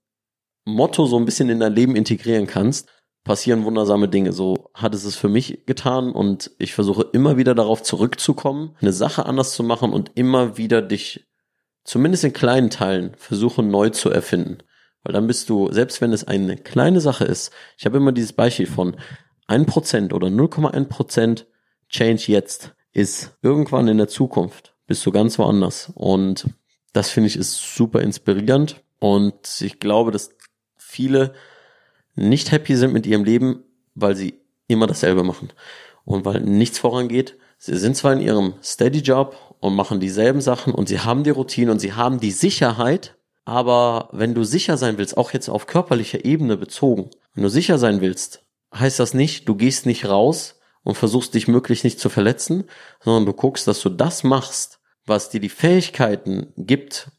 Motto 0.65 1.05
so 1.05 1.17
ein 1.17 1.25
bisschen 1.25 1.49
in 1.49 1.59
dein 1.59 1.73
Leben 1.73 1.95
integrieren 1.95 2.47
kannst, 2.47 2.89
passieren 3.23 3.63
wundersame 3.63 4.09
Dinge. 4.09 4.33
So 4.33 4.69
hat 4.73 4.93
es 4.93 5.05
es 5.05 5.15
für 5.15 5.29
mich 5.29 5.65
getan 5.65 6.11
und 6.11 6.51
ich 6.57 6.73
versuche 6.73 7.07
immer 7.13 7.37
wieder 7.37 7.55
darauf 7.55 7.83
zurückzukommen, 7.83 8.75
eine 8.81 8.93
Sache 8.93 9.25
anders 9.25 9.53
zu 9.53 9.63
machen 9.63 9.93
und 9.93 10.11
immer 10.15 10.57
wieder 10.57 10.81
dich, 10.81 11.25
zumindest 11.84 12.23
in 12.23 12.34
kleinen 12.34 12.69
Teilen, 12.69 13.13
versuche 13.17 13.63
neu 13.63 13.89
zu 13.89 14.09
erfinden. 14.09 14.59
Weil 15.03 15.13
dann 15.13 15.27
bist 15.27 15.49
du, 15.49 15.71
selbst 15.71 16.01
wenn 16.01 16.13
es 16.13 16.23
eine 16.23 16.57
kleine 16.57 17.01
Sache 17.01 17.25
ist, 17.25 17.51
ich 17.77 17.86
habe 17.86 17.97
immer 17.97 18.11
dieses 18.11 18.34
Beispiel 18.34 18.67
von 18.67 18.95
1% 19.47 20.13
oder 20.13 20.27
0,1% 20.27 21.45
Change 21.89 22.23
jetzt 22.27 22.73
ist 22.93 23.38
irgendwann 23.41 23.88
in 23.88 23.97
der 23.97 24.07
Zukunft, 24.07 24.75
bist 24.88 25.05
du 25.05 25.11
ganz 25.11 25.38
woanders. 25.39 25.91
Und 25.95 26.47
Das 26.93 27.09
finde 27.09 27.27
ich 27.27 27.36
ist 27.36 27.75
super 27.75 28.01
inspirierend 28.01 28.84
und 28.99 29.61
ich 29.61 29.79
glaube, 29.79 30.11
dass 30.11 30.29
viele 30.77 31.34
nicht 32.15 32.51
happy 32.51 32.75
sind 32.75 32.93
mit 32.93 33.07
ihrem 33.07 33.23
Leben, 33.23 33.63
weil 33.95 34.15
sie 34.15 34.39
immer 34.67 34.86
dasselbe 34.86 35.23
machen 35.23 35.51
und 36.05 36.23
weil 36.23 36.41
nichts 36.41 36.77
vorangeht. 36.77 37.36
Sie 37.66 37.78
sind 37.78 37.95
zwar 37.95 38.11
in 38.11 38.20
ihrem 38.20 38.55
Steady 38.61 38.99
Job 38.99 39.38
und 39.61 39.74
machen 39.74 40.01
dieselben 40.01 40.41
Sachen 40.41 40.76
und 40.76 40.89
sie 40.89 40.99
haben 40.99 41.24
die 41.24 41.30
Routine 41.30 41.72
und 41.72 41.80
sie 41.80 41.93
haben 41.93 42.20
die 42.20 42.32
Sicherheit, 42.32 43.16
aber 43.45 44.09
wenn 44.11 44.34
du 44.34 44.43
sicher 44.43 44.76
sein 44.76 44.97
willst, 44.97 45.16
auch 45.16 45.32
jetzt 45.32 45.47
auf 45.47 45.66
körperlicher 45.66 46.26
Ebene 46.26 46.57
bezogen, 46.57 47.09
wenn 47.34 47.43
du 47.43 47.49
sicher 47.49 47.78
sein 47.78 48.01
willst, 48.01 48.43
heißt 48.76 48.99
das 48.99 49.14
nicht, 49.14 49.47
du 49.47 49.55
gehst 49.55 49.86
nicht 49.86 50.09
raus 50.09 50.59
und 50.84 50.95
versuchst 50.95 51.36
dich 51.36 51.47
möglichst 51.47 51.86
nicht 51.86 52.01
zu 52.01 52.09
verletzen, 52.09 52.66
sondern 52.99 53.26
du 53.26 53.32
guckst, 53.32 53.66
dass 53.66 53.80
du 53.80 53.88
das 53.88 54.26
machst, 54.26 54.82
was 55.05 55.30
dir 55.30 55.39
die 55.39 55.47
Fähigkeiten 55.47 56.51
gibt, 56.57 57.11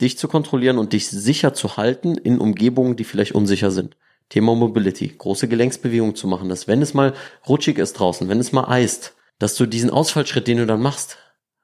dich 0.00 0.16
zu 0.16 0.28
kontrollieren 0.28 0.78
und 0.78 0.92
dich 0.92 1.08
sicher 1.08 1.52
zu 1.52 1.76
halten 1.76 2.16
in 2.16 2.38
Umgebungen, 2.38 2.94
die 2.94 3.02
vielleicht 3.02 3.32
unsicher 3.32 3.72
sind. 3.72 3.96
Thema 4.28 4.54
Mobility, 4.54 5.08
große 5.08 5.48
Gelenksbewegung 5.48 6.14
zu 6.14 6.28
machen, 6.28 6.48
dass 6.48 6.68
wenn 6.68 6.80
es 6.80 6.94
mal 6.94 7.12
rutschig 7.48 7.78
ist 7.78 7.94
draußen, 7.94 8.28
wenn 8.28 8.38
es 8.38 8.52
mal 8.52 8.68
eist, 8.68 9.16
dass 9.40 9.56
du 9.56 9.66
diesen 9.66 9.90
Ausfallschritt, 9.90 10.46
den 10.46 10.58
du 10.58 10.66
dann 10.66 10.80
machst, 10.80 11.18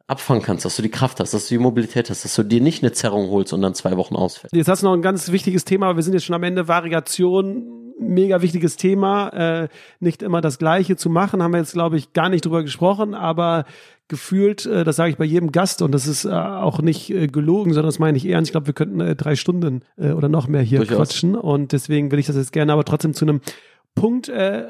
abfangen 0.08 0.42
kannst, 0.42 0.64
dass 0.64 0.76
du 0.76 0.82
die 0.82 0.90
Kraft 0.90 1.20
hast, 1.20 1.34
dass 1.34 1.48
du 1.48 1.54
die 1.54 1.58
Mobilität 1.58 2.10
hast, 2.10 2.24
dass 2.24 2.34
du 2.34 2.42
dir 2.42 2.60
nicht 2.60 2.82
eine 2.82 2.92
Zerrung 2.92 3.28
holst 3.30 3.52
und 3.52 3.62
dann 3.62 3.74
zwei 3.74 3.96
Wochen 3.96 4.16
ausfällt. 4.16 4.52
Jetzt 4.52 4.68
hast 4.68 4.82
du 4.82 4.86
noch 4.86 4.94
ein 4.94 5.02
ganz 5.02 5.30
wichtiges 5.30 5.64
Thema, 5.64 5.94
wir 5.94 6.02
sind 6.02 6.14
jetzt 6.14 6.24
schon 6.24 6.34
am 6.34 6.42
Ende, 6.42 6.66
Variation 6.66 7.92
mega 7.98 8.42
wichtiges 8.42 8.76
Thema, 8.76 9.28
äh, 9.28 9.68
nicht 10.00 10.22
immer 10.22 10.40
das 10.40 10.58
Gleiche 10.58 10.96
zu 10.96 11.08
machen, 11.08 11.42
haben 11.42 11.52
wir 11.52 11.58
jetzt, 11.58 11.72
glaube 11.72 11.96
ich, 11.96 12.12
gar 12.12 12.28
nicht 12.28 12.44
drüber 12.44 12.62
gesprochen, 12.62 13.14
aber 13.14 13.64
gefühlt, 14.08 14.66
äh, 14.66 14.84
das 14.84 14.96
sage 14.96 15.10
ich 15.10 15.16
bei 15.16 15.24
jedem 15.24 15.50
Gast 15.50 15.82
und 15.82 15.92
das 15.92 16.06
ist 16.06 16.24
äh, 16.24 16.30
auch 16.30 16.80
nicht 16.80 17.10
äh, 17.10 17.26
gelogen, 17.26 17.72
sondern 17.72 17.88
das 17.88 17.98
meine 17.98 18.16
ich 18.16 18.26
ernst. 18.26 18.50
Ich 18.50 18.52
glaube, 18.52 18.66
wir 18.66 18.74
könnten 18.74 19.00
äh, 19.00 19.16
drei 19.16 19.34
Stunden 19.34 19.82
äh, 19.96 20.12
oder 20.12 20.28
noch 20.28 20.46
mehr 20.46 20.62
hier 20.62 20.78
Durchaus. 20.80 20.96
quatschen 20.96 21.34
und 21.34 21.72
deswegen 21.72 22.10
will 22.10 22.18
ich 22.18 22.26
das 22.26 22.36
jetzt 22.36 22.52
gerne 22.52 22.72
aber 22.72 22.84
trotzdem 22.84 23.14
zu 23.14 23.24
einem 23.24 23.40
Punkt 23.94 24.28
äh, 24.28 24.66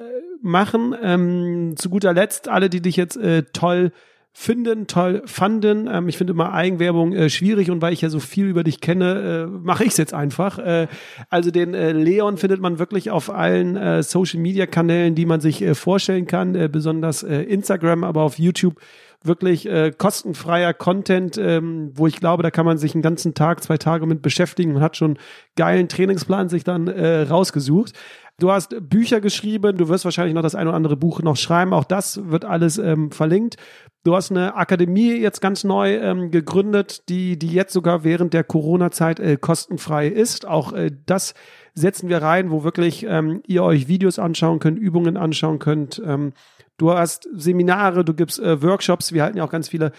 machen. 0.46 0.94
Ähm, 1.02 1.74
zu 1.76 1.90
guter 1.90 2.12
Letzt, 2.12 2.48
alle, 2.48 2.70
die 2.70 2.80
dich 2.80 2.96
jetzt 2.96 3.16
äh, 3.16 3.42
toll 3.52 3.92
finden, 4.38 4.86
toll 4.86 5.22
fanden. 5.24 5.88
Ähm, 5.90 6.08
ich 6.08 6.18
finde 6.18 6.34
immer 6.34 6.52
Eigenwerbung 6.52 7.14
äh, 7.14 7.30
schwierig 7.30 7.70
und 7.70 7.80
weil 7.80 7.94
ich 7.94 8.02
ja 8.02 8.10
so 8.10 8.20
viel 8.20 8.46
über 8.46 8.64
dich 8.64 8.82
kenne, 8.82 9.46
äh, 9.46 9.46
mache 9.46 9.84
ich 9.84 9.92
es 9.92 9.96
jetzt 9.96 10.12
einfach. 10.12 10.58
Äh, 10.58 10.88
also 11.30 11.50
den 11.50 11.72
äh, 11.72 11.92
Leon 11.92 12.36
findet 12.36 12.60
man 12.60 12.78
wirklich 12.78 13.10
auf 13.10 13.30
allen 13.30 13.76
äh, 13.76 14.02
Social 14.02 14.38
Media 14.40 14.66
Kanälen, 14.66 15.14
die 15.14 15.24
man 15.24 15.40
sich 15.40 15.62
äh, 15.62 15.74
vorstellen 15.74 16.26
kann, 16.26 16.54
äh, 16.54 16.68
besonders 16.70 17.22
äh, 17.22 17.42
Instagram, 17.44 18.04
aber 18.04 18.22
auf 18.22 18.38
YouTube 18.38 18.78
wirklich 19.24 19.66
äh, 19.66 19.92
kostenfreier 19.96 20.74
Content, 20.74 21.38
ähm, 21.38 21.92
wo 21.94 22.06
ich 22.06 22.20
glaube, 22.20 22.42
da 22.42 22.50
kann 22.50 22.66
man 22.66 22.78
sich 22.78 22.94
einen 22.94 23.02
ganzen 23.02 23.34
Tag, 23.34 23.62
zwei 23.62 23.78
Tage 23.78 24.06
mit 24.06 24.22
beschäftigen 24.22 24.76
und 24.76 24.82
hat 24.82 24.96
schon 24.96 25.18
geilen 25.56 25.88
Trainingsplan 25.88 26.48
sich 26.48 26.62
dann 26.62 26.88
äh, 26.88 27.22
rausgesucht. 27.22 27.92
Du 28.38 28.50
hast 28.50 28.76
Bücher 28.90 29.22
geschrieben, 29.22 29.78
du 29.78 29.88
wirst 29.88 30.04
wahrscheinlich 30.04 30.34
noch 30.34 30.42
das 30.42 30.54
ein 30.54 30.68
oder 30.68 30.76
andere 30.76 30.96
Buch 30.96 31.22
noch 31.22 31.36
schreiben, 31.36 31.72
auch 31.72 31.84
das 31.84 32.28
wird 32.28 32.44
alles 32.44 32.76
ähm, 32.76 33.10
verlinkt. 33.10 33.56
Du 34.04 34.14
hast 34.14 34.30
eine 34.30 34.56
Akademie 34.56 35.14
jetzt 35.14 35.40
ganz 35.40 35.64
neu 35.64 35.96
ähm, 35.96 36.30
gegründet, 36.30 37.08
die, 37.08 37.38
die 37.38 37.48
jetzt 37.48 37.72
sogar 37.72 38.04
während 38.04 38.34
der 38.34 38.44
Corona-Zeit 38.44 39.20
äh, 39.20 39.38
kostenfrei 39.38 40.08
ist. 40.08 40.46
Auch 40.46 40.74
äh, 40.74 40.90
das 41.06 41.32
setzen 41.72 42.10
wir 42.10 42.20
rein, 42.20 42.50
wo 42.50 42.62
wirklich 42.62 43.06
ähm, 43.08 43.42
ihr 43.46 43.62
euch 43.62 43.88
Videos 43.88 44.18
anschauen 44.18 44.58
könnt, 44.58 44.78
Übungen 44.78 45.16
anschauen 45.16 45.58
könnt. 45.58 46.02
Ähm, 46.04 46.34
du 46.76 46.92
hast 46.92 47.26
Seminare, 47.32 48.04
du 48.04 48.12
gibst 48.12 48.38
äh, 48.38 48.62
Workshops, 48.62 49.12
wir 49.12 49.22
halten 49.22 49.38
ja 49.38 49.44
auch 49.44 49.50
ganz 49.50 49.70
viele 49.70 49.92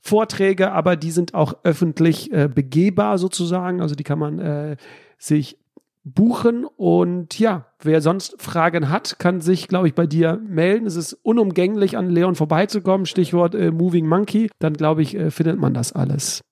Vorträge, 0.00 0.72
aber 0.72 0.96
die 0.96 1.10
sind 1.10 1.34
auch 1.34 1.58
öffentlich 1.62 2.32
äh, 2.32 2.48
begehbar 2.48 3.18
sozusagen. 3.18 3.82
Also 3.82 3.94
die 3.94 4.04
kann 4.04 4.18
man 4.18 4.38
äh, 4.38 4.76
sich 5.18 5.58
buchen. 6.04 6.64
Und 6.64 7.38
ja, 7.38 7.66
wer 7.80 8.00
sonst 8.00 8.40
Fragen 8.40 8.88
hat, 8.88 9.18
kann 9.18 9.40
sich, 9.40 9.68
glaube 9.68 9.88
ich, 9.88 9.94
bei 9.94 10.06
dir 10.06 10.40
melden. 10.46 10.86
Es 10.86 10.96
ist 10.96 11.12
unumgänglich, 11.22 11.96
an 11.96 12.10
Leon 12.10 12.34
vorbeizukommen. 12.34 13.06
Stichwort 13.06 13.54
äh, 13.54 13.70
Moving 13.70 14.06
Monkey. 14.06 14.50
Dann, 14.58 14.74
glaube 14.74 15.02
ich, 15.02 15.14
äh, 15.14 15.30
findet 15.30 15.58
man 15.58 15.74
das 15.74 15.92
alles. 15.92 16.42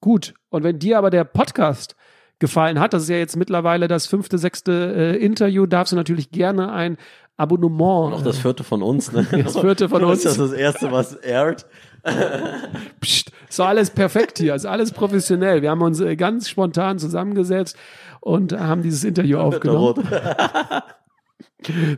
Gut. 0.00 0.34
Und 0.48 0.64
wenn 0.64 0.78
dir 0.78 0.98
aber 0.98 1.10
der 1.10 1.24
Podcast 1.24 1.94
gefallen 2.38 2.80
hat, 2.80 2.94
das 2.94 3.02
ist 3.02 3.10
ja 3.10 3.16
jetzt 3.16 3.36
mittlerweile 3.36 3.86
das 3.86 4.06
fünfte, 4.06 4.38
sechste 4.38 4.72
äh, 4.96 5.16
Interview, 5.16 5.66
darfst 5.66 5.92
du 5.92 5.96
natürlich 5.96 6.30
gerne 6.30 6.72
ein 6.72 6.96
Abonnement. 7.36 8.10
Noch 8.10 8.22
das 8.22 8.38
vierte 8.38 8.64
von 8.64 8.82
uns, 8.82 9.12
ne? 9.12 9.26
Das 9.44 9.58
vierte 9.58 9.88
von 9.88 10.04
uns. 10.04 10.22
Das 10.22 10.32
ist 10.32 10.40
das 10.40 10.52
erste, 10.52 10.90
was 10.90 11.16
airt. 11.16 11.66
Psst, 13.00 13.30
ist 13.48 13.60
alles 13.60 13.90
perfekt 13.90 14.38
hier, 14.38 14.54
ist 14.54 14.64
alles 14.64 14.92
professionell. 14.92 15.60
Wir 15.60 15.70
haben 15.70 15.82
uns 15.82 16.00
äh, 16.00 16.16
ganz 16.16 16.48
spontan 16.48 16.98
zusammengesetzt 16.98 17.76
und 18.20 18.52
haben 18.52 18.82
dieses 18.82 19.04
Interview 19.04 19.38
aufgenommen. 19.38 20.04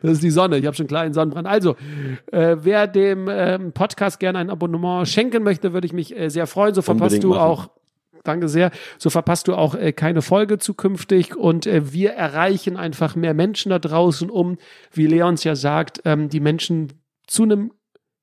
Das 0.03 0.13
ist 0.13 0.23
die 0.23 0.31
Sonne. 0.31 0.59
Ich 0.59 0.67
habe 0.67 0.75
schon 0.75 0.85
einen 0.85 0.89
kleinen 0.89 1.15
Sonnenbrand. 1.15 1.47
Also, 1.47 1.77
äh, 2.33 2.57
wer 2.61 2.87
dem 2.87 3.29
ähm, 3.31 3.73
Podcast 3.73 4.19
gerne 4.19 4.39
ein 4.39 4.51
Abonnement 4.51 5.07
schenken 5.07 5.43
möchte, 5.43 5.73
würde 5.73 5.87
ich 5.87 5.93
mich 5.93 6.17
äh, 6.19 6.29
sehr 6.31 6.47
freuen. 6.47 6.75
So 6.75 6.83
verpasst 6.83 7.15
Unbedingt 7.15 7.25
du 7.25 7.29
machen. 7.29 7.41
auch, 7.41 7.71
danke 8.25 8.49
sehr, 8.49 8.71
so 8.99 9.11
verpasst 9.11 9.49
du 9.49 9.55
auch 9.55 9.75
äh, 9.75 9.93
keine 9.93 10.23
Folge 10.23 10.59
zukünftig. 10.59 11.37
Und 11.37 11.67
äh, 11.67 11.93
wir 11.93 12.13
erreichen 12.13 12.77
einfach 12.77 13.15
mehr 13.15 13.35
Menschen 13.35 13.71
da 13.71 13.79
draußen, 13.79 14.31
um, 14.31 14.59
wie 14.93 15.07
Leons 15.07 15.45
ja 15.45 15.55
sagt, 15.55 16.03
ähm, 16.05 16.29
die 16.29 16.41
Menschen 16.41 16.93
zu 17.27 17.45
einem 17.45 17.73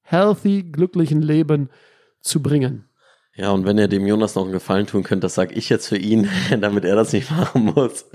healthy, 0.02 0.64
glücklichen 0.64 1.22
Leben 1.22 1.70
zu 2.22 2.42
bringen. 2.42 2.89
Ja, 3.36 3.52
und 3.52 3.66
wenn 3.66 3.78
ihr 3.78 3.88
dem 3.88 4.06
Jonas 4.06 4.36
noch 4.36 4.44
einen 4.44 4.52
Gefallen 4.52 4.86
tun 4.86 5.04
könnt, 5.04 5.24
das 5.24 5.36
sage 5.36 5.54
ich 5.54 5.70
jetzt 5.70 5.88
für 5.88 5.98
ihn, 5.98 6.30
damit 6.60 6.84
er 6.84 6.96
das 6.96 7.14
nicht 7.14 7.32
machen 7.32 7.74
muss. 7.76 8.06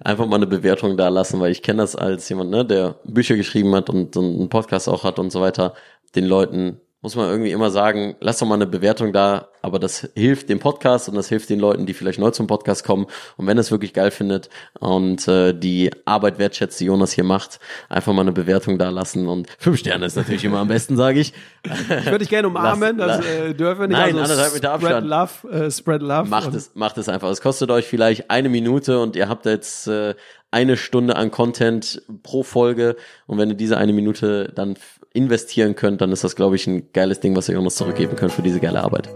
Einfach 0.00 0.26
mal 0.26 0.36
eine 0.36 0.46
Bewertung 0.46 0.96
da 0.96 1.08
lassen, 1.08 1.38
weil 1.40 1.52
ich 1.52 1.62
kenne 1.62 1.82
das 1.82 1.94
als 1.94 2.28
jemand, 2.28 2.50
ne, 2.50 2.64
der 2.64 2.98
Bücher 3.04 3.36
geschrieben 3.36 3.74
hat 3.74 3.88
und, 3.90 4.16
und 4.16 4.24
einen 4.24 4.48
Podcast 4.48 4.88
auch 4.88 5.04
hat 5.04 5.18
und 5.18 5.30
so 5.30 5.40
weiter. 5.40 5.74
Den 6.16 6.24
Leuten 6.26 6.80
muss 7.04 7.16
man 7.16 7.28
irgendwie 7.28 7.52
immer 7.52 7.70
sagen, 7.70 8.16
lass 8.20 8.38
doch 8.38 8.46
mal 8.46 8.54
eine 8.54 8.66
Bewertung 8.66 9.12
da, 9.12 9.48
aber 9.60 9.78
das 9.78 10.08
hilft 10.14 10.48
dem 10.48 10.58
Podcast 10.58 11.06
und 11.06 11.14
das 11.16 11.28
hilft 11.28 11.50
den 11.50 11.60
Leuten, 11.60 11.84
die 11.84 11.92
vielleicht 11.92 12.18
neu 12.18 12.30
zum 12.30 12.46
Podcast 12.46 12.82
kommen. 12.82 13.04
Und 13.36 13.46
wenn 13.46 13.58
es 13.58 13.70
wirklich 13.70 13.92
geil 13.92 14.10
findet 14.10 14.48
und 14.80 15.28
äh, 15.28 15.52
die 15.52 15.90
Arbeit 16.06 16.38
wertschätzt, 16.38 16.80
die 16.80 16.86
Jonas 16.86 17.12
hier 17.12 17.24
macht, 17.24 17.60
einfach 17.90 18.14
mal 18.14 18.22
eine 18.22 18.32
Bewertung 18.32 18.78
da 18.78 18.88
lassen. 18.88 19.28
Und 19.28 19.48
fünf 19.58 19.80
Sterne 19.80 20.06
ist 20.06 20.16
natürlich 20.16 20.46
immer 20.46 20.60
am 20.60 20.68
besten, 20.68 20.96
sage 20.96 21.20
ich. 21.20 21.34
Ich 21.62 22.06
würde 22.06 22.20
dich 22.20 22.30
gerne 22.30 22.48
umarmen, 22.48 22.96
Lass- 22.96 23.18
das 23.18 23.26
äh, 23.26 23.54
dürfen 23.54 23.82
wir 23.82 23.88
nicht. 23.88 23.98
Nein, 23.98 24.18
also 24.18 24.32
anderthalb 24.32 24.54
Meter 24.54 24.78
Spread 24.78 24.92
Abstand. 24.94 25.06
Love, 25.06 25.64
äh, 25.66 25.70
Spread 25.70 26.00
Love. 26.02 26.28
Macht 26.30 26.54
es, 26.54 26.70
macht 26.74 26.96
es 26.96 27.10
einfach. 27.10 27.28
Es 27.28 27.42
kostet 27.42 27.70
euch 27.70 27.84
vielleicht 27.84 28.30
eine 28.30 28.48
Minute 28.48 28.98
und 28.98 29.14
ihr 29.14 29.28
habt 29.28 29.44
jetzt 29.44 29.88
äh, 29.88 30.14
eine 30.50 30.78
Stunde 30.78 31.16
an 31.16 31.30
Content 31.30 32.00
pro 32.22 32.42
Folge. 32.44 32.96
Und 33.26 33.36
wenn 33.36 33.50
ihr 33.50 33.56
diese 33.56 33.76
eine 33.76 33.92
Minute 33.92 34.50
dann 34.54 34.76
investieren 35.14 35.74
könnt, 35.74 36.02
dann 36.02 36.12
ist 36.12 36.24
das, 36.24 36.36
glaube 36.36 36.56
ich, 36.56 36.66
ein 36.66 36.92
geiles 36.92 37.20
Ding, 37.20 37.34
was 37.34 37.48
ihr 37.48 37.58
uns 37.58 37.76
zurückgeben 37.76 38.16
könnt 38.16 38.32
für 38.32 38.42
diese 38.42 38.60
geile 38.60 38.82
Arbeit. 38.82 39.08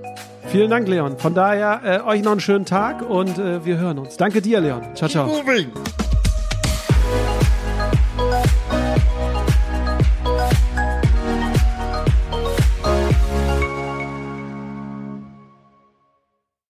Vielen 0.47 0.71
Dank, 0.71 0.89
Leon. 0.89 1.19
Von 1.19 1.35
daher, 1.35 1.83
äh, 1.85 2.09
euch 2.09 2.23
noch 2.23 2.33
einen 2.33 2.41
schönen 2.41 2.65
Tag 2.65 3.03
und 3.03 3.39
äh, 3.39 3.65
wir 3.67 3.77
hören 3.77 3.99
uns. 3.99 4.17
Danke 4.17 4.41
dir, 4.41 4.61
Leon. 4.61 4.83
Ciao, 4.95 5.11
ciao. 5.11 5.27
Moving. 5.27 5.71